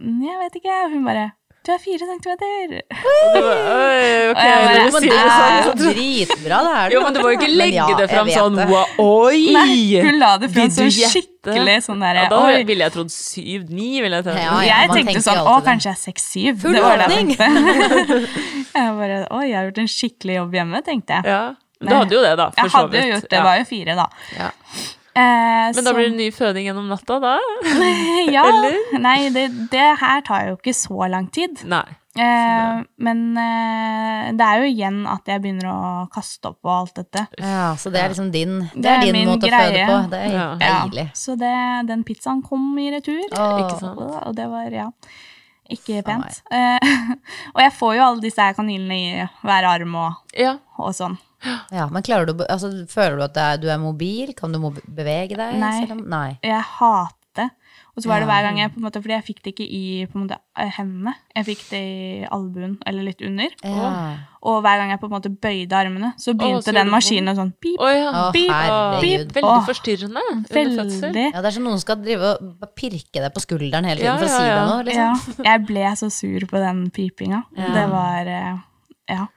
«Mm, 0.00 0.22
Jeg 0.24 0.36
vet 0.40 0.54
ikke. 0.62 0.76
Og 0.86 0.90
hun 0.94 1.04
bare 1.04 1.32
Du 1.60 1.68
er 1.74 1.80
fire 1.82 2.06
centimeter. 2.08 2.70
Det 2.80 3.40
var, 3.44 3.58
oi, 3.68 4.04
ok, 4.30 4.38
jeg 4.40 4.60
bare, 4.64 4.84
du 4.86 4.94
Men 4.94 5.02
sier 5.04 5.10
det 5.10 5.16
det 5.16 5.24
er 5.24 5.34
sånn. 5.36 5.66
så 5.66 5.72
dritbra, 5.80 6.60
det 6.64 6.70
er 6.72 6.86
det. 6.88 6.94
Jo, 6.94 7.00
men 7.04 7.12
du 7.12 7.18
må 7.20 7.32
jo 7.32 7.36
ikke 7.36 7.48
legge 7.52 7.76
ja, 7.76 7.86
det 7.90 8.06
jeg 8.06 8.10
fram 8.14 8.30
sånn 8.32 8.56
det. 8.56 8.66
wow, 8.70 8.94
oi! 9.04 9.42
Nei, 9.52 9.74
hun 10.06 10.16
la 10.22 10.30
det 10.40 10.48
fram 10.54 10.70
du 10.72 10.76
så 10.78 10.86
skikkelig 11.12 11.74
sånn 11.84 12.00
derre 12.04 12.22
Ja, 12.24 12.30
da 12.32 12.38
Oi. 12.46 12.62
ville 12.68 12.86
jeg 12.86 12.94
trodd 12.96 13.12
syv-ni, 13.12 13.90
ville 14.00 14.20
jeg 14.22 14.26
trodd. 14.30 14.40
Ja, 14.40 14.54
ja. 14.64 14.78
Jeg 14.86 14.94
tenkte 14.96 15.22
sånn 15.24 15.40
Å, 15.44 15.58
kanskje 15.68 15.90
jeg 15.90 15.98
er 15.98 16.00
seks-syv. 16.06 16.62
Full 16.64 16.78
Det 16.78 16.82
var 16.84 16.96
det 17.00 17.10
jeg 17.10 17.36
tenkte. 17.36 17.50
jeg 18.80 18.94
bare 19.02 19.20
Oi, 19.36 19.44
jeg 19.50 19.58
har 19.60 19.68
gjort 19.68 19.82
en 19.84 19.92
skikkelig 19.98 20.38
jobb 20.40 20.56
hjemme, 20.60 20.82
tenkte 20.88 21.20
jeg. 21.20 21.28
Ja. 21.36 21.42
Du 21.80 21.92
hadde 21.96 22.16
jo 22.16 22.24
det, 22.24 22.32
da, 22.40 22.48
for 22.52 22.60
Jeg 22.64 22.72
så 22.72 22.82
hadde 22.82 23.04
jo 23.04 23.12
gjort 23.12 23.28
det. 23.28 23.30
Det 23.32 23.38
Ja. 23.40 23.44
var 23.50 23.60
jo 23.60 23.68
fire, 23.68 23.98
da. 24.00 24.08
Ja. 24.36 24.50
Eh, 25.14 25.70
Men 25.74 25.84
da 25.84 25.90
så- 25.90 25.94
blir 25.96 26.08
det 26.10 26.16
ny 26.16 26.30
føding 26.30 26.66
gjennom 26.68 26.88
natta, 26.88 27.18
da? 27.20 27.36
ja, 28.36 28.44
eller? 28.46 28.76
Nei, 29.02 29.28
det, 29.34 29.48
det 29.72 29.88
her 30.00 30.20
tar 30.26 30.46
jo 30.50 30.56
ikke 30.60 30.74
så 30.76 31.08
lang 31.10 31.26
tid. 31.34 31.64
Nei. 31.66 31.82
Eh, 32.20 32.80
men 32.98 33.20
eh, 33.38 34.30
det 34.34 34.42
er 34.46 34.62
jo 34.62 34.68
igjen 34.70 34.96
at 35.10 35.26
jeg 35.30 35.42
begynner 35.44 35.68
å 35.70 36.08
kaste 36.14 36.50
opp 36.50 36.58
og 36.66 36.72
alt 36.74 36.94
dette. 36.98 37.22
Ja, 37.38 37.72
så 37.78 37.90
det 37.94 38.00
er 38.02 38.08
liksom 38.14 38.30
din, 38.34 38.56
det 38.74 38.82
Det 38.82 38.90
er 38.90 38.98
er 38.98 39.12
din 39.12 39.28
måte 39.30 39.46
måte 39.46 39.50
å 39.50 39.60
føde 39.60 39.84
på. 39.90 39.98
Det 40.10 40.20
er 40.26 40.32
Ja. 40.34 40.46
deilig. 40.62 41.06
Så 41.14 41.36
det, 41.38 41.54
den 41.90 42.02
pizzaen 42.04 42.42
kom 42.42 42.66
i 42.78 42.90
retur. 42.94 43.22
Åh. 43.30 43.60
Ikke 43.64 43.78
sant? 43.82 44.00
Og 44.26 44.34
det 44.36 44.48
var, 44.50 44.70
ja, 44.74 44.88
ikke 45.76 46.02
pent. 46.06 46.42
Ah, 46.50 46.78
og 47.54 47.60
jeg 47.64 47.72
får 47.78 47.94
jo 47.96 48.04
alle 48.06 48.24
disse 48.24 48.42
her 48.42 48.54
kaninene 48.58 48.98
i 48.98 49.26
hver 49.46 49.68
arm 49.70 49.94
og, 49.94 50.18
Ja. 50.36 50.56
og 50.78 50.94
sånn. 50.96 51.18
Ja, 51.72 51.86
men 51.88 52.02
du, 52.28 52.42
altså, 52.44 52.68
føler 52.90 53.16
du 53.16 53.22
at 53.24 53.34
det 53.34 53.42
er, 53.46 53.56
du 53.62 53.68
er 53.72 53.78
mobil? 53.80 54.34
Kan 54.36 54.52
du 54.52 54.58
bevege 54.84 55.38
deg? 55.38 55.54
Nei. 55.56 55.72
selv 55.80 55.92
om- 55.96 56.04
Nei. 56.12 56.38
Jeg 56.44 56.60
hater. 56.76 57.16
Og 58.00 58.06
så 58.06 58.08
var 58.08 58.22
det 58.22 58.28
hver 58.30 58.46
gang 58.46 58.58
jeg 58.62 58.70
på 58.72 58.80
en 58.80 58.84
måte, 58.86 59.00
Fordi 59.04 59.12
jeg 59.12 59.24
fikk 59.26 59.40
det 59.44 59.50
ikke 59.52 59.64
i 59.68 59.82
på 60.08 60.16
en 60.16 60.22
måte, 60.24 60.38
eh, 60.56 60.70
hendene. 60.78 61.12
Jeg 61.36 61.46
fikk 61.50 61.64
det 61.68 61.80
i 61.84 62.24
albuen, 62.32 62.78
eller 62.88 63.04
litt 63.04 63.20
under. 63.26 63.52
Ja. 63.60 63.90
Og 64.40 64.62
hver 64.64 64.80
gang 64.80 64.94
jeg 64.94 65.00
på 65.02 65.10
en 65.10 65.12
måte 65.12 65.30
bøyde 65.30 65.76
armene, 65.76 66.14
så 66.16 66.32
begynte 66.32 66.64
så 66.64 66.72
den 66.72 66.88
maskinen 66.88 67.36
sånn 67.36 67.52
pip, 67.60 67.76
Å 67.76 67.90
ja. 67.92 68.12
Pip, 68.32 68.54
pip. 69.02 69.34
Veldig 69.36 69.50
Åh, 69.50 69.66
forstyrrende 69.68 70.22
under 70.32 70.48
fødsel. 70.48 70.94
Veldig. 71.04 71.26
Ja, 71.34 71.42
det 71.44 71.50
er 71.50 71.56
som 71.58 71.68
noen 71.68 71.82
skal 71.84 72.00
drive 72.00 72.32
og 72.40 72.72
pirke 72.80 73.20
deg 73.20 73.28
på 73.36 73.44
skulderen 73.44 73.84
hele 73.90 74.00
tiden 74.00 74.08
Ja, 74.08 74.16
for 74.16 74.24
å 74.24 74.32
ja, 74.32 74.38
si 74.40 74.48
ja. 74.48 74.56
deg 74.56 74.72
noe. 74.72 74.88
Liksom. 74.88 75.36
Ja, 75.44 75.50
jeg 75.52 75.66
ble 75.68 75.92
så 76.00 76.10
sur 76.16 76.48
på 76.48 76.64
den 76.64 76.82
pipinga. 76.96 77.44
Det 77.60 77.86
var 77.92 78.32
eh, 78.38 78.56
Ja. 79.12 79.28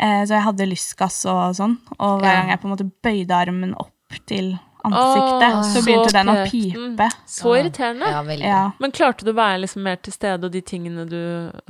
Eh, 0.00 0.22
så 0.24 0.38
jeg 0.38 0.46
hadde 0.46 0.70
lystgass 0.70 1.24
og 1.28 1.56
sånn. 1.58 1.74
Og 1.98 2.22
hver 2.22 2.38
gang 2.38 2.54
jeg 2.54 2.62
på 2.62 2.70
en 2.70 2.76
måte 2.78 2.90
bøyde 3.02 3.36
armen 3.36 3.74
opp 3.74 4.20
til 4.30 4.54
ansiktet, 4.84 5.54
Åh, 5.54 5.62
så 5.72 5.82
begynte 5.86 6.12
den 6.14 6.30
å 6.32 6.36
pipe. 6.50 7.08
Så 7.28 7.54
irriterende. 7.58 8.10
Ja. 8.10 8.20
Ja. 8.46 8.60
Men 8.82 8.94
klarte 8.96 9.26
du 9.26 9.32
å 9.32 9.38
være 9.38 9.62
liksom 9.64 9.82
mer 9.86 9.98
til 10.02 10.14
stede 10.14 10.48
og 10.48 10.54
de 10.54 10.62
tingene 10.64 11.06
du 11.08 11.20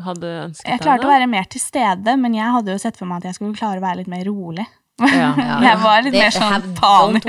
hadde 0.05 0.35
ønsket 0.47 0.69
Jeg 0.69 0.83
klarte 0.85 1.09
å 1.09 1.13
være 1.13 1.31
mer 1.31 1.49
til 1.51 1.63
stede, 1.63 2.17
men 2.21 2.37
jeg 2.39 2.53
hadde 2.57 2.77
jo 2.77 2.83
sett 2.83 3.01
for 3.01 3.11
meg 3.11 3.23
at 3.23 3.31
jeg 3.31 3.41
skulle 3.41 3.59
klare 3.59 3.83
å 3.83 3.87
være 3.87 4.03
litt 4.03 4.13
mer 4.13 4.25
rolig. 4.29 4.67
Ja. 5.01 5.31
Jeg 5.65 5.77
var 5.81 6.03
litt 6.05 6.13
Det 6.13 6.27
mer 6.27 6.35
sånn 6.35 6.75
panisk. 6.77 7.29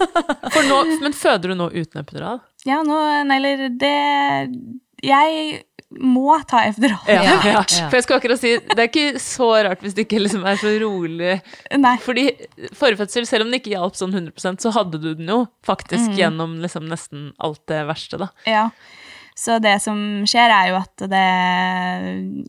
Nå, 0.70 0.78
men 1.04 1.14
føder 1.14 1.52
du 1.52 1.58
nå 1.60 1.68
uten 1.70 2.00
epidural? 2.02 2.40
Ja, 2.66 2.80
nå 2.82 2.96
Nei, 3.28 3.36
eller 3.36 3.68
det 3.78 3.92
Jeg 5.06 5.60
må 5.98 6.36
ta 6.46 6.60
epidural. 6.68 7.00
Ja, 7.08 7.40
Ja. 7.44 7.62
For 7.90 7.96
jeg 7.98 8.04
skal 8.04 8.20
akkurat 8.20 8.38
si, 8.38 8.52
det 8.58 8.78
er 8.78 8.88
ikke 8.88 9.18
så 9.18 9.48
rart 9.66 9.80
hvis 9.82 9.94
du 9.96 10.04
ikke 10.04 10.20
liksom 10.22 10.44
er 10.46 10.56
så 10.60 10.70
rolig. 10.82 11.40
Nei. 11.76 11.96
Fordi 12.04 12.28
forfødsel, 12.78 13.26
selv 13.26 13.44
om 13.44 13.50
det 13.50 13.62
ikke 13.62 13.74
hjalp 13.74 13.98
sånn 13.98 14.14
100% 14.14 14.60
så 14.62 14.70
hadde 14.76 15.00
du 15.02 15.14
den 15.18 15.26
jo 15.32 15.40
faktisk 15.66 16.12
Mm. 16.12 16.16
gjennom 16.20 16.60
liksom 16.62 16.86
nesten 16.88 17.32
alt 17.40 17.64
det 17.66 17.82
verste, 17.88 18.18
da. 18.18 18.28
Ja. 18.46 18.68
Så 19.34 19.58
det 19.62 19.80
som 19.82 19.96
skjer, 20.28 20.50
er 20.52 20.68
jo 20.68 20.76
at 20.76 20.96
det 21.10 21.28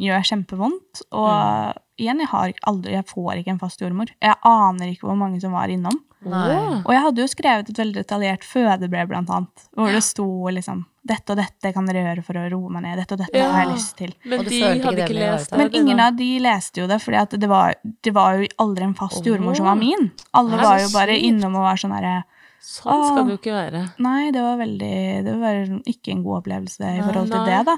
gjør 0.01 0.25
kjempevondt. 0.27 1.01
Og 1.11 1.73
igjen, 2.01 2.19
jeg, 2.23 2.29
har 2.33 2.53
aldri, 2.69 2.95
jeg 2.97 3.07
får 3.09 3.41
ikke 3.41 3.53
en 3.55 3.59
fast 3.61 3.81
jordmor. 3.83 4.11
Jeg 4.21 4.35
aner 4.47 4.91
ikke 4.91 5.07
hvor 5.09 5.19
mange 5.19 5.41
som 5.43 5.53
var 5.55 5.71
innom. 5.73 5.99
Nei. 6.21 6.53
Og 6.85 6.91
jeg 6.93 7.01
hadde 7.01 7.23
jo 7.23 7.29
skrevet 7.31 7.69
et 7.71 7.79
veldig 7.81 7.97
detaljert 8.03 8.43
fødebrev, 8.45 9.07
blant 9.09 9.29
annet, 9.33 9.63
hvor 9.73 9.89
det 9.89 10.03
sto 10.05 10.27
liksom 10.53 10.83
Dette 11.01 11.33
og 11.33 11.39
dette 11.39 11.71
kan 11.73 11.87
dere 11.89 12.03
gjøre 12.03 12.21
for 12.21 12.37
å 12.37 12.43
roe 12.51 12.69
meg 12.69 12.83
ned. 12.85 12.99
Dette 13.01 13.15
og 13.15 13.21
dette 13.23 13.39
Ja. 13.39 13.47
har 13.49 13.63
jeg 13.63 13.71
lyst 13.71 13.95
til. 13.97 14.11
Men 14.23 14.43
de 14.45 14.59
hadde 14.61 14.91
ikke 15.01 15.15
lest 15.17 15.49
det. 15.49 15.57
Men 15.57 15.71
ingen 15.79 15.99
av 15.99 16.13
de 16.19 16.27
leste 16.45 16.77
jo 16.77 16.85
det, 16.85 16.99
for 17.01 17.17
det 17.41 17.49
var, 17.49 17.73
det 18.05 18.13
var 18.13 18.37
jo 18.37 18.45
aldri 18.61 18.85
en 18.85 18.93
fast 18.93 19.25
jordmor 19.25 19.57
som 19.57 19.65
var 19.65 19.79
min. 19.79 20.11
Alle 20.37 20.59
var 20.61 20.77
jo 20.77 20.91
bare 20.93 21.15
innom 21.17 21.55
og 21.57 21.65
var 21.65 21.81
sånn 21.81 21.95
herre 21.97 22.19
Sånn 22.61 23.01
skal 23.07 23.25
det 23.25 23.33
jo 23.33 23.39
ikke 23.39 23.55
være. 23.57 23.79
Nei, 24.05 24.29
det 24.29 24.43
var 24.45 24.59
veldig 24.61 24.93
Det 25.25 25.33
var 25.41 25.63
ikke 25.89 26.11
en 26.13 26.21
god 26.21 26.43
opplevelse 26.43 26.91
i 26.93 27.01
forhold 27.01 27.31
til 27.33 27.41
nei. 27.41 27.49
det, 27.49 27.65
da. 27.65 27.77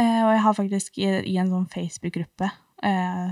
Eh, 0.00 0.20
og 0.24 0.30
jeg 0.32 0.40
har 0.46 0.54
faktisk 0.56 0.98
i, 1.04 1.08
i 1.28 1.36
en 1.36 1.50
sånn 1.52 1.68
Facebook-gruppe 1.68 2.48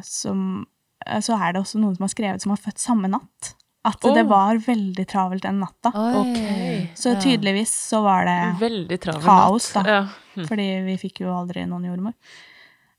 som 0.04 0.66
eh, 1.06 1.20
Så 1.24 1.36
er 1.38 1.54
det 1.54 1.62
også 1.62 1.80
noen 1.80 1.96
som 1.96 2.04
har 2.04 2.12
skrevet 2.12 2.44
som 2.44 2.52
har 2.54 2.60
født 2.60 2.82
samme 2.82 3.10
natt. 3.12 3.54
At 3.88 4.04
oh. 4.04 4.12
det 4.12 4.26
var 4.28 4.58
veldig 4.60 5.04
travelt 5.08 5.46
den 5.46 5.60
natta. 5.62 5.92
Okay. 5.94 6.82
Ok. 6.82 6.98
Så 6.98 7.14
tydeligvis 7.22 7.72
så 7.72 8.02
var 8.04 8.26
det 8.28 8.98
kaos, 9.22 9.70
natt. 9.74 9.86
da. 9.86 9.94
Ja. 9.94 10.00
Hm. 10.34 10.44
Fordi 10.50 10.66
vi 10.88 10.96
fikk 11.00 11.22
jo 11.24 11.32
aldri 11.32 11.64
noen 11.70 11.86
jordmor. 11.88 12.12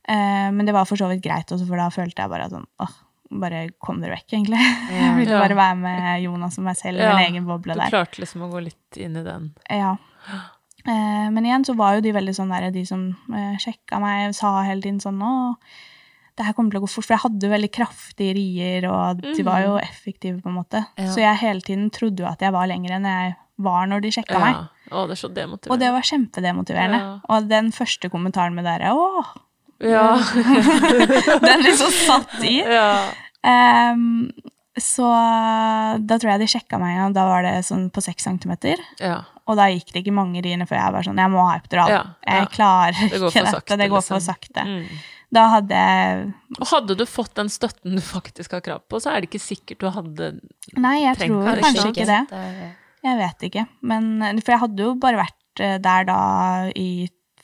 Eh, 0.10 0.48
men 0.56 0.66
det 0.66 0.74
var 0.74 0.88
for 0.90 0.98
så 0.98 1.10
vidt 1.12 1.22
greit 1.26 1.52
også, 1.52 1.68
for 1.68 1.78
da 1.78 1.90
følte 1.94 2.24
jeg 2.24 2.32
bare 2.32 2.48
sånn 2.50 2.66
åh, 2.82 2.96
bare 3.44 3.66
kom 3.84 4.00
dere 4.02 4.16
vekk, 4.18 4.32
egentlig. 4.40 4.62
Jeg 4.90 5.12
ville 5.20 5.36
Ja. 5.36 5.44
bare 5.44 5.60
være 5.60 5.76
med 5.84 6.24
Jonas 6.24 6.58
og 6.58 6.66
meg 6.66 6.80
selv 6.80 7.04
i 7.04 7.06
Ja, 7.06 7.12
min 7.20 7.28
egen 7.36 7.46
boble 7.50 7.76
der. 7.76 7.92
Du 7.92 7.98
klarte 7.98 8.24
liksom 8.24 8.48
å 8.48 8.50
gå 8.50 8.64
litt 8.66 8.98
inn 8.98 9.20
i 9.20 9.26
den. 9.28 9.52
Ja. 9.70 9.94
Eh, 10.88 11.28
men 11.30 11.46
igjen 11.46 11.68
så 11.68 11.76
var 11.78 11.98
jo 11.98 12.02
de 12.08 12.16
veldig 12.16 12.34
sånn 12.40 12.56
der, 12.56 12.72
de 12.74 12.86
som 12.88 13.12
eh, 13.36 13.56
sjekka 13.62 14.00
meg, 14.02 14.34
sa 14.38 14.62
hele 14.66 14.82
tiden 14.82 15.02
sånn 15.04 15.20
Å, 15.22 15.34
det 16.40 16.46
her 16.48 16.56
kommer 16.56 16.72
til 16.72 16.80
å 16.80 16.86
gå 16.86 16.90
fort. 16.94 17.04
For 17.06 17.18
jeg 17.18 17.24
hadde 17.26 17.46
jo 17.48 17.52
veldig 17.52 17.70
kraftige 17.76 18.34
rier, 18.38 18.86
og 18.88 19.20
de 19.26 19.44
var 19.44 19.66
jo 19.66 19.74
effektive, 19.82 20.40
på 20.40 20.48
en 20.52 20.56
måte. 20.62 20.82
Ja. 20.96 21.10
Så 21.12 21.20
jeg 21.20 21.42
hele 21.44 21.64
tiden 21.66 21.90
trodde 21.92 22.24
jo 22.24 22.30
at 22.30 22.40
jeg 22.46 22.56
var 22.56 22.70
lenger 22.72 22.96
enn 22.96 23.08
jeg 23.10 23.34
var 23.60 23.90
når 23.92 24.06
de 24.06 24.12
sjekka 24.16 24.40
meg. 24.40 24.62
Å, 24.90 25.02
det 25.10 25.18
er 25.18 25.20
så 25.20 25.28
demotiverende. 25.36 25.76
Og 25.76 25.82
det 25.84 25.90
var 25.98 26.08
kjempedemotiverende. 26.08 27.00
Ja. 27.04 27.10
Og 27.36 27.50
den 27.52 27.74
første 27.76 28.10
kommentaren 28.14 28.56
med 28.56 28.66
dere 28.70 28.94
Å, 28.96 29.10
Ja. 29.84 30.06
den 31.48 31.66
liksom 31.68 31.92
satt 31.96 32.40
i. 32.48 32.62
ja. 32.80 33.10
Um, 33.44 34.32
så 34.80 35.08
da 36.08 36.18
tror 36.20 36.34
jeg 36.34 36.42
de 36.46 36.50
sjekka 36.56 36.80
meg 36.80 37.02
og. 37.04 37.14
Da 37.18 37.26
var 37.28 37.44
det 37.44 37.54
sånn 37.68 37.90
på 37.92 38.04
seks 38.06 38.28
centimeter. 38.32 38.80
ja. 39.04 39.20
Og 39.50 39.56
da 39.58 39.66
gikk 39.74 39.88
det 39.96 40.04
ikke 40.04 40.14
mange 40.14 40.44
riene 40.46 40.68
før 40.70 40.78
jeg 40.78 40.94
var 40.94 41.06
sånn 41.08 41.18
Jeg 41.18 41.32
må 41.34 41.42
ha 41.48 41.56
epidural. 41.58 41.90
Ja, 41.90 42.02
ja. 42.22 42.34
Jeg 42.36 42.50
klarer 42.54 43.00
Det 43.00 43.18
går 43.18 43.32
ikke 43.32 43.34
for 43.34 43.48
dette. 43.48 43.54
sakte, 43.56 43.78
det 43.82 43.88
går 43.90 44.04
liksom. 44.04 44.14
for 44.14 44.26
sakte. 44.28 44.66
Mm. 44.68 45.00
Da 45.32 45.44
hadde 45.54 45.78
jeg 45.78 46.22
Og 46.58 46.66
hadde 46.72 46.96
du 46.98 47.04
fått 47.06 47.36
den 47.38 47.52
støtten 47.54 48.00
du 48.00 48.02
faktisk 48.02 48.56
har 48.58 48.64
krav 48.66 48.82
på, 48.90 48.98
så 49.02 49.12
er 49.14 49.22
det 49.22 49.30
ikke 49.30 49.44
sikkert 49.44 49.84
du 49.84 49.90
hadde 49.94 50.32
Nei, 50.80 50.96
jeg 51.04 51.20
Trenger 51.20 51.44
tror 51.46 51.62
kanskje 51.62 51.84
kanskje 51.86 51.92
ikke. 51.94 52.08
det. 52.10 52.72
Jeg 53.06 53.20
vet 53.22 53.46
ikke. 53.48 53.68
Men, 53.92 54.10
for 54.42 54.56
jeg 54.56 54.62
hadde 54.66 54.84
jo 54.88 54.96
bare 55.00 55.22
vært 55.22 55.62
eh, 55.64 55.78
der 55.80 56.08
da 56.10 56.18
i 56.76 56.90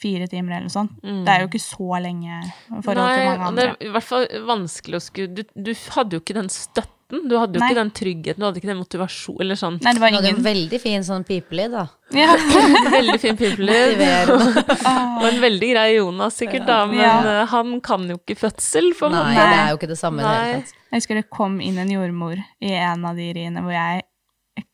fire 0.02 0.28
timer 0.28 0.58
eller 0.58 0.68
noe 0.68 0.74
sånt. 0.74 0.98
Det 1.02 1.32
er 1.32 1.46
jo 1.46 1.48
ikke 1.48 1.62
så 1.64 2.02
lenge 2.04 2.42
i 2.42 2.82
forhold 2.84 2.84
til 2.84 2.96
Mm. 2.96 3.00
Nei, 3.06 3.38
mange 3.38 3.48
og 3.48 3.56
det 3.56 3.64
er 3.70 3.78
i 3.88 3.94
hvert 3.94 4.10
fall 4.10 4.26
vanskelig 4.50 5.00
å 5.00 5.06
skulle 5.06 5.34
du, 5.38 5.44
du 5.56 5.72
hadde 5.96 6.18
jo 6.18 6.22
ikke 6.26 6.36
den 6.42 6.50
støtten. 6.52 6.92
Du 7.30 7.36
hadde 7.40 7.58
jo 7.58 7.62
Nei. 7.64 7.70
ikke 7.72 7.80
den 7.80 7.92
tryggheten, 7.98 8.42
du 8.42 8.46
hadde 8.48 8.60
ikke 8.62 8.70
den 8.72 8.80
motivasjonen 8.82 9.42
Eller 9.46 9.58
sånn 9.60 9.78
Nei, 9.84 9.94
det 9.96 10.02
var 10.04 10.12
Du 10.14 10.18
hadde 10.20 10.32
en 10.34 10.44
veldig 10.46 10.80
fin 10.84 11.06
sånn 11.08 11.24
pipelyd, 11.28 11.72
da. 11.76 11.86
ja. 12.16 12.36
veldig 12.98 13.18
fin 13.24 13.40
pipelyd. 13.40 14.04
Og 14.30 15.26
en 15.32 15.42
veldig 15.44 15.70
grei 15.74 15.86
Jonas, 15.96 16.38
sikkert, 16.42 16.68
da, 16.70 16.82
men 16.92 17.00
Ja. 17.02 17.16
eh, 17.42 17.46
han 17.54 17.76
kan 17.86 18.08
jo 18.12 18.18
ikke 18.22 18.38
fødsel, 18.46 18.92
for 18.98 19.10
en 19.14 19.20
Nei, 19.22 19.36
det 19.40 19.48
er 19.64 19.74
jo 19.74 19.80
ikke 19.82 19.92
det 19.94 20.00
samme 20.02 20.22
i 20.22 20.28
det 20.28 20.36
hele 20.36 20.62
tatt. 20.62 20.76
Jeg 20.92 21.02
husker 21.02 21.20
det 21.22 21.26
kom 21.34 21.58
inn 21.64 21.78
en 21.82 21.92
jordmor 21.92 22.40
i 22.64 22.72
en 22.78 23.04
av 23.10 23.18
de 23.20 23.32
riene 23.36 23.64
hvor 23.66 23.76
jeg 23.76 24.06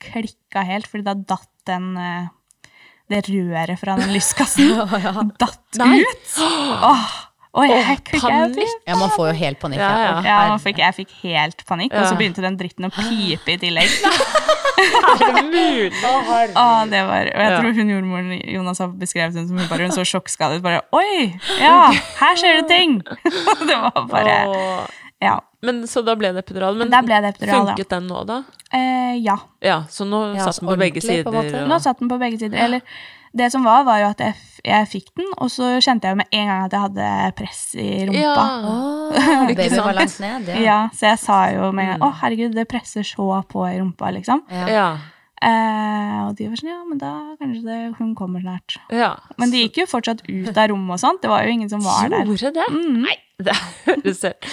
klikka 0.02 0.62
helt, 0.68 0.88
fordi 0.90 1.08
da 1.08 1.16
datt 1.16 1.50
den 1.70 1.92
eh, 1.98 2.30
det 3.12 3.26
røret 3.28 3.80
fra 3.80 3.98
den 4.00 4.14
lyskassen 4.16 4.70
datt 5.42 5.82
ut. 5.82 6.38
Åh, 6.92 7.10
og 7.52 7.68
jeg. 7.68 7.98
Ja, 8.88 8.96
man 8.96 9.12
får 9.12 9.32
jo 9.32 9.34
helt 9.42 9.60
panikk. 9.60 9.82
Ja, 9.82 9.90
ja. 10.00 10.14
Ja, 10.24 10.36
man 10.54 10.62
fikk, 10.64 10.80
jeg 10.80 10.96
fikk 11.02 11.12
helt 11.26 11.66
panikk, 11.68 11.92
og 12.00 12.08
så 12.08 12.16
begynte 12.20 12.44
den 12.46 12.56
dritten 12.60 12.88
å 12.88 12.92
pipe 12.96 13.56
i 13.56 13.58
tillegg. 13.60 13.92
ah, 15.12 15.20
det? 16.48 16.56
Åh, 16.56 16.86
det 16.92 17.04
var, 17.10 17.28
og 17.28 17.44
jeg 17.44 17.60
tror 17.60 17.76
hun 17.76 17.92
jordmoren 17.92 18.32
Jonas 18.56 18.80
har 18.80 18.96
beskrevet 19.04 19.36
hun 19.36 19.50
som 19.50 19.60
hun 19.60 19.68
bare 19.68 19.90
hun 19.90 19.96
så 19.96 20.06
sjokkskadet. 20.08 20.62
Bare 20.64 20.82
Oi! 20.96 21.28
Ja, 21.60 21.92
her 22.22 22.40
skjer 22.40 22.62
det 22.62 22.68
ting! 22.72 23.00
det 23.68 23.76
var 23.76 24.08
bare 24.12 24.36
Ja. 25.22 25.40
Men 25.62 25.84
Så 25.88 26.02
da 26.02 26.16
ble 26.18 26.32
det 26.34 26.42
epidural. 26.48 26.80
Men 26.80 26.90
ble 26.90 27.20
det 27.22 27.36
epidural, 27.36 27.68
ja. 27.68 27.74
funket 27.76 27.92
den 27.94 28.08
nå, 28.10 28.24
da? 28.26 28.40
Eh, 28.74 29.18
ja. 29.22 29.36
Ja, 29.62 29.82
så 29.92 30.08
nå 30.08 30.32
Ja, 30.34 30.48
satt 30.48 30.64
den 30.64 30.72
på 30.72 30.80
begge 30.80 31.04
på 31.04 31.08
sider. 31.12 31.36
måte. 31.36 31.66
Nå 31.70 31.78
satt 31.84 32.00
den 32.00 32.10
på 32.10 32.18
begge 32.22 32.40
sider. 32.42 32.58
Eller 32.64 32.82
det 33.34 33.48
som 33.54 33.64
var, 33.64 33.84
var 33.88 34.00
jo 34.02 34.08
at 34.12 34.20
jeg, 34.26 34.34
f- 34.36 34.60
jeg 34.68 34.88
fikk 34.92 35.12
den, 35.16 35.30
og 35.40 35.48
så 35.54 35.70
kjente 35.84 36.08
jeg 36.10 36.16
jo 36.16 36.20
med 36.20 36.34
en 36.36 36.50
gang 36.50 36.66
at 36.66 36.74
jeg 36.76 36.82
hadde 36.86 37.08
press 37.38 37.62
i 37.80 37.88
rumpa. 38.10 38.20
Ja. 38.20 38.44
oh, 38.68 39.22
Ikke 39.52 39.56
baby 39.62 39.70
sant? 39.76 39.86
var 39.86 39.98
langt 40.02 40.20
ned, 40.20 40.50
ja. 40.52 40.60
Ja, 40.66 40.80
så 40.96 41.08
jeg 41.14 41.20
sa 41.24 41.38
jo 41.56 41.72
med 41.72 41.86
en 41.86 41.94
gang 41.94 42.06
Å, 42.08 42.12
herregud, 42.22 42.54
det 42.60 42.68
presser 42.72 43.08
så 43.08 43.30
på 43.52 43.64
i 43.70 43.78
rumpa, 43.80 44.12
liksom. 44.18 44.44
Ja. 44.52 44.68
ja. 44.72 44.90
Eh, 45.42 46.18
og 46.28 46.36
de 46.38 46.46
var 46.52 46.60
sånn 46.60 46.70
Ja, 46.70 46.80
men 46.86 47.00
da 47.02 47.12
kanskje 47.40 47.64
det, 47.66 47.78
hun 47.98 48.12
kommer 48.20 48.44
snart. 48.44 48.76
ja. 48.94 49.14
Men 49.42 49.50
de 49.54 49.64
gikk 49.64 49.80
jo 49.82 49.88
fortsatt 49.90 50.22
ut 50.30 50.52
av 50.54 50.68
rommet 50.70 50.94
og 51.00 51.02
sånt. 51.02 51.22
Det 51.24 51.32
var 51.32 51.48
jo 51.48 51.56
ingen 51.56 51.72
som 51.72 51.82
var 51.82 52.12
der. 52.14 52.28
Gjorde 52.30 52.52
det? 52.60 52.68
Mm. 52.70 53.00
Nei, 53.08 53.16
det 53.48 53.56
høres 53.88 54.22
helt 54.28 54.52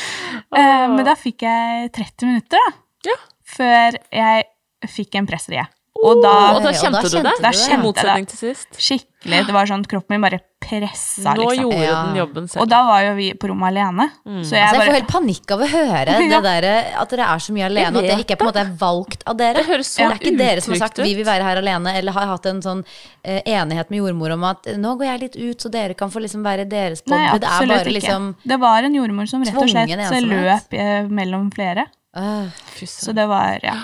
Eh, 0.56 0.86
men 0.94 1.02
da 1.04 1.12
fikk 1.18 1.42
jeg 1.44 1.90
30 1.98 2.30
minutter, 2.30 2.62
da. 2.62 3.10
Ja. 3.10 3.18
Før 3.58 3.98
jeg 4.14 4.46
fikk 4.88 5.18
en 5.20 5.26
pressrie. 5.28 5.66
Og 5.98 6.22
da 6.22 6.30
Og 6.30 6.32
da 6.32 6.56
og 6.58 6.62
da 6.62 6.70
kjente 6.78 7.00
du 7.02 7.08
kjente 7.16 7.22
det? 7.26 7.42
Da 7.42 7.50
kjente 7.50 7.68
I 7.68 7.72
jeg 7.74 7.80
motsetning 7.82 8.26
til 8.30 8.38
sist? 8.38 8.68
skikkelig 8.78 9.46
Det 9.48 9.52
var 9.56 9.66
sånn 9.66 9.80
at 9.82 9.88
kroppen 9.90 10.14
min 10.14 10.22
bare 10.22 10.38
pressa, 10.62 11.32
Nå 11.34 11.42
liksom. 11.48 11.62
gjorde 11.64 11.82
Ja. 11.82 11.94
den 12.06 12.16
jobben 12.20 12.44
selv. 12.48 12.60
Og 12.62 12.68
da 12.68 12.84
var 12.86 13.00
jo 13.02 13.14
vi 13.16 13.32
på 13.34 13.48
rommet 13.50 13.68
alene. 13.72 14.06
Så 14.24 14.30
jeg 14.30 14.38
Altså, 14.38 14.54
jeg 14.54 14.68
får 14.68 14.78
bare 14.86 14.98
helt 14.98 15.08
panikk 15.10 15.50
av 15.50 15.58
å 15.64 15.68
høre 15.72 16.04
det 16.30 16.42
der, 16.44 16.66
at 17.02 17.10
dere 17.10 17.26
er 17.34 17.38
så 17.42 17.52
mye 17.56 17.66
alene, 17.66 17.88
og 17.88 17.96
at 17.98 18.02
det 18.02 18.10
vet 18.14 18.22
ikke 18.26 18.36
er 18.36 18.38
på 18.38 18.46
en 18.46 18.50
måte 18.52 18.62
er 18.62 18.72
valgt 18.78 19.22
av 19.26 19.36
dere. 19.38 19.54
Det 19.58 19.66
høres 19.66 19.90
så 19.90 19.98
det 19.98 20.06
er 20.06 20.18
ikke 20.22 20.38
dere 20.38 20.60
som 20.62 20.72
har 20.72 20.78
sagt 20.84 20.98
utrygt 20.98 21.02
ut. 21.02 21.08
'vi 21.08 21.14
vil 21.18 21.26
være 21.26 21.42
her 21.48 21.56
alene', 21.62 21.94
eller 21.98 22.12
har 22.12 22.26
hatt 22.26 22.46
en 22.46 22.60
sånn 22.62 22.84
eh, 23.24 23.42
enighet 23.46 23.90
med 23.90 23.98
jordmor 23.98 24.30
om 24.38 24.44
at 24.44 24.62
'nå 24.66 24.96
går 24.98 25.06
jeg 25.10 25.20
litt 25.20 25.36
ut, 25.36 25.58
så 25.58 25.68
dere 25.70 25.94
kan 25.94 26.10
få 26.10 26.20
liksom 26.22 26.42
være 26.44 26.68
deres 26.68 27.02
Nei. 27.06 27.38
Det 27.38 27.42
er 27.42 27.48
absolutt 27.48 27.68
bare 27.74 27.84
ikke. 27.90 27.98
liksom 27.98 28.34
Det 28.46 28.60
var 28.60 28.82
en 28.82 28.94
jordmor 28.94 29.26
som 29.28 29.42
rett 29.42 29.54
og 29.56 29.68
slett 29.68 29.88
tvungen 29.88 29.98
ensomhet. 29.98 30.62
løp 30.70 30.78
eh, 30.78 31.02
mellom 31.10 31.50
flere. 31.50 31.86
øh, 32.16 32.46
Fy 32.78 32.86
Så 32.86 33.10
søren. 33.10 33.14
det 33.16 33.28
var 33.28 33.58
Ja. 33.62 33.74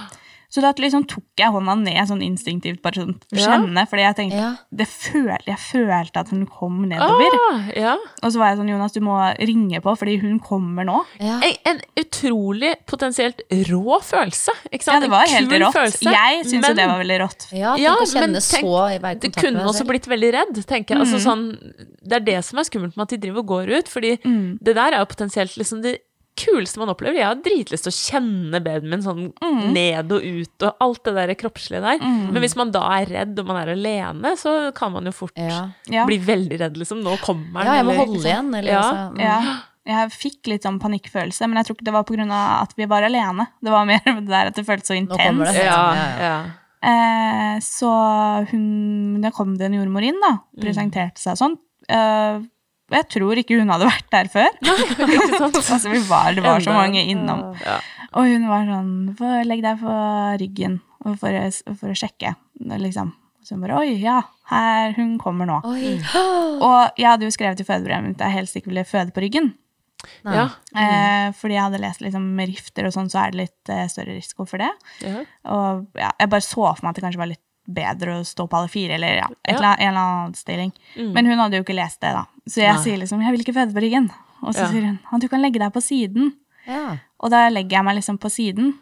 Så 0.54 0.62
da 0.62 0.70
liksom 0.78 1.02
tok 1.10 1.24
jeg 1.40 1.50
hånda 1.50 1.74
ned 1.82 2.06
sånn 2.06 2.20
instinktivt, 2.22 2.80
bare 2.80 2.94
sånn 3.02 3.14
for 3.28 3.40
Ja. 3.40 3.46
kjenne, 3.58 3.82
fordi 3.90 4.02
jeg 4.04 4.16
tenkte 4.20 4.36
Ja. 4.38 4.50
det 4.72 4.86
følte, 4.86 5.46
Jeg 5.50 5.58
følte 5.58 6.16
at 6.20 6.28
hun 6.30 6.46
kom 6.46 6.76
nedover. 6.88 7.34
Ah, 7.50 7.70
ja. 7.74 7.94
Og 8.22 8.30
så 8.30 8.38
var 8.38 8.50
jeg 8.54 8.58
sånn, 8.58 8.68
Jonas, 8.70 8.92
du 8.92 9.00
må 9.00 9.16
ringe 9.40 9.80
på, 9.82 9.96
fordi 9.98 10.20
hun 10.20 10.38
kommer 10.38 10.84
nå. 10.86 11.00
ja. 11.18 11.40
En, 11.42 11.56
en 11.66 11.80
utrolig 11.98 12.76
potensielt 12.86 13.40
rå 13.50 13.98
følelse. 14.00 14.54
Ikke 14.72 14.92
Ja, 14.94 15.00
det 15.00 15.10
var 15.10 15.24
En 15.26 15.34
helt 15.34 15.50
kul 15.50 15.60
rått. 15.64 15.74
følelse, 15.74 16.12
Jeg 16.14 16.44
syns 16.46 16.68
jo 16.68 16.74
det 16.74 16.86
var 16.86 17.02
veldig 17.02 17.18
rått. 17.20 17.52
Ja, 17.52 17.74
tenk 17.74 17.82
Ja, 17.82 17.94
å 17.96 17.98
men 17.98 18.06
kjenne 18.14 18.40
tenk, 18.40 18.62
så 18.62 18.94
i 18.94 19.14
Det 19.18 19.32
kunne 19.36 19.64
også 19.66 19.84
blitt 19.86 20.06
veldig 20.06 20.32
redd, 20.32 20.54
tenker 20.66 20.94
jeg. 20.94 20.98
Altså, 21.02 21.18
Mm. 21.18 21.26
sånn, 21.26 21.74
det 22.06 22.12
er 22.12 22.20
det 22.20 22.44
som 22.44 22.58
er 22.58 22.62
skummelt 22.62 22.96
med 22.96 23.02
at 23.02 23.08
de 23.08 23.16
driver 23.18 23.38
og 23.40 23.46
går 23.46 23.68
ut, 23.78 23.88
fordi 23.88 24.18
Mm. 24.22 24.58
det 24.62 24.74
der 24.76 24.92
er 24.92 24.98
jo 25.00 25.06
potensielt 25.06 25.56
liksom 25.58 25.82
det 25.82 25.98
kuleste 26.36 26.78
man 26.78 26.88
opplever. 26.90 27.18
Jeg 27.20 27.26
har 27.28 27.36
dritlyst 27.44 27.84
til 27.86 27.92
å 27.92 27.98
kjenne 27.98 28.60
babyen 28.64 28.90
min 28.90 29.02
sånn 29.04 29.32
Mm. 29.42 29.72
ned 29.72 30.12
og 30.12 30.22
ut 30.24 30.62
og 30.66 30.76
alt 30.80 31.04
det 31.04 31.14
der 31.14 31.34
kroppslige 31.34 31.80
der. 31.82 31.98
Men 32.02 32.42
hvis 32.42 32.56
man 32.56 32.70
da 32.74 32.82
er 33.00 33.06
redd 33.06 33.38
og 33.38 33.46
man 33.46 33.56
er 33.62 33.72
alene, 33.72 34.34
så 34.36 34.72
kan 34.74 34.92
man 34.92 35.04
jo 35.04 35.12
fort 35.12 35.32
Ja. 35.36 35.70
Ja. 35.88 36.04
bli 36.06 36.18
veldig 36.18 36.58
redd, 36.60 36.76
liksom. 36.76 37.02
Nå 37.04 37.16
kommer 37.20 37.62
den. 37.62 37.66
ja, 37.66 37.74
jeg 37.76 37.84
må 37.86 37.92
eller- 37.92 38.06
holde 38.06 38.24
igjen, 38.24 38.54
eller 38.58 38.72
Ja. 38.72 38.82
altså, 38.82 39.14
mm. 39.14 39.20
Ja. 39.20 39.56
Jeg 39.86 40.10
fikk 40.12 40.46
litt 40.48 40.62
sånn 40.62 40.80
panikkfølelse, 40.80 41.40
men 41.46 41.56
jeg 41.56 41.66
tror 41.66 41.76
ikke 41.76 41.84
det 41.84 41.92
var 41.92 42.04
av 42.30 42.62
at 42.62 42.72
vi 42.74 42.86
var 42.86 43.02
alene. 43.02 43.46
Det 43.62 43.70
var 43.70 43.84
mer 43.84 44.00
det 44.04 44.26
der 44.26 44.46
at 44.46 44.54
det 44.54 44.64
føltes 44.66 44.88
så 44.88 44.96
intenst. 44.96 45.52
det. 45.52 45.64
Ja, 45.64 45.94
Ja, 45.94 46.18
ja. 46.18 46.44
Eh, 46.82 47.58
så 47.60 48.48
hun 48.50 49.20
Da 49.20 49.30
kom 49.30 49.56
det 49.56 49.66
en 49.66 49.72
jordmor 49.74 50.02
inn, 50.02 50.18
da. 50.20 50.38
Presenterte 50.58 51.18
seg 51.18 51.36
sånn. 51.36 51.56
Eh, 51.88 52.40
og 52.94 53.00
jeg 53.00 53.08
tror 53.10 53.40
ikke 53.42 53.58
hun 53.58 53.72
hadde 53.74 53.88
vært 53.90 54.06
der 54.14 54.30
før. 54.30 54.54
Altså, 55.74 55.90
vi 55.90 56.00
var, 56.06 56.30
det 56.36 56.44
var 56.44 56.62
så 56.62 56.74
mange 56.76 57.02
innom. 57.10 57.48
Ja. 57.64 57.80
Og 58.14 58.30
hun 58.30 58.46
var 58.46 58.68
sånn 58.68 58.92
«Få- 59.18 59.42
Legg 59.48 59.64
deg 59.64 59.80
på 59.82 59.94
ryggen 60.40 60.78
for, 61.18 61.34
for 61.74 61.90
å 61.90 61.98
sjekke, 61.98 62.34
liksom. 62.78 63.10
Så 63.44 63.56
hun 63.56 63.64
bare 63.66 63.82
Oi, 63.82 63.98
ja, 64.00 64.20
her, 64.48 64.94
hun 64.96 65.18
kommer 65.20 65.48
nå. 65.50 65.58
Oi. 65.68 65.98
Og 66.64 66.96
jeg 66.96 67.10
hadde 67.10 67.26
jo 67.26 67.34
skrevet 67.34 67.60
i 67.60 67.66
fødebrevet 67.68 68.06
mitt 68.06 68.22
at 68.22 68.30
jeg 68.30 68.38
helst 68.38 68.56
ikke 68.60 68.70
ville 68.72 68.86
føde 68.88 69.12
på 69.12 69.24
ryggen. 69.26 69.50
Ja. 70.24 70.46
Eh, 70.76 71.28
fordi 71.36 71.56
jeg 71.56 71.64
hadde 71.66 71.80
lest 71.82 72.02
liksom, 72.04 72.24
med 72.38 72.50
rifter 72.52 72.88
og 72.88 72.94
sånn, 72.96 73.10
så 73.12 73.22
er 73.24 73.34
det 73.34 73.42
litt 73.42 73.72
eh, 73.72 73.84
større 73.92 74.16
risiko 74.16 74.46
for 74.48 74.62
det. 74.62 74.70
Ja. 75.04 75.24
Og 75.52 76.00
ja, 76.00 76.10
jeg 76.20 76.32
bare 76.32 76.44
så 76.46 76.62
for 76.70 76.84
meg 76.84 76.92
at 76.94 77.00
det 77.00 77.04
kanskje 77.06 77.22
var 77.24 77.32
litt 77.34 77.43
bedre 77.66 78.18
å 78.20 78.24
stå 78.26 78.46
på 78.48 78.56
alle 78.58 78.68
fire, 78.68 78.94
eller 78.94 79.16
ja, 79.16 79.28
et 79.44 79.54
Ja. 79.54 79.56
eller 79.56 79.66
annet, 79.68 79.80
en 79.80 79.88
eller 79.88 80.00
annen 80.00 80.34
stilling. 80.34 80.72
Men 80.96 81.26
hun 81.26 81.38
hadde 81.38 81.56
jo 81.56 81.62
ikke 81.64 81.74
lest 81.74 82.00
det, 82.00 82.12
da. 82.12 82.24
Så 82.48 82.60
jeg 82.60 82.74
Nei. 82.74 82.82
sier 82.82 82.98
liksom 82.98 83.20
'jeg 83.22 83.32
vil 83.32 83.40
ikke 83.40 83.54
føde 83.54 83.72
på 83.74 83.82
ryggen'. 83.82 84.10
Og 84.42 84.54
så 84.54 84.60
Ja. 84.60 84.68
sier 84.68 84.82
hun 85.10 85.20
'du 85.20 85.28
kan 85.28 85.40
legge 85.42 85.58
deg 85.58 85.72
på 85.72 85.80
siden'. 85.80 86.32
Ja. 86.66 86.96
Og 87.20 87.30
da 87.30 87.48
legger 87.48 87.70
jeg 87.78 87.84
meg 87.84 87.96
liksom 87.96 88.18
på 88.18 88.28
siden. 88.30 88.74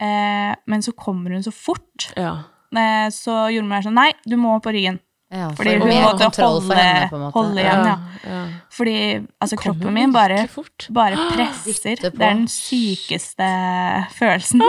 Eh, 0.00 0.54
men 0.66 0.80
så 0.82 0.92
kommer 0.94 1.30
hun 1.30 1.42
så 1.42 1.52
fort. 1.52 2.12
ja. 2.16 2.42
Eh, 2.76 3.08
så 3.10 3.48
jordmoren 3.54 3.78
er 3.78 3.82
sånn 3.88 3.94
'nei, 3.94 4.12
du 4.26 4.36
må 4.36 4.60
på 4.60 4.70
ryggen'. 4.72 4.98
Ja, 5.32 5.48
Fordi 5.50 5.70
hun 5.78 5.88
måtte 5.88 6.30
holde, 6.40 6.66
for 6.66 6.74
henne, 6.74 7.08
på 7.10 7.16
en 7.16 7.20
måte. 7.22 7.32
holde 7.32 7.58
igjen, 7.58 7.84
ja. 7.86 7.98
ja. 8.24 8.46
Fordi 8.70 9.26
altså, 9.40 9.56
kroppen 9.56 9.92
min 9.92 10.12
bare, 10.12 10.48
bare 10.90 11.16
presser. 11.32 11.96
Det 11.96 12.04
er 12.14 12.18
den 12.18 12.46
sykeste 12.46 14.06
følelsen. 14.12 14.60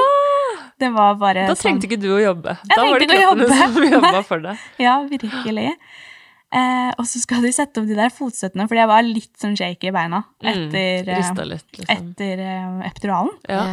Det 0.78 0.90
var 0.94 1.16
bare 1.18 1.48
Da 1.50 1.56
sånn 1.56 1.80
trengte 1.80 1.88
ikke 1.90 2.00
du 2.02 2.12
å 2.16 2.20
jobbe. 2.22 2.58
Da 2.70 2.84
var 2.86 3.00
det 3.02 3.08
trengte 3.08 3.18
ikke 3.18 3.18
å 3.18 3.32
kroppen 3.32 3.48
jobbe. 3.48 3.74
som 3.74 3.96
jobba 3.98 4.22
for 4.30 4.46
deg. 4.46 4.66
Ja, 4.84 4.96
virkelig. 5.10 5.70
Eh, 6.48 6.92
og 6.96 7.04
så 7.10 7.20
skal 7.20 7.44
de 7.44 7.52
sette 7.52 7.82
opp 7.82 7.88
de 7.90 7.96
der 7.98 8.14
fotstøttene, 8.14 8.70
fordi 8.70 8.80
jeg 8.80 8.90
var 8.94 9.04
litt 9.04 9.34
sånn 9.42 9.58
shaky 9.60 9.90
i 9.90 9.96
beina 9.96 10.22
etter, 10.40 11.04
mm, 11.04 11.42
litt, 11.44 11.80
liksom. 11.82 11.90
etter 11.98 12.44
eh, 12.46 12.78
epiduralen. 12.88 13.34
Ja. 13.52 13.64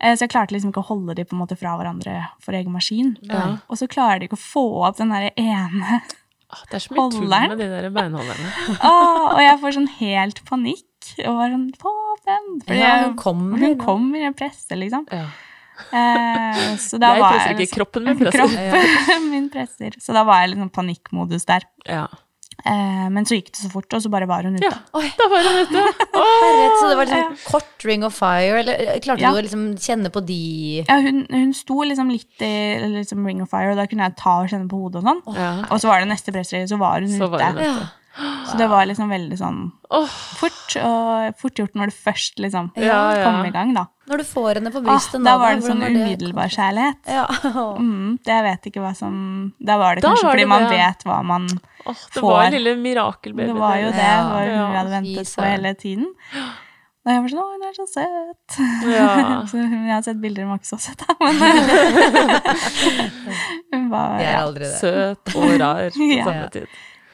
Eh, 0.00 0.16
så 0.16 0.26
jeg 0.26 0.32
klarte 0.34 0.56
liksom 0.56 0.72
ikke 0.72 0.82
å 0.82 0.88
holde 0.90 1.14
de 1.16 1.24
på 1.28 1.36
en 1.36 1.42
måte 1.44 1.56
fra 1.60 1.76
hverandre 1.78 2.18
for 2.42 2.56
egen 2.58 2.74
maskin. 2.74 3.14
Ja. 3.30 3.58
Og 3.70 3.78
så 3.78 3.86
klarer 3.88 4.20
de 4.20 4.28
ikke 4.28 4.40
å 4.40 4.42
få 4.42 4.64
opp 4.88 4.98
den 4.98 5.14
der 5.14 5.30
ene 5.36 6.00
holderen. 6.00 6.22
Det 6.70 6.78
er 6.78 6.82
så 6.84 6.94
mye 6.94 7.10
tull 7.10 7.30
med 7.32 7.58
de 7.58 7.66
der 7.70 7.88
beinholderne. 7.90 8.50
Åh, 8.76 9.24
Og 9.34 9.40
jeg 9.42 9.56
får 9.62 9.72
sånn 9.76 9.88
helt 9.98 10.42
panikk. 10.46 10.84
Og 11.24 11.38
var 11.38 11.50
sånn 11.52 11.66
Få 11.78 11.90
opp 12.12 12.22
den! 12.26 12.46
Fordi 12.66 12.78
Ja, 12.80 12.92
hun 13.04 13.16
kommer, 13.18 13.58
Hun 13.62 13.74
kommer, 13.80 14.22
jeg 14.24 14.36
presser, 14.38 14.78
liksom. 14.78 15.06
Ja. 15.14 15.26
Eh, 15.92 16.76
så 16.82 16.98
da 17.00 17.14
Jeg 17.14 17.22
var 17.22 17.32
presser 17.32 17.50
ikke, 17.54 17.64
liksom- 17.64 17.78
kroppen 17.80 18.04
min 18.04 18.18
presser. 18.18 18.46
Kroppen 18.46 19.30
min 19.34 19.48
presser. 19.50 19.90
Så 20.00 20.12
da 20.16 20.22
var 20.24 20.40
jeg 20.42 20.50
litt 20.54 20.62
sånn 20.64 20.72
panikkmodus 20.78 21.44
der. 21.46 21.66
Ja. 21.88 22.06
Eh, 22.64 23.08
men 23.12 23.26
så 23.28 23.36
gikk 23.36 23.50
det 23.52 23.60
så 23.60 23.68
fort, 23.70 23.92
og 23.92 24.00
så 24.02 24.08
bare 24.10 24.26
var 24.26 24.42
hun 24.48 24.56
ute. 24.56 24.64
ja. 24.64 24.78
Da 25.20 25.26
var 25.28 25.44
hun 25.44 25.58
ute. 25.66 25.82
Herret, 26.16 26.78
så 26.80 26.88
det 26.88 26.96
var 26.96 27.06
liksom 27.10 27.36
kort 27.52 27.84
ring 27.84 28.02
of 28.08 28.14
fire, 28.16 28.58
eller 28.62 28.80
eh, 28.80 28.98
klarte 29.04 29.20
Ja. 29.20 29.32
du 29.32 29.38
å 29.38 29.44
liksom 29.44 29.66
kjenne 29.76 30.10
på 30.10 30.24
de 30.26 30.38
Ja, 30.88 30.96
hun, 31.04 31.26
hun 31.30 31.52
sto 31.54 31.82
liksom 31.84 32.10
litt 32.10 32.40
i 32.40 32.52
liksom 32.96 33.24
ring 33.28 33.42
of 33.44 33.50
fire, 33.52 33.70
og 33.74 33.76
da 33.76 33.84
kunne 33.86 34.08
jeg 34.08 34.16
ta 34.16 34.38
og 34.42 34.48
kjenne 34.48 34.68
på 34.72 34.80
hodet 34.86 35.02
og 35.04 35.10
sånn. 35.10 35.22
Ja. 35.36 35.52
Og 35.70 35.78
så 35.84 35.92
var 35.92 36.00
det 36.00 36.08
neste 36.08 36.32
pressrøye, 36.32 36.66
så 36.66 36.78
var 36.80 37.00
hun 37.04 37.12
Så 37.12 37.28
ute. 37.28 37.30
var 37.36 37.44
hun 37.52 37.60
ute. 37.60 37.90
Så 38.16 38.56
det 38.56 38.66
var 38.70 38.86
liksom 38.88 39.10
veldig 39.12 39.36
sånn 39.36 39.58
fort, 40.38 40.76
og 40.80 41.34
fort 41.40 41.58
gjort 41.60 41.74
når 41.76 41.90
du 41.90 41.96
først 42.06 42.38
liksom 42.40 42.70
Ja, 42.80 43.00
ja. 43.12 43.24
kom 43.26 43.44
i 43.44 43.50
gang, 43.52 43.74
da. 43.76 43.82
Når 44.08 44.22
du 44.22 44.24
får 44.28 44.54
henne 44.60 44.70
på 44.72 44.80
Ah, 44.80 44.86
brystet 44.86 45.20
nå, 45.20 45.24
da 45.26 45.34
var 45.42 45.54
det 45.58 45.66
sånn 45.66 45.82
umiddelbar 45.84 46.48
kjærlighet. 46.54 47.00
Ja. 47.12 47.26
Mm, 47.76 48.16
det 48.24 48.32
jeg 48.38 48.44
vet 48.46 48.68
ikke 48.70 48.80
hva 48.84 48.92
som 48.96 49.16
Da 49.60 49.76
var 49.80 49.96
det 49.98 50.02
Da 50.04 50.08
kanskje 50.14 50.24
var 50.28 50.32
fordi 50.36 50.44
det 50.46 50.48
man 50.54 50.68
vet 50.70 51.02
hva 51.04 51.16
man 51.26 51.48
oh, 51.84 51.92
det 52.14 52.20
Får. 52.22 52.30
var 52.30 52.50
lille 52.54 52.72
mirakelbaby. 52.80 53.48
Det 53.50 53.56
var 53.58 53.76
jo 53.82 53.90
det. 53.90 54.06
Ja. 54.06 54.22
Det 54.22 54.30
var 54.32 54.46
hun 54.46 54.70
vi 54.72 54.78
hadde 54.80 54.94
ventet 54.94 55.34
på 55.36 55.44
hele 55.50 55.74
tiden. 55.74 56.06
Og 57.06 57.12
jeg 57.12 57.20
var 57.22 57.28
sånn 57.30 57.42
Å, 57.44 57.50
hun 57.52 57.66
er 57.68 57.76
så 57.76 57.86
søt. 57.86 58.56
Ja. 58.90 59.10
så 59.50 59.60
jeg 59.60 59.92
har 59.92 60.02
sett 60.08 60.22
bilder, 60.24 60.42
hun 60.46 60.54
var 60.56 60.58
ikke 60.62 60.72
så 60.72 60.80
søt, 60.82 61.04
da. 61.04 61.14
Men 63.70 63.82
hun 63.82 63.90
var 63.92 64.18
ja. 64.24 64.40
Søt 64.80 65.34
og 65.36 65.52
rar 65.60 65.90
på 65.94 66.10
Ja. 66.16 66.24
samme 66.24 66.48
tid. 66.56 66.66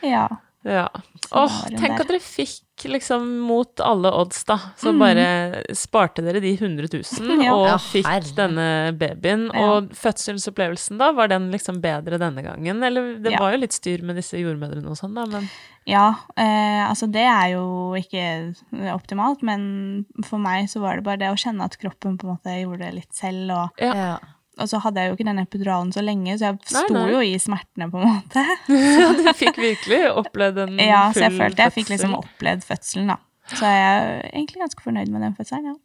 ja. 0.07 0.26
Ja. 0.64 0.88
Åh, 1.32 1.54
tenk 1.70 1.80
der. 1.96 2.00
at 2.04 2.08
dere 2.08 2.20
fikk 2.22 2.84
liksom 2.86 3.24
mot 3.46 3.80
alle 3.82 4.10
odds, 4.14 4.44
da. 4.44 4.56
Så 4.78 4.92
Mm. 4.92 4.98
bare 5.00 5.74
sparte 5.74 6.22
dere 6.22 6.40
de 6.40 6.52
100 6.56 6.86
000 6.92 7.42
Ja. 7.44 7.54
og 7.54 7.66
Ja, 7.66 7.76
fikk 7.78 8.34
denne 8.36 8.92
babyen. 8.98 9.48
Ja. 9.54 9.72
Og 9.72 9.90
fødselsopplevelsen, 9.90 10.98
da, 10.98 11.10
var 11.12 11.28
den 11.28 11.50
liksom 11.50 11.80
bedre 11.82 12.18
denne 12.18 12.42
gangen? 12.44 12.82
Eller 12.82 13.16
det 13.18 13.32
Ja. 13.32 13.38
var 13.40 13.52
jo 13.52 13.58
litt 13.58 13.72
styr 13.72 14.02
med 14.02 14.16
disse 14.16 14.38
jordmødrene 14.38 14.86
og 14.90 14.96
sånn, 14.96 15.14
da, 15.14 15.26
men 15.26 15.48
Ja, 15.84 16.14
eh, 16.36 16.86
altså 16.88 17.10
det 17.10 17.24
er 17.26 17.54
jo 17.56 17.94
ikke 17.98 18.54
optimalt, 18.94 19.42
men 19.42 20.06
for 20.24 20.38
meg 20.38 20.68
så 20.68 20.78
var 20.80 20.94
det 20.94 21.02
bare 21.04 21.18
det 21.18 21.30
å 21.32 21.34
kjenne 21.34 21.64
at 21.64 21.76
kroppen 21.76 22.16
på 22.18 22.22
en 22.28 22.36
måte 22.36 22.54
gjorde 22.62 22.78
det 22.86 22.94
litt 22.94 23.12
selv. 23.12 23.50
Og, 23.50 23.70
Ja. 23.82 24.18
Ja. 24.62 24.66
og 24.66 24.70
så 24.70 24.80
hadde 24.84 25.02
jeg 25.02 25.10
jo 25.10 25.16
ikke 25.18 25.26
den 25.28 25.42
epiduralen 25.42 25.90
så 25.92 26.02
lenge, 26.06 26.38
så 26.38 26.48
jeg 26.52 26.58
Nei, 26.62 26.84
sto 26.86 26.94
nei. 26.94 27.10
jo 27.12 27.20
i 27.26 27.34
smertene 27.42 27.90
på 27.90 27.98
en 28.00 28.08
måte. 28.14 28.44
du 29.18 29.32
fikk 29.34 29.58
virkelig 29.58 30.00
opplevd 30.22 30.62
en 30.64 30.76
full 30.76 30.78
fødsel? 30.78 30.88
Ja, 30.88 31.02
så 31.12 31.24
jeg 31.26 31.36
følte 31.40 31.66
jeg 31.66 31.76
fikk 31.76 31.92
liksom 31.96 32.14
opplevd 32.22 32.64
fødselen, 32.70 33.12
da. 33.12 33.18
Så 33.52 33.66
jeg 33.66 33.82
er 33.90 34.30
egentlig 34.32 34.62
ganske 34.62 34.82
fornøyd 34.86 35.10
med 35.12 35.26
den 35.26 35.34
fødselen, 35.36 35.72
ja. 35.74 35.76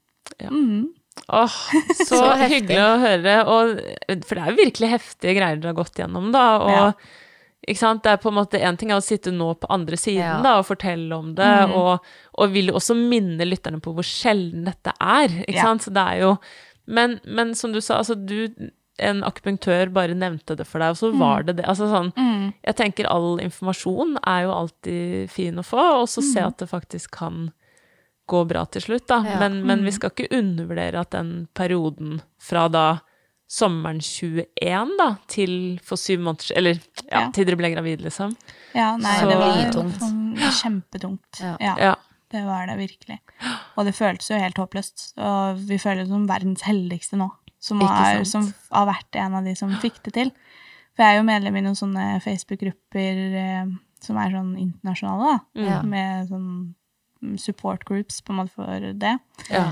Ja. 0.45 0.49
Mm. 0.53 0.87
Åh, 1.33 1.55
så, 1.97 2.05
Så 2.13 2.23
heftig. 2.37 2.49
hyggelig 2.61 2.81
å 2.85 2.97
høre. 3.01 3.37
Og, 3.49 3.79
for 4.27 4.35
det 4.37 4.43
er 4.43 4.51
jo 4.53 4.59
virkelig 4.63 4.89
heftige 4.93 5.33
greier 5.39 5.57
dere 5.57 5.73
har 5.73 5.79
gått 5.81 5.97
gjennom, 5.97 6.29
da. 6.35 6.43
Og 6.61 6.69
Ja. 6.69 6.91
ikke 7.67 7.79
sant? 7.81 8.03
det 8.05 8.11
er 8.13 8.19
på 8.21 8.29
en 8.29 8.37
måte 8.37 8.61
en 8.63 8.77
ting 8.77 8.91
er 8.93 8.99
å 9.01 9.03
sitte 9.03 9.31
nå 9.33 9.49
på 9.59 9.67
andre 9.73 9.97
siden 9.99 10.21
Ja. 10.21 10.37
da, 10.45 10.53
og 10.61 10.67
fortelle 10.69 11.11
om 11.17 11.33
det, 11.35 11.47
Mm. 11.67 11.73
og, 11.75 12.05
og 12.37 12.53
vil 12.53 12.67
jo 12.69 12.75
også 12.77 12.95
minne 12.95 13.43
lytterne 13.49 13.81
på 13.81 13.91
hvor 13.97 14.05
sjelden 14.05 14.63
dette 14.69 14.93
er. 15.01 15.27
Ikke 15.47 15.57
Ja. 15.57 15.63
sant? 15.63 15.81
Så 15.87 15.91
det 15.91 16.05
er 16.05 16.19
jo 16.21 16.37
men, 16.87 17.19
men 17.25 17.53
som 17.55 17.71
du 17.73 17.79
sa, 17.81 17.97
altså 17.99 18.15
du 18.15 18.47
en 18.99 19.19
akupunktør 19.23 19.91
bare 19.93 20.15
nevnte 20.17 20.55
det 20.57 20.65
for 20.65 20.79
deg, 20.81 20.89
og 20.89 20.97
så 20.97 21.11
var 21.19 21.43
det 21.43 21.57
det. 21.57 21.65
Altså 21.69 21.85
sånn, 21.91 22.11
Mm. 22.17 22.53
jeg 22.65 22.75
tenker 22.75 23.05
all 23.05 23.37
informasjon 23.39 24.17
er 24.25 24.43
jo 24.47 24.51
alltid 24.55 25.29
fin 25.29 25.55
å 25.55 25.63
få, 25.63 26.01
og 26.01 26.07
så 26.09 26.21
se 26.23 26.39
Mm. 26.41 26.47
at 26.47 26.57
det 26.57 26.69
faktisk 26.69 27.11
kan 27.11 27.51
gå 28.27 28.47
bra 28.47 28.65
til 28.65 28.81
slutt, 28.81 29.05
da. 29.07 29.21
Ja. 29.23 29.39
Men, 29.39 29.65
men 29.67 29.79
Mm. 29.79 29.85
vi 29.85 29.91
skal 29.91 30.09
ikke 30.09 30.31
undervurdere 30.31 30.99
at 30.99 31.11
den 31.11 31.47
perioden 31.53 32.21
fra 32.39 32.67
da 32.67 32.99
sommeren 33.47 34.01
21 34.01 34.97
da, 34.97 35.15
til 35.27 35.79
for 35.83 35.95
syv 35.95 36.19
måneder 36.19 36.51
Eller 36.57 36.73
ja, 37.11 37.19
Ja. 37.21 37.31
til 37.31 37.45
dere 37.45 37.55
ble 37.55 37.69
gravid, 37.71 38.01
liksom. 38.01 38.35
Ja, 38.75 38.97
nei, 38.97 39.19
Så- 39.19 39.29
det 39.29 39.37
var 39.37 39.71
tungt. 39.71 39.99
sånn 39.99 40.35
kjempetungt. 40.37 41.39
Ja. 41.39 41.75
Ja. 41.77 41.95
Det 42.33 42.43
var 42.45 42.67
det 42.67 42.77
virkelig. 42.79 43.19
Og 43.77 43.85
det 43.87 43.95
føltes 43.95 44.29
jo 44.31 44.39
helt 44.41 44.57
håpløst. 44.59 45.13
Og 45.17 45.59
vi 45.69 45.77
føler 45.79 46.03
oss 46.03 46.09
som 46.11 46.25
verdens 46.27 46.63
heldigste 46.67 47.19
nå, 47.19 47.29
som 47.63 47.79
har, 47.87 48.23
som 48.27 48.47
har 48.71 48.87
vært 48.89 49.15
en 49.21 49.37
av 49.39 49.45
de 49.47 49.53
som 49.55 49.71
fikk 49.81 50.01
det 50.09 50.13
til. 50.17 50.31
For 50.97 51.05
jeg 51.05 51.13
er 51.13 51.21
jo 51.21 51.27
medlem 51.29 51.55
i 51.59 51.61
noen 51.63 51.77
sånne 51.77 52.07
Facebook-grupper 52.25 53.21
eh, 53.39 53.69
som 54.03 54.17
er 54.19 54.33
sånn 54.33 54.51
internasjonale, 54.59 55.29
da. 55.37 55.61
Ja. 55.61 55.77
Med 55.85 56.27
sånn 56.31 57.37
support 57.41 57.85
groups 57.87 58.19
på 58.21 58.33
en 58.33 58.41
måte 58.43 58.53
for 58.57 58.91
det. 58.93 59.15
ja. 59.53 59.69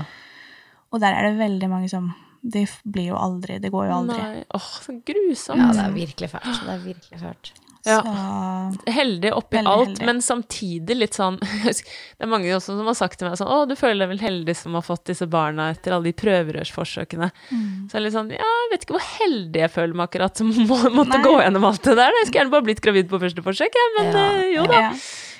Og 0.94 1.00
der 1.02 1.16
er 1.18 1.26
det 1.26 1.38
veldig 1.40 1.66
mange 1.68 1.88
som 1.90 2.12
Det 2.46 2.62
blir 2.86 3.08
jo 3.10 3.16
aldri 3.18 3.56
Det 3.58 3.72
går 3.74 3.88
jo 3.88 3.94
aldri. 3.96 4.16
Nei, 4.22 4.44
åh, 4.54 4.66
så 4.80 4.92
grusomt. 5.04 5.58
ja, 5.58 5.72
det 5.74 5.82
er 5.82 5.94
virkelig 5.96 6.28
fælt. 6.30 6.60
Det 6.62 6.72
er 6.72 6.82
virkelig 6.84 7.18
fælt. 7.20 7.50
Ja. 7.86 8.00
Så 8.02 8.90
Heldig 8.90 9.30
oppi 9.36 9.56
Veldig 9.60 9.70
alt, 9.70 9.88
heldig. 9.92 10.06
men 10.08 10.18
samtidig 10.22 10.96
litt 10.98 11.14
sånn 11.14 11.36
Det 11.66 12.24
er 12.24 12.30
mange 12.32 12.50
også 12.56 12.74
som 12.74 12.88
har 12.90 12.96
sagt 12.98 13.20
til 13.20 13.28
meg 13.28 13.36
sånn 13.38 13.46
Å, 13.54 13.58
du 13.70 13.76
føler 13.78 14.02
deg 14.04 14.10
vel 14.16 14.22
heldig 14.24 14.56
som 14.58 14.74
har 14.74 14.82
fått 14.82 15.04
disse 15.12 15.28
barna 15.30 15.68
etter 15.70 15.94
alle 15.94 16.08
de 16.10 16.14
prøverørsforsøkene. 16.18 17.28
Mm. 17.50 17.86
Så 17.86 17.94
jeg 17.94 18.00
er 18.00 18.04
litt 18.08 18.16
sånn 18.16 18.32
Ja, 18.34 18.48
jeg 18.64 18.72
vet 18.74 18.86
ikke 18.88 18.96
hvor 18.98 19.06
heldig 19.20 19.62
jeg 19.62 19.72
føler 19.76 19.94
meg 20.00 20.08
akkurat 20.10 20.42
som 20.42 20.50
må, 20.70 20.80
måtte 20.96 21.14
Nei. 21.20 21.22
gå 21.28 21.34
gjennom 21.44 21.68
alt 21.70 21.82
det 21.86 21.94
der. 22.00 22.18
Jeg 22.20 22.26
skulle 22.28 22.42
gjerne 22.42 22.54
bare 22.56 22.66
blitt 22.70 22.82
gravid 22.84 23.08
på 23.12 23.22
første 23.22 23.46
forsøk, 23.46 23.78
jeg, 23.82 23.92
men 24.00 24.10
Ja. 24.16 24.26
eh, 24.34 24.48
jo 24.56 24.66
da. 24.70 24.80
ja. 24.88 24.90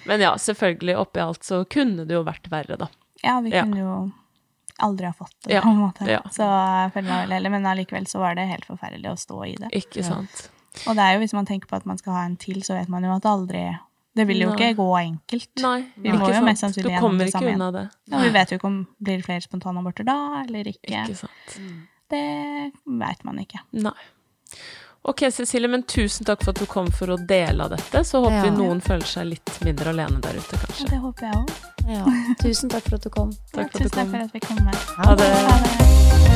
Men 0.07 0.23
ja, 0.23 0.33
selvfølgelig, 0.39 0.95
oppi 1.03 1.19
alt 1.25 1.43
så 1.43 1.65
kunne 1.67 2.05
det 2.07 2.15
jo 2.15 2.23
vært 2.27 2.47
verre, 2.53 2.77
da. 2.79 2.87
ja, 3.27 3.41
vi 3.43 3.51
Ja. 3.51 3.65
kunne 3.67 3.81
jo 3.83 3.95
aldri 4.87 5.07
ha 5.09 5.15
fått 5.19 5.35
det, 5.49 5.55
Ja. 5.57 5.63
på 5.65 5.73
en 5.73 5.81
måte. 5.83 6.07
Ja. 6.07 6.21
Så 6.31 6.47
jeg 6.47 6.93
føler 6.95 7.09
meg 7.11 7.23
veldig 7.25 7.37
heldig, 7.41 7.51
men 7.57 7.67
allikevel 7.73 8.07
så 8.07 8.21
var 8.23 8.37
det 8.39 8.45
helt 8.47 8.69
forferdelig 8.69 9.11
å 9.11 9.17
stå 9.19 9.41
i 9.49 9.55
det. 9.59 9.71
Ikke 9.83 10.05
sant. 10.07 10.51
Og 10.87 10.95
det 10.97 11.03
er 11.07 11.13
jo 11.15 11.21
hvis 11.25 11.33
man 11.33 11.47
tenker 11.47 11.67
på 11.71 11.77
at 11.77 11.87
man 11.87 11.99
skal 11.99 12.13
ha 12.13 12.25
en 12.27 12.37
til, 12.37 12.61
så 12.63 12.75
vet 12.79 12.89
man 12.93 13.03
jo 13.05 13.15
at 13.17 13.23
det 13.23 13.31
aldri 13.31 13.79
Det 14.17 14.27
vil 14.27 14.39
jo 14.41 14.49
Nei. 14.49 14.57
ikke 14.57 14.77
gå 14.77 14.89
enkelt. 14.99 15.51
Nei, 15.61 15.85
Vi 15.97 16.13
må 16.13 16.27
jo 16.29 16.33
sant. 16.35 16.45
mest 16.45 16.63
sannsynlig 16.63 16.85
Du 16.85 16.95
gjennom 16.95 17.19
det 17.19 17.33
samme 17.33 17.51
igjen. 17.53 17.73
det. 17.73 17.91
Ja, 18.09 18.19
vi 18.23 18.29
vet 18.31 18.51
jo 18.51 18.57
ikke 18.59 18.65
om 18.71 18.87
blir 19.03 19.17
det 19.19 19.25
flere 19.27 19.41
spontanaborter 19.45 20.05
da, 20.05 20.43
eller 20.47 20.65
ikke. 20.65 20.89
Ikke 21.05 21.17
sant. 21.17 21.59
Det 22.09 22.73
veit 22.87 23.25
man 23.25 23.39
ikke. 23.39 23.61
Nei. 23.73 23.93
Ok, 25.05 25.21
Cecilie, 25.31 25.69
men 25.69 25.83
tusen 25.85 26.25
takk 26.27 26.43
for 26.43 26.51
at 26.51 26.59
du 26.59 26.67
kom 26.67 26.89
for 26.91 27.07
å 27.15 27.17
dele 27.27 27.63
av 27.63 27.71
dette. 27.71 28.01
Så 28.05 28.19
håper 28.25 28.33
Ja. 28.33 28.43
vi 28.43 28.51
noen 28.57 28.81
føler 28.83 29.05
seg 29.07 29.27
litt 29.29 29.61
mindre 29.63 29.91
alene 29.93 30.21
der 30.21 30.35
ute, 30.35 30.53
Ja, 30.57 30.59
kanskje. 30.65 30.89
det 30.91 30.99
håper 30.99 31.21
jeg 31.21 31.35
òg. 31.35 31.51
Ja. 31.87 32.35
Tusen 32.43 32.69
takk 32.71 32.83
for 32.89 32.95
at 32.97 33.03
du 33.03 33.11
kom. 33.11 33.31
Takk 33.53 33.53
for 33.53 33.61
at 33.61 33.73
du 33.73 33.79
Tusen 33.79 33.91
takk 33.91 34.09
for 34.11 34.17
at 34.25 34.33
vi 34.33 34.41
kom. 34.41 34.65
Med. 34.65 34.75
Ha 34.75 35.15
det. 35.15 35.31
Ha 35.47 35.59
det. 35.63 36.36